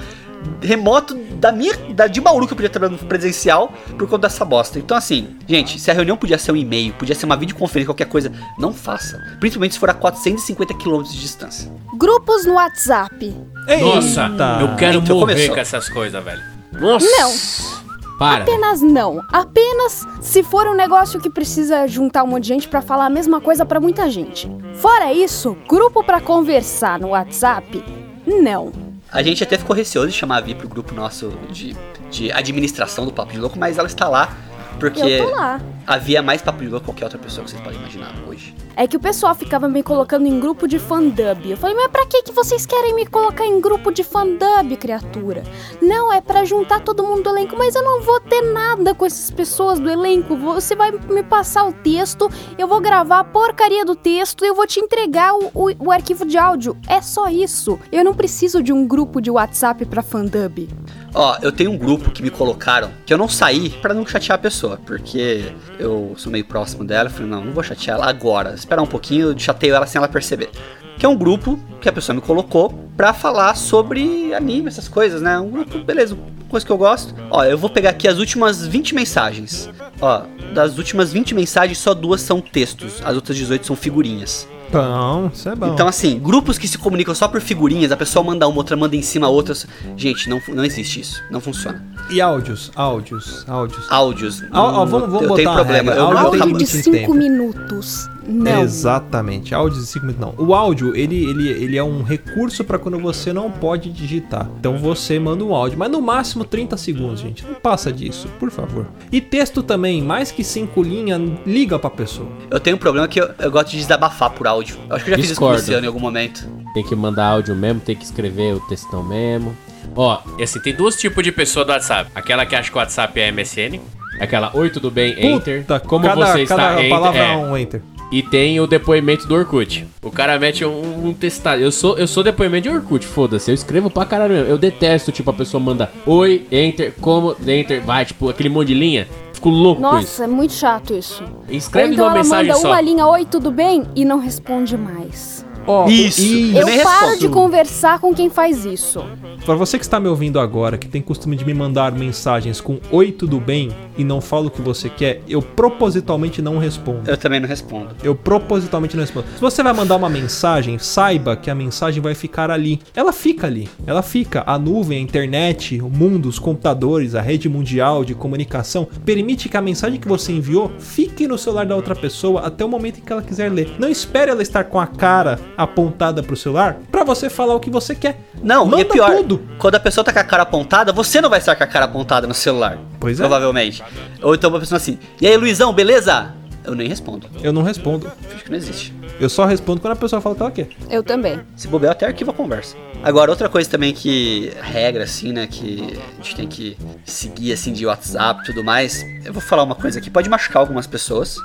Remoto 0.60 1.14
da 1.36 1.52
minha. 1.52 1.74
Da, 1.94 2.06
de 2.06 2.20
Bauru 2.20 2.46
que 2.46 2.52
eu 2.52 2.56
podia 2.56 2.70
trabalhar 2.70 2.92
no 2.92 2.98
presencial 2.98 3.72
por 3.98 4.08
conta 4.08 4.28
dessa 4.28 4.44
bosta. 4.44 4.78
Então, 4.78 4.96
assim, 4.96 5.36
gente, 5.46 5.78
se 5.78 5.90
a 5.90 5.94
reunião 5.94 6.16
podia 6.16 6.38
ser 6.38 6.52
um 6.52 6.56
e-mail, 6.56 6.92
podia 6.94 7.14
ser 7.14 7.26
uma 7.26 7.36
videoconferência, 7.36 7.86
qualquer 7.86 8.06
coisa, 8.06 8.32
não 8.58 8.72
faça. 8.72 9.18
Principalmente 9.40 9.74
se 9.74 9.78
for 9.80 9.90
a 9.90 9.94
450 9.94 10.74
km 10.74 11.02
de 11.02 11.20
distância. 11.20 11.70
Grupos 11.96 12.44
no 12.46 12.54
WhatsApp. 12.54 13.34
Nossa, 13.80 14.26
Eita. 14.26 14.58
eu 14.60 14.76
quero 14.76 14.98
Então 14.98 15.18
morrer 15.18 15.34
começou. 15.34 15.54
com 15.54 15.60
essas 15.60 15.88
coisas, 15.88 16.24
velho. 16.24 16.42
Nossa. 16.72 17.06
Não. 17.06 17.84
Para. 18.18 18.42
Apenas 18.44 18.80
não. 18.80 19.20
Apenas 19.32 20.06
se 20.20 20.42
for 20.44 20.66
um 20.68 20.74
negócio 20.74 21.20
que 21.20 21.28
precisa 21.28 21.86
juntar 21.88 22.22
um 22.22 22.28
monte 22.28 22.42
de 22.44 22.48
gente 22.48 22.68
pra 22.68 22.80
falar 22.80 23.06
a 23.06 23.10
mesma 23.10 23.40
coisa 23.40 23.66
pra 23.66 23.80
muita 23.80 24.08
gente. 24.08 24.48
Fora 24.74 25.12
isso, 25.12 25.56
grupo 25.68 26.02
pra 26.04 26.20
conversar 26.20 26.98
no 27.00 27.08
WhatsApp? 27.08 27.82
Não. 28.24 28.72
A 29.14 29.22
gente 29.22 29.44
até 29.44 29.56
ficou 29.56 29.76
receoso 29.76 30.08
de 30.08 30.12
chamar 30.12 30.38
a 30.38 30.40
Vi 30.40 30.56
pro 30.56 30.68
grupo 30.68 30.92
nosso 30.92 31.30
de, 31.48 31.76
de 32.10 32.32
administração 32.32 33.06
do 33.06 33.12
Papo 33.12 33.32
de 33.32 33.38
Louco, 33.38 33.56
mas 33.56 33.78
ela 33.78 33.86
está 33.86 34.08
lá 34.08 34.36
porque 34.80 35.00
Eu 35.00 35.28
tô 35.28 35.30
lá. 35.36 35.60
havia 35.86 36.20
mais 36.20 36.42
Papo 36.42 36.58
de 36.58 36.68
Louco 36.68 36.80
que 36.80 36.86
qualquer 36.86 37.04
outra 37.04 37.18
pessoa 37.20 37.44
que 37.44 37.50
vocês 37.52 37.62
podem 37.62 37.78
imaginar 37.78 38.12
hoje. 38.26 38.52
É 38.76 38.86
que 38.88 38.96
o 38.96 39.00
pessoal 39.00 39.34
ficava 39.34 39.68
me 39.68 39.82
colocando 39.82 40.26
em 40.26 40.40
grupo 40.40 40.66
de 40.66 40.78
fandub. 40.78 41.48
Eu 41.50 41.56
falei, 41.56 41.76
mas 41.76 41.88
pra 41.88 42.06
que, 42.06 42.22
que 42.22 42.32
vocês 42.32 42.66
querem 42.66 42.94
me 42.94 43.06
colocar 43.06 43.46
em 43.46 43.60
grupo 43.60 43.92
de 43.92 44.02
fandub, 44.02 44.76
criatura? 44.78 45.42
Não, 45.80 46.12
é 46.12 46.20
pra 46.20 46.44
juntar 46.44 46.80
todo 46.80 47.02
mundo 47.04 47.22
do 47.22 47.30
elenco, 47.30 47.54
mas 47.56 47.74
eu 47.74 47.82
não 47.84 48.02
vou 48.02 48.18
ter 48.20 48.42
nada 48.52 48.94
com 48.94 49.06
essas 49.06 49.30
pessoas 49.30 49.78
do 49.78 49.88
elenco. 49.88 50.36
Você 50.36 50.74
vai 50.74 50.90
me 50.90 51.22
passar 51.22 51.64
o 51.68 51.72
texto, 51.72 52.28
eu 52.58 52.66
vou 52.66 52.80
gravar 52.80 53.20
a 53.20 53.24
porcaria 53.24 53.84
do 53.84 53.94
texto 53.94 54.44
e 54.44 54.48
eu 54.48 54.54
vou 54.54 54.66
te 54.66 54.80
entregar 54.80 55.34
o, 55.34 55.50
o- 55.54 55.86
o 55.86 55.92
arquivo 55.92 56.26
de 56.26 56.36
áudio. 56.36 56.76
É 56.88 57.00
só 57.00 57.28
isso. 57.28 57.78
Eu 57.92 58.04
não 58.04 58.14
preciso 58.14 58.62
de 58.62 58.72
um 58.72 58.86
grupo 58.86 59.20
de 59.20 59.30
WhatsApp 59.30 59.84
pra 59.86 60.02
fandub. 60.02 60.68
Ó, 61.14 61.36
eu 61.42 61.52
tenho 61.52 61.70
um 61.70 61.78
grupo 61.78 62.10
que 62.10 62.20
me 62.22 62.30
colocaram, 62.30 62.90
que 63.06 63.14
eu 63.14 63.18
não 63.18 63.28
saí 63.28 63.70
pra 63.70 63.94
não 63.94 64.04
chatear 64.04 64.34
a 64.34 64.38
pessoa, 64.42 64.80
porque 64.84 65.52
eu 65.78 66.12
sou 66.16 66.32
meio 66.32 66.44
próximo 66.44 66.82
dela, 66.84 67.08
eu 67.08 67.12
falei, 67.12 67.28
não, 67.28 67.44
não 67.44 67.52
vou 67.52 67.62
chatear 67.62 67.98
ela 67.98 68.08
agora, 68.10 68.56
esperar 68.64 68.82
um 68.82 68.86
pouquinho, 68.86 69.30
eu 69.30 69.38
chateio 69.38 69.74
ela 69.74 69.86
sem 69.86 69.98
ela 69.98 70.08
perceber. 70.08 70.50
Que 70.98 71.06
é 71.06 71.08
um 71.08 71.16
grupo 71.16 71.58
que 71.80 71.88
a 71.88 71.92
pessoa 71.92 72.14
me 72.14 72.20
colocou 72.20 72.72
pra 72.96 73.12
falar 73.12 73.54
sobre 73.56 74.32
anime, 74.32 74.68
essas 74.68 74.88
coisas, 74.88 75.20
né? 75.20 75.38
Um 75.38 75.50
grupo, 75.50 75.78
beleza, 75.78 76.16
coisa 76.48 76.64
que 76.64 76.70
eu 76.72 76.78
gosto. 76.78 77.14
Ó, 77.30 77.44
eu 77.44 77.58
vou 77.58 77.68
pegar 77.68 77.90
aqui 77.90 78.06
as 78.06 78.18
últimas 78.18 78.66
20 78.66 78.94
mensagens. 78.94 79.68
Ó, 80.00 80.22
das 80.54 80.78
últimas 80.78 81.12
20 81.12 81.34
mensagens, 81.34 81.78
só 81.78 81.92
duas 81.94 82.20
são 82.20 82.40
textos, 82.40 83.02
as 83.04 83.14
outras 83.14 83.36
18 83.36 83.66
são 83.66 83.76
figurinhas. 83.76 84.48
Bom, 84.70 85.30
isso 85.32 85.48
é 85.48 85.54
bom. 85.54 85.72
Então, 85.72 85.86
assim, 85.86 86.18
grupos 86.18 86.58
que 86.58 86.66
se 86.66 86.78
comunicam 86.78 87.14
só 87.14 87.28
por 87.28 87.40
figurinhas, 87.40 87.92
a 87.92 87.96
pessoa 87.96 88.24
manda 88.24 88.46
uma, 88.48 88.56
outra 88.56 88.76
manda 88.76 88.96
em 88.96 89.02
cima 89.02 89.26
a 89.26 89.30
outra. 89.30 89.54
Gente, 89.96 90.28
não, 90.28 90.42
não 90.48 90.64
existe 90.64 91.00
isso. 91.00 91.22
Não 91.30 91.40
funciona. 91.40 91.84
E 92.10 92.20
áudios, 92.20 92.70
áudios, 92.76 93.44
áudios. 93.48 93.86
Áudios. 93.90 94.42
Ó, 94.52 94.60
ó, 94.60 94.72
não- 94.72 94.86
vamos- 94.86 95.08
vamos 95.08 95.22
eu 95.22 95.28
botar 95.28 95.42
tenho 95.42 95.54
problema. 95.54 95.90
regra. 95.92 95.94
Eu, 95.96 96.18
Áudio 96.18 96.40
de 96.40 96.46
limite 96.46 96.64
de 96.76 96.82
5 96.82 96.96
tempo. 96.96 97.14
minutos. 97.14 98.08
Não. 98.26 98.62
Exatamente, 98.62 99.54
áudio 99.54 99.80
de 99.80 99.86
5 99.86 100.06
minutos 100.06 100.34
não. 100.38 100.46
O 100.46 100.54
áudio, 100.54 100.96
ele, 100.96 101.14
ele, 101.24 101.48
ele 101.48 101.76
é 101.76 101.84
um 101.84 102.02
recurso 102.02 102.64
pra 102.64 102.78
quando 102.78 102.98
você 102.98 103.32
não 103.34 103.50
pode 103.50 103.90
digitar. 103.92 104.48
Então 104.58 104.78
você 104.78 105.18
manda 105.18 105.44
um 105.44 105.54
áudio, 105.54 105.78
mas 105.78 105.90
no 105.90 106.00
máximo 106.00 106.42
30 106.44 106.76
segundos, 106.76 107.20
gente. 107.20 107.44
Não 107.44 107.54
passa 107.54 107.92
disso, 107.92 108.26
por 108.40 108.50
favor. 108.50 108.86
E 109.12 109.20
texto 109.20 109.62
também, 109.62 110.00
mais 110.02 110.30
que 110.30 110.42
5 110.42 110.82
linhas, 110.82 111.20
liga 111.46 111.78
pra 111.78 111.90
pessoa. 111.90 112.28
eu 112.50 112.58
tenho 112.60 112.76
um 112.76 112.78
problema 112.80 113.06
que 113.08 113.20
eu, 113.20 113.28
eu 113.38 113.50
gosto 113.50 113.70
de 113.72 113.76
desabafar 113.78 114.30
por 114.30 114.46
áudio. 114.46 114.76
Eu 114.88 114.96
acho 114.96 115.04
que 115.04 115.10
eu 115.10 115.16
já 115.16 115.22
fiz 115.22 115.30
isso 115.32 115.38
com 115.40 115.46
o 115.46 115.48
Discordo. 115.50 115.60
Luciano 115.60 115.84
em 115.84 115.88
algum 115.88 116.00
momento. 116.00 116.48
Tem 116.72 116.82
que 116.82 116.94
mandar 116.96 117.26
áudio 117.26 117.54
mesmo, 117.54 117.80
tem 117.80 117.94
que 117.94 118.04
escrever 118.04 118.54
o 118.54 118.60
textão 118.60 119.02
mesmo. 119.02 119.54
Ó, 119.96 120.18
e 120.38 120.42
assim, 120.42 120.60
tem 120.60 120.74
dois 120.74 120.96
tipos 120.96 121.22
de 121.22 121.30
pessoa 121.32 121.64
do 121.64 121.72
WhatsApp. 121.72 122.10
Aquela 122.14 122.44
que 122.46 122.54
acha 122.56 122.70
que 122.70 122.76
o 122.76 122.78
WhatsApp 122.80 123.18
é 123.20 123.30
MSN. 123.30 123.80
Aquela, 124.20 124.50
oi, 124.54 124.70
tudo 124.70 124.90
bem? 124.90 125.14
Enter. 125.18 125.60
Puta, 125.62 125.80
Como 125.80 126.04
cada, 126.04 126.26
você 126.26 126.42
está? 126.42 126.56
cada 126.56 126.78
Enter. 126.80 126.90
palavra 126.90 127.20
É. 127.20 127.36
um 127.36 127.56
enter. 127.56 127.82
E 128.12 128.22
tem 128.22 128.60
o 128.60 128.66
depoimento 128.66 129.26
do 129.26 129.34
Orkut. 129.34 129.88
O 130.00 130.10
cara 130.10 130.38
mete 130.38 130.64
um, 130.64 131.08
um 131.08 131.12
testado. 131.12 131.60
Eu 131.60 131.72
sou, 131.72 131.98
eu 131.98 132.06
sou 132.06 132.22
depoimento 132.22 132.68
de 132.68 132.74
Orkut, 132.74 133.04
foda-se. 133.04 133.50
Eu 133.50 133.54
escrevo 133.54 133.90
pra 133.90 134.04
caralho 134.04 134.34
mesmo. 134.34 134.48
Eu 134.48 134.58
detesto, 134.58 135.10
tipo, 135.10 135.30
a 135.30 135.32
pessoa 135.32 135.60
manda 135.60 135.90
oi, 136.06 136.46
enter, 136.52 136.92
como, 137.00 137.34
enter, 137.44 137.80
vai, 137.80 138.04
tipo, 138.04 138.28
aquele 138.28 138.48
monte 138.50 138.68
de 138.68 138.74
linha. 138.74 139.08
Fico 139.32 139.48
louco 139.48 139.80
com 139.82 139.88
isso. 139.88 139.96
Nossa, 139.96 140.24
é 140.24 140.26
muito 140.28 140.52
chato 140.52 140.94
isso. 140.94 141.24
Escreve 141.48 141.88
Ou 141.88 141.92
então 141.94 142.04
numa 142.04 142.14
ela 142.18 142.22
mensagem 142.22 142.48
manda 142.52 142.60
só. 142.60 142.68
uma 142.68 142.80
linha, 142.80 143.06
oi, 143.06 143.24
tudo 143.24 143.50
bem? 143.50 143.82
E 143.96 144.04
não 144.04 144.20
responde 144.20 144.76
mais. 144.76 145.44
Ó, 145.66 145.88
Isso. 145.88 146.20
e- 146.22 146.56
Eu 146.56 146.68
Eu 146.68 146.82
paro 146.82 147.00
respondo. 147.06 147.18
de 147.20 147.28
conversar 147.28 147.98
com 147.98 148.14
quem 148.14 148.28
faz 148.30 148.64
isso. 148.64 149.02
Pra 149.44 149.54
você 149.54 149.78
que 149.78 149.84
está 149.84 149.98
me 150.00 150.08
ouvindo 150.08 150.38
agora, 150.40 150.78
que 150.78 150.88
tem 150.88 151.02
costume 151.02 151.36
de 151.36 151.44
me 151.44 151.52
mandar 151.54 151.92
mensagens 151.92 152.60
com 152.60 152.78
oi, 152.90 153.12
tudo 153.12 153.38
bem, 153.40 153.70
e 153.96 154.04
não 154.04 154.20
fala 154.20 154.46
o 154.46 154.50
que 154.50 154.62
você 154.62 154.88
quer, 154.88 155.20
eu 155.28 155.42
propositalmente 155.42 156.40
não 156.40 156.58
respondo. 156.58 157.10
Eu 157.10 157.16
também 157.16 157.40
não 157.40 157.48
respondo. 157.48 157.88
Eu 158.02 158.14
propositalmente 158.14 158.96
não 158.96 159.02
respondo. 159.02 159.26
Se 159.34 159.40
você 159.40 159.62
vai 159.62 159.72
mandar 159.72 159.96
uma 159.96 160.08
mensagem, 160.08 160.78
saiba 160.78 161.36
que 161.36 161.50
a 161.50 161.54
mensagem 161.54 162.00
vai 162.02 162.14
ficar 162.14 162.50
ali. 162.50 162.80
Ela 162.94 163.12
fica 163.12 163.46
ali. 163.46 163.68
Ela 163.86 164.02
fica. 164.02 164.42
A 164.46 164.58
nuvem, 164.58 164.98
a 164.98 165.00
internet, 165.00 165.80
o 165.80 165.88
mundo, 165.90 166.28
os 166.28 166.38
computadores, 166.38 167.14
a 167.14 167.20
rede 167.20 167.48
mundial 167.48 168.04
de 168.04 168.14
comunicação 168.14 168.86
permite 169.04 169.48
que 169.48 169.56
a 169.56 169.62
mensagem 169.62 169.98
que 170.00 170.08
você 170.08 170.32
enviou 170.32 170.70
fique 170.78 171.26
no 171.26 171.36
celular 171.38 171.66
da 171.66 171.76
outra 171.76 171.94
pessoa 171.94 172.40
até 172.42 172.64
o 172.64 172.68
momento 172.68 172.98
em 172.98 173.02
que 173.02 173.12
ela 173.12 173.22
quiser 173.22 173.50
ler. 173.50 173.70
Não 173.78 173.88
espere 173.88 174.30
ela 174.30 174.42
estar 174.42 174.64
com 174.64 174.78
a 174.80 174.86
cara 174.86 175.38
apontada 175.56 176.22
pro 176.22 176.36
celular 176.36 176.76
pra 176.90 177.04
você 177.04 177.28
falar 177.30 177.54
o 177.54 177.60
que 177.60 177.70
você 177.70 177.94
quer. 177.94 178.20
Não, 178.42 178.64
Manda 178.66 178.78
e 178.78 178.80
é 178.82 178.84
pior, 178.84 179.16
tudo. 179.16 179.42
quando 179.58 179.74
a 179.76 179.80
pessoa 179.80 180.04
tá 180.04 180.12
com 180.12 180.18
a 180.18 180.24
cara 180.24 180.42
apontada, 180.42 180.92
você 180.92 181.20
não 181.20 181.30
vai 181.30 181.38
estar 181.38 181.54
com 181.56 181.64
a 181.64 181.66
cara 181.66 181.84
apontada 181.86 182.26
no 182.26 182.34
celular. 182.34 182.78
Pois 183.00 183.18
é. 183.18 183.22
Provavelmente. 183.22 183.82
Ou 184.22 184.34
então 184.34 184.50
uma 184.50 184.60
pessoa 184.60 184.76
assim, 184.76 184.98
e 185.20 185.26
aí 185.26 185.36
Luizão, 185.36 185.72
beleza? 185.72 186.34
Eu 186.64 186.74
nem 186.74 186.88
respondo. 186.88 187.26
Eu 187.42 187.52
não 187.52 187.62
respondo. 187.62 188.10
Acho 188.34 188.44
que 188.44 188.50
não 188.50 188.56
existe. 188.56 188.94
Eu 189.20 189.28
só 189.28 189.44
respondo 189.44 189.80
quando 189.80 189.92
a 189.92 189.96
pessoa 189.96 190.20
fala 190.20 190.32
o 190.34 190.36
que 190.36 190.42
ela 190.42 190.50
quer. 190.50 190.68
Eu 190.90 191.02
também. 191.02 191.38
Se 191.54 191.68
bobear, 191.68 191.90
eu 191.90 191.92
até 191.92 192.06
arquivo 192.06 192.30
a 192.30 192.34
conversa. 192.34 192.74
Agora, 193.04 193.30
outra 193.30 193.48
coisa 193.48 193.68
também 193.68 193.92
que. 193.92 194.50
regra, 194.62 195.04
assim, 195.04 195.32
né? 195.32 195.46
Que 195.46 195.98
a 196.18 196.22
gente 196.22 196.34
tem 196.36 196.48
que 196.48 196.76
seguir, 197.04 197.52
assim, 197.52 197.72
de 197.72 197.84
WhatsApp 197.86 198.40
e 198.42 198.44
tudo 198.46 198.64
mais. 198.64 199.04
Eu 199.24 199.32
vou 199.32 199.42
falar 199.42 199.62
uma 199.62 199.74
coisa 199.74 199.98
aqui, 199.98 200.10
pode 200.10 200.28
machucar 200.28 200.60
algumas 200.60 200.86
pessoas. 200.86 201.36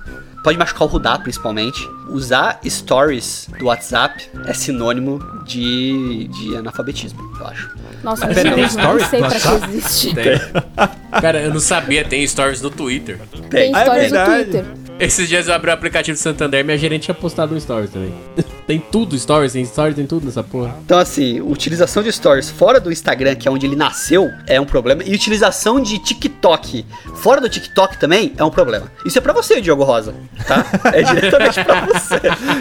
Pode 0.42 0.58
machucar 0.58 0.84
o 0.84 0.86
Rudá, 0.90 1.20
principalmente. 1.20 1.86
Usar 2.08 2.62
stories 2.66 3.50
do 3.60 3.66
WhatsApp 3.66 4.26
é 4.46 4.54
sinônimo 4.54 5.20
de, 5.46 6.30
de 6.30 6.56
analfabetismo, 6.56 7.20
eu 7.40 7.48
acho. 7.48 7.70
Nossa, 8.02 8.26
Mas 8.26 8.38
eu 8.38 8.44
pera, 8.44 8.56
tem 8.56 8.64
não, 8.64 8.70
stories 8.70 9.02
não 9.04 9.10
sei 9.10 9.20
pra 9.20 9.30
que 9.60 9.66
existe. 9.78 10.16
Tem. 10.16 11.22
Cara, 11.22 11.42
eu 11.42 11.54
não 11.54 11.60
sabia, 11.60 12.06
tem 12.06 12.26
stories 12.26 12.62
no 12.62 12.70
Twitter. 12.70 13.20
Tem 13.50 13.76
Ah, 13.76 13.82
é 13.82 13.84
stories 13.84 14.12
no 14.12 14.18
verdade. 14.18 14.44
Twitter. 14.46 14.66
Esses 15.00 15.30
dias 15.30 15.48
eu 15.48 15.54
abri 15.54 15.70
o 15.70 15.74
aplicativo 15.74 16.18
do 16.18 16.20
Santander 16.20 16.60
e 16.60 16.64
minha 16.64 16.78
gerente 16.78 17.04
tinha 17.04 17.16
postado 17.16 17.56
um 17.56 17.60
stories 17.60 17.90
também. 17.90 18.14
tem 18.68 18.80
tudo, 18.80 19.18
stories, 19.18 19.54
tem 19.54 19.64
stories, 19.64 19.96
tem 19.96 20.06
tudo 20.06 20.26
nessa 20.26 20.44
porra. 20.44 20.76
Então, 20.84 21.00
assim, 21.00 21.40
utilização 21.40 22.04
de 22.04 22.12
stories 22.12 22.50
fora 22.50 22.82
do 22.82 22.92
Instagram, 22.92 23.36
que 23.36 23.48
é 23.48 23.52
onde 23.52 23.66
ele 23.66 23.78
nasceu, 23.78 24.30
é 24.46 24.60
um 24.60 24.66
problema. 24.66 25.02
E 25.06 25.16
utilização 25.16 25.80
de 25.80 26.00
TikTok 26.00 26.86
fora 27.16 27.40
do 27.40 27.48
TikTok 27.48 27.98
também 27.98 28.34
é 28.38 28.44
um 28.44 28.50
problema. 28.50 28.92
Isso 29.06 29.18
é 29.18 29.22
pra 29.22 29.32
você, 29.32 29.62
Diogo 29.62 29.86
Rosa, 29.86 30.14
tá? 30.46 30.66
É 30.94 31.02
diretamente 31.02 31.64
pra 31.64 31.86
você. 31.86 32.20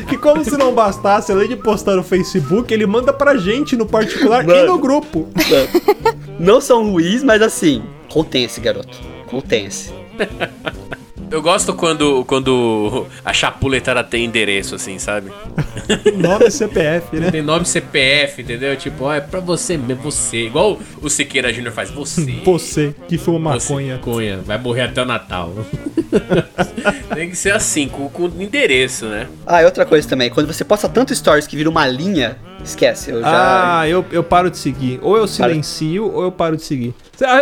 Que 0.08 0.16
como 0.16 0.44
se 0.44 0.56
não 0.56 0.72
bastasse, 0.72 1.32
além 1.32 1.48
de 1.48 1.56
postar 1.56 1.96
no 1.96 2.04
Facebook, 2.04 2.72
ele 2.72 2.86
manda 2.86 3.12
pra 3.12 3.36
gente 3.36 3.74
no 3.74 3.84
particular 3.84 4.44
e 4.44 4.46
Mano. 4.46 4.66
no 4.66 4.78
grupo. 4.78 5.28
Não 6.38 6.60
são 6.60 6.88
ruins, 6.88 7.24
mas 7.24 7.42
assim, 7.42 7.82
contenha-se, 8.08 8.60
garoto. 8.60 8.96
Contenha-se. 9.26 9.92
Eu 11.30 11.42
gosto 11.42 11.74
quando, 11.74 12.24
quando 12.24 13.06
a 13.24 13.32
chapuletada 13.32 14.02
tem 14.02 14.24
endereço, 14.24 14.74
assim, 14.74 14.98
sabe? 14.98 15.30
Nome 16.16 16.46
é 16.46 16.50
CPF, 16.50 17.16
né? 17.18 17.30
Tem 17.30 17.42
nome 17.42 17.66
CPF, 17.66 18.40
entendeu? 18.42 18.74
Tipo, 18.76 19.04
ó, 19.04 19.14
é 19.14 19.20
pra 19.20 19.38
você 19.40 19.76
mesmo, 19.76 20.02
você. 20.02 20.46
Igual 20.46 20.78
o 21.02 21.10
Siqueira 21.10 21.52
Júnior 21.52 21.72
faz, 21.74 21.90
você. 21.90 22.40
Você 22.44 22.94
que 23.06 23.18
fuma 23.18 23.52
Você, 23.54 23.72
maconha. 23.72 23.94
maconha. 23.96 24.38
Vai 24.38 24.58
morrer 24.58 24.82
até 24.82 25.02
o 25.02 25.04
Natal. 25.04 25.52
Tem 27.14 27.28
que 27.28 27.36
ser 27.36 27.52
assim, 27.52 27.88
com, 27.88 28.08
com 28.08 28.26
endereço, 28.40 29.06
né? 29.06 29.26
Ah, 29.46 29.62
e 29.62 29.64
outra 29.64 29.84
coisa 29.84 30.08
também, 30.08 30.30
quando 30.30 30.46
você 30.46 30.64
posta 30.64 30.88
tanto 30.88 31.14
stories 31.14 31.46
que 31.46 31.56
vira 31.56 31.68
uma 31.68 31.86
linha, 31.86 32.38
esquece. 32.64 33.10
Eu 33.10 33.20
já. 33.20 33.80
Ah, 33.80 33.88
eu, 33.88 34.04
eu 34.10 34.22
paro 34.22 34.50
de 34.50 34.58
seguir. 34.58 34.98
Ou 35.02 35.16
eu 35.16 35.26
silencio 35.26 36.10
ou 36.12 36.22
eu 36.24 36.32
paro 36.32 36.56
de 36.56 36.62
seguir. 36.62 36.94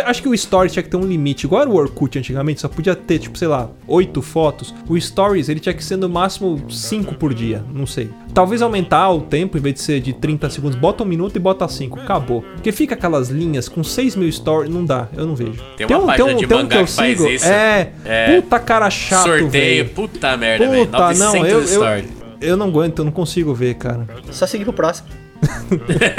Acho 0.05 0.23
que 0.23 0.29
o 0.29 0.35
Stories 0.35 0.73
tinha 0.73 0.81
que 0.81 0.89
ter 0.89 0.97
um 0.97 1.05
limite. 1.05 1.45
Igual 1.45 1.61
era 1.61 1.69
o 1.69 1.75
Orkut 1.75 2.17
antigamente, 2.17 2.61
só 2.61 2.67
podia 2.67 2.95
ter, 2.95 3.19
tipo, 3.19 3.37
sei 3.37 3.47
lá, 3.47 3.69
oito 3.87 4.21
fotos. 4.21 4.73
O 4.89 4.99
Stories, 4.99 5.49
ele 5.49 5.59
tinha 5.59 5.73
que 5.73 5.83
ser 5.83 5.97
no 5.97 6.09
máximo 6.09 6.59
cinco 6.71 7.13
por 7.15 7.33
dia. 7.33 7.63
Não 7.73 7.85
sei. 7.85 8.09
Talvez 8.33 8.61
aumentar 8.61 9.09
o 9.11 9.21
tempo, 9.21 9.57
em 9.57 9.61
vez 9.61 9.75
de 9.75 9.81
ser 9.81 9.99
de 9.99 10.13
30 10.13 10.49
segundos, 10.49 10.77
bota 10.77 11.03
um 11.03 11.05
minuto 11.05 11.35
e 11.35 11.39
bota 11.39 11.67
cinco. 11.67 11.99
Acabou. 11.99 12.41
Porque 12.55 12.71
fica 12.71 12.95
aquelas 12.95 13.29
linhas 13.29 13.69
com 13.69 13.83
6 13.83 14.15
mil 14.15 14.31
stories, 14.31 14.73
não 14.73 14.83
dá, 14.85 15.07
eu 15.15 15.25
não 15.25 15.35
vejo. 15.35 15.63
Tem 15.75 15.85
uma 15.87 16.07
página 16.07 16.35
de 16.35 16.47
mangá 16.47 16.83
que 16.83 16.91
faz 16.91 17.19
isso. 17.19 17.45
É, 17.45 17.91
É. 18.05 18.35
puta 18.41 18.59
cara 18.59 18.89
chato, 18.89 19.23
Sorteio, 19.25 19.49
velho. 19.49 19.89
puta 19.89 20.37
merda, 20.37 20.67
velho. 20.69 20.85
Puta, 20.85 20.97
não, 21.13 21.33
900 21.35 21.49
eu, 21.51 21.59
eu, 21.59 21.67
stories. 21.67 22.16
Eu 22.41 22.55
não 22.57 22.67
aguento, 22.67 22.99
eu 22.99 23.05
não 23.05 23.11
consigo 23.11 23.53
ver, 23.53 23.75
cara. 23.75 24.07
Só 24.31 24.45
seguir 24.47 24.63
pro 24.63 24.73
próximo. 24.73 25.07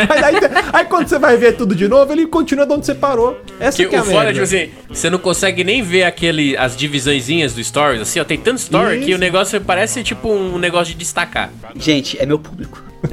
Mas 0.08 0.22
aí, 0.22 0.36
aí 0.72 0.84
quando 0.84 1.08
você 1.08 1.18
vai 1.18 1.36
ver 1.36 1.56
tudo 1.56 1.74
de 1.74 1.88
novo, 1.88 2.12
ele 2.12 2.24
continua 2.26 2.64
de 2.64 2.72
onde 2.72 2.86
você 2.86 2.94
parou. 2.94 3.40
Essa 3.58 3.76
Que 3.82 3.88
que 3.88 3.96
é 3.96 3.98
a 3.98 4.02
foda 4.04 4.16
é, 4.16 4.32
merda. 4.32 4.32
tipo 4.34 4.44
assim, 4.44 4.70
você 4.88 5.10
não 5.10 5.18
consegue 5.18 5.64
nem 5.64 5.82
ver 5.82 6.04
aquele, 6.04 6.56
as 6.56 6.76
divisõezinhas 6.76 7.52
do 7.52 7.62
stories, 7.64 8.00
assim, 8.00 8.20
ó, 8.20 8.24
tem 8.24 8.38
tanto 8.38 8.58
story 8.58 9.00
que 9.00 9.06
Isso. 9.06 9.16
o 9.16 9.18
negócio 9.18 9.60
parece 9.60 10.04
tipo 10.04 10.28
um 10.30 10.56
negócio 10.56 10.92
de 10.92 10.98
destacar. 11.00 11.50
Gente, 11.74 12.16
é 12.20 12.24
meu 12.26 12.38
público. 12.38 12.80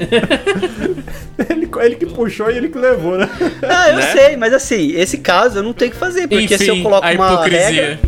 ele, 1.49 1.69
ele 1.83 1.95
que 1.95 2.05
puxou 2.05 2.51
e 2.51 2.57
ele 2.57 2.69
que 2.69 2.77
levou, 2.77 3.17
né? 3.17 3.29
Ah, 3.63 3.89
eu 3.89 3.95
Né? 3.97 4.11
sei, 4.11 4.37
mas 4.37 4.53
assim, 4.53 4.91
esse 4.91 5.17
caso 5.19 5.59
eu 5.59 5.63
não 5.63 5.73
tenho 5.73 5.91
que 5.91 5.97
fazer, 5.97 6.27
porque 6.27 6.57
se 6.57 6.67
eu 6.67 6.73
Enfim, 6.75 6.83
coloco 6.83 7.05
a 7.05 7.11
uma 7.11 7.33
hipocrisia. 7.33 7.61
regra, 7.61 7.99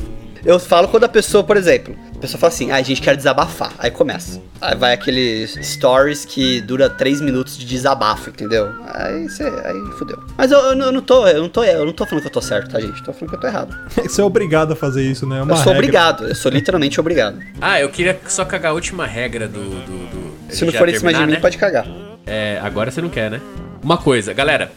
eu 0.46 0.60
falo 0.60 0.88
quando 0.88 1.04
a 1.06 1.10
pessoa, 1.10 1.44
por 1.44 1.58
exemplo, 1.58 1.96
a 2.18 2.20
pessoa 2.20 2.40
fala 2.40 2.52
assim, 2.52 2.72
ah, 2.72 2.76
a 2.78 2.82
gente 2.82 3.00
quer 3.00 3.16
desabafar, 3.16 3.72
aí 3.78 3.92
começa. 3.92 4.42
Aí 4.60 4.76
vai 4.76 4.92
aqueles 4.94 5.58
stories 5.62 6.26
que 6.26 6.60
dura 6.62 6.90
3 6.90 7.22
minutos 7.22 7.56
de 7.58 7.64
desabafo, 7.66 8.32
entendeu? 8.32 8.74
Aí 8.88 9.30
você, 9.30 9.44
aí 9.44 9.80
fudeu. 10.00 10.18
Mas 10.36 10.52
eu, 10.52 10.58
eu 10.60 10.76
não- 10.76 10.86
eu 10.88 10.92
não 10.92 11.02
tô, 11.02 11.28
eu 11.28 11.42
não 11.44 11.50
tô, 11.50 11.64
eu 11.64 11.86
não 11.86 11.94
tô 11.94 12.06
falando 12.08 12.22
que 12.24 12.28
eu 12.28 12.34
tô 12.34 12.42
certo, 12.42 12.72
tá, 12.72 12.80
gente? 12.80 13.04
Tô 13.04 13.14
falando 13.14 13.30
que 13.30 13.36
eu 13.36 13.40
tô 13.40 13.48
errado. 13.48 13.78
Você 14.04 14.20
é 14.20 14.24
obrigado 14.24 14.74
a 14.74 14.76
fazer 14.76 15.04
isso, 15.04 15.28
né? 15.28 15.38
É 15.40 15.42
uma 15.44 15.52
eu 15.54 15.58
sou 15.58 15.66
regra. 15.74 15.78
obrigado, 15.80 16.28
eu 16.28 16.36
sou 16.36 16.52
literalmente 16.52 17.00
obrigado. 17.00 17.40
Ah, 17.62 17.80
eu 17.80 17.90
queria 17.90 18.20
só 18.28 18.44
cagar 18.44 18.72
a 18.72 18.74
última 18.74 19.06
regra 19.06 19.48
do. 19.48 19.60
do, 19.62 20.08
do- 20.08 20.56
Se 20.56 20.66
não 20.66 20.74
for 20.74 20.90
em 20.90 20.98
cima 20.98 21.14
de 21.14 21.20
mim, 21.26 21.34
né? 21.34 21.40
pode 21.40 21.58
cagar. 21.58 21.86
É, 22.26 22.60
agora 22.64 22.90
você 22.90 23.00
não 23.02 23.10
quer, 23.10 23.30
né? 23.30 23.40
Uma 23.84 23.98
coisa, 23.98 24.34
galera. 24.34 24.72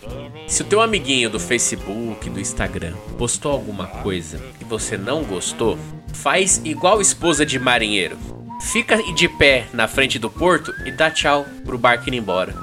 Se 0.47 0.62
o 0.62 0.64
teu 0.64 0.80
amiguinho 0.80 1.30
do 1.30 1.38
Facebook, 1.38 2.28
do 2.28 2.41
Instagram, 2.41 2.93
postou 3.16 3.53
alguma 3.53 3.86
coisa 3.86 4.41
e 4.61 4.64
você 4.64 4.97
não 4.97 5.22
gostou, 5.22 5.78
faz 6.12 6.61
igual 6.64 7.00
esposa 7.00 7.44
de 7.44 7.58
marinheiro. 7.58 8.16
Fica 8.61 9.02
de 9.14 9.28
pé 9.28 9.66
na 9.72 9.88
frente 9.88 10.18
do 10.18 10.28
porto 10.28 10.72
e 10.84 10.92
dá 10.92 11.11
tchau 11.11 11.46
pro 11.64 11.78
barco 11.78 12.08
ir 12.08 12.14
embora. 12.14 12.54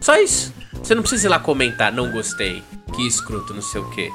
Só 0.00 0.16
isso. 0.16 0.52
Você 0.82 0.94
não 0.94 1.02
precisa 1.02 1.28
ir 1.28 1.30
lá 1.30 1.38
comentar, 1.38 1.92
não 1.92 2.10
gostei, 2.10 2.62
que 2.94 3.06
escroto, 3.06 3.54
não 3.54 3.62
sei 3.62 3.80
o 3.80 3.90
quê. 3.90 4.10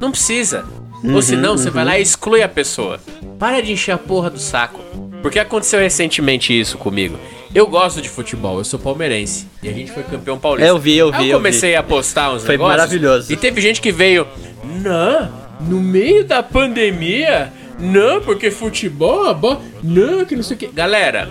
Não 0.00 0.10
precisa. 0.10 0.64
Ou 1.02 1.22
senão, 1.22 1.56
você 1.56 1.70
vai 1.70 1.84
lá 1.84 1.98
e 1.98 2.02
exclui 2.02 2.42
a 2.42 2.48
pessoa. 2.48 2.98
Para 3.38 3.62
de 3.62 3.72
encher 3.72 3.92
a 3.92 3.98
porra 3.98 4.30
do 4.30 4.38
saco. 4.38 4.80
Porque 5.22 5.38
aconteceu 5.38 5.80
recentemente 5.80 6.58
isso 6.58 6.76
comigo. 6.76 7.18
Eu 7.54 7.66
gosto 7.66 8.02
de 8.02 8.08
futebol, 8.08 8.58
eu 8.58 8.64
sou 8.64 8.78
palmeirense. 8.78 9.46
E 9.62 9.68
a 9.68 9.72
gente 9.72 9.92
foi 9.92 10.02
campeão 10.02 10.38
paulista. 10.38 10.68
Eu 10.68 10.78
vi, 10.78 10.96
eu 10.96 11.10
vi, 11.10 11.18
Aí 11.18 11.24
eu 11.30 11.32
eu 11.32 11.38
comecei 11.38 11.76
a 11.76 11.82
postar 11.82 12.32
uns 12.32 12.42
Foi 12.42 12.54
negócios. 12.54 12.76
maravilhoso. 12.76 13.32
E 13.32 13.36
teve 13.36 13.60
gente 13.60 13.80
que 13.80 13.92
veio. 13.92 14.26
Não, 14.82 15.30
no 15.60 15.80
meio 15.80 16.24
da 16.24 16.42
pandemia? 16.42 17.52
Não, 17.78 18.20
porque 18.20 18.50
futebol, 18.50 19.30
é 19.30 19.34
bom. 19.34 19.62
Não, 19.82 20.24
que 20.24 20.36
não 20.36 20.42
sei 20.42 20.56
o 20.56 20.58
que. 20.58 20.66
Galera, 20.68 21.28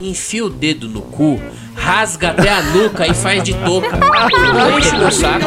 enfia 0.00 0.44
o 0.44 0.50
dedo 0.50 0.88
no 0.88 1.02
cu, 1.02 1.40
rasga 1.74 2.30
até 2.30 2.50
a 2.50 2.62
nuca 2.62 3.06
e 3.06 3.14
faz 3.14 3.42
de 3.42 3.54
touca. 3.54 3.96
Não 3.96 4.78
enche 4.78 4.96
meu 4.96 5.10
saco. 5.10 5.46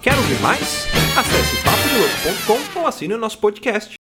Quer 0.00 0.16
ouvir 0.16 0.40
mais? 0.40 0.86
Acesse 1.16 1.56
papodelouco.com 1.62 2.80
ou 2.80 2.86
assine 2.86 3.14
o 3.14 3.18
nosso 3.18 3.38
podcast. 3.38 3.98